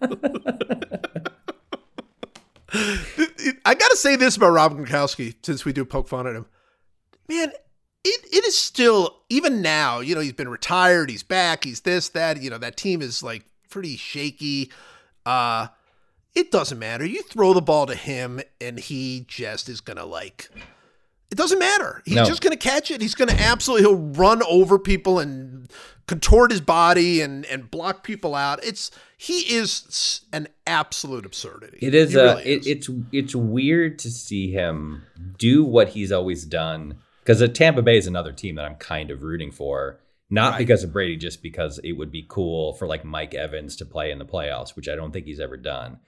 I 3.64 3.74
got 3.74 3.90
to 3.90 3.96
say 3.96 4.14
this 4.14 4.36
about 4.36 4.50
Rob 4.50 4.78
Gronkowski 4.78 5.34
since 5.42 5.64
we 5.64 5.72
do 5.72 5.84
poke 5.84 6.06
fun 6.08 6.28
at 6.28 6.36
him. 6.36 6.46
Man, 7.28 7.50
it, 8.04 8.24
it 8.32 8.44
is 8.44 8.58
still 8.58 9.20
even 9.28 9.62
now. 9.62 10.00
You 10.00 10.14
know, 10.14 10.20
he's 10.20 10.32
been 10.32 10.48
retired. 10.48 11.08
He's 11.10 11.22
back. 11.22 11.64
He's 11.64 11.80
this 11.82 12.08
that. 12.10 12.42
You 12.42 12.50
know, 12.50 12.58
that 12.58 12.76
team 12.76 13.00
is 13.02 13.22
like 13.22 13.44
pretty 13.70 13.96
shaky. 13.96 14.70
Uh, 15.24 15.68
it 16.34 16.50
doesn't 16.50 16.78
matter. 16.78 17.04
You 17.04 17.22
throw 17.22 17.52
the 17.54 17.62
ball 17.62 17.86
to 17.86 17.94
him, 17.94 18.40
and 18.60 18.78
he 18.78 19.24
just 19.28 19.68
is 19.68 19.80
gonna 19.80 20.04
like. 20.06 20.48
It 21.30 21.36
doesn't 21.38 21.58
matter. 21.58 22.02
He's 22.04 22.16
No. 22.16 22.24
just 22.24 22.42
gonna 22.42 22.56
catch 22.58 22.90
it. 22.90 23.00
He's 23.00 23.14
gonna 23.14 23.32
absolutely. 23.38 23.86
He'll 23.88 23.96
run 23.96 24.42
over 24.42 24.78
people 24.78 25.18
and 25.18 25.70
contort 26.06 26.50
his 26.50 26.60
body 26.60 27.20
and 27.22 27.46
and 27.46 27.70
block 27.70 28.02
people 28.04 28.34
out. 28.34 28.62
It's 28.64 28.90
he 29.16 29.54
is 29.54 30.22
an 30.32 30.48
absolute 30.66 31.24
absurdity. 31.24 31.78
It 31.80 31.94
is. 31.94 32.12
He 32.12 32.18
Uh, 32.18 32.22
really 32.34 32.42
it, 32.44 32.60
is. 32.62 32.66
it's 32.66 32.90
it's 33.12 33.34
weird 33.34 33.98
to 34.00 34.10
see 34.10 34.50
him 34.50 35.04
do 35.38 35.64
what 35.64 35.90
he's 35.90 36.12
always 36.12 36.44
done. 36.44 36.98
Because 37.22 37.38
the 37.38 37.48
Tampa 37.48 37.82
Bay 37.82 37.96
is 37.96 38.06
another 38.06 38.32
team 38.32 38.56
that 38.56 38.64
I'm 38.64 38.74
kind 38.76 39.10
of 39.10 39.22
rooting 39.22 39.50
for, 39.52 40.00
not 40.28 40.52
Right. 40.52 40.58
because 40.58 40.82
of 40.84 40.92
Brady, 40.92 41.16
just 41.16 41.42
because 41.42 41.78
it 41.84 41.92
would 41.92 42.10
be 42.10 42.24
cool 42.28 42.72
for 42.74 42.86
like 42.86 43.04
Mike 43.04 43.34
Evans 43.34 43.76
to 43.76 43.84
play 43.86 44.10
in 44.10 44.18
the 44.18 44.24
playoffs, 44.24 44.74
which 44.76 44.88
I 44.88 44.94
don't 44.96 45.12
think 45.12 45.26
he's 45.26 45.40
ever 45.40 45.56
done. 45.56 45.98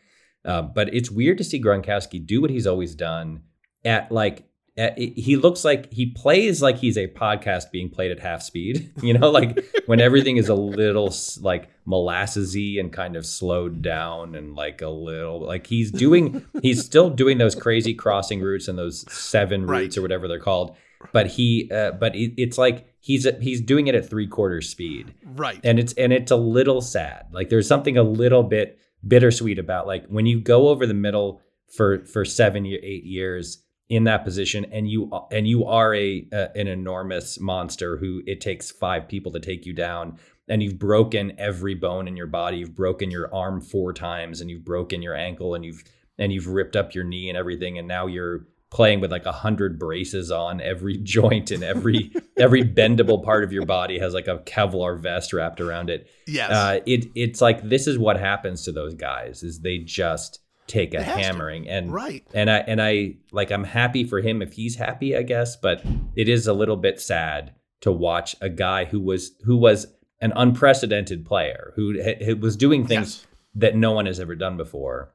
Uh, 0.44 0.62
but 0.62 0.92
it's 0.94 1.10
weird 1.10 1.38
to 1.38 1.44
see 1.44 1.62
Gronkowski 1.62 2.24
do 2.26 2.40
what 2.40 2.50
he's 2.50 2.66
always 2.66 2.94
done 2.94 3.42
at 3.84 4.10
like. 4.12 4.44
At, 4.76 4.98
he 4.98 5.36
looks 5.36 5.64
like 5.64 5.92
he 5.92 6.06
plays 6.06 6.60
like 6.60 6.78
he's 6.78 6.98
a 6.98 7.06
podcast 7.06 7.70
being 7.70 7.88
played 7.90 8.10
at 8.10 8.18
half 8.18 8.42
speed. 8.42 8.90
You 9.04 9.14
know, 9.16 9.30
like 9.30 9.64
when 9.86 10.00
everything 10.00 10.36
is 10.36 10.48
a 10.48 10.54
little 10.56 11.14
like 11.40 11.68
molassesy 11.86 12.80
and 12.80 12.92
kind 12.92 13.14
of 13.16 13.24
slowed 13.24 13.82
down 13.82 14.34
and 14.34 14.54
like 14.54 14.82
a 14.82 14.88
little 14.88 15.40
like 15.46 15.66
he's 15.68 15.90
doing 15.92 16.44
he's 16.60 16.84
still 16.84 17.08
doing 17.10 17.38
those 17.38 17.54
crazy 17.54 17.94
crossing 17.94 18.40
routes 18.40 18.66
and 18.68 18.76
those 18.78 19.04
seven 19.12 19.64
Right. 19.66 19.82
routes 19.82 19.96
or 19.98 20.02
whatever 20.02 20.26
they're 20.28 20.38
called. 20.40 20.76
But 21.12 21.28
he 21.28 21.70
uh, 21.72 21.92
but 21.92 22.14
it, 22.14 22.34
it's 22.36 22.58
like 22.58 22.86
he's 23.00 23.26
he's 23.40 23.60
doing 23.60 23.86
it 23.86 23.94
at 23.94 24.08
three 24.08 24.26
quarters 24.26 24.68
speed. 24.68 25.14
Right. 25.24 25.60
and 25.64 25.78
it's 25.78 25.92
and 25.94 26.12
it's 26.12 26.30
a 26.30 26.36
little 26.36 26.80
sad. 26.80 27.26
Like 27.32 27.48
there's 27.48 27.68
something 27.68 27.96
a 27.96 28.02
little 28.02 28.42
bit 28.42 28.78
bittersweet 29.06 29.58
about 29.58 29.86
like 29.86 30.06
when 30.06 30.26
you 30.26 30.40
go 30.40 30.68
over 30.68 30.86
the 30.86 30.94
middle 30.94 31.40
for 31.76 32.04
for 32.06 32.24
seven 32.24 32.64
year 32.64 32.80
eight 32.82 33.04
years 33.04 33.62
in 33.90 34.04
that 34.04 34.24
position 34.24 34.64
and 34.72 34.88
you 34.88 35.10
and 35.30 35.46
you 35.46 35.66
are 35.66 35.94
a, 35.94 36.26
a 36.32 36.48
an 36.56 36.68
enormous 36.68 37.38
monster 37.38 37.98
who 37.98 38.22
it 38.26 38.40
takes 38.40 38.70
five 38.70 39.06
people 39.08 39.30
to 39.32 39.40
take 39.40 39.66
you 39.66 39.74
down 39.74 40.18
and 40.48 40.62
you've 40.62 40.78
broken 40.78 41.32
every 41.38 41.74
bone 41.74 42.06
in 42.06 42.16
your 42.16 42.26
body. 42.26 42.58
You've 42.58 42.76
broken 42.76 43.10
your 43.10 43.34
arm 43.34 43.60
four 43.60 43.92
times 43.92 44.40
and 44.40 44.50
you've 44.50 44.64
broken 44.64 45.02
your 45.02 45.14
ankle 45.14 45.54
and 45.54 45.64
you've 45.64 45.84
and 46.18 46.32
you've 46.32 46.46
ripped 46.46 46.76
up 46.76 46.94
your 46.94 47.04
knee 47.04 47.28
and 47.28 47.36
everything. 47.36 47.78
And 47.78 47.88
now 47.88 48.06
you're 48.06 48.46
playing 48.74 49.00
with 49.00 49.10
like 49.12 49.24
a 49.24 49.32
hundred 49.32 49.78
braces 49.78 50.30
on 50.32 50.60
every 50.60 50.96
joint 51.02 51.50
and 51.52 51.62
every 51.62 52.10
every 52.36 52.62
bendable 52.62 53.22
part 53.24 53.44
of 53.44 53.52
your 53.52 53.64
body 53.64 53.98
has 54.00 54.12
like 54.12 54.26
a 54.28 54.38
Kevlar 54.40 54.98
vest 55.00 55.32
wrapped 55.32 55.60
around 55.60 55.88
it. 55.88 56.08
Yes. 56.26 56.50
Uh, 56.50 56.80
it 56.84 57.06
it's 57.14 57.40
like 57.40 57.66
this 57.66 57.86
is 57.86 57.96
what 57.98 58.18
happens 58.18 58.64
to 58.64 58.72
those 58.72 58.92
guys 58.94 59.42
is 59.44 59.60
they 59.60 59.78
just 59.78 60.40
take 60.66 60.92
a 60.92 61.02
has 61.02 61.16
to. 61.16 61.22
hammering 61.22 61.68
and 61.68 61.92
right. 61.92 62.26
and 62.34 62.50
I 62.50 62.58
and 62.58 62.82
I 62.82 63.16
like 63.32 63.52
I'm 63.52 63.64
happy 63.64 64.02
for 64.02 64.20
him 64.20 64.42
if 64.42 64.54
he's 64.54 64.74
happy 64.76 65.16
I 65.16 65.22
guess 65.22 65.56
but 65.56 65.82
it 66.16 66.28
is 66.28 66.46
a 66.46 66.52
little 66.52 66.76
bit 66.76 67.00
sad 67.00 67.54
to 67.82 67.92
watch 67.92 68.34
a 68.40 68.48
guy 68.48 68.86
who 68.86 68.98
was 69.00 69.36
who 69.44 69.56
was 69.56 69.86
an 70.20 70.32
unprecedented 70.34 71.24
player 71.26 71.72
who, 71.76 72.02
who 72.24 72.36
was 72.36 72.56
doing 72.56 72.86
things 72.86 73.18
Yes. 73.18 73.26
that 73.56 73.76
no 73.76 73.92
one 73.92 74.06
has 74.06 74.18
ever 74.18 74.34
done 74.34 74.56
before 74.56 75.12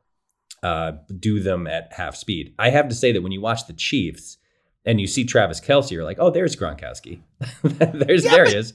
uh, 0.63 0.93
do 1.19 1.39
them 1.39 1.67
at 1.67 1.93
half 1.93 2.15
speed. 2.15 2.53
I 2.59 2.69
have 2.69 2.87
to 2.89 2.95
say 2.95 3.11
that 3.11 3.21
when 3.21 3.31
you 3.31 3.41
watch 3.41 3.67
the 3.67 3.73
Chiefs, 3.73 4.37
and 4.85 4.99
you 4.99 5.07
see 5.07 5.23
Travis 5.23 5.59
Kelce, 5.59 5.91
you're 5.91 6.03
like, 6.03 6.17
oh, 6.19 6.29
there's 6.29 6.55
Gronkowski. 6.55 7.19
there's 7.63 8.23
there 8.23 8.45
he 8.45 8.55
is. 8.55 8.73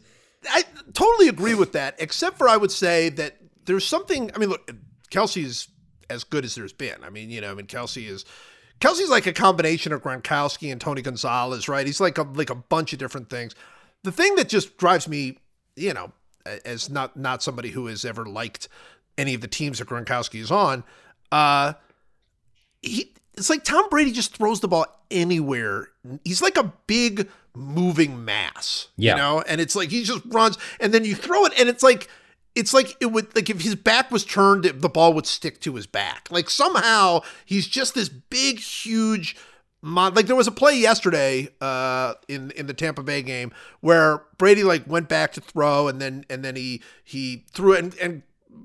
I 0.48 0.62
totally 0.92 1.28
agree 1.28 1.54
with 1.54 1.72
that, 1.72 1.96
except 1.98 2.38
for 2.38 2.48
I 2.48 2.56
would 2.56 2.70
say 2.70 3.08
that 3.10 3.36
there's 3.64 3.86
something. 3.86 4.30
I 4.34 4.38
mean, 4.38 4.50
look, 4.50 4.70
Kelce's 5.10 5.68
as 6.10 6.24
good 6.24 6.44
as 6.44 6.54
there's 6.54 6.72
been. 6.72 7.02
I 7.02 7.10
mean, 7.10 7.30
you 7.30 7.40
know, 7.40 7.50
I 7.50 7.54
mean, 7.54 7.66
Kelce 7.66 8.06
is 8.06 8.24
Kelce's 8.80 9.08
like 9.08 9.26
a 9.26 9.32
combination 9.32 9.92
of 9.92 10.02
Gronkowski 10.02 10.70
and 10.70 10.80
Tony 10.80 11.02
Gonzalez, 11.02 11.68
right? 11.68 11.86
He's 11.86 12.00
like 12.00 12.18
a 12.18 12.22
like 12.22 12.50
a 12.50 12.54
bunch 12.54 12.92
of 12.92 12.98
different 12.98 13.30
things. 13.30 13.54
The 14.02 14.12
thing 14.12 14.34
that 14.36 14.48
just 14.48 14.76
drives 14.76 15.08
me, 15.08 15.38
you 15.76 15.94
know, 15.94 16.12
as 16.64 16.90
not 16.90 17.16
not 17.16 17.42
somebody 17.42 17.70
who 17.70 17.86
has 17.86 18.04
ever 18.04 18.26
liked 18.26 18.68
any 19.16 19.34
of 19.34 19.40
the 19.40 19.48
teams 19.48 19.78
that 19.78 19.88
Gronkowski 19.88 20.40
is 20.40 20.50
on, 20.50 20.84
uh, 21.34 21.72
he 22.82 23.12
it's 23.36 23.50
like 23.50 23.64
Tom 23.64 23.88
Brady 23.88 24.12
just 24.12 24.36
throws 24.36 24.60
the 24.60 24.68
ball 24.68 24.86
anywhere. 25.10 25.88
He's 26.24 26.40
like 26.40 26.56
a 26.56 26.72
big 26.86 27.28
moving 27.54 28.24
mass, 28.24 28.88
Yeah. 28.96 29.12
you 29.12 29.16
know, 29.18 29.40
and 29.48 29.60
it's 29.60 29.74
like 29.74 29.88
he 29.90 30.04
just 30.04 30.22
runs 30.26 30.56
and 30.80 30.92
then 30.94 31.04
you 31.04 31.14
throw 31.14 31.44
it 31.46 31.52
and 31.58 31.68
it's 31.68 31.82
like 31.82 32.08
it's 32.54 32.72
like 32.72 32.96
it 33.00 33.06
would 33.06 33.34
like 33.34 33.50
if 33.50 33.62
his 33.62 33.74
back 33.74 34.10
was 34.12 34.24
turned, 34.24 34.64
the 34.64 34.88
ball 34.88 35.12
would 35.14 35.26
stick 35.26 35.60
to 35.62 35.74
his 35.74 35.86
back. 35.88 36.28
Like 36.30 36.48
somehow 36.48 37.20
he's 37.44 37.66
just 37.66 37.94
this 37.94 38.08
big, 38.08 38.60
huge. 38.60 39.36
Mon- 39.82 40.14
like 40.14 40.26
there 40.26 40.36
was 40.36 40.46
a 40.46 40.52
play 40.52 40.78
yesterday 40.78 41.48
uh, 41.60 42.14
in 42.28 42.52
in 42.52 42.66
the 42.66 42.72
Tampa 42.74 43.02
Bay 43.02 43.20
game 43.22 43.52
where 43.80 44.22
Brady 44.38 44.62
like 44.62 44.86
went 44.86 45.08
back 45.08 45.32
to 45.32 45.40
throw 45.40 45.88
and 45.88 46.00
then 46.00 46.24
and 46.30 46.44
then 46.44 46.54
he 46.56 46.80
he 47.02 47.44
threw 47.52 47.72
it 47.72 47.80
and, 47.84 47.94
and 47.98 48.22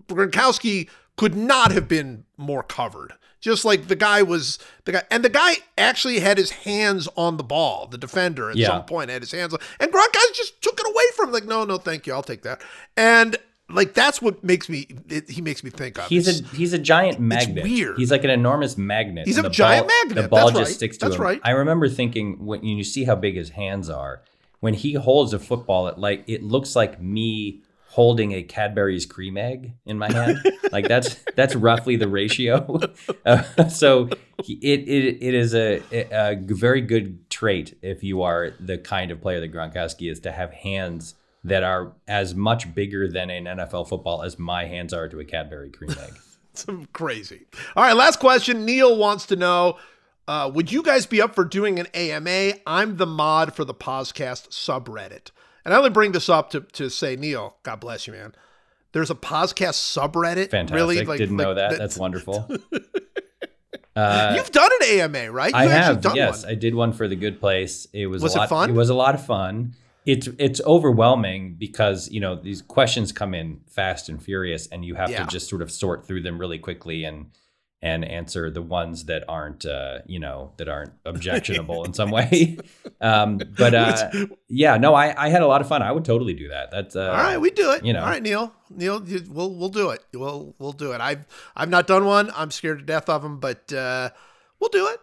Gronkowski 0.07 0.88
could 1.20 1.36
not 1.36 1.72
have 1.72 1.88
been 1.88 2.24
more 2.38 2.63
covered. 2.63 3.13
Just 3.41 3.63
like 3.63 3.88
the 3.88 3.95
guy 3.95 4.22
was 4.22 4.57
the 4.86 4.91
guy, 4.93 5.03
and 5.11 5.24
the 5.24 5.30
guy 5.30 5.53
actually 5.78 6.20
had 6.20 6.38
his 6.38 6.51
hands 6.51 7.07
on 7.15 7.38
the 7.38 7.43
ball. 7.43 7.88
The 7.88 7.97
defender 7.97 8.49
at 8.49 8.57
Yeah. 8.57 8.67
some 8.67 8.86
point 8.86 9.09
had 9.09 9.22
his 9.22 9.32
hands 9.32 9.53
on, 9.53 9.59
and 9.80 9.91
Gronkowski 9.91 10.34
just 10.36 10.61
took 10.61 10.78
it 10.80 10.86
away 10.86 11.03
from 11.15 11.28
him. 11.28 11.34
Like, 11.34 11.45
no, 11.45 11.63
no, 11.63 11.78
thank 11.78 12.05
you, 12.05 12.13
I'll 12.13 12.24
take 12.24 12.41
that. 12.43 12.61
And 12.97 13.38
like 13.70 13.93
that's 13.93 14.22
what 14.22 14.43
makes 14.43 14.67
me 14.67 14.88
it, 15.09 15.30
he 15.30 15.41
makes 15.41 15.63
me 15.63 15.70
think 15.70 15.97
of. 15.99 16.05
He's 16.07 16.28
It's- 16.28 16.51
a 16.51 16.55
he's 16.55 16.74
a 16.74 16.80
giant 16.80 17.20
magnet. 17.20 17.63
weird. 17.63 17.97
He's 17.97 18.11
like 18.11 18.24
an 18.24 18.30
enormous 18.30 18.78
magnet. 18.78 19.26
He's 19.28 19.38
a 19.38 19.47
giant 19.49 19.88
ball- 19.88 19.95
magnet. 20.05 20.24
The 20.24 20.28
ball 20.30 20.47
That's 20.47 20.59
just 20.59 20.70
right. 20.72 20.76
sticks 20.76 20.97
to 20.97 21.05
him. 21.05 21.09
That's 21.11 21.20
him. 21.20 21.26
right. 21.26 21.41
I 21.43 21.51
remember 21.51 21.88
thinking 21.88 22.45
when 22.45 22.63
you 22.65 22.84
see 22.84 23.03
how 23.05 23.15
big 23.15 23.36
his 23.36 23.49
hands 23.51 23.89
are, 23.89 24.22
when 24.59 24.74
he 24.74 24.93
holds 24.93 25.34
a 25.34 25.39
football, 25.39 25.88
it 25.88 25.97
like 25.97 26.24
it 26.28 26.43
looks 26.43 26.76
like 26.76 27.01
me 27.01 27.61
holding 27.89 28.33
a 28.33 28.43
Cadbury's 28.43 29.05
cream 29.05 29.35
egg 29.35 29.73
in 29.85 29.97
my 29.97 30.11
hand. 30.11 30.37
like 30.71 30.87
that's 30.87 31.15
that's 31.35 31.55
roughly 31.55 31.95
the 31.95 32.07
ratio. 32.07 32.79
Uh, 33.25 33.67
so 33.67 34.09
he, 34.43 34.53
it, 34.53 34.87
it 34.87 35.17
it 35.21 35.33
is 35.33 35.53
a, 35.53 35.81
a 35.91 36.35
very 36.35 36.81
good 36.81 37.29
trait 37.29 37.77
if 37.81 38.03
you 38.03 38.21
are 38.21 38.51
the 38.59 38.77
kind 38.77 39.11
of 39.11 39.21
player 39.21 39.39
that 39.39 39.51
Gronkowski 39.51 40.09
is 40.09 40.19
to 40.21 40.31
have 40.31 40.51
hands 40.51 41.15
that 41.43 41.63
are 41.63 41.93
as 42.07 42.33
much 42.35 42.73
bigger 42.73 43.07
than 43.07 43.29
an 43.29 43.45
NFL 43.45 43.89
football 43.89 44.23
as 44.23 44.39
my 44.39 44.65
hands 44.65 44.93
are 44.93 45.07
to 45.09 45.19
a 45.19 45.25
Cadbury 45.25 45.69
cream 45.69 45.91
egg. 45.91 46.13
some 46.53 46.87
crazy. 46.93 47.45
All 47.75 47.83
right, 47.83 47.95
last 47.95 48.19
question. 48.19 48.65
Neil 48.65 48.97
wants 48.97 49.25
to 49.27 49.35
know 49.35 49.77
uh, 50.27 50.49
Would 50.53 50.71
you 50.71 50.83
guys 50.83 51.05
be 51.05 51.21
up 51.21 51.35
for 51.35 51.45
doing 51.45 51.79
an 51.79 51.87
AMA? 51.87 52.59
I'm 52.65 52.97
the 52.97 53.07
mod 53.07 53.55
for 53.55 53.65
the 53.65 53.73
podcast 53.73 54.49
subreddit. 54.49 55.31
And 55.66 55.74
I 55.74 55.78
only 55.78 55.89
bring 55.89 56.12
this 56.14 56.30
up 56.30 56.49
to, 56.51 56.62
to 56.62 56.89
say, 56.89 57.16
Neil, 57.16 57.57
God 57.64 57.80
bless 57.80 58.07
you, 58.07 58.14
man. 58.14 58.34
There's 58.91 59.10
a 59.12 59.16
podcast 59.16 59.76
subreddit. 59.95 60.49
Fantastic. 60.51 60.74
Really? 60.76 61.03
Like, 61.05 61.18
Didn't 61.20 61.38
like 61.38 61.45
know 61.47 61.53
that. 61.55 61.78
That's 61.78 61.97
wonderful. 61.97 62.49
Uh, 63.95 64.34
You've 64.38 64.51
done 64.51 64.70
an 64.82 64.88
AMA, 65.01 65.32
right? 65.32 65.53
I 65.53 65.64
You've 65.64 65.72
actually 65.74 65.93
have. 65.95 66.01
done 66.01 66.16
Yes, 66.16 66.43
one. 66.43 66.51
I 66.51 66.55
did 66.55 66.74
one 66.74 66.93
for 66.93 67.07
the 67.10 67.18
Good 67.18 67.39
Place. 67.41 67.86
It 67.91 68.07
was, 68.07 68.22
Was 68.24 68.34
a 68.34 68.38
it 68.38 68.39
lot. 68.41 68.49
fun? 68.49 68.70
It 68.70 68.74
was 68.74 68.89
a 68.89 68.93
lot 68.93 69.14
of 69.14 69.26
fun. 69.26 69.74
It's 70.05 70.28
it's 70.38 70.62
overwhelming 70.62 71.55
because 71.60 72.10
you 72.10 72.22
know 72.22 72.36
these 72.36 72.62
questions 72.62 73.12
come 73.12 73.34
in 73.34 73.60
fast 73.68 74.07
and 74.07 74.22
furious, 74.24 74.68
and 74.68 74.86
you 74.86 74.95
have 74.95 75.10
Yeah. 75.10 75.24
to 75.24 75.30
just 75.30 75.49
sort 75.49 75.62
of 75.62 75.70
sort 75.70 76.07
through 76.07 76.22
them 76.22 76.38
really 76.39 76.57
quickly 76.60 77.03
and 77.03 77.32
and 77.82 78.03
answer 78.03 78.51
the 78.51 78.61
ones 78.61 79.05
that 79.05 79.23
aren't 79.30 79.65
uh, 79.65 79.99
you 80.05 80.19
know 80.19 80.51
that 80.57 80.67
aren't 80.67 80.91
objectionable 81.05 81.84
in 81.86 81.93
some 81.93 82.11
way. 82.11 82.57
Um, 83.01 83.39
but 83.57 83.73
uh, 83.73 84.09
yeah, 84.49 84.77
no, 84.77 84.93
I, 84.93 85.25
I 85.25 85.30
had 85.30 85.41
a 85.41 85.47
lot 85.47 85.61
of 85.61 85.67
fun. 85.67 85.82
I 85.82 85.91
would 85.91 86.05
totally 86.05 86.34
do 86.34 86.49
that. 86.49 86.71
That's 86.71 86.95
uh, 86.95 87.09
All 87.09 87.23
right, 87.23 87.39
we 87.39 87.51
do 87.51 87.71
it. 87.71 87.86
you 87.86 87.93
know. 87.93 88.01
All 88.01 88.09
right, 88.09 88.21
Neil. 88.21 88.53
Neil, 88.69 89.07
you, 89.07 89.23
we'll 89.30 89.53
we'll 89.53 89.69
do 89.69 89.91
it. 89.91 90.03
We'll 90.13 90.55
we'll 90.59 90.73
do 90.73 90.91
it. 90.91 91.01
I've 91.01 91.25
I've 91.55 91.69
not 91.69 91.88
done 91.88 92.05
one. 92.05 92.32
I'm 92.36 92.51
scared 92.51 92.80
to 92.80 92.86
death 92.86 93.07
of 93.09 93.21
them, 93.21 93.39
but 93.39 93.71
uh, 93.71 94.09
we'll 94.59 94.69
do 94.69 94.88
it. 94.88 94.99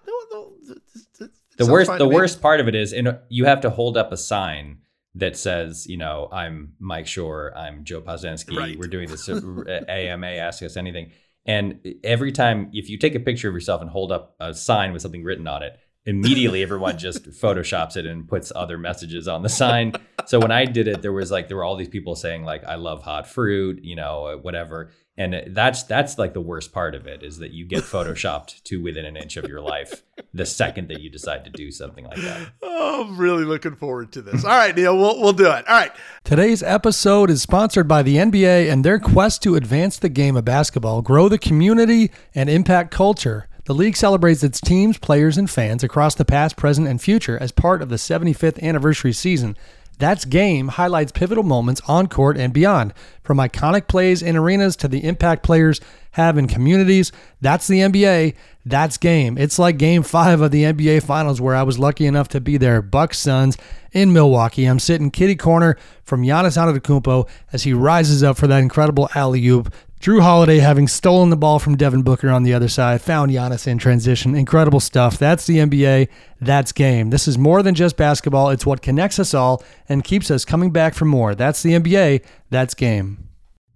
The 1.57 1.65
sounds 1.65 1.71
worst 1.71 1.99
the 1.99 2.09
worst 2.09 2.43
part 2.43 2.61
of 2.61 2.69
it 2.69 2.75
is 2.75 2.93
and 2.93 3.19
you 3.31 3.47
have 3.47 3.63
to 3.63 3.71
hold 3.71 3.97
up 3.97 4.13
a 4.13 4.17
sign 4.17 4.79
that 5.15 5.37
says 5.37 5.87
you 5.87 5.97
know 5.97 6.29
i'm 6.31 6.75
mike 6.79 7.07
Schur 7.07 7.57
i'm 7.57 7.85
joe 7.85 8.03
Posnanski. 8.03 8.57
Right. 8.57 8.79
we're 8.79 8.89
doing 8.89 9.09
this 9.09 9.27
ama 9.89 10.27
ask 10.27 10.63
us 10.63 10.77
anything 10.77 11.13
and 11.47 11.95
every 12.05 12.33
time 12.33 12.71
if 12.73 12.89
you 12.91 12.99
take 12.99 13.15
a 13.15 13.21
picture 13.21 13.49
of 13.49 13.55
yourself 13.55 13.81
and 13.81 13.91
hold 13.91 14.13
up 14.13 14.35
a 14.41 14.53
sign 14.53 14.93
with 14.93 15.03
something 15.03 15.25
written 15.25 15.47
on 15.47 15.63
it 15.63 15.79
immediately 16.05 16.63
everyone 16.63 16.99
just 16.99 17.25
photoshops 17.31 17.97
it 17.97 18.07
and 18.07 18.29
puts 18.29 18.53
other 18.55 18.79
messages 18.79 19.27
on 19.27 19.43
the 19.43 19.49
sign. 19.49 19.93
So 20.27 20.41
when 20.41 20.51
i 20.51 20.65
did 20.65 20.89
it 20.89 21.03
there 21.03 21.13
was 21.13 21.31
like 21.31 21.49
there 21.49 21.57
were 21.57 21.65
all 21.65 21.77
these 21.77 21.89
people 21.89 22.17
saying 22.17 22.45
like 22.45 22.65
i 22.65 22.75
love 22.75 23.03
hot 23.03 23.27
fruit 23.27 23.83
you 23.83 23.97
know 23.97 24.39
whatever 24.43 24.91
and 25.19 25.43
that's 25.49 25.83
that's 25.85 26.19
like 26.19 26.35
the 26.35 26.41
worst 26.41 26.73
part 26.73 26.95
of 26.95 27.07
it 27.07 27.23
is 27.23 27.39
that 27.39 27.53
you 27.53 27.65
get 27.65 27.83
photoshopped 27.83 28.63
to 28.65 28.83
within 28.83 29.05
an 29.05 29.17
inch 29.17 29.37
of 29.37 29.47
your 29.49 29.61
life 29.61 30.03
the 30.35 30.47
second 30.47 30.89
that 30.89 31.01
you 31.01 31.09
decide 31.11 31.45
to 31.45 31.51
do 31.51 31.71
something 31.71 32.05
like 32.05 32.19
that 32.19 32.49
Oh, 32.63 33.03
I'm 33.03 33.17
really 33.17 33.45
looking 33.45 33.75
forward 33.75 34.13
to 34.13 34.23
this. 34.23 34.45
All 34.45 34.51
right, 34.51 34.75
Neil, 34.75 34.97
we'll 34.97 35.21
we'll 35.21 35.33
do 35.33 35.47
it. 35.47 35.69
All 35.69 35.75
right. 35.75 35.93
Today's 36.25 36.63
episode 36.63 37.31
is 37.31 37.43
sponsored 37.43 37.89
by 37.89 38.03
the 38.03 38.17
NBA 38.17 38.71
and 38.71 38.85
their 38.85 38.99
quest 38.99 39.43
to 39.43 39.55
advance 39.55 39.99
the 39.99 40.09
game 40.09 40.37
of 40.37 40.45
basketball, 40.45 41.03
grow 41.03 41.29
the 41.29 41.39
community, 41.39 42.11
and 42.35 42.49
impact 42.49 42.91
culture. 42.91 43.49
The 43.65 43.75
league 43.75 43.97
celebrates 43.97 44.45
its 44.45 44.61
teams, 44.61 44.99
players, 44.99 45.37
and 45.37 45.51
fans 45.51 45.83
across 45.83 46.15
the 46.15 46.25
past, 46.25 46.57
present, 46.57 46.87
and 46.87 47.03
future 47.03 47.37
as 47.39 47.51
part 47.51 47.83
of 47.83 47.89
the 47.89 47.97
75th 47.97 48.63
anniversary 48.63 49.13
season. 49.13 49.57
That's 49.99 50.25
Game 50.25 50.69
highlights 50.69 51.13
pivotal 51.13 51.45
moments 51.45 51.81
on 51.89 52.07
court 52.07 52.37
and 52.37 52.53
beyond, 52.53 52.93
from 53.23 53.39
iconic 53.39 53.89
plays 53.89 54.23
in 54.23 54.37
arenas 54.37 54.77
to 54.77 54.89
the 54.89 55.05
impact 55.05 55.43
players 55.43 55.81
have 56.13 56.37
in 56.37 56.49
communities. 56.49 57.13
That's 57.41 57.67
the 57.67 57.81
NBA. 57.81 58.35
That's 58.65 58.99
Game. 58.99 59.39
It's 59.39 59.59
like 59.59 59.79
Game 59.79 60.03
5 60.03 60.41
of 60.41 60.51
the 60.51 60.65
NBA 60.65 61.03
Finals 61.03 61.41
where 61.41 61.55
I 61.55 61.63
was 61.63 61.79
lucky 61.79 62.07
enough 62.07 62.29
to 62.29 62.41
be 62.41 62.57
there. 62.57 62.83
Bucks 62.83 63.19
Suns 63.19 63.57
in 63.93 64.13
Milwaukee. 64.13 64.67
I'm 64.67 64.79
sitting 64.79 65.11
kitty 65.11 65.37
corner 65.37 65.77
from 66.03 66.23
Giannis 66.23 66.57
Antetokounmpo 66.57 67.29
as 67.53 67.63
he 67.63 67.73
rises 67.73 68.23
up 68.23 68.37
for 68.37 68.47
that 68.47 68.63
incredible 68.63 69.09
alley-oop. 69.15 69.73
Jrue 70.07 70.23
Holiday 70.23 70.59
having 70.59 70.87
stolen 70.87 71.31
the 71.31 71.37
ball 71.37 71.59
from 71.59 71.77
Devin 71.77 72.03
Booker 72.03 72.31
on 72.31 72.45
the 72.45 72.55
other 72.55 72.69
side, 72.69 73.03
found 73.03 73.33
Giannis 73.33 73.67
in 73.67 73.77
transition. 73.77 74.37
Incredible 74.37 74.79
stuff. 74.79 75.19
That's 75.19 75.49
the 75.49 75.59
NBA. 75.59 76.07
That's 76.41 76.71
game. 76.71 77.11
This 77.11 77.27
is 77.27 77.37
more 77.37 77.61
than 77.61 77.75
just 77.75 77.97
basketball. 77.97 78.51
It's 78.51 78.65
what 78.65 78.83
connects 78.83 79.19
us 79.19 79.35
all 79.35 79.65
and 79.89 80.05
keeps 80.05 80.31
us 80.31 80.45
coming 80.45 80.71
back 80.71 80.95
for 80.95 81.07
more. 81.07 81.35
That's 81.35 81.61
the 81.61 81.73
NBA. 81.73 82.25
That's 82.51 82.73
game. 82.73 83.31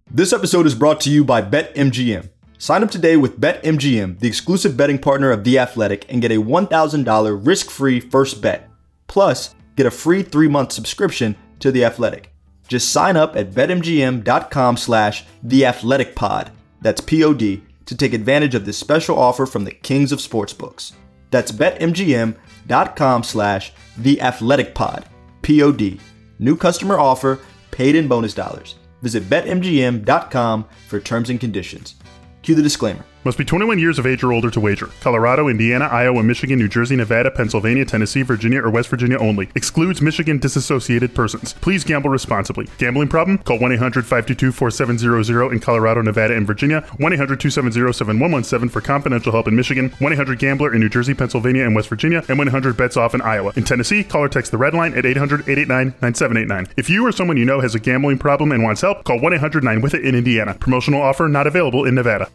This 0.09 0.33
episode 0.33 0.67
is 0.67 0.77
brought 0.77 1.01
to 1.01 1.11
you 1.11 1.25
by 1.25 1.43
BetMGM. 1.43 2.31
Sign 2.59 2.85
up 2.85 2.93
today 2.93 3.17
with 3.17 3.41
BetMGM, 3.41 4.21
the 4.21 4.29
exclusive 4.29 4.77
betting 4.77 5.01
partner 5.01 5.33
of 5.33 5.43
The 5.43 5.59
Athletic, 5.59 6.07
and 6.09 6.23
get 6.23 6.31
a 6.31 6.37
$1,000 6.37 7.45
risk 7.45 7.71
free 7.71 7.99
first 7.99 8.41
bet. 8.41 8.71
Plus, 9.09 9.57
get 9.75 9.85
a 9.85 9.91
free 9.91 10.23
three 10.23 10.47
month 10.47 10.71
subscription 10.71 11.35
to 11.59 11.73
The 11.73 11.85
Athletic. 11.85 12.30
Just 12.71 12.93
sign 12.93 13.17
up 13.17 13.35
at 13.35 13.51
betmgm.com 13.51 14.77
slash 14.77 15.25
theathleticpod, 15.45 16.51
that's 16.81 17.01
P-O-D, 17.01 17.65
to 17.85 17.97
take 17.97 18.15
advantage 18.15 18.55
of 18.55 18.65
this 18.65 18.79
special 18.79 19.19
offer 19.19 19.45
from 19.45 19.65
the 19.65 19.73
kings 19.73 20.13
of 20.13 20.21
sportsbooks. 20.21 20.93
That's 21.33 21.51
betmgm.com 21.51 23.25
slash 23.25 23.73
theathleticpod, 23.99 25.05
P-O-D. 25.43 26.01
New 26.39 26.57
customer 26.57 26.97
offer, 26.97 27.41
paid 27.73 27.97
in 27.97 28.07
bonus 28.07 28.35
dollars. 28.35 28.77
Visit 29.03 29.25
betmgm.com 29.25 30.65
for 30.87 31.01
terms 31.01 31.29
and 31.29 31.41
conditions. 31.41 31.97
Cue 32.43 32.55
the 32.55 32.63
disclaimer. 32.63 33.05
Must 33.23 33.37
be 33.37 33.45
21 33.45 33.79
years 33.79 33.99
of 33.99 34.07
age 34.07 34.25
or 34.25 34.33
older 34.33 34.51
to 34.51 34.61
wager. 34.61 34.89
Colorado, 35.03 35.49
Indiana, 35.49 35.85
Iowa, 35.85 36.23
Michigan, 36.23 36.59
New 36.59 36.69
Jersey, 36.69 36.97
Nevada, 36.97 37.31
Pennsylvania, 37.31 37.85
Tennessee, 37.85 38.23
Virginia, 38.23 38.63
or 38.63 38.71
West 38.71 38.89
Virginia 38.89 39.19
only. 39.19 39.51
Excludes 39.55 40.01
Michigan 40.01 40.39
disassociated 40.39 41.15
persons. 41.15 41.53
Please 41.53 41.85
gamble 41.85 42.09
responsibly. 42.09 42.67
Gambling 42.79 43.09
problem? 43.09 43.37
Call 43.37 43.59
1 43.59 43.73
800 43.73 44.07
522 44.07 44.53
4700 44.53 45.53
in 45.53 45.61
Colorado, 45.61 46.01
Nevada, 46.01 46.35
and 46.35 46.47
Virginia. 46.47 46.81
1 46.97 47.13
800 47.13 47.39
270 47.39 47.93
7117 47.93 48.71
for 48.71 48.81
confidential 48.81 49.33
help 49.33 49.47
in 49.49 49.55
Michigan. 49.55 49.91
1 49.99 50.13
800 50.15 50.39
Gambler 50.39 50.73
in 50.73 50.81
New 50.81 50.89
Jersey, 50.89 51.13
Pennsylvania, 51.13 51.67
and 51.67 51.77
West 51.77 51.91
Virginia. 51.91 52.25
And 52.31 52.39
1 52.39 52.49
800 52.49 52.75
Bets 52.75 52.97
Off 52.97 53.15
in 53.15 53.21
Iowa. 53.21 53.53
In 53.55 53.65
Tennessee, 53.65 54.03
call 54.03 54.23
or 54.23 54.29
text 54.31 54.51
the 54.51 54.57
red 54.57 54.73
line 54.73 54.95
at 54.95 55.05
800 55.05 55.43
889 55.43 55.95
9789. 56.01 56.73
If 56.79 56.89
you 56.89 57.07
or 57.07 57.13
someone 57.13 57.37
you 57.37 57.45
know 57.45 57.61
has 57.61 57.75
a 57.75 57.81
gambling 57.81 58.17
problem 58.17 58.51
and 58.51 58.63
wants 58.63 58.81
help, 58.81 59.05
call 59.05 59.21
1 59.21 59.35
800 59.35 59.63
9 59.63 59.83
with 59.83 59.93
it 59.93 60.07
in 60.07 60.15
Indiana. 60.15 60.55
Promotional 60.55 61.03
offer 61.03 61.29
not 61.29 61.47
available 61.47 61.85
in 61.85 61.95
Nevada. 61.95 62.31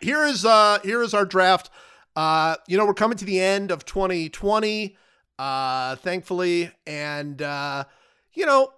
Here 0.00 0.24
is 0.24 0.44
uh 0.44 0.78
here 0.82 1.02
is 1.02 1.14
our 1.14 1.24
draft. 1.24 1.70
Uh, 2.16 2.56
you 2.66 2.76
know, 2.76 2.84
we're 2.86 2.94
coming 2.94 3.16
to 3.18 3.24
the 3.24 3.40
end 3.40 3.70
of 3.70 3.84
2020. 3.84 4.96
uh, 5.38 5.96
thankfully. 5.96 6.70
And, 6.86 7.40
uh, 7.40 7.84
you 8.34 8.44
know, 8.44 8.72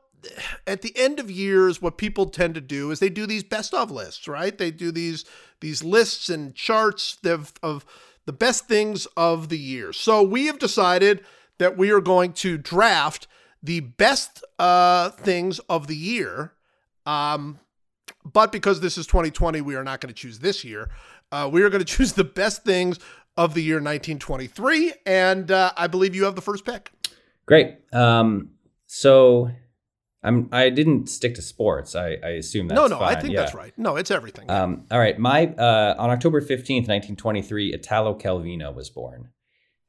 at 0.66 0.82
the 0.82 0.97
end 0.97 1.19
of 1.19 1.28
years, 1.31 1.82
what 1.82 1.99
people 1.99 2.27
tend 2.27 2.55
to 2.55 2.61
do 2.61 2.93
is 2.93 3.01
they 3.01 3.09
do 3.09 3.27
these 3.27 3.43
best 3.43 3.74
of 3.74 3.90
lists, 3.90 4.28
right? 4.28 4.57
They 4.57 4.70
do 4.70 4.93
these 4.93 5.24
these 5.61 5.82
lists 5.82 6.28
and 6.28 6.55
charts 6.55 7.19
of, 7.24 7.53
of 7.62 7.85
the 8.27 8.32
best 8.32 8.69
things 8.69 9.07
of 9.16 9.49
the 9.49 9.59
year. 9.59 9.93
So 9.93 10.23
we 10.23 10.47
have 10.47 10.59
decided 10.61 11.24
that 11.59 11.77
we 11.77 11.90
are 11.90 12.01
going 12.01 12.32
to 12.35 12.59
draft 12.59 13.27
the 13.62 13.81
best 13.81 14.44
uh, 14.59 15.11
things 15.11 15.59
of 15.69 15.86
the 15.89 15.97
year. 15.97 16.53
Um, 17.07 17.59
but 18.32 18.52
because 18.52 18.80
this 18.80 18.98
is 18.98 19.06
2020, 19.06 19.60
we 19.60 19.74
are 19.74 19.84
not 19.84 20.00
going 20.00 20.12
to 20.12 20.14
choose 20.14 20.38
this 20.38 20.64
year. 20.64 20.90
Uh, 21.30 21.48
we 21.52 21.62
are 21.62 21.70
going 21.70 21.84
to 21.84 21.96
choose 21.96 22.12
the 22.12 22.24
best 22.24 22.64
things 22.64 22.98
of 23.36 23.54
the 23.54 23.62
year 23.62 23.76
1923. 23.76 24.92
And 25.06 25.50
uh, 25.50 25.72
I 25.76 25.86
believe 25.86 26.14
you 26.14 26.24
have 26.24 26.34
the 26.34 26.42
first 26.42 26.64
pick. 26.64 26.92
Great. 27.46 27.76
Um, 27.92 28.50
so 28.86 29.50
I'm 30.22 30.48
I 30.52 30.70
didn't 30.70 31.09
stick 31.09 31.34
to 31.34 31.42
sports. 31.42 31.96
I, 31.96 32.18
I 32.22 32.28
assume 32.30 32.68
that's 32.68 32.80
no, 32.80 32.86
no, 32.86 32.98
fine. 32.98 33.16
I 33.16 33.20
think 33.20 33.34
yeah. 33.34 33.40
that's 33.40 33.54
right. 33.54 33.72
No, 33.76 33.96
it's 33.96 34.10
everything. 34.10 34.48
Um, 34.50 34.86
all 34.90 34.98
right. 34.98 35.18
My 35.18 35.46
uh, 35.46 35.96
on 35.98 36.10
October 36.10 36.40
15th, 36.40 36.88
1923, 36.88 37.74
Italo 37.74 38.16
Calvino 38.16 38.74
was 38.74 38.90
born. 38.90 39.30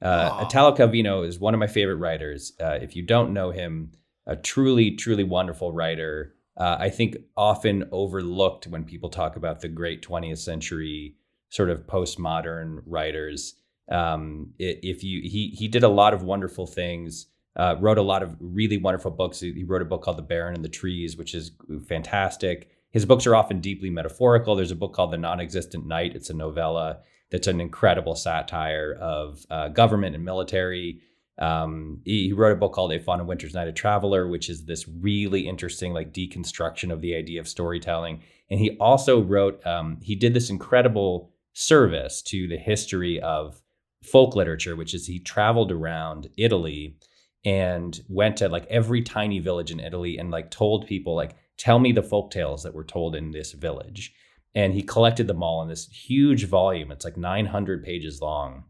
Uh. 0.02 0.46
Italo 0.46 0.76
Calvino 0.76 1.26
is 1.26 1.40
one 1.40 1.54
of 1.54 1.60
my 1.60 1.68
favorite 1.68 1.98
writers. 1.98 2.54
Uh, 2.60 2.80
if 2.82 2.96
you 2.96 3.06
don't 3.06 3.34
know 3.34 3.52
him, 3.52 3.92
a 4.26 4.36
truly, 4.36 4.92
truly 4.92 5.24
wonderful 5.24 5.72
writer. 5.72 6.34
Uh, 6.56 6.78
I 6.80 6.90
think 6.90 7.18
often 7.36 7.90
overlooked 7.92 8.68
when 8.68 8.84
people 8.84 9.10
talk 9.10 9.36
about 9.36 9.62
the 9.62 9.70
great 9.70 10.06
20th 10.06 10.38
century 10.38 11.16
sort 11.50 11.70
of 11.70 11.88
postmodern 11.88 12.82
writers. 12.86 13.56
Um, 13.90 14.54
if 14.60 15.04
you 15.04 15.22
he 15.22 15.50
he 15.58 15.68
did 15.68 15.84
a 15.84 15.90
lot 15.90 16.14
of 16.14 16.24
wonderful 16.24 16.68
things. 16.68 17.28
Uh, 17.56 17.76
wrote 17.80 18.00
a 18.00 18.02
lot 18.02 18.24
of 18.24 18.36
really 18.40 18.78
wonderful 18.78 19.12
books. 19.12 19.40
He 19.40 19.64
wrote 19.64 19.84
a 19.84 19.86
book 19.86 20.02
called 20.02 20.18
The 20.18 20.24
Baron 20.24 20.56
and 20.56 20.66
the 20.66 20.70
Trees, 20.70 21.16
which 21.16 21.36
is 21.36 21.52
fantastic. 21.88 22.72
His 22.90 23.06
books 23.06 23.28
are 23.28 23.36
often 23.36 23.60
deeply 23.60 23.92
metaphorical. 23.92 24.56
There's 24.56 24.72
a 24.72 24.76
book 24.76 24.94
called 24.94 25.12
The 25.12 25.20
Non-Existent 25.20 25.86
Knight. 25.86 26.16
It's 26.16 26.32
a 26.32 26.34
novella 26.34 27.02
that's 27.30 27.48
an 27.48 27.62
incredible 27.62 28.16
satire 28.16 28.98
of 29.00 29.46
uh, 29.52 29.68
government 29.70 30.16
and 30.16 30.26
military. 30.26 31.02
Um, 31.40 32.02
he, 32.06 32.28
he 32.28 32.34
wrote 32.34 32.52
a 32.52 32.56
book 32.56 32.74
called 32.74 32.94
a 32.94 33.24
Winter's 33.24 33.54
Night 33.54 33.68
a 33.68 33.72
Traveler, 33.72 34.28
which 34.28 34.50
is 34.50 34.66
this 34.66 34.88
really 34.88 35.48
interesting 35.48 35.94
like 35.94 36.14
deconstruction 36.14 36.92
of 36.92 37.02
the 37.02 37.16
idea 37.16 37.40
of 37.40 37.48
storytelling. 37.48 38.22
And 38.50 38.60
he 38.60 38.78
also 38.78 39.22
wrote, 39.22 39.66
um, 39.66 40.00
he 40.02 40.16
did 40.16 40.34
this 40.34 40.50
incredible 40.50 41.32
service 41.54 42.22
to 42.24 42.48
the 42.48 42.58
history 42.58 43.20
of 43.22 43.62
folk 44.04 44.36
literature, 44.36 44.76
which 44.76 44.94
is 44.94 45.08
he 45.08 45.20
traveled 45.20 45.72
around 45.72 46.30
Italy 46.38 46.98
and 47.46 48.02
went 48.08 48.38
to 48.38 48.50
like 48.50 48.66
every 48.68 49.02
tiny 49.02 49.40
village 49.40 49.72
in 49.72 49.80
Italy 49.80 50.18
and 50.18 50.32
like 50.32 50.52
told 50.52 50.88
people 50.88 51.16
like 51.16 51.36
tell 51.58 51.80
me 51.80 51.92
the 51.92 52.04
folk 52.04 52.32
tales 52.32 52.64
that 52.64 52.74
were 52.74 52.84
told 52.84 53.16
in 53.16 53.32
this 53.32 53.54
village. 53.54 54.14
And 54.56 54.74
he 54.74 54.84
collected 54.84 55.28
them 55.28 55.42
all 55.42 55.62
in 55.64 55.68
this 55.68 55.90
huge 55.90 56.46
volume. 56.46 56.92
It's 56.92 57.06
like 57.06 57.18
900 57.18 57.84
pages 57.84 58.22
long 58.22 58.66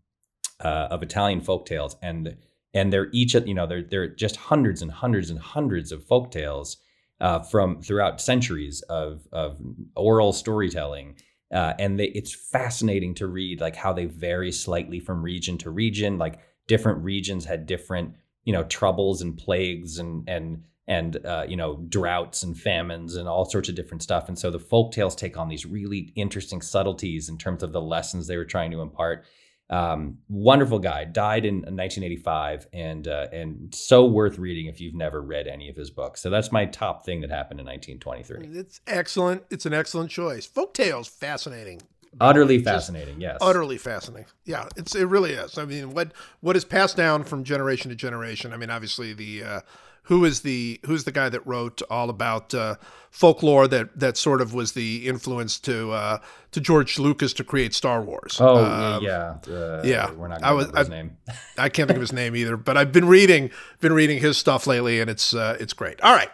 uh, 0.63 0.87
of 0.89 1.03
Italian 1.03 1.41
folk 1.41 1.65
tales. 1.65 1.97
And 2.01 2.37
and 2.73 2.91
they're 2.91 3.09
each 3.11 3.33
you 3.33 3.53
know 3.53 3.67
they're 3.67 3.83
they're 3.83 4.07
just 4.07 4.35
hundreds 4.35 4.81
and 4.81 4.91
hundreds 4.91 5.29
and 5.29 5.39
hundreds 5.39 5.91
of 5.91 6.05
folk 6.05 6.31
tales 6.31 6.77
uh, 7.21 7.39
from 7.39 7.81
throughout 7.81 8.21
centuries 8.21 8.81
of 8.83 9.27
of 9.31 9.57
oral 9.95 10.33
storytelling. 10.33 11.15
Uh, 11.53 11.73
and 11.77 11.99
they, 11.99 12.07
it's 12.07 12.33
fascinating 12.33 13.13
to 13.13 13.27
read 13.27 13.61
like 13.61 13.75
how 13.75 13.93
they 13.93 14.05
vary 14.05 14.51
slightly 14.51 14.99
from 14.99 15.21
region 15.21 15.55
to 15.55 15.69
region. 15.69 16.17
Like 16.17 16.39
different 16.67 17.03
regions 17.03 17.45
had 17.45 17.65
different 17.65 18.15
you 18.43 18.53
know 18.53 18.63
troubles 18.63 19.21
and 19.21 19.37
plagues 19.37 19.99
and 19.99 20.27
and 20.27 20.63
and 20.87 21.25
uh, 21.25 21.45
you 21.47 21.55
know 21.55 21.77
droughts 21.87 22.43
and 22.43 22.57
famines 22.57 23.15
and 23.15 23.29
all 23.29 23.45
sorts 23.45 23.69
of 23.69 23.75
different 23.75 24.03
stuff. 24.03 24.27
And 24.27 24.37
so 24.37 24.51
the 24.51 24.59
folk 24.59 24.91
tales 24.91 25.15
take 25.15 25.37
on 25.37 25.47
these 25.47 25.65
really 25.65 26.11
interesting 26.15 26.61
subtleties 26.61 27.29
in 27.29 27.37
terms 27.37 27.63
of 27.63 27.71
the 27.71 27.81
lessons 27.81 28.27
they 28.27 28.37
were 28.37 28.45
trying 28.45 28.71
to 28.71 28.81
impart 28.81 29.25
um, 29.69 30.17
wonderful 30.27 30.79
guy 30.79 31.05
died 31.05 31.45
in 31.45 31.55
1985 31.55 32.67
and 32.73 33.07
uh, 33.07 33.27
and 33.31 33.73
so 33.73 34.05
worth 34.05 34.37
reading 34.37 34.67
if 34.67 34.79
you've 34.79 34.93
never 34.93 35.21
read 35.21 35.47
any 35.47 35.69
of 35.69 35.75
his 35.75 35.89
books 35.89 36.21
so 36.21 36.29
that's 36.29 36.51
my 36.51 36.65
top 36.65 37.05
thing 37.05 37.21
that 37.21 37.29
happened 37.29 37.59
in 37.59 37.65
1923 37.65 38.59
it's 38.59 38.81
excellent. 38.87 39.43
It's 39.49 39.65
an 39.65 39.73
excellent 39.73 40.11
choice. 40.11 40.45
Folk 40.45 40.73
tales, 40.73 41.07
fascinating. 41.07 41.81
utterly 42.19 42.57
Just 42.57 42.65
fascinating 42.69 43.19
yes 43.21 43.37
Utterly 43.41 43.77
fascinating. 43.77 44.29
Yeah, 44.45 44.67
it's 44.75 44.95
it 44.95 45.05
really 45.05 45.31
is. 45.31 45.57
I 45.57 45.65
mean, 45.65 45.93
what 45.93 46.11
what 46.41 46.55
is 46.55 46.65
passed 46.65 46.97
down 46.97 47.23
from 47.23 47.43
generation 47.43 47.89
to 47.89 47.95
generation? 47.95 48.53
I 48.53 48.57
mean, 48.57 48.69
obviously 48.69 49.13
the 49.13 49.43
uh, 49.43 49.61
who 50.07 50.25
is 50.25 50.41
the 50.41 50.79
who's 50.85 51.03
the 51.05 51.11
guy 51.11 51.29
that 51.29 51.45
wrote 51.47 51.81
all 51.89 52.09
about 52.09 52.53
uh, 52.53 52.75
folklore 53.09 53.67
that 53.67 53.97
that 53.99 54.17
sort 54.17 54.41
of 54.41 54.53
was 54.53 54.73
the 54.73 55.07
influence 55.07 55.59
to 55.61 55.91
uh, 55.91 56.17
to 56.51 56.59
George 56.61 56.99
Lucas 56.99 57.33
to 57.33 57.43
create 57.43 57.73
Star 57.73 58.01
Wars. 58.01 58.37
oh 58.39 58.63
Um, 58.65 59.03
yeah 59.03 59.37
uh, 59.49 59.81
yeah, 59.85 60.11
we're 60.11 60.27
not 60.27 60.43
I 60.43 60.51
was- 60.53 60.67
his 60.75 60.89
I- 60.89 60.91
name 60.91 61.17
I 61.57 61.69
can't 61.69 61.87
think 61.87 61.97
of 61.97 62.01
his 62.01 62.13
name 62.13 62.35
either, 62.35 62.57
but 62.57 62.75
I've 62.77 62.91
been 62.91 63.07
reading 63.07 63.49
been 63.79 63.93
reading 63.93 64.19
his 64.19 64.37
stuff 64.37 64.67
lately, 64.67 64.99
and 65.01 65.09
it's 65.09 65.33
uh, 65.33 65.57
it's 65.59 65.73
great. 65.73 66.01
All 66.01 66.13
right, 66.13 66.29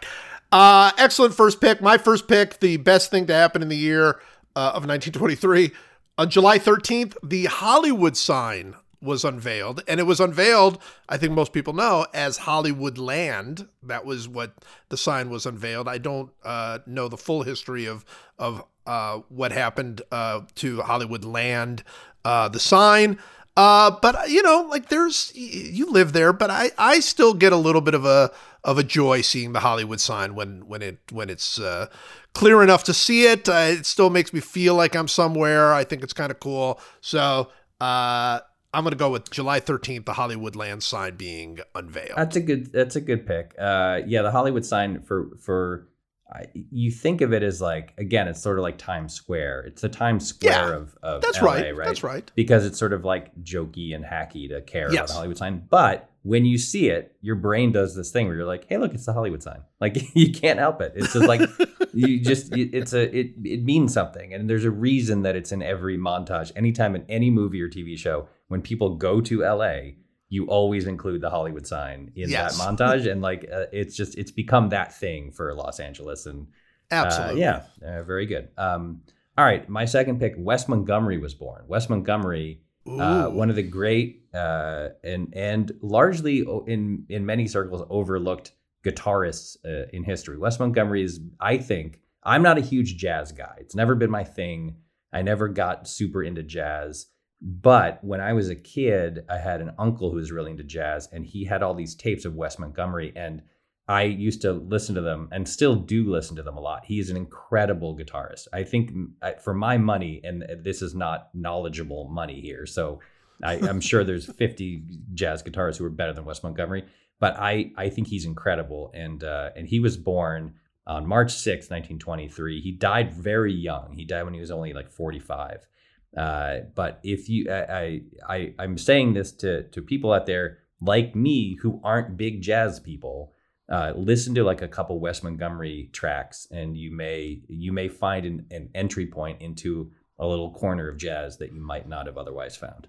uh, 0.52 0.90
excellent 0.98 1.34
first 1.34 1.60
pick. 1.60 1.80
My 1.80 1.96
first 1.98 2.26
pick, 2.28 2.58
the 2.60 2.76
best 2.78 3.10
thing 3.10 3.26
to 3.26 3.34
happen 3.34 3.62
in 3.62 3.68
the 3.68 3.76
year 3.76 4.20
uh, 4.56 4.74
of 4.74 4.84
1923. 4.86 5.70
On 6.18 6.28
July 6.28 6.58
13th, 6.58 7.16
the 7.22 7.46
Hollywood 7.46 8.14
sign 8.16 8.74
was 9.02 9.24
unveiled, 9.24 9.82
and 9.88 9.98
it 9.98 10.04
was 10.04 10.20
unveiled. 10.20 10.80
I 11.08 11.16
think 11.16 11.32
most 11.32 11.52
people 11.52 11.72
know 11.72 12.06
as 12.12 12.38
Hollywood 12.38 12.98
Land. 12.98 13.68
That 13.82 14.04
was 14.04 14.28
what 14.28 14.52
the 14.88 14.96
sign 14.96 15.30
was 15.30 15.46
unveiled. 15.46 15.88
I 15.88 15.98
don't 15.98 16.30
uh, 16.44 16.80
know 16.86 17.08
the 17.08 17.16
full 17.16 17.42
history 17.42 17.86
of 17.86 18.04
of 18.38 18.64
uh, 18.86 19.20
what 19.28 19.52
happened 19.52 20.02
uh, 20.10 20.42
to 20.56 20.82
Hollywood 20.82 21.24
Land, 21.24 21.82
uh, 22.24 22.48
the 22.48 22.60
sign. 22.60 23.18
Uh, 23.56 23.90
but 24.02 24.30
you 24.30 24.42
know, 24.42 24.66
like 24.70 24.88
there's 24.88 25.32
you 25.34 25.86
live 25.86 26.12
there, 26.12 26.32
but 26.32 26.50
I 26.50 26.70
I 26.78 27.00
still 27.00 27.34
get 27.34 27.52
a 27.52 27.56
little 27.56 27.80
bit 27.80 27.94
of 27.94 28.04
a 28.04 28.30
of 28.64 28.78
a 28.78 28.82
joy 28.82 29.22
seeing 29.22 29.52
the 29.52 29.60
Hollywood 29.60 30.00
sign 30.00 30.34
when 30.34 30.68
when 30.68 30.82
it 30.82 30.98
when 31.10 31.28
it's 31.30 31.58
uh, 31.58 31.86
clear 32.32 32.62
enough 32.62 32.84
to 32.84 32.94
see 32.94 33.26
it. 33.26 33.48
Uh, 33.48 33.66
it 33.70 33.86
still 33.86 34.10
makes 34.10 34.32
me 34.32 34.40
feel 34.40 34.74
like 34.74 34.94
I'm 34.94 35.08
somewhere. 35.08 35.72
I 35.72 35.84
think 35.84 36.02
it's 36.02 36.12
kind 36.12 36.30
of 36.30 36.38
cool. 36.40 36.80
So 37.00 37.50
uh, 37.80 38.40
I'm 38.72 38.84
gonna 38.84 38.96
go 38.96 39.10
with 39.10 39.30
July 39.30 39.60
13th, 39.60 40.04
the 40.04 40.12
Hollywood 40.12 40.54
land 40.56 40.82
sign 40.82 41.16
being 41.16 41.58
unveiled. 41.74 42.12
That's 42.16 42.36
a 42.36 42.40
good. 42.40 42.72
That's 42.72 42.96
a 42.96 43.00
good 43.00 43.26
pick. 43.26 43.54
Uh, 43.58 44.00
yeah, 44.06 44.22
the 44.22 44.30
Hollywood 44.30 44.64
sign 44.64 45.02
for 45.02 45.30
for 45.40 45.88
I 46.32 46.44
you 46.54 46.92
think 46.92 47.20
of 47.20 47.32
it 47.32 47.42
as 47.42 47.60
like 47.60 47.92
again, 47.98 48.28
it's 48.28 48.40
sort 48.40 48.58
of 48.58 48.62
like 48.62 48.78
Times 48.78 49.12
Square. 49.12 49.62
It's 49.62 49.82
the 49.82 49.88
Times 49.88 50.28
Square 50.28 50.52
Yeah, 50.68 50.76
of 50.76 50.96
of 51.02 51.22
That's 51.22 51.42
LA, 51.42 51.48
right. 51.50 51.76
right? 51.76 51.86
That's 51.86 52.04
right. 52.04 52.30
Because 52.36 52.64
it's 52.64 52.78
sort 52.78 52.92
of 52.92 53.04
like 53.04 53.34
jokey 53.42 53.94
and 53.94 54.04
hacky 54.04 54.48
to 54.50 54.60
care 54.60 54.88
about 54.88 55.08
the 55.08 55.14
Hollywood 55.14 55.38
sign. 55.38 55.66
But 55.68 56.08
when 56.22 56.44
you 56.44 56.56
see 56.58 56.90
it, 56.90 57.16
your 57.22 57.34
brain 57.34 57.72
does 57.72 57.96
this 57.96 58.12
thing 58.12 58.26
where 58.28 58.36
you're 58.36 58.46
like, 58.46 58.66
"Hey, 58.68 58.76
look, 58.78 58.94
it's 58.94 59.06
the 59.06 59.12
Hollywood 59.12 59.42
sign." 59.42 59.62
Like 59.80 60.14
you 60.14 60.30
can't 60.30 60.58
help 60.58 60.82
it. 60.82 60.92
It's 60.94 61.14
just 61.14 61.26
like 61.26 61.40
you 61.94 62.20
just 62.22 62.54
it's 62.54 62.92
a 62.92 63.02
it 63.18 63.32
it 63.42 63.64
means 63.64 63.92
something, 63.94 64.32
and 64.34 64.48
there's 64.48 64.66
a 64.66 64.70
reason 64.70 65.22
that 65.22 65.34
it's 65.34 65.50
in 65.52 65.62
every 65.62 65.96
montage. 65.98 66.52
Anytime 66.54 66.94
in 66.94 67.04
any 67.08 67.30
movie 67.30 67.62
or 67.62 67.68
TV 67.70 67.96
show, 67.98 68.28
when 68.50 68.60
people 68.62 68.96
go 68.96 69.20
to 69.20 69.42
LA, 69.42 69.92
you 70.28 70.46
always 70.46 70.86
include 70.86 71.20
the 71.20 71.30
Hollywood 71.30 71.66
sign 71.66 72.10
in 72.16 72.28
Yes. 72.28 72.58
that 72.58 72.62
montage, 72.76 73.10
and 73.10 73.22
like 73.22 73.48
uh, 73.52 73.66
it's 73.72 73.96
just 73.96 74.18
it's 74.18 74.30
become 74.32 74.68
that 74.70 74.92
thing 74.92 75.30
for 75.30 75.54
Los 75.54 75.78
Angeles, 75.80 76.26
and 76.26 76.48
uh, 76.90 76.94
Absolutely. 76.96 77.40
yeah, 77.40 77.62
uh, 77.84 78.02
very 78.02 78.26
good. 78.26 78.48
Um, 78.58 79.02
all 79.38 79.44
right, 79.44 79.68
my 79.68 79.84
second 79.84 80.18
pick, 80.18 80.34
Wes 80.36 80.68
Montgomery 80.68 81.18
was 81.18 81.34
born. 81.34 81.64
Wes 81.68 81.88
Montgomery, 81.88 82.60
uh, 82.88 83.28
one 83.28 83.50
of 83.50 83.56
the 83.56 83.62
great 83.62 84.24
uh, 84.34 84.88
and 85.04 85.32
and 85.34 85.72
largely 85.80 86.40
in 86.66 87.06
in 87.08 87.24
many 87.24 87.46
circles 87.46 87.86
overlooked 87.88 88.52
guitarists 88.84 89.56
uh, 89.64 89.88
in 89.92 90.02
history. 90.02 90.36
Wes 90.38 90.58
Montgomery 90.58 91.02
is, 91.02 91.20
I 91.38 91.58
think, 91.58 92.00
I'm 92.24 92.42
not 92.42 92.58
a 92.58 92.62
huge 92.62 92.96
jazz 92.96 93.30
guy. 93.30 93.56
It's 93.58 93.74
never 93.76 93.94
been 93.94 94.10
my 94.10 94.24
thing. 94.24 94.76
I 95.12 95.22
never 95.22 95.48
got 95.48 95.86
super 95.86 96.22
into 96.22 96.42
jazz. 96.42 97.06
But 97.42 98.02
when 98.04 98.20
I 98.20 98.34
was 98.34 98.50
a 98.50 98.54
kid, 98.54 99.24
I 99.28 99.38
had 99.38 99.60
an 99.60 99.72
uncle 99.78 100.10
who 100.10 100.16
was 100.16 100.32
really 100.32 100.50
into 100.50 100.64
jazz, 100.64 101.08
and 101.10 101.24
he 101.24 101.44
had 101.44 101.62
all 101.62 101.74
these 101.74 101.94
tapes 101.94 102.24
of 102.24 102.34
Wes 102.34 102.58
Montgomery, 102.58 103.12
and 103.16 103.42
I 103.88 104.02
used 104.02 104.42
to 104.42 104.52
listen 104.52 104.94
to 104.94 105.00
them 105.00 105.28
and 105.32 105.48
still 105.48 105.74
do 105.74 106.08
listen 106.10 106.36
to 106.36 106.42
them 106.42 106.56
a 106.56 106.60
lot. 106.60 106.84
He 106.84 107.00
is 107.00 107.10
an 107.10 107.16
incredible 107.16 107.96
guitarist. 107.96 108.46
I 108.52 108.62
think 108.62 108.92
mm, 108.92 109.40
for 109.40 109.54
my 109.54 109.78
money, 109.78 110.20
and 110.22 110.44
this 110.62 110.82
is 110.82 110.94
not 110.94 111.30
knowledgeable 111.34 112.08
money 112.08 112.40
here, 112.40 112.66
so 112.66 113.00
I, 113.42 113.54
I'm 113.54 113.80
sure 113.90 114.04
there's 114.04 114.26
50 114.26 114.84
jazz 115.14 115.42
guitarists 115.42 115.78
who 115.78 115.86
are 115.86 115.90
better 115.90 116.12
than 116.12 116.24
Wes 116.24 116.42
Montgomery, 116.42 116.84
but 117.18 117.36
I, 117.38 117.72
I 117.76 117.88
think 117.88 118.08
he's 118.08 118.26
incredible. 118.26 118.92
And 118.94 119.24
uh, 119.24 119.50
and 119.56 119.66
he 119.66 119.80
was 119.80 119.96
born 119.96 120.54
on 120.86 121.06
March 121.06 121.32
6, 121.32 121.70
1923. 121.70 122.60
He 122.60 122.72
died 122.72 123.12
very 123.12 123.52
young. 123.52 123.94
He 123.96 124.04
died 124.04 124.24
when 124.24 124.34
he 124.34 124.40
was 124.40 124.50
only 124.50 124.72
like 124.72 124.90
45. 124.90 125.66
Uh, 126.16 126.60
but 126.74 127.00
if 127.02 127.28
you, 127.28 127.50
I, 127.50 127.60
I, 127.78 128.02
I, 128.28 128.54
I'm 128.58 128.76
saying 128.76 129.14
this 129.14 129.32
to 129.32 129.64
to 129.64 129.82
people 129.82 130.12
out 130.12 130.26
there. 130.26 130.58
like 130.80 131.14
me 131.14 131.56
who 131.62 131.80
aren't 131.84 132.16
big 132.16 132.40
jazz 132.40 132.80
people, 132.80 133.32
uh, 133.70 133.92
listen 133.96 134.34
to 134.34 134.42
like 134.42 134.62
a 134.62 134.68
couple 134.68 134.98
Wes 134.98 135.22
Montgomery 135.22 135.90
tracks, 135.92 136.46
and 136.50 136.76
you 136.76 136.90
may 136.90 137.42
you 137.48 137.72
may 137.72 137.88
find 137.88 138.26
an, 138.26 138.46
an 138.50 138.70
entry 138.74 139.06
point 139.06 139.40
into 139.40 139.92
a 140.18 140.26
little 140.26 140.52
corner 140.52 140.88
of 140.88 140.98
jazz 140.98 141.38
that 141.38 141.52
you 141.52 141.60
might 141.60 141.88
not 141.88 142.06
have 142.06 142.18
otherwise 142.18 142.56
found. 142.56 142.86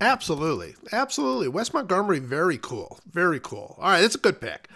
Absolutely. 0.00 0.74
Absolutely. 0.92 1.48
Wes 1.48 1.72
Montgomery, 1.72 2.18
very 2.18 2.58
cool. 2.58 2.98
Very 3.10 3.40
cool. 3.40 3.76
All 3.78 3.90
right, 3.90 4.00
that's 4.00 4.16
a 4.16 4.18
good 4.18 4.40
pick. 4.40 4.68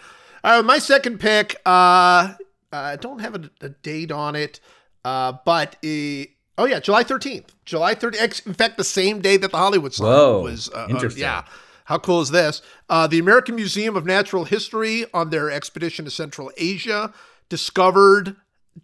Right, 0.43 0.63
my 0.63 0.79
second 0.79 1.19
pick, 1.19 1.55
uh, 1.65 2.33
I 2.71 2.95
don't 2.99 3.19
have 3.19 3.35
a, 3.35 3.49
a 3.61 3.69
date 3.69 4.11
on 4.11 4.35
it, 4.35 4.59
uh, 5.03 5.33
but 5.45 5.75
uh, 5.83 6.23
oh 6.59 6.65
yeah, 6.65 6.79
July 6.79 7.03
13th. 7.03 7.45
July 7.65 7.95
13th. 7.95 8.45
In 8.45 8.53
fact, 8.53 8.77
the 8.77 8.83
same 8.83 9.21
day 9.21 9.37
that 9.37 9.51
the 9.51 9.57
Hollywood 9.57 9.93
sign 9.93 10.07
Whoa, 10.07 10.41
was. 10.43 10.69
Uh, 10.69 10.87
uh, 10.91 11.09
yeah. 11.15 11.45
How 11.85 11.97
cool 11.97 12.21
is 12.21 12.29
this? 12.29 12.61
Uh, 12.87 13.07
the 13.07 13.17
American 13.17 13.55
Museum 13.55 13.97
of 13.97 14.05
Natural 14.05 14.43
History, 14.43 15.05
on 15.11 15.31
their 15.31 15.49
expedition 15.49 16.05
to 16.05 16.11
Central 16.11 16.51
Asia, 16.55 17.11
discovered 17.47 18.35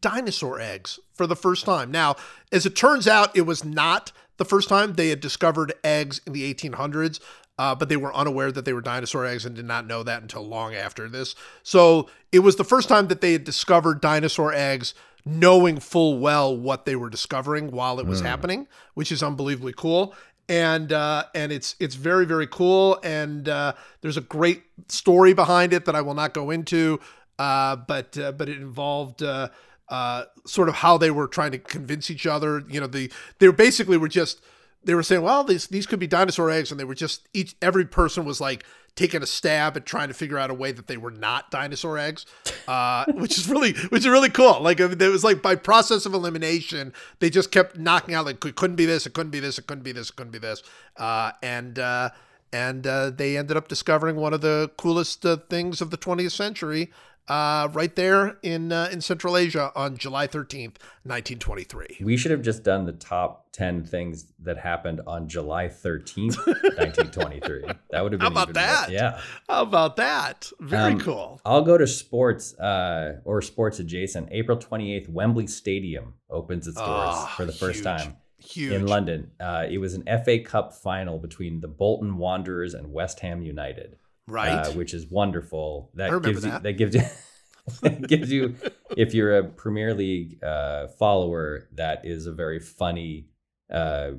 dinosaur 0.01 0.59
eggs 0.59 0.99
for 1.13 1.27
the 1.27 1.35
first 1.35 1.65
time. 1.65 1.91
Now, 1.91 2.15
as 2.51 2.65
it 2.65 2.75
turns 2.75 3.07
out, 3.07 3.35
it 3.37 3.43
was 3.43 3.63
not 3.63 4.11
the 4.37 4.45
first 4.45 4.69
time 4.69 4.93
they 4.93 5.09
had 5.09 5.19
discovered 5.19 5.73
eggs 5.83 6.19
in 6.25 6.33
the 6.33 6.51
1800s, 6.51 7.19
uh, 7.59 7.75
but 7.75 7.89
they 7.89 7.95
were 7.97 8.13
unaware 8.13 8.51
that 8.51 8.65
they 8.65 8.73
were 8.73 8.81
dinosaur 8.81 9.25
eggs 9.25 9.45
and 9.45 9.55
did 9.55 9.65
not 9.65 9.85
know 9.85 10.01
that 10.01 10.21
until 10.21 10.41
long 10.41 10.73
after 10.73 11.07
this. 11.07 11.35
So 11.61 12.09
it 12.31 12.39
was 12.39 12.55
the 12.55 12.63
first 12.63 12.89
time 12.89 13.07
that 13.07 13.21
they 13.21 13.33
had 13.33 13.43
discovered 13.43 14.01
dinosaur 14.01 14.51
eggs, 14.51 14.93
knowing 15.25 15.79
full 15.79 16.19
well 16.19 16.55
what 16.55 16.85
they 16.85 16.95
were 16.95 17.09
discovering 17.09 17.71
while 17.71 17.99
it 17.99 18.05
was 18.05 18.21
happening, 18.21 18.67
which 18.93 19.11
is 19.11 19.23
unbelievably 19.23 19.73
cool. 19.75 20.13
And 20.47 20.93
uh, 20.93 21.25
and 21.33 21.51
it's 21.51 21.75
it's 21.79 21.95
very 21.95 22.25
very 22.25 22.45
cool. 22.45 22.99
And 23.03 23.49
uh, 23.49 23.73
there's 24.01 24.17
a 24.17 24.21
great 24.21 24.63
story 24.87 25.33
behind 25.33 25.73
it 25.73 25.85
that 25.85 25.95
I 25.95 26.01
will 26.01 26.13
not 26.13 26.33
go 26.33 26.51
into. 26.51 26.99
Uh, 27.39 27.75
but 27.75 28.17
uh, 28.17 28.31
but 28.31 28.47
it 28.47 28.57
involved 28.57 29.23
uh, 29.23 29.49
uh, 29.89 30.25
sort 30.45 30.69
of 30.69 30.75
how 30.75 30.97
they 30.97 31.11
were 31.11 31.27
trying 31.27 31.51
to 31.51 31.57
convince 31.57 32.09
each 32.09 32.25
other. 32.25 32.63
You 32.69 32.79
know, 32.79 32.87
the 32.87 33.11
they 33.39 33.47
were 33.47 33.53
basically 33.53 33.97
were 33.97 34.07
just 34.07 34.41
they 34.83 34.93
were 34.93 35.03
saying, 35.03 35.23
well, 35.23 35.43
these 35.43 35.67
these 35.67 35.85
could 35.85 35.99
be 35.99 36.07
dinosaur 36.07 36.49
eggs, 36.49 36.71
and 36.71 36.79
they 36.79 36.85
were 36.85 36.95
just 36.95 37.27
each 37.33 37.55
every 37.61 37.85
person 37.85 38.23
was 38.23 38.39
like 38.39 38.63
taking 38.95 39.21
a 39.21 39.25
stab 39.25 39.75
at 39.75 39.85
trying 39.85 40.07
to 40.07 40.13
figure 40.13 40.37
out 40.37 40.49
a 40.49 40.53
way 40.53 40.71
that 40.71 40.87
they 40.87 40.97
were 40.97 41.11
not 41.11 41.51
dinosaur 41.51 41.97
eggs, 41.97 42.25
uh, 42.67 43.05
which 43.13 43.37
is 43.37 43.49
really 43.49 43.73
which 43.89 44.01
is 44.01 44.07
really 44.07 44.29
cool. 44.29 44.61
Like 44.61 44.79
it 44.79 44.97
was 44.99 45.23
like 45.23 45.41
by 45.41 45.55
process 45.55 46.05
of 46.05 46.13
elimination, 46.13 46.93
they 47.19 47.29
just 47.29 47.51
kept 47.51 47.77
knocking 47.77 48.15
out 48.15 48.25
like 48.25 48.43
it 48.45 48.55
couldn't 48.55 48.77
be 48.77 48.85
this, 48.85 49.05
it 49.05 49.13
couldn't 49.13 49.31
be 49.31 49.39
this, 49.39 49.57
it 49.57 49.67
couldn't 49.67 49.83
be 49.83 49.91
this, 49.91 50.09
it 50.09 50.15
couldn't 50.15 50.31
be 50.31 50.39
this, 50.39 50.63
uh, 50.97 51.31
and. 51.41 51.79
Uh, 51.79 52.09
and 52.53 52.87
uh, 52.87 53.09
they 53.09 53.35
ended 53.35 53.57
up 53.57 53.67
discovering 53.67 54.15
one 54.15 54.33
of 54.33 54.39
the 54.39 54.71
coolest 54.77 55.25
uh, 55.25 55.35
things 55.49 55.81
of 55.81 55.89
the 55.89 55.97
20th 55.97 56.31
century 56.31 56.89
uh, 57.27 57.67
right 57.73 57.95
there 57.95 58.37
in 58.43 58.71
uh, 58.71 58.89
in 58.91 59.01
Central 59.01 59.35
Asia 59.37 59.71
on 59.75 59.97
July 59.97 60.27
13th, 60.27 60.77
1923. 61.03 61.97
We 62.01 62.17
should 62.17 62.31
have 62.31 62.41
just 62.41 62.63
done 62.63 62.85
the 62.85 62.91
top 62.91 63.51
10 63.53 63.83
things 63.85 64.25
that 64.43 64.57
happened 64.57 65.01
on 65.07 65.27
July 65.27 65.67
13th, 65.67 66.37
1923. 66.45 67.63
That 67.91 68.01
would 68.03 68.11
have 68.11 68.19
been 68.19 68.25
How 68.25 68.27
about 68.43 68.49
even 68.49 68.61
more- 68.61 68.67
that? 68.67 68.91
yeah. 68.91 69.21
How 69.47 69.61
about 69.61 69.95
that? 69.95 70.51
Very 70.59 70.93
Um, 70.93 70.99
cool. 70.99 71.39
I'll 71.45 71.61
go 71.61 71.77
to 71.77 71.87
sports 71.87 72.53
uh, 72.59 73.21
or 73.23 73.41
sports 73.41 73.79
adjacent. 73.79 74.27
April 74.31 74.57
28th, 74.57 75.07
Wembley 75.09 75.47
Stadium 75.47 76.15
opens 76.29 76.67
its 76.67 76.75
doors 76.77 76.89
Ah, 76.89 77.33
for 77.37 77.45
the 77.45 77.53
first 77.53 77.77
huge. 77.77 77.85
time 77.85 78.17
Huge. 78.39 78.73
in 78.73 78.85
London. 78.85 79.31
Uh, 79.39 79.65
it 79.69 79.77
was 79.77 79.93
an 79.93 80.03
FA 80.25 80.39
Cup 80.39 80.73
final 80.73 81.17
between 81.19 81.61
the 81.61 81.67
Bolton 81.69 82.17
Wanderers 82.17 82.73
and 82.73 82.91
West 82.91 83.21
Ham 83.21 83.41
United, 83.41 83.95
right? 84.27 84.67
uh, 84.67 84.71
which 84.71 84.93
is 84.93 85.05
wonderful. 85.07 85.91
That 85.95 86.21
gives 86.21 86.43
you 86.45 86.51
that. 86.51 86.63
that 86.63 86.73
gives 86.73 86.95
you 86.95 87.01
that 87.81 88.07
gives 88.07 88.31
you 88.31 88.55
if 88.95 89.13
you're 89.13 89.37
a 89.37 89.43
Premier 89.43 89.93
League 89.93 90.43
uh, 90.43 90.87
follower, 90.87 91.67
that 91.73 92.05
is 92.05 92.25
a 92.27 92.31
very 92.31 92.59
funny 92.59 93.27
uh, 93.71 94.11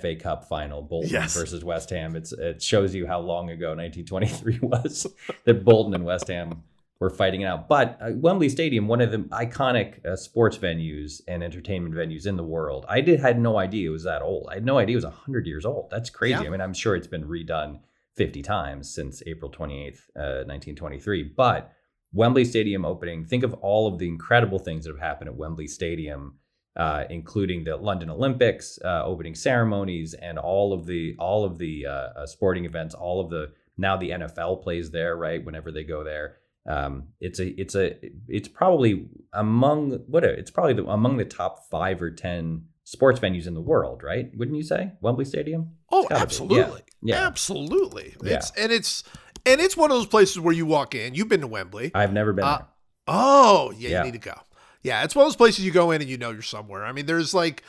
FA 0.00 0.14
Cup 0.16 0.48
final, 0.48 0.80
Bolton 0.82 1.10
Yes. 1.10 1.34
versus 1.36 1.64
West 1.64 1.90
Ham. 1.90 2.14
It's 2.16 2.32
it 2.32 2.62
shows 2.62 2.94
you 2.94 3.06
how 3.06 3.20
long 3.20 3.50
ago 3.50 3.74
1923 3.74 4.58
was 4.62 5.06
that 5.44 5.64
Bolton 5.64 5.94
and 5.94 6.04
West 6.04 6.28
Ham 6.28 6.62
were 7.00 7.10
fighting 7.10 7.40
it 7.40 7.46
out. 7.46 7.68
But 7.68 7.98
uh, 8.00 8.10
Wembley 8.14 8.48
Stadium, 8.48 8.86
one 8.86 9.00
of 9.00 9.10
the 9.10 9.18
iconic 9.18 10.04
uh, 10.06 10.14
sports 10.14 10.56
venues 10.56 11.20
and 11.26 11.42
entertainment 11.42 11.92
venues 11.94 12.24
in 12.24 12.36
the 12.36 12.44
world. 12.44 12.86
I 12.88 13.00
did 13.00 13.18
had 13.18 13.40
no 13.40 13.58
idea 13.58 13.88
it 13.88 13.92
was 13.92 14.04
that 14.04 14.22
old. 14.22 14.46
I 14.48 14.54
had 14.54 14.64
no 14.64 14.78
idea 14.78 14.94
it 14.94 14.98
was 14.98 15.04
100 15.04 15.44
years 15.46 15.64
old. 15.66 15.90
That's 15.90 16.08
crazy. 16.08 16.34
Yeah. 16.34 16.42
I 16.42 16.48
mean, 16.50 16.60
I'm 16.60 16.72
sure 16.72 16.94
it's 16.94 17.08
been 17.08 17.24
redone 17.24 17.80
50 18.16 18.42
times 18.42 18.94
since 18.94 19.22
April 19.26 19.50
28th, 19.50 20.00
uh, 20.16 20.44
1923. 20.46 21.32
But 21.36 21.72
Wembley 22.12 22.44
Stadium 22.44 22.84
opening, 22.84 23.24
think 23.24 23.42
of 23.42 23.54
all 23.54 23.86
of 23.92 23.98
the 23.98 24.08
incredible 24.08 24.58
things 24.58 24.84
that 24.84 24.92
have 24.92 25.00
happened 25.00 25.28
at 25.28 25.36
Wembley 25.36 25.66
Stadium, 25.66 26.38
uh, 26.76 27.04
including 27.10 27.64
the 27.64 27.76
London 27.76 28.10
Olympics 28.10 28.78
uh, 28.84 29.02
opening 29.04 29.34
ceremonies 29.34 30.14
and 30.14 30.38
all 30.38 30.72
of 30.72 30.86
the 30.86 31.14
all 31.18 31.44
of 31.44 31.58
the 31.58 31.86
uh, 31.86 31.90
uh, 31.90 32.26
sporting 32.26 32.64
events. 32.64 32.94
All 32.94 33.20
of 33.20 33.30
the 33.30 33.52
now 33.76 33.96
the 33.96 34.10
NFL 34.10 34.62
plays 34.62 34.90
there, 34.90 35.16
right? 35.16 35.44
Whenever 35.44 35.72
they 35.72 35.84
go 35.84 36.04
there, 36.04 36.36
um, 36.68 37.08
it's 37.20 37.40
a 37.40 37.48
it's 37.60 37.74
a 37.74 37.96
it's 38.28 38.48
probably 38.48 39.08
among 39.32 39.92
what 40.06 40.24
it's 40.24 40.50
probably 40.50 40.74
the, 40.74 40.84
among 40.86 41.16
the 41.16 41.24
top 41.24 41.68
five 41.70 42.00
or 42.00 42.10
ten 42.10 42.66
sports 42.84 43.18
venues 43.18 43.46
in 43.46 43.54
the 43.54 43.60
world, 43.60 44.02
right? 44.02 44.30
Wouldn't 44.36 44.56
you 44.56 44.62
say 44.62 44.92
Wembley 45.00 45.24
Stadium? 45.24 45.72
oh, 45.90 46.00
It's 46.00 46.08
gotta 46.08 46.20
be. 46.20 46.22
absolutely. 46.22 46.80
Yeah. 46.80 46.83
Yeah. 47.04 47.26
Absolutely. 47.26 48.16
Yeah. 48.22 48.36
It's 48.36 48.50
and 48.52 48.72
it's 48.72 49.04
and 49.46 49.60
it's 49.60 49.76
one 49.76 49.90
of 49.90 49.96
those 49.96 50.06
places 50.06 50.40
where 50.40 50.54
you 50.54 50.66
walk 50.66 50.94
in. 50.94 51.14
You've 51.14 51.28
been 51.28 51.42
to 51.42 51.46
Wembley. 51.46 51.90
I've 51.94 52.12
never 52.12 52.32
been 52.32 52.44
Uh. 52.44 52.62
Oh, 53.06 53.72
yeah, 53.76 53.88
Yeah. 53.90 53.98
you 54.00 54.04
need 54.10 54.20
to 54.22 54.30
go. 54.30 54.34
Yeah, 54.82 55.04
it's 55.04 55.14
one 55.14 55.24
of 55.24 55.28
those 55.28 55.36
places 55.36 55.64
you 55.64 55.70
go 55.70 55.90
in 55.90 56.00
and 56.00 56.10
you 56.10 56.16
know 56.18 56.30
you're 56.30 56.42
somewhere. 56.42 56.84
I 56.84 56.92
mean, 56.92 57.06
there's 57.06 57.32
like 57.34 57.62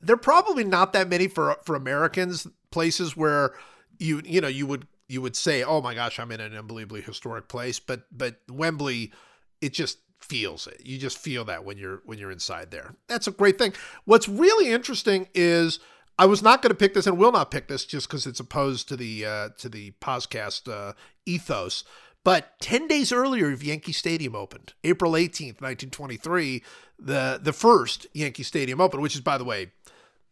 there 0.00 0.14
are 0.14 0.18
probably 0.18 0.64
not 0.64 0.92
that 0.92 1.08
many 1.08 1.28
for 1.28 1.56
for 1.64 1.74
Americans 1.76 2.46
places 2.70 3.16
where 3.16 3.54
you 3.98 4.20
you 4.24 4.40
know 4.40 4.48
you 4.48 4.66
would 4.66 4.86
you 5.08 5.20
would 5.22 5.36
say, 5.36 5.62
"Oh 5.62 5.80
my 5.80 5.94
gosh, 5.94 6.18
I'm 6.18 6.30
in 6.32 6.40
an 6.40 6.56
unbelievably 6.56 7.02
historic 7.02 7.48
place," 7.48 7.78
but 7.80 8.02
but 8.10 8.40
Wembley 8.50 9.12
it 9.60 9.72
just 9.72 9.98
feels 10.20 10.66
it. 10.66 10.80
You 10.84 10.96
just 10.98 11.18
feel 11.18 11.44
that 11.46 11.64
when 11.64 11.76
you're 11.76 12.02
when 12.04 12.18
you're 12.18 12.30
inside 12.32 12.70
there. 12.70 12.94
That's 13.08 13.26
a 13.26 13.30
great 13.32 13.58
thing. 13.58 13.72
What's 14.04 14.28
really 14.28 14.70
interesting 14.70 15.28
is 15.34 15.78
I 16.18 16.26
was 16.26 16.42
not 16.42 16.62
going 16.62 16.70
to 16.70 16.76
pick 16.76 16.94
this 16.94 17.06
and 17.06 17.18
will 17.18 17.32
not 17.32 17.50
pick 17.50 17.68
this 17.68 17.84
just 17.84 18.08
because 18.08 18.26
it's 18.26 18.40
opposed 18.40 18.88
to 18.88 18.96
the 18.96 19.24
uh, 19.24 19.48
to 19.58 19.68
the 19.68 19.92
podcast 20.00 20.72
uh, 20.72 20.92
ethos. 21.26 21.84
But 22.24 22.58
10 22.60 22.88
days 22.88 23.12
earlier, 23.12 23.50
Yankee 23.50 23.92
Stadium 23.92 24.34
opened, 24.34 24.72
April 24.82 25.12
18th, 25.12 25.60
1923, 25.60 26.62
the, 26.98 27.38
the 27.42 27.52
first 27.52 28.06
Yankee 28.14 28.42
Stadium 28.42 28.80
opened, 28.80 29.02
which 29.02 29.14
is, 29.14 29.20
by 29.20 29.36
the 29.36 29.44
way, 29.44 29.72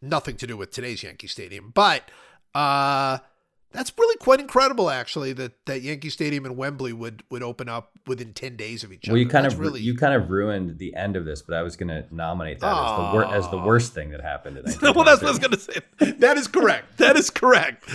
nothing 0.00 0.36
to 0.36 0.46
do 0.46 0.56
with 0.56 0.70
today's 0.70 1.02
Yankee 1.02 1.26
Stadium. 1.26 1.70
But 1.74 2.10
uh, 2.54 3.18
that's 3.72 3.92
really 3.98 4.16
quite 4.18 4.40
incredible, 4.40 4.90
actually, 4.90 5.32
that, 5.34 5.52
that 5.66 5.82
Yankee 5.82 6.10
Stadium 6.10 6.44
and 6.44 6.56
Wembley 6.56 6.92
would, 6.92 7.22
would 7.30 7.42
open 7.42 7.68
up 7.68 7.90
within 8.06 8.32
10 8.32 8.56
days 8.56 8.84
of 8.84 8.92
each 8.92 9.06
Well, 9.06 9.12
other. 9.14 9.18
you 9.20 9.28
kind 9.28 9.44
That's 9.44 9.54
of 9.54 9.60
really. 9.60 9.80
you 9.80 9.96
kind 9.96 10.14
of 10.14 10.30
ruined 10.30 10.78
the 10.78 10.94
end 10.94 11.16
of 11.16 11.24
this, 11.24 11.42
but 11.42 11.54
I 11.56 11.62
was 11.62 11.76
going 11.76 11.88
to 11.88 12.04
nominate 12.10 12.60
that 12.60 12.66
as 12.76 12.96
the 12.96 13.12
wor- 13.12 13.34
as 13.34 13.48
the 13.50 13.58
worst 13.58 13.92
thing 13.94 14.10
that 14.10 14.20
happened 14.20 14.58
in 14.58 14.64
well, 14.82 15.04
that's 15.04 15.22
what 15.22 15.24
I 15.26 15.30
was 15.30 15.38
going 15.38 15.52
to 15.52 15.58
say. 15.60 15.80
That 16.18 16.36
is 16.36 16.46
correct. 16.48 16.98
That 17.02 17.16
is 17.16 17.30
correct. 17.30 17.88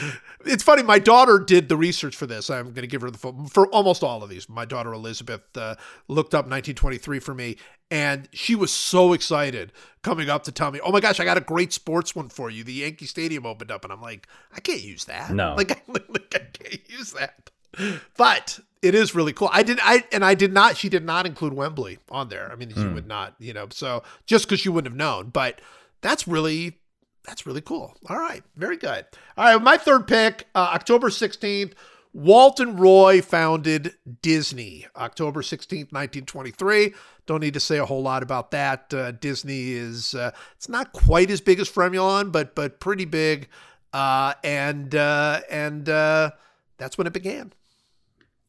It's 0.45 0.64
funny. 0.64 0.84
My 0.84 0.99
daughter 0.99 1.40
did 1.40 1.70
the 1.70 1.78
research 1.78 2.16
for 2.16 2.26
this. 2.26 2.49
I'm 2.49 2.66
going 2.66 2.76
to 2.82 2.88
give 2.88 3.02
her 3.02 3.10
the 3.12 3.18
full, 3.18 3.48
for 3.48 3.68
almost 3.68 4.04
all 4.04 4.22
of 4.24 4.30
these. 4.30 4.48
My 4.49 4.66
daughter 4.66 4.91
Elizabeth 4.94 5.41
uh, 5.56 5.76
looked 6.08 6.34
up 6.34 6.45
1923 6.45 7.20
for 7.20 7.34
me, 7.34 7.58
and 7.89 8.27
she 8.34 8.55
was 8.55 8.72
so 8.72 9.14
excited 9.14 9.72
coming 10.03 10.30
up 10.30 10.43
to 10.43 10.51
tell 10.51 10.72
me, 10.72 10.80
"Oh 10.84 10.91
my 10.91 10.99
gosh, 10.99 11.19
I 11.19 11.26
got 11.26 11.38
a 11.38 11.41
great 11.41 11.73
sports 11.73 12.15
one 12.15 12.30
for 12.30 12.49
you. 12.49 12.64
The 12.64 12.73
Yankee 12.73 13.05
Stadium 13.05 13.45
opened 13.45 13.72
up," 13.72 13.84
and 13.84 13.93
I'm 13.93 14.01
like, 14.01 14.27
"I 14.55 14.59
can't 14.59 14.81
use 14.81 15.05
that. 15.05 15.31
No. 15.31 15.55
like, 15.55 15.72
I, 15.77 15.81
like 15.88 16.35
I 16.35 16.39
can't 16.39 16.89
use 16.89 17.14
that." 17.14 17.49
But 18.15 18.59
it 18.81 18.95
is 18.95 19.14
really 19.14 19.34
cool. 19.34 19.49
I 19.51 19.64
did 19.64 19.80
I 19.81 20.03
and 20.11 20.23
I 20.26 20.34
did 20.34 20.53
not. 20.53 20.77
She 20.77 20.89
did 20.89 21.05
not 21.05 21.26
include 21.26 21.53
Wembley 21.53 21.99
on 22.09 22.30
there. 22.30 22.51
I 22.51 22.55
mean, 22.55 22.73
she 22.73 22.88
would 22.88 23.07
not. 23.07 23.35
You 23.39 23.53
know, 23.53 23.68
so 23.72 24.03
just 24.26 24.45
because 24.45 24.59
she 24.59 24.69
wouldn't 24.69 24.91
have 24.91 24.97
known, 24.97 25.30
but 25.30 25.61
that's 26.01 26.27
really 26.27 26.77
that's 27.23 27.45
really 27.45 27.61
cool. 27.61 27.95
All 28.09 28.18
right, 28.18 28.43
very 28.55 28.77
good. 28.77 29.05
All 29.38 29.45
right, 29.45 29.61
my 29.61 29.77
third 29.77 30.07
pick, 30.07 30.47
uh, 30.55 30.69
October 30.73 31.09
16th, 32.18 32.23
Walt 32.23 32.60
and 32.60 32.80
Roy 32.80 33.22
founded 33.22 33.94
Disney, 34.22 34.88
October 34.95 35.41
16th, 35.41 35.91
1923. 35.91 36.94
Don't 37.26 37.41
need 37.41 37.53
to 37.53 37.60
say 37.60 37.77
a 37.77 37.85
whole 37.85 38.02
lot 38.02 38.23
about 38.23 38.52
that. 38.52 38.94
Uh, 38.94 39.11
Disney 39.11 39.72
is 39.73 40.15
uh, 40.15 40.31
it's 40.56 40.69
not 40.69 40.94
quite 40.94 41.30
as 41.30 41.41
big 41.41 41.60
as 41.60 41.69
Fremulon, 41.69 42.31
but 42.31 42.56
but 42.56 42.80
pretty 42.80 43.06
big. 43.06 43.49
Uh, 43.94 44.34
and 44.44 44.94
uh, 44.95 45.41
and 45.49 45.89
uh, 45.89 46.31
that's 46.77 46.98
when 46.98 47.07
it 47.07 47.14
began. 47.14 47.53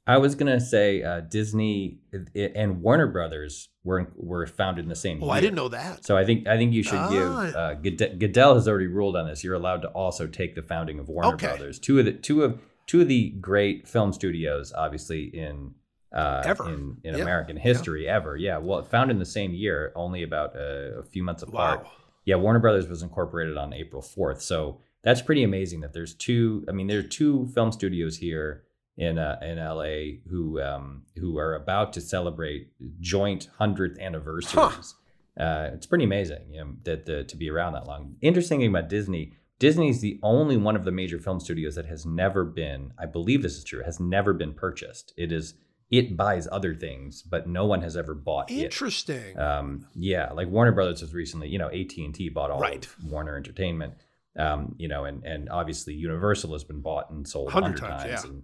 I 0.07 0.17
was 0.17 0.35
going 0.35 0.51
to 0.51 0.59
say 0.65 1.03
uh, 1.03 1.21
Disney 1.21 1.99
and 2.35 2.81
Warner 2.81 3.07
Brothers 3.09 3.69
were 3.85 4.11
were 4.17 4.47
founded 4.47 4.85
in 4.85 4.89
the 4.89 4.97
same 4.97 5.23
Oh, 5.23 5.27
year. 5.27 5.35
I 5.35 5.41
didn't 5.41 5.57
know 5.57 5.69
that. 5.69 6.05
So 6.07 6.17
I 6.17 6.25
think 6.25 6.47
I 6.49 6.57
think 6.57 6.73
you 6.73 6.83
should 6.83 6.95
Ah. 6.99 7.11
give 7.11 7.55
uh, 7.57 7.75
Goodell, 7.75 8.17
Goodell 8.17 8.55
has 8.55 8.67
already 8.69 8.87
ruled 8.87 9.17
on 9.17 9.27
this. 9.27 9.45
You're 9.45 9.55
allowed 9.55 9.83
to 9.83 9.89
also 9.89 10.27
take 10.27 10.55
the 10.55 10.63
founding 10.63 10.99
of 10.99 11.09
Warner 11.09 11.35
Okay. 11.35 11.49
Brothers. 11.49 11.79
Two 11.79 11.99
of 11.99 12.07
the 12.07 12.13
two 12.13 12.43
of 12.43 12.59
two 12.89 13.03
of 13.03 13.09
the 13.09 13.31
great 13.41 13.87
film 13.87 14.13
studios, 14.13 14.73
obviously 14.77 15.25
in 15.25 15.75
uh, 16.13 16.43
Ever. 16.45 16.69
in, 16.69 16.97
in 17.05 17.15
Yeah. 17.15 17.23
American 17.23 17.57
history 17.57 18.09
ever. 18.09 18.37
Yeah, 18.37 18.59
well, 18.59 18.83
found 18.83 19.11
in 19.13 19.19
the 19.21 19.27
same 19.27 19.53
year, 19.55 19.93
only 19.95 20.23
about 20.25 20.57
uh, 20.57 20.99
a 20.99 21.03
few 21.05 21.23
months 21.23 21.43
apart. 21.43 21.85
Wow. 21.85 21.91
Yeah, 22.25 22.37
Warner 22.37 22.59
Brothers 22.59 22.89
was 22.89 23.03
incorporated 23.03 23.57
on 23.57 23.73
April 23.73 24.03
4th. 24.03 24.41
So 24.41 24.81
that's 25.03 25.23
pretty 25.23 25.45
amazing 25.45 25.81
that 25.83 25.93
there's 25.93 26.15
two. 26.15 26.65
I 26.69 26.73
mean, 26.73 26.87
there 26.89 26.99
are 26.99 27.03
two 27.05 27.47
film 27.55 27.71
studios 27.73 28.17
here 28.17 28.65
in 28.97 29.19
uh, 29.19 29.39
in 29.43 29.59
LA 29.59 30.19
who 30.29 30.61
um, 30.61 31.03
who 31.19 31.39
are 31.39 31.55
about 31.55 31.93
to 31.93 32.01
celebrate 32.01 32.69
joint 33.01 33.49
hundredth 33.59 33.99
anniversaries. 34.01 34.95
Uh, 35.39 35.71
it's 35.73 35.87
pretty 35.87 36.03
amazing 36.05 36.41
you 36.51 36.61
know, 36.61 36.73
that 36.83 37.07
the, 37.07 37.23
to 37.23 37.37
be 37.37 37.49
around 37.49 37.75
that 37.75 37.87
long. 37.87 38.17
Interesting 38.21 38.59
thing 38.59 38.71
about 38.71 38.89
Disney. 38.89 39.35
Disney's 39.59 40.01
the 40.01 40.19
only 40.23 40.57
one 40.57 40.77
of 40.77 40.85
the 40.85 40.93
major 40.93 41.19
film 41.19 41.41
studios 41.41 41.75
that 41.75 41.87
has 41.87 42.07
never 42.07 42.45
been. 42.45 42.93
I 42.99 43.07
believe 43.07 43.43
this 43.43 43.57
is 43.57 43.65
true. 43.65 43.83
Has 43.85 43.99
never 43.99 44.33
been 44.33 44.55
purchased. 44.55 45.13
It 45.17 45.33
is. 45.33 45.55
It 45.91 46.19
buys 46.19 46.47
other 46.53 46.75
things, 46.75 47.23
but 47.23 47.49
no 47.49 47.65
one 47.65 47.81
has 47.81 47.97
ever 47.97 48.15
bought 48.15 48.51
it. 48.51 48.65
Interesting. 48.65 49.39
Um, 49.39 49.87
yeah, 49.95 50.31
like 50.35 50.49
Warner 50.49 50.73
Brothers 50.73 51.01
was 51.01 51.15
recently, 51.15 51.49
you 51.49 51.59
know, 51.59 51.69
AT 51.69 51.97
and 51.97 52.15
T 52.15 52.29
bought 52.29 52.51
all 52.51 52.61
Right. 52.61 52.85
of 52.85 52.95
Warner 53.11 53.37
Entertainment. 53.39 53.95
Um, 54.39 54.75
you 54.79 54.87
know, 54.87 55.05
and 55.07 55.25
and 55.25 55.49
obviously 55.49 55.95
Universal 55.95 56.53
has 56.53 56.63
been 56.63 56.81
bought 56.83 57.09
and 57.11 57.27
sold 57.27 57.49
a 57.49 57.53
Hundred 57.53 57.81
hundred 57.81 57.99
times, 57.99 58.03
times. 58.03 58.25
yeah. 58.25 58.31
And, 58.31 58.43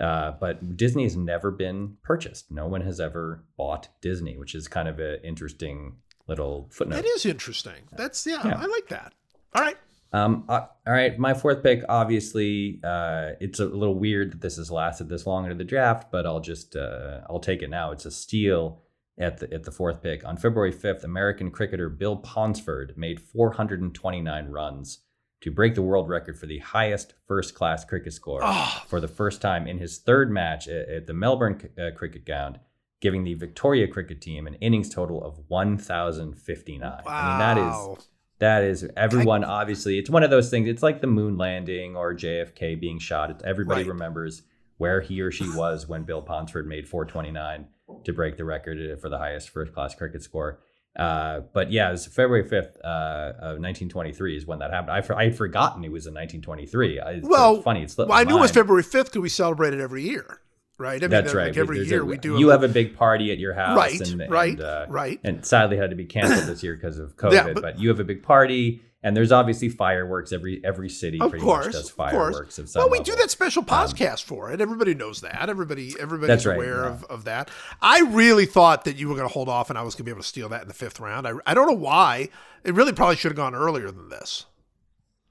uh, 0.00 0.36
but 0.40 0.76
Disney 0.76 1.02
has 1.04 1.16
never 1.16 1.50
been 1.50 1.98
purchased. 2.02 2.50
No 2.50 2.66
one 2.66 2.80
has 2.80 2.98
ever 2.98 3.44
bought 3.58 3.88
Disney, 4.00 4.36
which 4.38 4.54
is 4.54 4.66
kind 4.66 4.88
of 4.88 4.98
an 4.98 5.18
interesting 5.22 5.96
little 6.26 6.68
footnote. 6.72 6.96
that 6.96 7.04
is 7.04 7.24
interesting. 7.26 7.82
That's 7.92 8.26
yeah, 8.26 8.40
Yeah. 8.44 8.56
I 8.58 8.66
like 8.66 8.88
that. 8.88 9.12
All 9.54 9.62
right. 9.62 9.76
Um, 10.12 10.44
uh, 10.48 10.66
all 10.86 10.92
right, 10.92 11.18
my 11.18 11.34
fourth 11.34 11.62
pick. 11.62 11.82
Obviously, 11.88 12.80
uh, 12.84 13.30
it's 13.40 13.60
a 13.60 13.66
little 13.66 13.94
weird 13.98 14.32
that 14.32 14.40
this 14.40 14.56
has 14.56 14.70
lasted 14.70 15.08
this 15.08 15.26
long 15.26 15.44
into 15.44 15.56
the 15.56 15.64
draft, 15.64 16.10
but 16.10 16.26
I'll 16.26 16.40
just 16.40 16.76
uh, 16.76 17.20
I'll 17.28 17.40
take 17.40 17.62
it 17.62 17.70
now. 17.70 17.90
It's 17.90 18.06
a 18.06 18.10
steal 18.10 18.82
at 19.18 19.38
the 19.38 19.52
at 19.52 19.64
the 19.64 19.72
fourth 19.72 20.02
pick 20.02 20.24
on 20.24 20.36
February 20.36 20.72
fifth. 20.72 21.04
American 21.04 21.50
cricketer 21.50 21.88
Bill 21.88 22.16
Ponsford 22.16 22.96
made 22.96 23.20
429 23.20 24.46
runs 24.48 24.98
to 25.42 25.50
break 25.50 25.74
the 25.74 25.82
world 25.82 26.08
record 26.08 26.38
for 26.38 26.46
the 26.46 26.58
highest 26.60 27.12
first 27.28 27.54
class 27.54 27.84
cricket 27.84 28.12
score 28.12 28.40
Oh. 28.42 28.82
for 28.88 29.00
the 29.00 29.08
first 29.08 29.42
time 29.42 29.66
in 29.66 29.78
his 29.78 29.98
third 29.98 30.30
match 30.30 30.66
at, 30.66 30.88
at 30.88 31.06
the 31.06 31.12
Melbourne 31.14 31.60
uh, 31.78 31.90
Cricket 31.96 32.24
Ground. 32.24 32.58
Giving 33.02 33.24
the 33.24 33.34
Victoria 33.34 33.86
cricket 33.86 34.22
team 34.22 34.46
an 34.46 34.54
innings 34.54 34.88
total 34.88 35.22
of 35.22 35.38
1,059. 35.48 36.82
I 36.82 37.28
mean, 37.28 37.38
that 37.38 37.58
is 37.58 37.64
Wow. 37.64 37.98
That 38.38 38.62
is 38.64 38.86
everyone 38.96 39.44
obviously 39.44 39.98
it's 39.98 40.10
one 40.10 40.22
of 40.22 40.30
those 40.30 40.50
things 40.50 40.68
it's 40.68 40.82
like 40.82 41.00
the 41.00 41.06
moon 41.06 41.36
landing 41.38 41.96
or 41.96 42.14
jfk 42.14 42.78
being 42.78 42.98
shot 42.98 43.30
it's, 43.30 43.42
everybody 43.44 43.82
Right. 43.82 43.92
remembers 43.92 44.42
where 44.78 45.00
he 45.00 45.20
or 45.20 45.30
she 45.30 45.48
was 45.54 45.88
when 45.88 46.02
bill 46.04 46.22
ponsford 46.22 46.66
made 46.66 46.86
429 46.88 47.66
to 48.04 48.12
break 48.12 48.36
the 48.36 48.44
record 48.44 49.00
for 49.00 49.08
the 49.08 49.18
highest 49.18 49.48
first 49.50 49.72
class 49.72 49.94
cricket 49.94 50.22
score 50.22 50.60
uh, 50.98 51.40
but 51.52 51.70
yeah, 51.70 51.88
it 51.88 51.92
was 51.92 52.06
February 52.06 52.42
5th 52.42 52.78
uh, 52.82 53.32
of 53.38 53.60
1923 53.60 54.34
is 54.34 54.46
when 54.46 54.60
that 54.60 54.70
happened. 54.72 54.92
I, 54.92 55.02
for, 55.02 55.14
I 55.14 55.24
had 55.24 55.36
forgotten 55.36 55.84
it 55.84 55.92
was 55.92 56.06
in 56.06 56.14
1923. 56.14 57.00
It's 57.18 57.28
Well, 57.28 57.60
funny. 57.60 57.82
It 57.82 57.92
Well, 57.98 58.12
I 58.12 58.24
knew 58.24 58.38
it 58.38 58.40
was. 58.40 58.50
February 58.50 58.82
fifth 58.82 59.08
because 59.08 59.20
we 59.20 59.28
celebrate 59.28 59.74
it 59.74 59.80
every 59.80 60.04
year, 60.04 60.40
right? 60.78 60.98
I 61.02 61.06
mean, 61.06 61.10
That's 61.10 61.34
right. 61.34 61.48
Like 61.48 61.56
every 61.56 61.78
There's 61.78 61.90
year 61.90 62.02
a- 62.02 62.04
we 62.04 62.16
do. 62.18 62.38
You 62.38 62.48
a, 62.50 62.52
have 62.52 62.62
a 62.62 62.68
big 62.68 62.96
party 62.96 63.32
at 63.32 63.38
your 63.38 63.54
house, 63.54 63.76
Right, 63.76 64.00
and, 64.00 64.30
right, 64.30 64.52
and, 64.52 64.60
uh, 64.60 64.86
right. 64.88 65.20
and 65.24 65.44
sadly 65.44 65.76
had 65.76 65.90
to 65.90 65.96
be 65.96 66.04
canceled 66.06 66.46
this 66.48 66.62
year 66.62 66.74
because 66.74 66.98
of 66.98 67.16
COVID. 67.16 67.32
Yeah, 67.32 67.52
but, 67.52 67.62
but- 67.62 67.78
you 67.80 67.88
have 67.88 68.00
a 68.00 68.04
big 68.04 68.22
party, 68.22 68.82
and 69.02 69.16
there's 69.16 69.30
obviously 69.32 69.68
fireworks. 69.68 70.32
Every 70.32 70.60
every 70.64 70.88
city 70.88 71.20
Of 71.20 71.30
pretty 71.30 71.44
course, 71.44 71.66
much 71.66 71.72
does 71.74 71.90
of 71.90 71.96
course. 71.96 72.10
fireworks 72.12 72.58
of 72.58 72.68
some 72.68 72.80
Well, 72.80 72.90
we 72.90 72.98
level. 72.98 73.14
do 73.14 73.20
that 73.22 73.30
special 73.30 73.62
podcast 73.62 74.24
for 74.24 74.50
it. 74.50 74.60
Everybody 74.60 74.94
knows 74.94 75.20
that. 75.20 75.48
Everybody, 75.48 75.94
everybody's 76.00 76.44
right, 76.46 76.56
aware 76.56 76.82
yeah. 76.84 76.90
of, 76.90 77.04
of 77.04 77.24
that. 77.24 77.48
I 77.80 78.00
really 78.00 78.46
thought 78.46 78.84
that 78.84 78.96
you 78.96 79.08
were 79.08 79.14
going 79.14 79.28
to 79.28 79.32
hold 79.32 79.48
off, 79.48 79.70
and 79.70 79.78
I 79.78 79.82
was 79.82 79.94
going 79.94 79.98
to 79.98 80.04
be 80.04 80.10
able 80.10 80.22
to 80.22 80.26
steal 80.28 80.48
that 80.48 80.62
in 80.62 80.68
the 80.68 80.74
fifth 80.74 80.98
round. 80.98 81.26
I, 81.28 81.32
I 81.46 81.54
don't 81.54 81.66
know 81.68 81.76
why. 81.76 82.28
It 82.64 82.74
really 82.74 82.92
probably 82.92 83.14
should 83.16 83.30
have 83.30 83.36
gone 83.36 83.54
earlier 83.54 83.90
than 83.92 84.08
this. 84.08 84.46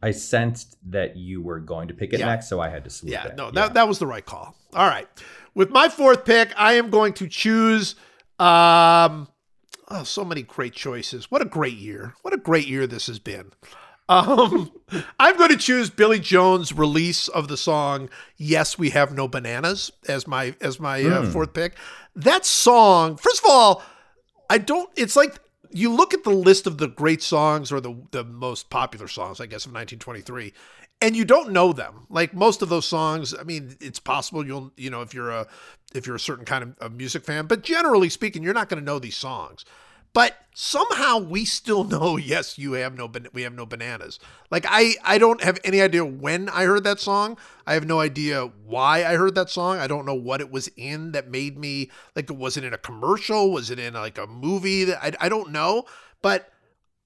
I 0.06 0.12
sensed 0.12 0.78
that 0.92 1.18
you 1.18 1.42
were 1.42 1.60
going 1.60 1.88
to 1.88 1.94
pick 1.94 2.14
it 2.14 2.20
Yeah. 2.20 2.28
next, 2.28 2.48
so 2.48 2.60
I 2.60 2.70
had 2.70 2.84
to 2.84 2.90
swoop 2.90 3.12
Yeah, 3.12 3.28
it. 3.28 3.36
no, 3.36 3.50
that, 3.52 3.74
that 3.74 3.88
was 3.88 3.98
the 4.00 4.06
right 4.08 4.26
call. 4.26 4.56
All 4.76 4.88
right. 4.88 5.08
With 5.56 5.72
my 5.72 5.90
fourth 5.90 6.26
pick, 6.26 6.54
I 6.58 6.74
am 6.74 6.90
going 6.90 7.14
to 7.14 7.28
choose. 7.28 7.96
Um, 8.40 9.28
oh, 9.90 10.04
so 10.04 10.24
many 10.24 10.44
great 10.44 10.74
choices. 10.74 11.32
What 11.32 11.42
a 11.42 11.46
great 11.46 11.78
year. 11.78 12.14
What 12.22 12.34
a 12.34 12.38
great 12.38 12.68
year 12.68 12.86
this 12.86 13.08
has 13.08 13.18
been. 13.20 13.52
Um, 14.08 14.72
I'm 15.20 15.38
going 15.38 15.50
to 15.50 15.58
choose 15.58 15.90
Billy 15.90 16.20
Jones' 16.20 16.72
release 16.74 17.28
of 17.28 17.48
the 17.48 17.58
song 17.58 18.10
"Yes, 18.38 18.78
We 18.78 18.92
Have 18.92 19.14
No 19.14 19.28
Bananas" 19.28 19.92
as 20.08 20.28
my 20.28 20.54
as 20.62 20.80
my 20.80 21.04
uh, 21.04 21.26
fourth 21.32 21.54
pick. 21.54 21.76
That 22.16 22.46
song, 22.46 23.18
first 23.18 23.44
of 23.44 23.50
all, 23.50 23.82
I 24.50 24.60
don't. 24.60 24.90
It's 24.96 25.16
like 25.16 25.40
you 25.76 25.92
look 25.92 26.14
at 26.14 26.24
the 26.24 26.30
list 26.30 26.68
of 26.68 26.78
the 26.78 26.88
great 26.88 27.22
songs 27.22 27.70
or 27.70 27.82
the 27.82 27.94
the 28.12 28.24
most 28.24 28.70
popular 28.70 29.10
songs, 29.10 29.42
I 29.42 29.46
guess, 29.46 29.66
of 29.66 29.74
1923, 29.74 30.54
and 31.02 31.18
you 31.18 31.26
don't 31.26 31.52
know 31.52 31.74
them. 31.74 32.08
Like 32.10 32.34
most 32.34 32.62
of 32.62 32.70
those 32.70 32.86
songs, 32.86 33.36
I 33.38 33.44
mean, 33.44 33.76
it's 33.82 34.00
possible 34.00 34.46
you'll 34.48 34.72
you 34.78 34.90
know 34.90 35.02
if 35.02 35.14
you're 35.14 35.32
a 35.32 35.48
if 35.94 36.08
you're 36.08 36.16
a 36.16 36.20
certain 36.20 36.46
kind 36.46 36.64
of, 36.64 36.78
of 36.80 36.94
music 36.94 37.26
fan, 37.26 37.46
but 37.48 37.62
generally 37.62 38.08
speaking, 38.08 38.42
you're 38.42 38.54
not 38.54 38.70
going 38.70 38.80
to 38.80 38.86
know 38.86 39.00
these 39.00 39.18
songs. 39.18 39.66
But 40.16 40.38
somehow 40.54 41.20
we 41.20 41.44
still 41.44 41.84
know. 41.84 42.16
Yes, 42.26 42.58
you 42.58 42.72
have 42.74 42.98
no. 42.98 43.12
We 43.34 43.42
have 43.42 43.54
no 43.54 43.66
bananas. 43.66 44.18
Like 44.50 44.66
I, 44.68 44.96
I 45.04 45.18
don't 45.18 45.44
have 45.44 45.60
any 45.64 45.82
idea 45.82 46.06
when 46.06 46.48
I 46.48 46.64
heard 46.64 46.86
that 46.86 47.02
song. 47.02 47.38
I 47.68 47.74
have 47.74 47.86
no 47.86 48.00
idea 48.00 48.50
why 48.66 49.04
I 49.04 49.16
heard 49.16 49.36
that 49.36 49.50
song. 49.50 49.78
I 49.78 49.88
don't 49.88 50.06
know 50.06 50.16
what 50.16 50.40
it 50.40 50.50
was 50.50 50.70
in 50.78 51.12
that 51.12 51.30
made 51.30 51.60
me 51.60 51.92
like. 52.16 52.32
Was 52.32 52.56
it 52.56 52.64
in 52.64 52.74
a 52.74 52.78
commercial? 52.78 53.52
Was 53.52 53.70
it 53.70 53.78
in 53.78 53.94
like 53.94 54.18
a 54.18 54.26
movie? 54.26 54.92
I, 54.94 55.12
I 55.20 55.28
don't 55.28 55.52
know. 55.52 55.84
But 56.22 56.50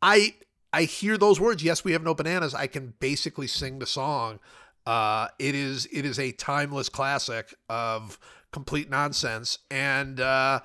I, 0.03 0.35
I 0.71 0.83
hear 0.83 1.17
those 1.17 1.39
words. 1.39 1.63
Yes, 1.63 1.83
we 1.83 1.93
have 1.93 2.03
no 2.03 2.13
bananas. 2.13 2.53
I 2.53 2.67
can 2.67 2.93
basically 2.99 3.47
sing 3.47 3.79
the 3.79 3.87
song. 3.87 4.39
Uh, 4.85 5.29
it 5.39 5.55
is, 5.55 5.87
it 5.91 6.05
is 6.05 6.19
a 6.19 6.31
timeless 6.31 6.89
classic 6.89 7.55
of 7.67 8.19
complete 8.51 8.89
nonsense. 8.89 9.57
And 9.71 10.19
uh, 10.19 10.61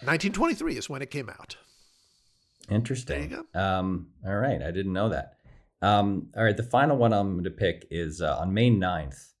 1923 0.00 0.78
is 0.78 0.88
when 0.88 1.02
it 1.02 1.10
came 1.10 1.28
out. 1.28 1.56
Interesting. 2.70 3.44
Um, 3.54 4.08
all 4.26 4.36
right, 4.36 4.62
I 4.62 4.70
didn't 4.70 4.92
know 4.92 5.08
that. 5.10 5.34
Um, 5.82 6.28
all 6.36 6.44
right, 6.44 6.56
the 6.56 6.62
final 6.62 6.96
one 6.96 7.12
I'm 7.12 7.32
going 7.32 7.44
to 7.44 7.50
pick 7.50 7.86
is 7.90 8.22
uh, 8.22 8.38
on 8.38 8.54
May 8.54 8.70
9th. 8.70 9.32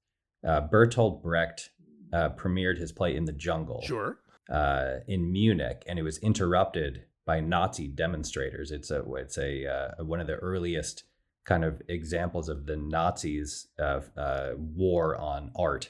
Uh, 0.46 0.60
Bertolt 0.68 1.22
Brecht 1.22 1.70
uh, 2.12 2.28
premiered 2.30 2.78
his 2.78 2.92
play 2.92 3.16
In 3.16 3.24
the 3.24 3.32
Jungle 3.32 3.80
Sure. 3.82 4.18
uh, 4.50 4.96
in 5.08 5.32
Munich, 5.32 5.82
and 5.86 5.98
it 5.98 6.02
was 6.02 6.18
interrupted 6.18 7.04
by 7.24 7.40
Nazi 7.40 7.88
demonstrators. 7.88 8.70
It's 8.70 8.90
a 8.90 9.02
it's 9.14 9.38
a 9.38 9.66
uh, 9.66 10.04
one 10.04 10.20
of 10.20 10.26
the 10.26 10.34
earliest 10.34 11.04
kind 11.46 11.64
of 11.64 11.80
examples 11.88 12.50
of 12.50 12.66
the 12.66 12.76
Nazis' 12.76 13.68
uh, 13.78 14.00
uh, 14.16 14.50
war 14.56 15.16
on 15.16 15.50
art 15.56 15.88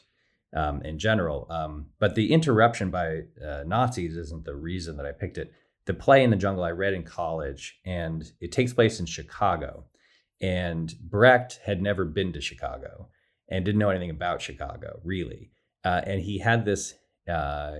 um, 0.54 0.82
in 0.82 1.00
general. 1.00 1.48
Um, 1.50 1.86
but 1.98 2.14
the 2.14 2.32
interruption 2.32 2.90
by 2.90 3.22
uh, 3.44 3.64
Nazis 3.66 4.16
isn't 4.16 4.44
the 4.44 4.54
reason 4.54 4.96
that 4.98 5.06
I 5.06 5.10
picked 5.12 5.36
it. 5.38 5.52
The 5.86 5.94
play 5.94 6.24
in 6.24 6.30
the 6.30 6.36
jungle 6.36 6.64
I 6.64 6.70
read 6.70 6.94
in 6.94 7.02
college, 7.02 7.78
and 7.84 8.24
it 8.40 8.52
takes 8.52 8.72
place 8.72 9.00
in 9.00 9.06
Chicago. 9.06 9.84
And 10.40 10.94
Brecht 11.00 11.60
had 11.64 11.82
never 11.82 12.04
been 12.04 12.32
to 12.32 12.40
Chicago 12.40 13.08
and 13.48 13.64
didn't 13.64 13.78
know 13.78 13.90
anything 13.90 14.10
about 14.10 14.42
Chicago, 14.42 15.00
really. 15.04 15.50
Uh, 15.84 16.00
and 16.06 16.20
he 16.20 16.38
had 16.38 16.64
this 16.64 16.94
uh, 17.28 17.72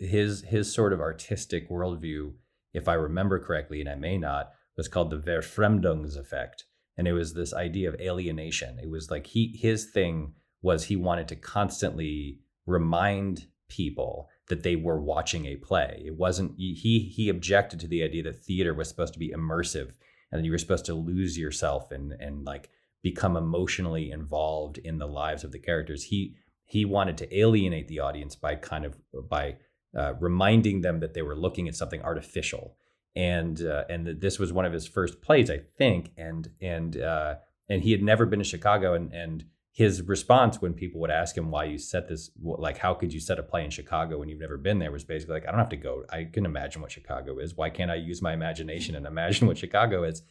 his 0.00 0.42
his 0.42 0.72
sort 0.72 0.92
of 0.92 1.00
artistic 1.00 1.68
worldview, 1.68 2.32
if 2.72 2.88
I 2.88 2.94
remember 2.94 3.38
correctly, 3.38 3.80
and 3.80 3.88
I 3.88 3.96
may 3.96 4.16
not, 4.18 4.50
was 4.76 4.88
called 4.88 5.10
the 5.10 5.18
Verfremdungs 5.18 6.16
effect, 6.16 6.64
and 6.96 7.08
it 7.08 7.12
was 7.12 7.34
this 7.34 7.52
idea 7.52 7.88
of 7.88 8.00
alienation. 8.00 8.78
It 8.80 8.90
was 8.90 9.10
like 9.10 9.26
he 9.26 9.56
his 9.60 9.86
thing 9.86 10.34
was 10.62 10.84
he 10.84 10.96
wanted 10.96 11.28
to 11.28 11.36
constantly 11.36 12.40
remind 12.66 13.46
people 13.68 14.28
that 14.48 14.62
they 14.62 14.76
were 14.76 15.00
watching 15.00 15.46
a 15.46 15.56
play. 15.56 16.02
It 16.06 16.16
wasn't 16.16 16.54
he 16.56 17.12
he 17.14 17.28
objected 17.28 17.80
to 17.80 17.88
the 17.88 18.02
idea 18.02 18.22
that 18.24 18.44
theater 18.44 18.74
was 18.74 18.88
supposed 18.88 19.12
to 19.14 19.18
be 19.18 19.30
immersive 19.30 19.92
and 20.30 20.44
you 20.44 20.52
were 20.52 20.58
supposed 20.58 20.86
to 20.86 20.94
lose 20.94 21.38
yourself 21.38 21.90
and 21.90 22.12
and 22.12 22.44
like 22.44 22.70
become 23.02 23.36
emotionally 23.36 24.10
involved 24.10 24.78
in 24.78 24.98
the 24.98 25.06
lives 25.06 25.44
of 25.44 25.52
the 25.52 25.58
characters. 25.58 26.04
He 26.04 26.36
he 26.64 26.84
wanted 26.84 27.16
to 27.18 27.38
alienate 27.38 27.88
the 27.88 28.00
audience 28.00 28.34
by 28.34 28.56
kind 28.56 28.84
of 28.84 28.96
by 29.28 29.56
uh, 29.96 30.14
reminding 30.20 30.80
them 30.80 31.00
that 31.00 31.14
they 31.14 31.22
were 31.22 31.36
looking 31.36 31.68
at 31.68 31.74
something 31.74 32.02
artificial 32.02 32.76
and 33.16 33.62
uh, 33.62 33.84
and 33.88 34.20
this 34.20 34.38
was 34.38 34.52
one 34.52 34.66
of 34.66 34.72
his 34.72 34.86
first 34.86 35.22
plays 35.22 35.50
i 35.50 35.58
think 35.78 36.10
and 36.18 36.50
and 36.60 36.98
uh, 36.98 37.36
and 37.68 37.82
he 37.82 37.90
had 37.92 38.02
never 38.02 38.26
been 38.26 38.38
to 38.38 38.44
chicago 38.44 38.92
and 38.94 39.12
and 39.12 39.44
his 39.76 40.00
response 40.00 40.62
when 40.62 40.72
people 40.72 41.02
would 41.02 41.10
ask 41.10 41.36
him 41.36 41.50
why 41.50 41.64
you 41.64 41.76
set 41.76 42.08
this 42.08 42.30
like 42.40 42.78
how 42.78 42.94
could 42.94 43.12
you 43.12 43.20
set 43.20 43.38
a 43.38 43.42
play 43.42 43.62
in 43.62 43.68
chicago 43.68 44.18
when 44.18 44.26
you've 44.26 44.40
never 44.40 44.56
been 44.56 44.78
there 44.78 44.90
was 44.90 45.04
basically 45.04 45.34
like 45.34 45.46
i 45.46 45.50
don't 45.50 45.60
have 45.60 45.68
to 45.68 45.76
go. 45.76 46.02
I 46.08 46.24
can 46.24 46.46
imagine 46.46 46.80
what 46.80 46.90
chicago 46.90 47.38
is. 47.38 47.54
Why 47.54 47.68
can't 47.68 47.90
i 47.90 47.96
use 47.96 48.22
my 48.22 48.32
imagination 48.32 48.94
and 48.94 49.06
imagine 49.06 49.46
what 49.46 49.58
chicago 49.58 50.04
is? 50.04 50.22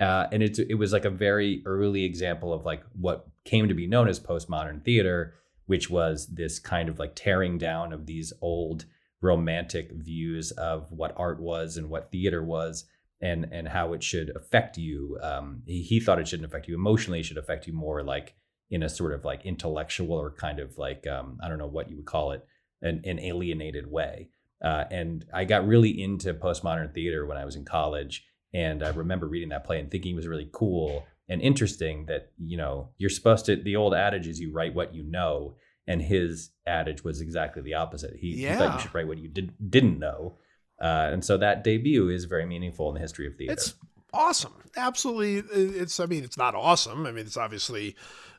Uh, 0.00 0.26
and 0.32 0.42
it's 0.42 0.58
it 0.58 0.74
was 0.74 0.92
like 0.92 1.04
a 1.04 1.10
very 1.10 1.62
early 1.66 2.04
example 2.04 2.52
of 2.52 2.64
like 2.64 2.84
what 2.92 3.26
came 3.44 3.68
to 3.68 3.74
be 3.74 3.88
known 3.88 4.08
as 4.08 4.20
postmodern 4.20 4.84
theater 4.84 5.34
which 5.66 5.90
was 5.90 6.26
this 6.28 6.58
kind 6.58 6.88
of 6.88 6.98
like 6.98 7.12
tearing 7.16 7.58
down 7.58 7.92
of 7.92 8.06
these 8.06 8.32
old 8.40 8.84
romantic 9.20 9.90
views 9.92 10.50
of 10.52 10.90
what 10.92 11.14
art 11.16 11.40
was 11.40 11.76
and 11.76 11.90
what 11.90 12.12
theater 12.12 12.42
was 12.42 12.84
and 13.20 13.48
and 13.50 13.68
how 13.68 13.92
it 13.94 14.02
should 14.02 14.30
affect 14.36 14.78
you. 14.78 15.18
Um, 15.22 15.62
he, 15.66 15.82
he 15.82 16.00
thought 16.00 16.20
it 16.20 16.28
shouldn't 16.28 16.48
affect 16.48 16.68
you 16.68 16.74
emotionally. 16.74 17.20
It 17.20 17.24
should 17.24 17.38
affect 17.38 17.66
you 17.66 17.72
more 17.72 18.02
like 18.02 18.34
in 18.72 18.82
a 18.82 18.88
sort 18.88 19.12
of 19.12 19.24
like 19.24 19.46
intellectual 19.46 20.12
or 20.12 20.30
kind 20.30 20.58
of 20.58 20.76
like 20.78 21.06
um, 21.06 21.38
i 21.42 21.48
don't 21.48 21.58
know 21.58 21.66
what 21.66 21.88
you 21.88 21.96
would 21.96 22.06
call 22.06 22.32
it 22.32 22.44
an, 22.84 23.00
an 23.04 23.20
alienated 23.20 23.88
way. 23.90 24.28
Uh, 24.64 24.84
and 24.90 25.24
i 25.32 25.44
got 25.44 25.66
really 25.66 26.02
into 26.02 26.34
postmodern 26.34 26.92
theater 26.92 27.24
when 27.26 27.36
i 27.36 27.44
was 27.44 27.56
in 27.56 27.64
college 27.64 28.24
and 28.52 28.82
i 28.82 28.88
remember 28.90 29.26
reading 29.26 29.50
that 29.50 29.64
play 29.64 29.78
and 29.78 29.90
thinking 29.90 30.12
it 30.12 30.16
was 30.16 30.26
really 30.26 30.48
cool 30.52 31.04
and 31.28 31.40
interesting 31.40 32.06
that 32.06 32.30
you 32.38 32.56
know 32.56 32.88
you're 32.98 33.10
supposed 33.10 33.46
to 33.46 33.56
the 33.56 33.76
old 33.76 33.94
adage 33.94 34.26
is 34.26 34.40
you 34.40 34.52
write 34.52 34.74
what 34.74 34.94
you 34.94 35.02
know 35.02 35.56
and 35.86 36.02
his 36.02 36.50
adage 36.66 37.02
was 37.02 37.20
exactly 37.20 37.62
the 37.62 37.74
opposite. 37.74 38.14
He, 38.16 38.36
he 38.36 38.46
thought 38.46 38.74
you 38.74 38.80
should 38.80 38.94
write 38.94 39.08
what 39.08 39.18
you 39.18 39.28
did, 39.28 39.52
didn't 39.70 39.98
know. 39.98 40.38
Uh, 40.80 41.10
and 41.12 41.24
so 41.24 41.36
that 41.38 41.64
debut 41.64 42.08
is 42.08 42.24
very 42.24 42.46
meaningful 42.46 42.88
in 42.88 42.94
the 42.94 43.00
history 43.00 43.26
of 43.26 43.36
theater. 43.36 43.52
It's 43.52 43.74
awesome. 44.12 44.54
Absolutely. 44.76 45.36
It's, 45.52 46.00
I 46.00 46.06
mean, 46.06 46.24
it's 46.24 46.38
not 46.38 46.54
awesome. 46.54 47.06
I 47.06 47.12
mean, 47.12 47.26
it's 47.26 47.36
obviously 47.36 47.96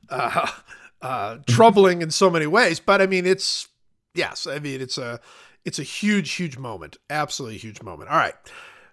uh, 0.09 0.47
uh, 1.01 1.37
troubling 1.47 2.01
in 2.01 2.11
so 2.11 2.29
many 2.29 2.47
ways, 2.47 2.79
but 2.79 3.01
I 3.01 3.07
mean, 3.07 3.25
it's, 3.25 3.67
yes, 4.15 4.47
I 4.47 4.59
mean, 4.59 4.81
it's 4.81 4.97
a, 4.97 5.19
it's 5.65 5.79
a 5.79 5.83
huge, 5.83 6.31
huge 6.33 6.57
moment. 6.57 6.97
Absolutely 7.09 7.57
huge 7.57 7.81
moment. 7.81 8.09
All 8.09 8.17
right. 8.17 8.35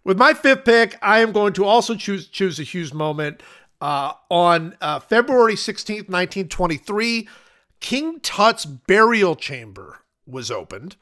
With 0.05 0.19
my 0.19 0.33
fifth 0.35 0.65
pick, 0.65 0.97
I 1.03 1.21
am 1.21 1.33
going 1.33 1.53
to 1.55 1.65
also 1.65 1.95
choose, 1.95 2.27
choose 2.29 2.59
a 2.59 2.63
huge 2.63 2.93
moment. 2.93 3.43
Uh, 3.83 4.13
on 4.31 4.77
uh, 4.83 4.99
February 5.01 5.55
16th, 5.55 6.09
1923, 6.09 7.27
King 7.81 8.21
Tut's 8.21 8.67
burial 8.67 9.35
chamber 9.35 10.01
was 10.27 10.51
opened. 10.51 10.97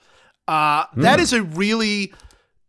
Uh, 0.47 0.85
That 0.97 1.19
is 1.21 1.33
a 1.33 1.43
really 1.43 2.13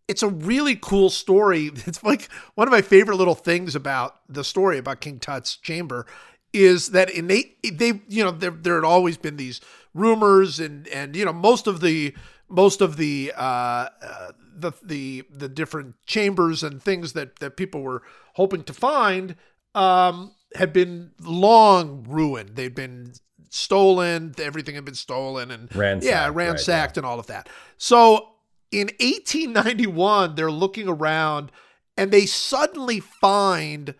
it's 0.10 0.23
a 0.23 0.27
really 0.27 0.76
cool 0.76 1.10
story. 1.10 1.72
It's 1.86 2.03
like 2.03 2.30
one 2.56 2.68
of 2.68 2.72
my 2.72 2.81
favorite 2.81 3.15
little 3.15 3.36
things 3.36 3.76
about 3.76 4.19
the 4.27 4.44
story 4.44 4.77
about 4.77 5.02
King 5.02 5.19
Tut's 5.19 5.56
chamber 5.56 6.06
is 6.52 6.90
that 6.90 7.10
in 7.11 7.27
they 7.27 7.56
they 7.72 8.02
you 8.07 8.23
know 8.23 8.31
there 8.31 8.52
there 8.52 8.76
had 8.76 8.84
always 8.84 9.18
been 9.18 9.38
these 9.38 9.61
rumors 9.94 10.60
and 10.60 10.88
and 10.88 11.15
you 11.15 11.23
know 11.23 11.31
most 11.31 11.68
of 11.68 11.80
the 11.80 12.14
most 12.49 12.81
of 12.81 12.98
the 12.98 13.31
uh, 13.38 13.90
uh 14.02 14.31
the 14.56 14.72
the 14.84 15.23
the 15.30 15.48
different 15.48 15.95
chambers 16.06 16.64
and 16.64 16.81
things 16.81 17.14
that 17.14 17.38
that 17.38 17.56
people 17.56 17.81
were 17.81 18.02
hoping 18.34 18.64
to 18.64 18.73
find 18.73 19.36
um 19.76 20.34
had 20.56 20.73
been 20.73 21.11
long 21.22 22.03
ruined. 22.10 22.56
They'd 22.56 22.73
been 22.73 23.14
stolen, 23.49 24.34
everything 24.40 24.73
had 24.73 24.86
been 24.86 24.95
stolen 24.95 25.52
and 25.52 25.73
Ransacked, 25.76 26.03
yeah, 26.06 26.26
right, 26.26 26.30
yeah. 26.30 26.34
ransacked 26.34 26.98
and 26.98 27.06
all 27.06 27.19
of 27.19 27.27
that. 27.27 27.48
So 27.77 28.30
in 28.72 28.88
1891, 29.00 30.36
they're 30.36 30.52
looking 30.52 30.88
around 30.88 31.52
and 31.98 32.12
they 32.12 32.26
suddenly 32.26 33.00
find 33.00 33.96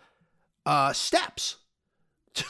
uh, 0.66 0.94
steps. 0.94 1.58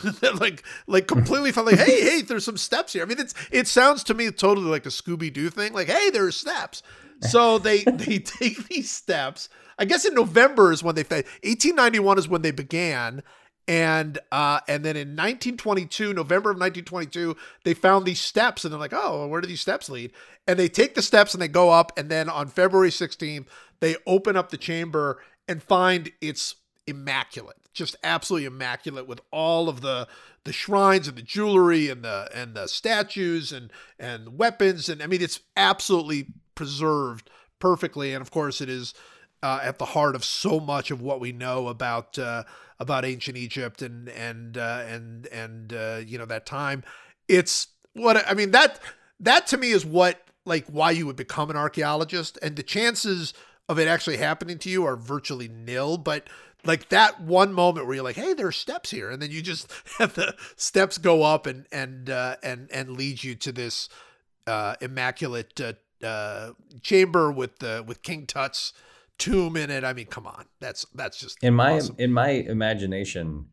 like 0.40 0.64
like 0.86 1.08
completely 1.08 1.52
felt 1.52 1.66
like 1.66 1.80
hey 1.80 2.02
hey 2.02 2.22
there's 2.22 2.46
some 2.46 2.58
steps 2.58 2.94
here. 2.94 3.02
I 3.02 3.06
mean 3.06 3.20
it's 3.20 3.34
it 3.50 3.68
sounds 3.68 4.04
to 4.04 4.14
me 4.14 4.30
totally 4.30 4.68
like 4.68 4.86
a 4.86 4.90
scooby-doo 4.90 5.50
thing 5.50 5.74
like 5.74 5.88
hey 5.88 6.10
there's 6.12 6.36
steps. 6.36 6.84
So 7.22 7.58
they 7.58 7.84
they 7.86 8.20
take 8.20 8.68
these 8.68 8.92
steps. 8.92 9.50
I 9.80 9.86
guess 9.86 10.06
in 10.06 10.14
november 10.14 10.72
is 10.72 10.84
when 10.84 10.96
they 10.96 11.04
fa- 11.04 11.24
1891 11.44 12.20
is 12.20 12.28
when 12.28 12.42
they 12.42 12.52
began 12.52 13.24
and 13.70 14.20
uh 14.32 14.60
and 14.68 14.84
then 14.84 14.98
in 14.98 15.10
1922 15.10 16.14
november 16.14 16.50
of 16.50 16.58
1922 16.58 17.38
they 17.64 17.74
found 17.74 18.06
these 18.06 18.20
steps 18.20 18.66
and 18.66 18.74
they're 18.74 18.80
like 18.80 18.94
oh 18.94 19.28
where 19.28 19.40
do 19.40 19.48
these 19.48 19.62
steps 19.62 19.90
lead? 19.90 20.12
And 20.48 20.58
they 20.58 20.68
take 20.68 20.96
the 20.96 21.04
steps 21.04 21.34
and 21.34 21.42
they 21.42 21.48
go 21.48 21.70
up 21.70 21.98
and 21.98 22.10
then 22.10 22.28
on 22.28 22.48
february 22.48 22.90
16th 22.90 23.46
they 23.80 23.96
open 24.06 24.36
up 24.36 24.50
the 24.50 24.58
chamber 24.58 25.22
and 25.48 25.64
find 25.64 26.12
it's 26.20 26.56
immaculate 26.88 27.56
just 27.74 27.96
absolutely 28.04 28.46
immaculate 28.46 29.08
with 29.08 29.22
all 29.32 29.70
of 29.70 29.82
the 29.82 30.08
the 30.44 30.54
shrines 30.54 31.08
and 31.08 31.18
the 31.18 31.22
jewelry 31.22 31.90
and 31.90 32.04
the 32.04 32.30
and 32.34 32.56
the 32.56 32.68
statues 32.68 33.52
and 33.52 33.72
and 33.98 34.38
weapons. 34.38 34.90
And 34.90 35.02
i 35.02 35.08
mean 35.08 35.22
it's 35.22 35.40
absolutely 35.56 36.28
preserved 36.56 37.30
perfectly. 37.60 38.14
And 38.14 38.22
of 38.22 38.32
course 38.32 38.62
it 38.62 38.70
is 38.70 38.94
uh, 39.42 39.60
at 39.64 39.78
the 39.78 39.86
heart 39.86 40.16
of 40.16 40.26
so 40.26 40.60
much 40.60 40.92
of 40.92 41.02
what 41.02 41.22
we 41.22 41.32
know 41.32 41.70
about 41.70 42.20
uh, 42.20 42.44
about 42.80 43.06
ancient 43.06 43.38
Egypt 43.38 43.82
and 43.82 44.10
and 44.10 44.58
uh, 44.58 44.84
and 44.88 45.28
and 45.28 45.74
uh, 45.74 46.02
you 46.06 46.18
know 46.18 46.26
that 46.26 46.46
time. 46.46 46.84
It's 47.28 47.68
what 47.94 48.28
I 48.30 48.34
mean 48.34 48.52
that 48.52 48.80
that 49.20 49.48
to 49.48 49.58
me 49.58 49.72
is 49.72 49.86
what 49.86 50.22
like 50.46 50.66
why 50.68 50.92
you 50.92 51.06
would 51.06 51.16
become 51.16 51.50
an 51.50 51.58
archaeologist, 51.58 52.38
and 52.42 52.56
the 52.56 52.64
chances 52.64 53.34
of 53.68 53.78
it 53.78 53.88
actually 53.88 54.18
happening 54.18 54.58
to 54.60 54.70
you 54.70 54.86
are 54.86 54.96
virtually 54.96 55.48
nil. 55.48 55.98
But 55.98 56.28
like 56.66 56.90
that 56.90 57.22
one 57.22 57.54
moment 57.54 57.86
where 57.86 57.96
you're 57.96 58.04
like, 58.04 58.16
hey, 58.16 58.34
there 58.34 58.48
are 58.48 58.52
steps 58.52 58.92
here, 58.92 59.10
and 59.10 59.22
then 59.22 59.32
you 59.32 59.42
just 59.42 59.72
have 59.98 60.16
the 60.16 60.36
steps 60.56 60.98
go 60.98 61.24
up 61.24 61.46
and 61.46 61.66
and 61.72 62.10
uh, 62.10 62.38
and 62.42 62.70
and 62.72 62.98
lead 62.98 63.24
you 63.24 63.36
to 63.36 63.52
this 63.52 63.90
uh, 64.48 64.76
immaculate 64.82 65.60
uh, 65.62 65.74
uh, 66.06 66.54
chamber 66.82 67.32
with 67.32 67.62
uh, 67.64 67.84
with 67.86 68.02
King 68.02 68.26
Tut's 68.26 68.74
tomb 69.20 69.56
in 69.56 69.70
it. 69.70 69.84
I 69.84 69.94
mean, 69.94 70.08
come 70.08 70.26
on, 70.26 70.46
that's 70.60 70.86
that's 70.96 71.20
just 71.20 71.44
in 71.44 71.54
my 71.54 71.74
awesome. 71.74 71.96
in 72.00 72.12
my 72.12 72.30
imagination 72.30 73.46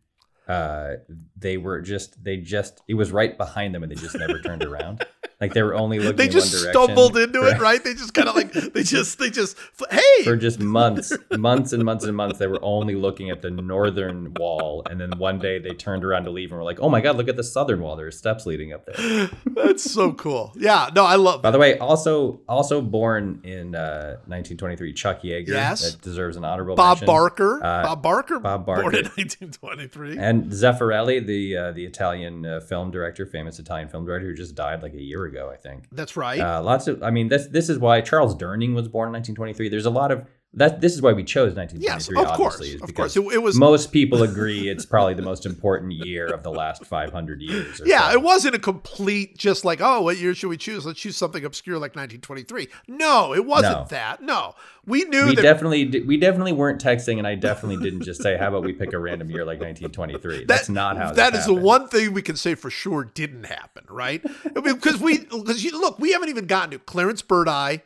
uh 0.48 0.92
they 1.36 1.56
were 1.56 1.80
just 1.80 2.22
they 2.22 2.36
just 2.36 2.80
it 2.88 2.94
was 2.94 3.10
right 3.10 3.36
behind 3.36 3.74
them 3.74 3.82
and 3.82 3.90
they 3.90 3.96
just 3.96 4.16
never 4.16 4.40
turned 4.40 4.62
around 4.62 5.04
like 5.40 5.52
they 5.52 5.62
were 5.62 5.74
only 5.74 5.98
looking 5.98 6.16
they 6.16 6.26
in 6.26 6.30
just 6.30 6.52
one 6.54 6.62
direction 6.72 6.86
stumbled 6.86 7.16
into 7.18 7.42
it, 7.46 7.60
right? 7.60 7.82
They 7.84 7.92
just 7.94 8.14
kind 8.14 8.28
of 8.28 8.34
like 8.36 8.52
they 8.52 8.82
just 8.82 9.18
they 9.18 9.28
just 9.30 9.56
hey, 9.90 10.24
for 10.24 10.36
just 10.36 10.60
months 10.60 11.12
months 11.36 11.72
and 11.72 11.84
months 11.84 12.04
and 12.04 12.16
months 12.16 12.38
they 12.38 12.46
were 12.46 12.58
only 12.62 12.94
looking 12.94 13.30
at 13.30 13.42
the 13.42 13.50
northern 13.50 14.32
wall 14.34 14.82
and 14.88 15.00
then 15.00 15.10
one 15.18 15.38
day 15.38 15.58
they 15.58 15.70
turned 15.74 16.04
around 16.04 16.24
to 16.24 16.30
leave 16.30 16.50
and 16.50 16.58
were 16.58 16.64
like 16.64 16.80
oh 16.80 16.88
my 16.88 17.00
god 17.00 17.16
look 17.16 17.28
at 17.28 17.36
the 17.36 17.44
southern 17.44 17.80
wall 17.80 17.96
there 17.96 18.06
are 18.06 18.10
steps 18.10 18.46
leading 18.46 18.72
up 18.72 18.86
there 18.86 19.28
that's 19.46 19.90
so 19.90 20.12
cool. 20.14 20.52
Yeah, 20.56 20.88
no, 20.94 21.04
I 21.04 21.16
love. 21.16 21.42
by 21.42 21.50
the 21.50 21.58
way 21.58 21.76
also 21.78 22.40
also 22.48 22.80
born 22.80 23.40
in 23.44 23.74
uh 23.74 24.16
1923 24.26 24.92
chuck 24.94 25.22
yeager 25.22 25.48
Yes. 25.48 25.92
that 25.92 26.00
deserves 26.00 26.36
an 26.36 26.44
honorable 26.44 26.76
Bob 26.76 26.96
mention. 26.98 27.06
Barker, 27.06 27.60
Uh, 27.62 27.82
Bob 27.82 28.02
Barker, 28.02 28.38
Bob 28.40 28.64
Barker. 28.66 28.82
born 28.82 28.94
in 28.96 29.04
1923. 29.04 30.16
And 30.18 30.50
Zeffirelli, 30.50 31.24
the 31.26 31.56
uh, 31.56 31.72
the 31.72 31.84
Italian 31.84 32.46
uh, 32.46 32.60
film 32.60 32.90
director, 32.90 33.26
famous 33.26 33.58
Italian 33.58 33.88
film 33.88 34.04
director, 34.06 34.26
who 34.28 34.34
just 34.34 34.54
died 34.54 34.82
like 34.82 34.94
a 34.94 35.00
year 35.02 35.25
ago, 35.26 35.50
I 35.52 35.56
think. 35.56 35.84
That's 35.92 36.16
right. 36.16 36.40
Uh, 36.40 36.62
lots 36.62 36.88
of, 36.88 37.02
I 37.02 37.10
mean, 37.10 37.28
this 37.28 37.46
this 37.46 37.68
is 37.68 37.78
why 37.78 38.00
Charles 38.00 38.34
Durning 38.34 38.74
was 38.74 38.88
born 38.88 39.08
in 39.08 39.12
1923. 39.12 39.68
There's 39.68 39.86
a 39.86 39.90
lot 39.90 40.10
of 40.10 40.26
that. 40.56 40.80
This 40.80 40.94
is 40.94 41.02
why 41.02 41.12
we 41.12 41.22
chose 41.24 41.54
1923. 41.54 42.16
yes, 42.16 42.28
of 42.30 42.36
course, 42.36 42.60
is 42.60 42.74
of 42.80 42.86
because 42.86 43.14
course. 43.14 43.16
It, 43.16 43.34
it 43.36 43.38
was 43.42 43.56
most 43.58 43.92
people 43.92 44.22
agree 44.22 44.68
it's 44.68 44.84
probably 44.84 45.14
the 45.14 45.22
most 45.22 45.46
important 45.46 45.92
year 45.92 46.26
of 46.26 46.42
the 46.42 46.50
last 46.50 46.84
500 46.84 47.40
years. 47.40 47.80
Or 47.80 47.86
Yeah, 47.86 48.08
so. 48.10 48.14
it 48.14 48.22
wasn't 48.22 48.54
a 48.54 48.58
complete 48.58 49.36
just 49.38 49.64
like, 49.64 49.80
oh, 49.80 50.02
what 50.02 50.18
year 50.18 50.34
should 50.34 50.48
we 50.48 50.56
choose? 50.56 50.84
Let's 50.86 50.98
choose 51.00 51.16
something 51.16 51.44
obscure 51.44 51.76
like 51.76 51.94
1923. 51.96 52.68
No, 52.88 53.34
it 53.34 53.44
wasn't 53.44 53.72
No. 53.80 53.86
that. 53.90 54.22
No, 54.22 54.54
we 54.86 55.04
knew 55.04 55.26
We 55.26 55.34
that. 55.36 55.42
definitely 55.42 56.02
we 56.02 56.16
definitely 56.16 56.52
weren't 56.52 56.82
texting, 56.82 57.18
and 57.18 57.26
I 57.26 57.34
definitely 57.34 57.82
didn't 57.84 58.02
just 58.04 58.22
say, 58.22 58.36
"How 58.36 58.48
about 58.48 58.64
we 58.64 58.72
pick 58.72 58.92
a 58.92 58.98
random 58.98 59.30
year 59.30 59.44
like 59.44 59.60
1923?" 59.60 60.44
That's 60.46 60.68
not 60.68 60.96
how 60.96 61.12
that 61.12 61.34
is 61.34 61.46
the 61.46 61.54
one 61.54 61.88
thing 61.88 62.12
we 62.12 62.22
can 62.22 62.36
say 62.36 62.54
for 62.54 62.70
sure 62.70 63.04
didn't 63.04 63.44
happen, 63.44 63.84
right? 63.88 64.22
I 64.56 64.60
mean, 64.60 64.74
because 64.74 64.98
we 65.00 65.18
because 65.18 65.64
look, 65.72 65.98
we 65.98 66.12
haven't 66.12 66.28
even 66.28 66.46
gotten 66.46 66.70
to 66.70 66.78
Clarence 66.78 67.22
Birdseye. 67.22 67.78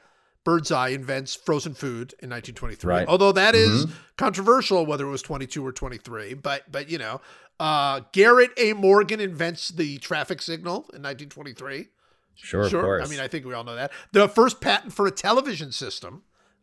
Birdseye 0.45 0.89
invents 0.89 1.35
frozen 1.35 1.75
food 1.75 2.15
in 2.23 2.31
1923. 2.31 2.89
Right. 2.89 3.03
Mm-hmm. 3.03 3.11
Although 3.11 3.33
that 3.33 3.55
is 3.55 3.87
controversial 4.17 4.87
whether 4.87 5.07
it 5.07 5.11
was 5.11 5.23
22 5.23 5.65
or 5.67 5.73
23, 5.73 6.35
but 6.35 6.71
but 6.71 6.89
you 6.91 6.99
know, 6.99 7.21
uh, 7.59 8.01
Garrett 8.13 8.51
A. 8.57 8.73
Morgan 8.73 9.21
invents 9.21 9.69
the 9.69 9.99
traffic 9.99 10.41
signal 10.43 10.77
in 10.95 11.03
1923. 11.03 11.89
Sure, 12.37 12.63
of 12.63 12.73
course. 12.73 13.07
I 13.07 13.11
mean, 13.11 13.21
I 13.21 13.29
think 13.29 13.45
we 13.45 13.53
all 13.53 13.65
know 13.65 13.75
that. 13.75 13.93
The 14.13 14.27
first 14.29 14.63
patent 14.63 14.95
for 14.95 15.07
a 15.07 15.11
television 15.11 15.73
system 15.73 16.23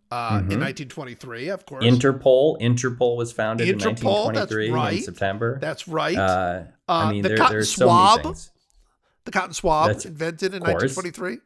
uh, 0.10 0.40
Mm-hmm. 0.40 0.52
in 0.54 0.60
1923, 0.62 1.50
of 1.50 1.66
course. 1.68 1.84
Interpol. 1.84 2.60
Interpol 2.62 3.16
was 3.18 3.32
founded 3.32 3.68
Interpol, 3.68 4.30
in 4.30 4.36
1923 4.36 4.70
right. 4.72 4.94
in 4.98 5.04
September. 5.04 5.60
That's 5.62 5.88
right. 5.88 6.18
Uh, 6.18 6.64
Uh, 6.90 6.92
I 6.92 7.12
mean, 7.12 7.22
the 7.22 7.30
there, 7.30 7.38
cotton 7.38 7.54
there's 7.54 7.72
so 7.74 7.86
swab. 7.86 8.24
many 8.24 8.36
the 9.26 9.32
cotton 9.32 9.54
swab 9.54 9.88
that's- 9.88 10.06
invented 10.06 10.54
in 10.56 10.62
1923. 10.64 11.40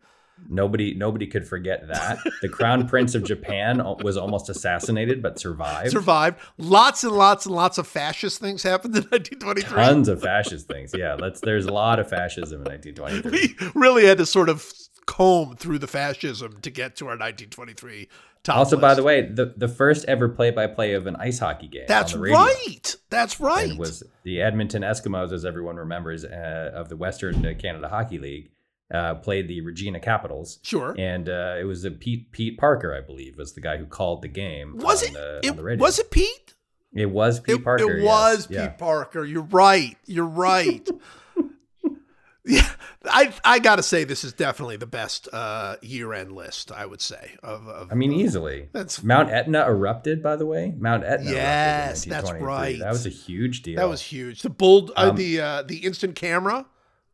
Nobody, 0.50 0.94
nobody 0.94 1.28
could 1.28 1.48
forget 1.48 1.88
that. 1.88 2.20
The 2.42 2.50
Crown 2.50 2.88
Prince 2.88 3.16
of 3.16 3.24
Japan 3.24 3.82
was 4.04 4.18
almost 4.18 4.50
assassinated, 4.50 5.22
but 5.22 5.40
survived. 5.40 5.92
Survived. 5.92 6.40
Lots 6.58 7.04
and 7.04 7.14
lots 7.14 7.46
and 7.46 7.56
lots 7.56 7.78
of 7.78 7.88
fascist 7.88 8.40
things 8.40 8.64
happened 8.64 8.96
in 8.96 9.04
1923. 9.10 9.76
Tons 9.76 10.08
of 10.08 10.22
fascist 10.22 10.68
things. 10.68 10.94
Yeah, 10.96 11.16
let's. 11.16 11.40
There's 11.42 11.66
a 11.66 11.74
lot 11.74 12.00
of 12.00 12.10
fascism 12.10 12.66
in 12.66 12.72
1923. 12.72 13.56
we 13.76 13.82
really 13.82 14.06
had 14.06 14.18
to 14.18 14.26
sort 14.26 14.50
of 14.50 14.72
comb 15.06 15.56
through 15.56 15.80
the 15.80 15.88
fascism 15.88 16.60
to 16.62 16.70
get 16.70 16.96
to 16.98 17.06
our 17.06 17.18
1923 17.18 18.08
top 18.44 18.58
Also, 18.58 18.78
by 18.78 18.94
the 18.94 19.04
way, 19.04 19.22
the, 19.22 19.54
the 19.58 19.68
first 19.68 20.06
ever 20.06 20.30
play-by-play 20.30 20.94
of 20.94 21.08
an 21.08 21.16
ice 21.18 21.40
hockey 21.40 21.68
game. 21.68 21.86
that's 21.88 22.14
on 22.14 22.20
the 22.20 22.24
radio. 22.24 22.40
right. 22.40 22.96
That's 23.10 23.40
right. 23.40 23.70
And 23.70 23.80
was 23.80 24.04
the 24.24 24.42
Edmonton 24.42 24.84
Eskimos, 24.84 25.32
as 25.32 25.46
everyone 25.46 25.78
remembers, 25.78 26.26
uh, 26.26 26.72
of 26.74 26.90
the 26.90 26.96
Western 26.96 27.42
Canada 27.56 27.88
Hockey 27.90 28.20
League, 28.20 28.52
uh, 28.94 29.16
played 29.16 29.48
the 29.48 29.62
Regina 29.62 30.00
Capitals. 30.00 30.60
sure. 30.64 30.96
And 30.98 31.30
uh, 31.30 31.56
it 31.60 31.64
was 31.64 31.86
a 31.86 31.92
Pete 31.92 32.32
Pete 32.32 32.58
Parker, 32.58 32.94
I 32.96 33.02
believe, 33.02 33.38
was 33.38 33.54
the 33.54 33.62
guy 33.62 33.78
who 33.78 33.86
called 33.86 34.22
the 34.22 34.28
game. 34.28 34.78
Was 34.78 35.04
it? 35.04 35.14
The, 35.14 35.40
it 35.44 35.50
on 35.52 35.56
the 35.58 35.64
radio. 35.64 35.82
was 35.84 36.00
it 36.00 36.12
Pete? 36.12 36.54
It 36.94 37.06
was 37.10 37.40
Pete 37.40 37.56
it, 37.56 37.64
Parker. 37.64 37.90
It 37.98 38.04
yes. 38.04 38.06
was 38.06 38.48
Pete 38.48 38.58
Yeah. 38.58 38.68
Parker. 38.70 39.24
You're 39.24 39.44
right. 39.44 39.98
You're 40.06 40.26
right. 40.26 40.86
yeah, 42.46 42.68
I 43.06 43.32
I 43.46 43.60
gotta 43.60 43.84
say 43.84 44.04
this 44.04 44.24
is 44.24 44.34
definitely 44.34 44.76
the 44.78 44.88
best 44.88 45.30
uh, 45.32 45.76
year-end 45.82 46.32
list. 46.32 46.72
I 46.72 46.86
would 46.88 47.00
say 47.02 47.36
of. 47.44 47.68
of 47.68 47.92
I 47.92 47.96
mean, 47.96 48.12
easily. 48.12 48.68
That's- 48.74 49.04
Mount 49.04 49.30
Etna 49.30 49.66
erupted, 49.68 50.24
by 50.24 50.36
the 50.36 50.46
way. 50.46 50.74
Mount 50.78 51.04
Etna. 51.04 51.32
Yes, 51.32 52.04
that's 52.06 52.32
right. 52.32 52.80
That 52.80 52.92
was 52.92 53.06
a 53.06 53.10
huge 53.10 53.62
deal. 53.62 53.78
that 53.78 53.88
was 53.88 54.02
huge. 54.02 54.42
The 54.42 54.50
bull, 54.50 54.92
uh, 54.98 55.10
Um, 55.12 55.16
the 55.16 55.40
uh, 55.40 55.62
the 55.64 55.78
instant 55.86 56.16
camera 56.16 56.66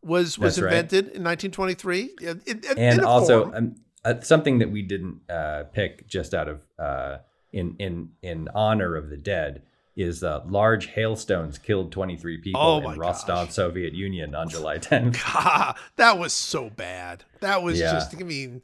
was 0.08 0.40
was 0.40 0.56
That's 0.56 0.64
right. 0.64 0.74
invented 0.74 1.16
in 1.16 1.24
1923. 1.24 2.16
In- 2.22 2.42
in- 2.46 2.64
in 2.66 2.78
and 2.78 3.02
a 3.02 3.08
also 3.08 3.52
um, 3.54 3.76
uh, 4.06 4.20
something 4.22 4.60
that 4.60 4.72
we 4.72 4.82
didn't 4.82 5.22
uh, 5.30 5.64
pick 5.74 6.08
just 6.08 6.34
out 6.34 6.48
of 6.48 6.62
uh, 6.80 7.18
in 7.52 7.76
in 7.80 8.10
in 8.22 8.48
honor 8.56 8.96
of 8.96 9.10
the 9.10 9.18
dead 9.18 9.64
is 9.96 10.24
uh, 10.24 10.42
large 10.48 10.88
hailstones 10.88 11.58
killed 11.58 11.92
23 11.92 12.38
people 12.38 12.62
Oh 12.62 12.88
in 12.90 13.00
Rostov, 13.00 13.48
gosh. 13.48 13.56
Soviet 13.56 13.94
Union 13.94 14.36
on 14.36 14.48
July 14.48 14.78
10th. 14.78 15.18
God, 15.34 15.76
that 15.96 16.20
was 16.20 16.34
so 16.34 16.70
bad. 16.70 17.24
That 17.42 17.64
was 17.64 17.80
Yeah. 17.80 17.94
just, 17.94 18.16
I 18.16 18.20
mean, 18.24 18.62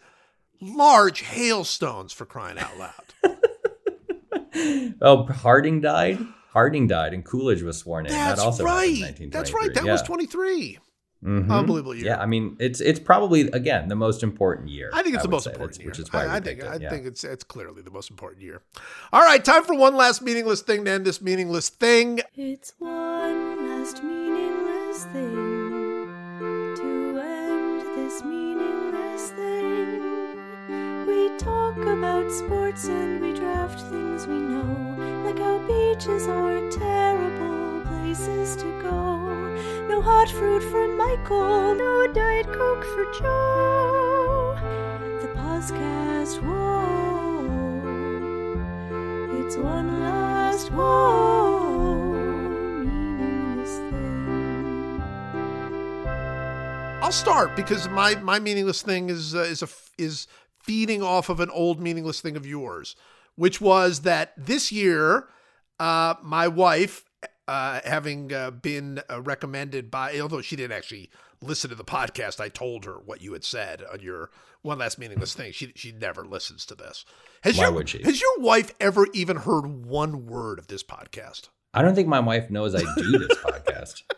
large 0.61 1.22
hailstones 1.22 2.14
for 2.14 2.26
crying 2.28 2.60
out 2.60 2.78
loud. 2.78 3.38
oh, 5.02 5.26
Harding 5.26 5.82
died. 5.82 6.20
Harding 6.52 6.86
died, 6.86 7.15
and 7.15 7.26
Coolidge 7.26 7.64
was 7.64 7.80
sworn 7.80 8.06
in. 8.06 8.11
That's 8.11 8.40
that 8.40 8.45
also 8.45 8.64
in 8.64 8.70
right. 8.70 9.32
That's 9.32 9.52
right. 9.53 9.74
That 9.74 9.86
yeah. 9.86 9.94
was 9.94 10.03
23. 10.03 10.78
Mhm. 11.24 11.50
Unbelievable 11.50 11.95
year. 11.95 12.08
Yeah, 12.08 12.20
I 12.22 12.26
mean, 12.26 12.58
it's 12.60 12.82
it's 12.82 13.00
probably 13.00 13.41
again 13.52 13.88
the 13.88 13.95
most 13.95 14.24
important 14.24 14.70
year. 14.70 14.90
I 14.94 15.02
think 15.04 15.16
it's 15.16 15.24
the 15.24 15.30
most 15.30 15.48
important 15.48 15.80
year. 15.80 15.88
which 15.90 16.00
is 16.00 16.12
why 16.12 16.26
I, 16.26 16.36
I 16.36 16.40
think 16.41 16.60
picked 16.60 16.64
it, 16.64 16.68
I 16.68 16.76
yeah. 16.84 16.90
think 16.90 17.06
it's 17.06 17.24
it's 17.24 17.44
clearly 17.44 17.82
the 17.82 17.91
most 17.91 18.10
important 18.12 18.41
year. 18.41 18.62
All 19.14 19.22
right, 19.22 19.44
time 19.44 19.64
for 19.64 19.74
one 19.76 19.95
last 19.95 20.22
meaningless 20.22 20.62
thing 20.62 20.84
to 20.86 20.91
end 20.91 21.06
this 21.06 21.22
meaningless 21.22 21.70
thing. 21.70 22.20
It's 22.36 22.74
one 22.80 23.70
last 23.70 24.04
meaningless 24.04 25.06
thing 25.06 26.08
to 26.76 27.20
end 27.20 27.82
this 27.98 28.24
meaningless 28.24 29.30
thing. 29.32 31.08
We 31.08 31.38
talk 31.38 31.78
about 31.78 32.32
sports 32.32 32.88
and 32.88 33.22
we 33.22 33.34
draft 33.34 33.80
things 33.90 34.28
we 34.28 34.36
know, 34.36 35.24
like 35.26 35.40
how 35.40 35.58
beaches 35.60 36.28
are 36.28 36.70
terrible 36.70 37.82
places 37.88 38.56
to 38.58 38.82
go. 38.82 39.23
No 39.88 40.02
hot 40.02 40.30
fruit 40.30 40.62
for 40.64 40.88
Michael, 40.88 41.76
no 41.76 42.08
Diet 42.08 42.48
Coke 42.48 42.84
for 42.84 43.06
Joe. 43.20 44.58
The 45.22 45.28
podcast, 45.40 46.42
whoa. 46.42 46.84
It's 49.46 49.58
one 49.58 50.00
last 50.02 50.72
whoa 50.72 52.14
meaningless 52.84 53.78
thing. 53.78 55.02
I'll 57.02 57.12
start 57.12 57.56
because 57.56 57.88
my 57.90 58.16
my 58.16 58.40
meaningless 58.40 58.82
thing 58.82 59.10
is 59.10 59.36
uh, 59.36 59.40
is 59.40 59.62
a 59.62 59.68
is 59.98 60.28
feeding 60.64 61.04
off 61.04 61.30
of 61.30 61.40
an 61.40 61.50
old 61.50 61.82
meaningless 61.82 62.22
thing 62.22 62.36
of 62.36 62.46
yours, 62.46 62.96
which 63.36 63.60
was 63.60 64.02
that 64.02 64.34
this 64.38 64.72
year, 64.72 65.28
uh, 65.80 66.16
my 66.24 66.48
wife, 66.48 67.04
uh, 67.48 67.82
having 67.84 68.32
uh, 68.34 68.52
been 68.52 69.02
uh, 69.10 69.22
recommended 69.22 69.91
by, 69.91 70.20
although 70.20 70.41
she 70.41 70.56
didn't 70.56 70.76
actually 70.78 71.10
listen 71.41 71.70
to 71.70 71.76
the 71.76 71.84
podcast, 71.84 72.40
I 72.40 72.49
told 72.49 72.86
her 72.86 72.94
what 73.03 73.22
you 73.22 73.34
had 73.34 73.44
said 73.44 73.84
on 73.91 73.99
your 73.99 74.30
one 74.61 74.78
last 74.80 74.98
meaningless 74.98 75.34
thing. 75.34 75.52
She 75.52 75.74
she 75.76 75.91
never 75.91 76.24
listens 76.26 76.65
to 76.68 76.76
this. 76.76 77.03
Has 77.41 77.57
Why 77.57 77.65
your 77.65 77.74
would 77.74 77.90
she? 77.90 78.02
has 78.03 78.22
your 78.22 78.40
wife 78.40 78.72
ever 78.80 79.07
even 79.14 79.38
heard 79.38 79.68
one 79.68 80.26
word 80.26 80.57
of 80.60 80.68
this 80.68 80.84
podcast? 80.84 81.49
I 81.74 81.82
don't 81.82 81.95
think 81.95 82.07
my 82.07 82.20
wife 82.22 82.49
knows 82.49 82.76
I 82.76 82.80
do 82.95 83.18
this 83.20 83.38
podcast. 83.40 84.03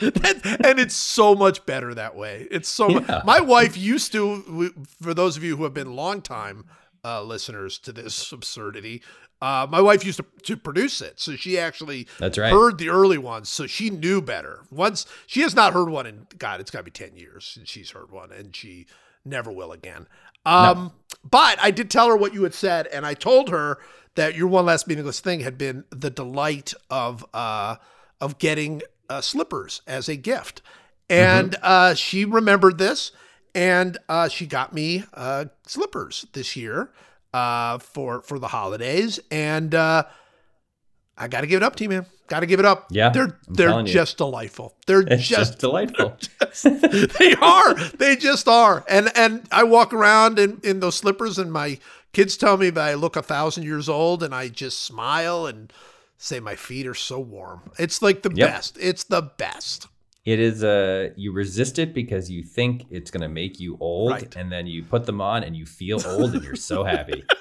That- 0.00 0.60
and 0.64 0.78
it's 0.78 0.94
so 0.94 1.34
much 1.34 1.66
better 1.66 1.92
that 1.92 2.14
way. 2.14 2.46
It's 2.52 2.68
so 2.68 2.88
Yeah. 2.88 3.22
my 3.26 3.40
wife 3.40 3.76
used 3.76 4.12
to. 4.12 4.72
For 5.02 5.12
those 5.12 5.36
of 5.36 5.42
you 5.42 5.56
who 5.56 5.64
have 5.64 5.74
been 5.74 5.96
longtime 5.96 6.66
uh, 7.04 7.22
listeners 7.22 7.78
to 7.78 7.92
this 7.92 8.32
absurdity, 8.32 9.02
uh, 9.40 9.66
my 9.70 9.80
wife 9.80 10.04
used 10.04 10.18
to, 10.18 10.24
to 10.42 10.56
produce 10.56 11.00
it, 11.00 11.20
so 11.20 11.36
she 11.36 11.58
actually 11.58 12.06
That's 12.18 12.36
right. 12.38 12.52
heard 12.52 12.78
the 12.78 12.88
early 12.88 13.18
ones, 13.18 13.48
so 13.48 13.66
she 13.66 13.88
knew 13.88 14.20
better. 14.20 14.62
Once 14.70 15.06
she 15.26 15.42
has 15.42 15.54
not 15.54 15.72
heard 15.72 15.88
one 15.88 16.06
in 16.06 16.26
God, 16.38 16.60
it's 16.60 16.70
got 16.70 16.78
to 16.78 16.84
be 16.84 16.90
ten 16.90 17.16
years 17.16 17.44
since 17.44 17.68
she's 17.68 17.90
heard 17.90 18.10
one, 18.10 18.32
and 18.32 18.54
she 18.54 18.86
never 19.24 19.52
will 19.52 19.70
again. 19.72 20.06
Um, 20.44 20.92
But 21.28 21.58
I 21.60 21.70
did 21.70 21.90
tell 21.90 22.08
her 22.08 22.16
what 22.16 22.34
you 22.34 22.42
had 22.44 22.54
said, 22.54 22.86
and 22.88 23.04
I 23.06 23.14
told 23.14 23.48
her 23.50 23.78
that 24.14 24.34
your 24.34 24.48
one 24.48 24.64
last 24.66 24.88
meaningless 24.88 25.20
thing 25.20 25.40
had 25.40 25.56
been 25.58 25.84
the 25.90 26.10
delight 26.10 26.74
of 26.90 27.24
uh, 27.32 27.76
of 28.20 28.38
getting 28.38 28.82
uh, 29.08 29.20
slippers 29.20 29.82
as 29.86 30.08
a 30.08 30.16
gift, 30.16 30.62
and 31.08 31.54
uh, 31.62 31.94
she 31.94 32.24
remembered 32.24 32.78
this, 32.78 33.12
and 33.58 33.98
uh, 34.08 34.28
she 34.28 34.46
got 34.46 34.72
me 34.72 35.02
uh, 35.14 35.46
slippers 35.66 36.24
this 36.32 36.54
year 36.54 36.90
uh, 37.34 37.78
for 37.78 38.22
for 38.22 38.38
the 38.38 38.46
holidays, 38.46 39.18
and 39.32 39.74
uh, 39.74 40.04
I 41.16 41.26
got 41.26 41.40
to 41.40 41.48
give 41.48 41.56
it 41.60 41.64
up 41.64 41.74
to 41.76 41.82
you, 41.82 41.88
man. 41.90 42.06
Got 42.28 42.40
to 42.40 42.46
give 42.46 42.60
it 42.60 42.66
up. 42.66 42.86
Yeah, 42.90 43.08
they're 43.08 43.24
I'm 43.48 43.54
they're 43.54 43.82
just 43.82 44.16
delightful. 44.18 44.76
They're 44.86 45.02
just 45.02 45.28
just 45.28 45.58
delightful. 45.58 46.16
they 46.62 47.34
are. 47.42 47.74
They 47.74 48.14
just 48.14 48.46
are. 48.46 48.84
And 48.88 49.10
and 49.16 49.48
I 49.50 49.64
walk 49.64 49.92
around 49.92 50.38
in, 50.38 50.60
in 50.62 50.78
those 50.78 50.94
slippers, 50.94 51.36
and 51.36 51.52
my 51.52 51.78
kids 52.12 52.36
tell 52.36 52.58
me 52.58 52.70
that 52.70 52.84
I 52.84 52.94
look 52.94 53.16
a 53.16 53.22
thousand 53.22 53.64
years 53.64 53.88
old, 53.88 54.22
and 54.22 54.32
I 54.32 54.48
just 54.48 54.82
smile 54.82 55.46
and 55.46 55.72
say 56.16 56.38
my 56.38 56.54
feet 56.54 56.86
are 56.86 56.94
so 56.94 57.18
warm. 57.18 57.72
It's 57.76 58.02
like 58.02 58.22
the 58.22 58.30
Yep. 58.32 58.48
best. 58.48 58.78
It's 58.80 59.02
the 59.04 59.22
best. 59.22 59.88
It 60.24 60.40
is 60.40 60.62
a 60.62 61.12
you 61.16 61.32
resist 61.32 61.78
it 61.78 61.94
because 61.94 62.30
you 62.30 62.42
think 62.42 62.84
it's 62.90 63.10
gonna 63.10 63.28
make 63.28 63.58
you 63.60 63.76
old, 63.80 64.12
Right. 64.12 64.36
and 64.36 64.52
then 64.52 64.66
you 64.66 64.82
put 64.84 65.06
them 65.06 65.20
on 65.20 65.42
and 65.44 65.56
you 65.56 65.64
feel 65.66 66.00
old 66.06 66.34
and 66.34 66.44
you're 66.44 66.56
so 66.56 66.84
happy. 66.84 67.24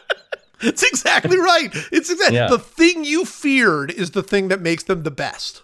It's 0.60 0.82
exactly 0.82 1.38
right. 1.38 1.70
It's 1.92 2.10
exactly 2.10 2.38
Yeah. 2.38 2.48
the 2.48 2.58
thing 2.58 3.04
you 3.06 3.26
feared 3.26 3.92
is 3.92 4.12
the 4.12 4.24
thing 4.24 4.48
that 4.48 4.60
makes 4.60 4.82
them 4.84 5.04
the 5.04 5.12
best. 5.12 5.62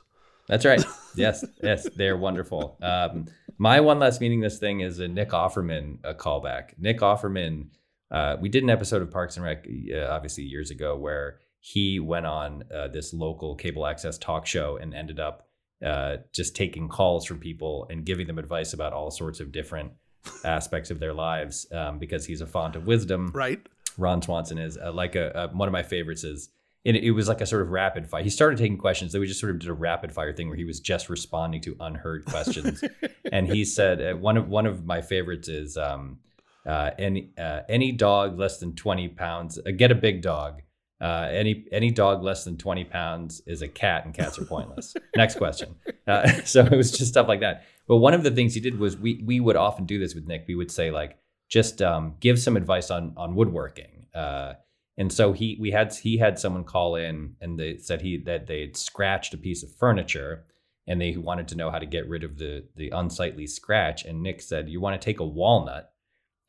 That's 0.47 0.65
right. 0.65 0.83
Yes, 1.15 1.45
yes, 1.61 1.87
they're 1.95 2.17
wonderful. 2.17 2.75
Um, 2.81 3.25
my 3.59 3.79
one 3.81 3.99
last 3.99 4.19
meaningless 4.19 4.57
thing 4.57 4.79
is 4.79 4.97
a 4.97 5.07
Nick 5.07 5.29
Offerman 5.29 5.99
a 6.03 6.15
callback. 6.15 6.73
Nick 6.79 7.01
Offerman, 7.01 7.67
uh, 8.09 8.37
we 8.41 8.49
did 8.49 8.63
an 8.63 8.71
episode 8.71 9.03
of 9.03 9.11
Parks 9.11 9.35
and 9.37 9.45
Rec, 9.45 9.67
uh, 9.95 10.07
obviously 10.09 10.43
years 10.43 10.71
ago, 10.71 10.97
where 10.97 11.37
he 11.59 11.99
went 11.99 12.25
on 12.25 12.63
uh, 12.75 12.87
this 12.87 13.13
local 13.13 13.53
cable 13.55 13.85
access 13.85 14.17
talk 14.17 14.47
show 14.47 14.77
and 14.77 14.93
ended 14.95 15.19
up 15.19 15.47
uh, 15.83 16.17
just 16.31 16.55
taking 16.55 16.87
calls 16.87 17.25
from 17.25 17.39
people 17.39 17.87
and 17.89 18.05
giving 18.05 18.27
them 18.27 18.39
advice 18.39 18.73
about 18.73 18.93
all 18.93 19.11
sorts 19.11 19.39
of 19.39 19.51
different 19.51 19.91
aspects 20.45 20.91
of 20.91 20.99
their 20.99 21.13
lives 21.13 21.67
um, 21.71 21.99
because 21.99 22.25
he's 22.25 22.41
a 22.41 22.47
font 22.47 22.75
of 22.75 22.87
wisdom. 22.87 23.31
Right. 23.33 23.59
Ron 23.97 24.21
Swanson 24.21 24.57
is 24.57 24.77
uh, 24.77 24.91
like 24.91 25.15
a, 25.15 25.31
a 25.35 25.55
one 25.55 25.67
of 25.67 25.71
my 25.71 25.83
favorites 25.83 26.23
is 26.23 26.49
it, 26.83 26.95
it 26.97 27.11
was 27.11 27.27
like 27.27 27.41
a 27.41 27.45
sort 27.45 27.61
of 27.61 27.69
rapid 27.69 28.09
fire. 28.09 28.23
He 28.23 28.29
started 28.29 28.57
taking 28.57 28.77
questions. 28.77 29.11
Then 29.11 29.21
we 29.21 29.27
just 29.27 29.39
sort 29.39 29.51
of 29.51 29.59
did 29.59 29.69
a 29.69 29.73
rapid 29.73 30.11
fire 30.11 30.33
thing 30.33 30.47
where 30.47 30.57
he 30.57 30.65
was 30.65 30.79
just 30.79 31.09
responding 31.09 31.61
to 31.61 31.75
unheard 31.79 32.25
questions. 32.25 32.83
and 33.31 33.47
he 33.47 33.63
said 33.63 34.01
uh, 34.01 34.17
one 34.17 34.37
of 34.37 34.49
one 34.49 34.65
of 34.65 34.85
my 34.85 35.01
favorites 35.01 35.47
is 35.47 35.77
um, 35.77 36.19
uh, 36.65 36.91
any 36.97 37.31
uh, 37.37 37.61
any 37.69 37.91
dog 37.91 38.37
less 38.37 38.57
than 38.57 38.75
twenty 38.75 39.07
pounds 39.07 39.59
uh, 39.59 39.71
get 39.71 39.91
a 39.91 39.95
big 39.95 40.21
dog. 40.21 40.61
Uh, 41.03 41.27
any 41.31 41.65
any 41.73 41.91
dog 41.91 42.23
less 42.23 42.45
than 42.45 42.55
twenty 42.55 42.85
pounds 42.85 43.41
is 43.45 43.61
a 43.61 43.67
cat, 43.67 44.05
and 44.05 44.13
cats 44.13 44.39
are 44.39 44.45
pointless. 44.45 44.95
Next 45.17 45.35
question. 45.35 45.75
Uh, 46.07 46.27
so 46.45 46.61
it 46.61 46.71
was 46.71 46.91
just 46.91 47.11
stuff 47.11 47.27
like 47.27 47.41
that. 47.41 47.65
But 47.89 47.97
one 47.97 48.13
of 48.13 48.23
the 48.23 48.31
things 48.31 48.53
he 48.53 48.61
did 48.61 48.79
was 48.79 48.95
we 48.95 49.21
we 49.25 49.41
would 49.41 49.57
often 49.57 49.85
do 49.85 49.99
this 49.99 50.15
with 50.15 50.27
Nick. 50.27 50.45
We 50.47 50.55
would 50.55 50.71
say 50.71 50.91
like 50.91 51.17
just 51.49 51.81
um, 51.81 52.15
give 52.21 52.39
some 52.39 52.55
advice 52.55 52.89
on 52.89 53.13
on 53.17 53.35
woodworking. 53.35 54.05
Uh, 54.15 54.53
and 54.97 55.11
so 55.11 55.33
he 55.33 55.57
we 55.59 55.71
had 55.71 55.93
he 55.93 56.17
had 56.17 56.39
someone 56.39 56.63
call 56.63 56.95
in 56.95 57.35
and 57.41 57.59
they 57.59 57.77
said 57.77 58.01
he 58.01 58.17
that 58.19 58.47
they 58.47 58.61
had 58.61 58.77
scratched 58.77 59.33
a 59.33 59.37
piece 59.37 59.61
of 59.63 59.75
furniture 59.75 60.45
and 60.87 61.01
they 61.01 61.17
wanted 61.17 61.47
to 61.49 61.55
know 61.55 61.71
how 61.71 61.79
to 61.79 61.85
get 61.85 62.07
rid 62.07 62.23
of 62.23 62.37
the 62.37 62.65
the 62.75 62.91
unsightly 62.91 63.47
scratch. 63.47 64.05
And 64.05 64.21
Nick 64.21 64.41
said 64.41 64.69
you 64.69 64.79
want 64.79 64.99
to 64.99 65.03
take 65.03 65.19
a 65.19 65.25
walnut 65.25 65.92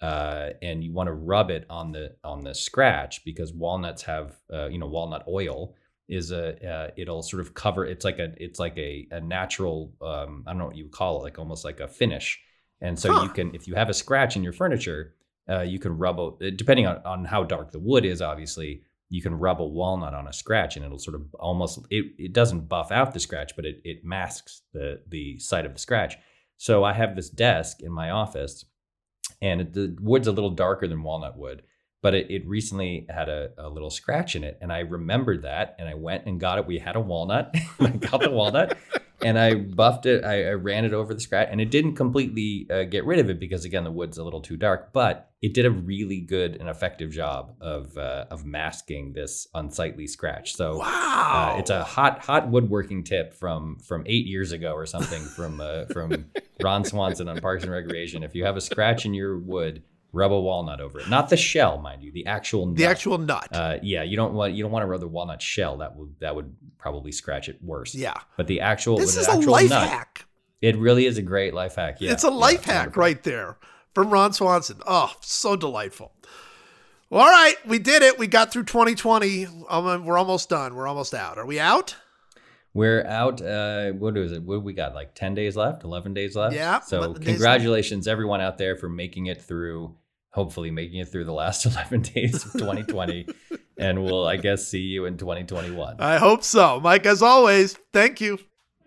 uh, 0.01 0.51
and 0.63 0.83
you 0.85 0.93
want 0.93 1.07
to 1.07 1.13
rub 1.13 1.51
it 1.51 1.67
on 1.71 1.93
the 1.93 2.15
on 2.25 2.43
the 2.43 2.55
scratch 2.55 3.25
because 3.25 3.53
walnuts 3.53 4.03
have 4.03 4.37
uh, 4.53 4.67
you 4.67 4.79
know 4.79 4.87
walnut 4.87 5.25
oil 5.29 5.75
is 6.09 6.31
a 6.33 6.69
uh, 6.69 6.91
it'll 6.97 7.23
sort 7.23 7.41
of 7.41 7.55
cover 7.55 7.87
it's 7.87 8.05
like 8.05 8.19
a 8.19 8.33
it's 8.37 8.59
like 8.59 8.77
a, 8.77 9.07
a 9.13 9.21
natural 9.21 9.93
um, 10.03 10.45
I 10.47 10.51
don't 10.51 10.59
know 10.59 10.67
what 10.67 10.77
you 10.77 10.85
would 10.85 10.93
call 10.93 11.21
it 11.21 11.23
like 11.23 11.39
almost 11.39 11.65
like 11.65 11.81
a 11.81 11.89
finish 11.89 12.41
And 12.81 12.99
so 12.99 13.13
Huh. 13.13 13.23
you 13.23 13.31
can, 13.31 13.55
if 13.55 13.67
you 13.67 13.75
have 13.77 13.89
a 13.89 13.95
scratch 13.95 14.37
in 14.37 14.43
your 14.43 14.53
furniture, 14.53 15.15
uh, 15.49 15.61
you 15.63 15.79
can 15.79 15.97
rub, 15.97 16.19
a, 16.19 16.51
depending 16.51 16.87
on, 16.87 17.01
on 17.05 17.25
how 17.25 17.45
dark 17.45 17.71
the 17.73 17.79
wood 17.79 18.05
is, 18.05 18.21
obviously, 18.21 18.83
you 19.11 19.23
can 19.23 19.35
rub 19.35 19.61
a 19.61 19.65
walnut 19.65 20.15
on 20.15 20.27
a 20.29 20.33
scratch 20.33 20.77
and 20.77 20.85
it'll 20.85 20.99
sort 20.99 21.15
of 21.15 21.23
almost, 21.39 21.79
it, 21.91 22.07
it 22.19 22.33
doesn't 22.33 22.69
buff 22.69 22.91
out 22.91 23.13
the 23.15 23.21
scratch, 23.21 23.55
but 23.57 23.65
it, 23.65 23.81
it 23.85 24.05
masks 24.05 24.63
the, 24.73 25.01
the 25.09 25.39
site 25.39 25.67
of 25.67 25.73
the 25.73 25.79
scratch. 25.79 26.17
So 26.57 26.85
I 26.85 26.93
have 26.93 27.15
this 27.15 27.31
desk 27.31 27.81
in 27.83 27.93
my 27.93 28.11
office 28.11 28.65
and 29.45 29.61
it, 29.61 29.73
the 29.75 29.97
wood's 30.01 30.27
a 30.27 30.33
little 30.33 30.51
darker 30.51 30.89
than 30.89 31.03
walnut 31.03 31.39
wood 31.39 31.63
but 32.03 32.15
it, 32.15 32.31
it 32.31 32.47
recently 32.47 33.07
had 33.09 33.29
a, 33.29 33.51
a 33.57 33.69
little 33.69 33.91
scratch 33.91 34.35
in 34.35 34.43
it 34.43 34.59
and 34.61 34.73
i 34.73 34.81
remembered 34.81 35.43
that 35.43 35.77
and 35.79 35.89
i 35.89 35.95
went 35.95 36.27
and 36.27 36.41
got 36.41 36.59
it. 36.59 36.67
We 36.67 36.79
had 36.79 36.97
a 36.97 37.01
walnut. 37.01 37.55
I 37.81 37.89
got 37.91 38.21
the 38.21 38.31
walnut 38.31 38.77
and 39.23 39.39
i 39.39 39.55
buffed 39.55 40.07
it 40.07 40.25
I, 40.25 40.49
I 40.49 40.53
ran 40.53 40.85
it 40.85 40.93
over 40.93 41.15
the 41.15 41.21
scratch 41.21 41.49
and 41.51 41.61
it 41.61 41.71
didn't 41.71 41.95
completely 41.95 42.67
uh, 42.71 42.85
get 42.85 43.05
rid 43.05 43.19
of 43.21 43.31
it 43.31 43.39
because 43.39 43.65
again 43.65 43.85
the 43.85 43.91
wood's 43.93 44.19
a 44.19 44.25
little 44.25 44.41
too 44.41 44.57
dark 44.57 44.93
but 44.93 45.31
it 45.41 45.53
did 45.55 45.67
a 45.67 45.71
really 45.71 46.21
good 46.21 46.57
and 46.57 46.69
effective 46.69 47.11
job 47.11 47.55
of 47.61 47.97
uh, 47.99 48.25
of 48.31 48.45
masking 48.45 49.13
this 49.13 49.47
unsightly 49.55 50.07
scratch 50.07 50.55
so 50.57 50.79
Wow. 50.79 51.55
uh, 51.55 51.59
it's 51.61 51.71
a 51.71 51.85
hot 51.85 52.19
hot 52.21 52.49
woodworking 52.51 53.05
tip 53.05 53.35
from 53.35 53.79
from 53.79 54.03
eight 54.07 54.27
years 54.27 54.53
ago 54.53 54.73
or 54.73 54.87
something 54.87 55.23
from 55.23 55.61
uh, 55.61 55.85
from 55.93 56.27
Ron 56.63 56.85
Swanson 56.85 57.29
on 57.29 57.41
Parks 57.41 57.65
and 57.65 57.73
Recreation. 57.73 58.23
If 58.23 58.35
you 58.35 58.45
have 58.45 58.57
a 58.57 58.61
scratch 58.61 59.05
in 59.05 59.13
your 59.13 59.39
wood, 59.39 59.83
rub 60.15 60.33
a 60.33 60.41
walnut 60.41 60.81
over 60.81 61.01
it. 61.01 61.09
Not 61.09 61.29
the 61.29 61.37
shell, 61.37 61.79
mind 61.79 62.03
you, 62.03 62.13
the 62.13 62.27
actual 62.27 62.67
the 62.73 62.83
nut. 62.83 62.91
actual 62.91 63.19
nut. 63.19 63.49
Uh, 63.53 63.79
yeah, 63.83 64.03
you 64.03 64.17
don't 64.17 64.33
want 64.35 64.55
you 64.55 64.63
don't 64.63 64.73
want 64.73 64.83
to 64.85 64.87
rub 64.87 65.01
the 65.01 65.09
walnut 65.09 65.43
shell. 65.43 65.79
That 65.79 65.97
would 65.97 66.15
that 66.21 66.35
would 66.37 66.55
probably 66.79 67.13
scratch 67.13 67.49
it 67.49 67.59
worse. 67.63 67.95
yeah. 67.95 68.15
But 68.37 68.47
the 68.47 68.61
actual 68.61 68.97
This 68.97 69.17
is 69.17 69.27
the 69.27 69.35
a 69.35 69.39
life 69.39 69.71
nut, 69.71 69.89
hack. 69.89 70.27
It 70.63 70.77
really 70.79 71.05
is 71.07 71.19
a 71.19 71.23
great 71.23 71.53
life 71.53 71.75
hack. 71.75 71.97
Yeah, 72.01 72.13
it's 72.13 72.25
a 72.25 72.29
yeah, 72.29 72.33
life 72.35 72.65
hack 72.65 72.97
right 72.97 73.23
there 73.23 73.59
from 73.95 74.11
Ron 74.11 74.33
Swanson. 74.33 74.81
Oh, 74.87 75.13
so 75.21 75.57
delightful. 75.57 76.13
Well, 77.11 77.21
all 77.23 77.29
right, 77.31 77.55
we 77.67 77.79
did 77.79 78.03
it. 78.03 78.19
We 78.19 78.27
got 78.27 78.51
through 78.51 78.65
2020. 78.65 79.47
Um, 79.69 80.05
we're 80.07 80.19
almost 80.19 80.49
done. 80.49 80.75
We're 80.75 80.89
almost 80.89 81.13
out. 81.15 81.39
Are 81.39 81.47
we 81.47 81.61
out? 81.61 81.95
We're 82.73 83.07
out. 83.07 83.41
Uh, 83.41 83.93
what 83.93 84.17
is 84.17 84.33
it? 84.33 84.43
What 84.43 84.65
we 84.65 84.73
got? 84.73 84.95
Like 84.95 85.15
ten 85.15 85.35
days 85.35 85.55
left, 85.57 85.85
eleven 85.85 86.13
days 86.13 86.35
left. 86.35 86.57
Yeah, 86.57 86.81
So 86.81 86.99
11 87.05 87.23
congratulations, 87.23 88.09
everyone 88.09 88.41
out 88.41 88.59
there, 88.59 88.75
for 88.75 88.89
making 88.89 89.27
it 89.27 89.41
through. 89.41 89.95
Hopefully, 90.35 90.73
making 90.73 90.99
it 90.99 91.09
through 91.09 91.25
the 91.25 91.33
last 91.33 91.65
eleven 91.67 92.03
days 92.03 92.45
of 92.45 92.53
2020, 92.55 93.29
and 93.79 94.03
we'll, 94.03 94.27
I 94.27 94.37
guess, 94.37 94.67
see 94.67 94.81
you 94.81 95.05
in 95.07 95.17
2021. 95.17 95.97
I 96.01 96.19
hope 96.19 96.43
so. 96.43 96.81
Mike, 96.81 97.07
as 97.07 97.23
always, 97.23 97.79
thank 97.93 98.21
you. 98.21 98.39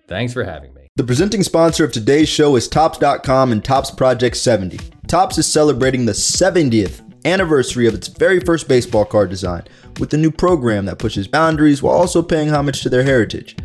Thanks 0.09 0.33
for 0.33 0.43
having 0.43 0.73
me. 0.73 0.87
The 0.97 1.03
presenting 1.03 1.43
sponsor 1.43 1.85
of 1.85 1.91
today's 1.91 2.27
show 2.27 2.55
is 2.55 2.67
Topps.com 2.67 3.51
and 3.51 3.63
Topps 3.63 3.91
Project 3.91 4.35
70. 4.35 4.79
Topps 5.07 5.37
is 5.37 5.45
celebrating 5.45 6.05
the 6.05 6.13
70th 6.13 7.01
anniversary 7.25 7.87
of 7.87 7.93
its 7.93 8.07
very 8.07 8.39
first 8.39 8.67
baseball 8.67 9.05
card 9.05 9.29
design 9.29 9.63
with 9.99 10.13
a 10.13 10.17
new 10.17 10.31
program 10.31 10.85
that 10.85 10.99
pushes 10.99 11.27
boundaries 11.27 11.81
while 11.83 11.95
also 11.95 12.21
paying 12.21 12.49
homage 12.49 12.81
to 12.81 12.89
their 12.89 13.03
heritage. 13.03 13.55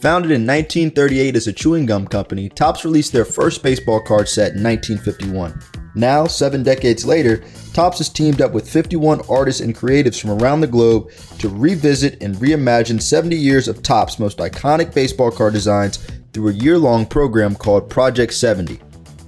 Founded 0.00 0.32
in 0.32 0.46
1938 0.46 1.36
as 1.36 1.46
a 1.46 1.52
chewing 1.52 1.86
gum 1.86 2.06
company, 2.06 2.48
Topps 2.48 2.84
released 2.84 3.12
their 3.12 3.24
first 3.24 3.62
baseball 3.62 4.00
card 4.00 4.28
set 4.28 4.54
in 4.54 4.62
1951. 4.62 5.81
Now, 5.94 6.26
seven 6.26 6.62
decades 6.62 7.04
later, 7.04 7.44
Topps 7.74 7.98
has 7.98 8.08
teamed 8.08 8.40
up 8.40 8.52
with 8.52 8.68
51 8.68 9.22
artists 9.28 9.60
and 9.60 9.76
creatives 9.76 10.20
from 10.20 10.30
around 10.30 10.60
the 10.60 10.66
globe 10.66 11.10
to 11.38 11.48
revisit 11.48 12.22
and 12.22 12.34
reimagine 12.36 13.00
70 13.00 13.36
years 13.36 13.68
of 13.68 13.82
Topps' 13.82 14.18
most 14.18 14.38
iconic 14.38 14.94
baseball 14.94 15.30
card 15.30 15.52
designs 15.52 15.98
through 16.32 16.48
a 16.48 16.54
year 16.54 16.78
long 16.78 17.04
program 17.04 17.54
called 17.54 17.90
Project 17.90 18.32
70. 18.32 18.80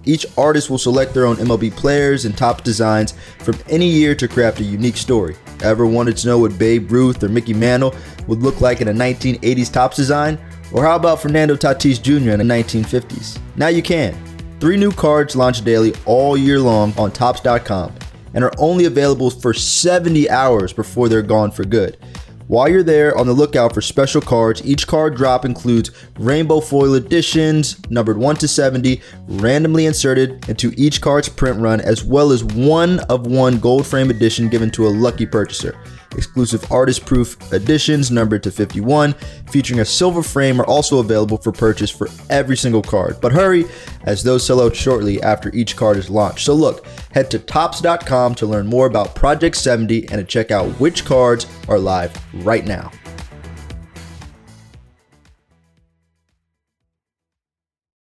Each 0.07 0.27
artist 0.36 0.69
will 0.69 0.78
select 0.78 1.15
their 1.15 1.27
own 1.27 1.36
MLB 1.36 1.74
players 1.74 2.24
and 2.24 2.36
top 2.36 2.62
designs 2.62 3.15
from 3.39 3.59
any 3.69 3.89
year 3.89 4.15
to 4.15 4.28
craft 4.28 4.61
a 4.61 4.65
unique 4.65 4.97
story. 4.97 5.36
Ever 5.62 5.86
wanted 5.86 6.16
to 6.19 6.27
know 6.27 6.39
what 6.39 6.59
Babe 6.59 6.91
Ruth 6.91 7.23
or 7.23 7.28
Mickey 7.28 7.55
Mantle 7.55 7.95
would 8.27 8.43
look 8.43 8.61
like 8.61 8.81
in 8.81 8.89
a 8.89 8.93
1980s 8.93 9.73
Topps 9.73 9.97
design? 9.97 10.39
Or 10.73 10.85
how 10.85 10.97
about 10.97 11.23
Fernando 11.23 11.57
Tatis 11.57 12.03
Jr. 12.03 12.31
in 12.31 12.39
the 12.39 12.55
1950s? 12.55 13.39
Now 13.57 13.69
you 13.69 13.82
can. 13.82 14.34
Three 14.65 14.78
new 14.78 14.93
cards 14.93 15.36
launch 15.36 15.62
daily 15.62 15.93
all 16.07 16.39
year 16.39 16.59
long 16.59 16.95
on 16.97 17.12
Topps.com 17.12 17.95
and 18.32 18.43
are 18.43 18.53
only 18.57 18.86
available 18.86 19.28
for 19.28 19.53
70 19.53 20.31
hours 20.31 20.73
before 20.73 21.11
they're 21.11 21.20
gone 21.20 21.51
for 21.51 21.66
good. 21.66 21.99
While 22.47 22.70
you're 22.70 22.82
there, 22.82 23.15
on 23.19 23.27
the 23.27 23.35
lookout 23.35 23.74
for 23.74 23.82
special 23.82 24.23
cards, 24.23 24.65
each 24.65 24.86
card 24.86 25.16
drop 25.16 25.45
includes 25.45 25.91
rainbow 26.19 26.61
foil 26.61 26.95
editions, 26.95 27.78
numbered 27.91 28.16
1 28.16 28.36
to 28.36 28.49
70, 28.49 29.03
randomly 29.27 29.85
inserted 29.85 30.49
into 30.49 30.73
each 30.78 31.03
card's 31.03 31.28
print 31.28 31.61
run, 31.61 31.82
as 31.82 32.03
well 32.03 32.32
as 32.32 32.43
one 32.43 33.01
of 33.11 33.27
one 33.27 33.59
gold 33.59 33.86
frame 33.86 34.09
edition 34.09 34.49
given 34.49 34.70
to 34.70 34.86
a 34.86 34.89
lucky 34.89 35.27
purchaser. 35.27 35.78
Exclusive 36.15 36.70
artist 36.70 37.05
proof 37.05 37.53
editions 37.53 38.11
numbered 38.11 38.43
to 38.43 38.51
51, 38.51 39.15
featuring 39.51 39.81
a 39.81 39.85
silver 39.85 40.23
frame, 40.23 40.61
are 40.61 40.66
also 40.66 40.99
available 40.99 41.39
for 41.39 41.53
purchase 41.53 41.91
for 41.91 42.09
every 42.31 42.57
single 42.57 42.82
card. 42.82 43.20
But 43.20 43.32
hurry, 43.32 43.65
as 44.05 44.23
those 44.23 44.47
sell 44.47 44.61
out 44.61 44.74
shortly 44.74 45.23
after 45.23 45.55
each 45.55 45.77
card 45.77 45.97
is 45.97 46.11
launched. 46.11 46.45
So 46.45 46.55
look, 46.55 46.86
head 47.12 47.31
to 47.31 47.39
topps.com 47.39 48.35
to 48.36 48.47
learn 48.47 48.66
more 48.66 48.86
about 48.86 49.15
Project 49.15 49.57
70 49.57 50.09
and 50.09 50.19
to 50.19 50.24
check 50.24 50.51
out 50.51 50.69
which 50.81 51.05
cards 51.05 51.47
are 51.69 51.78
live 51.78 52.12
right 52.45 52.65
now. 52.65 52.91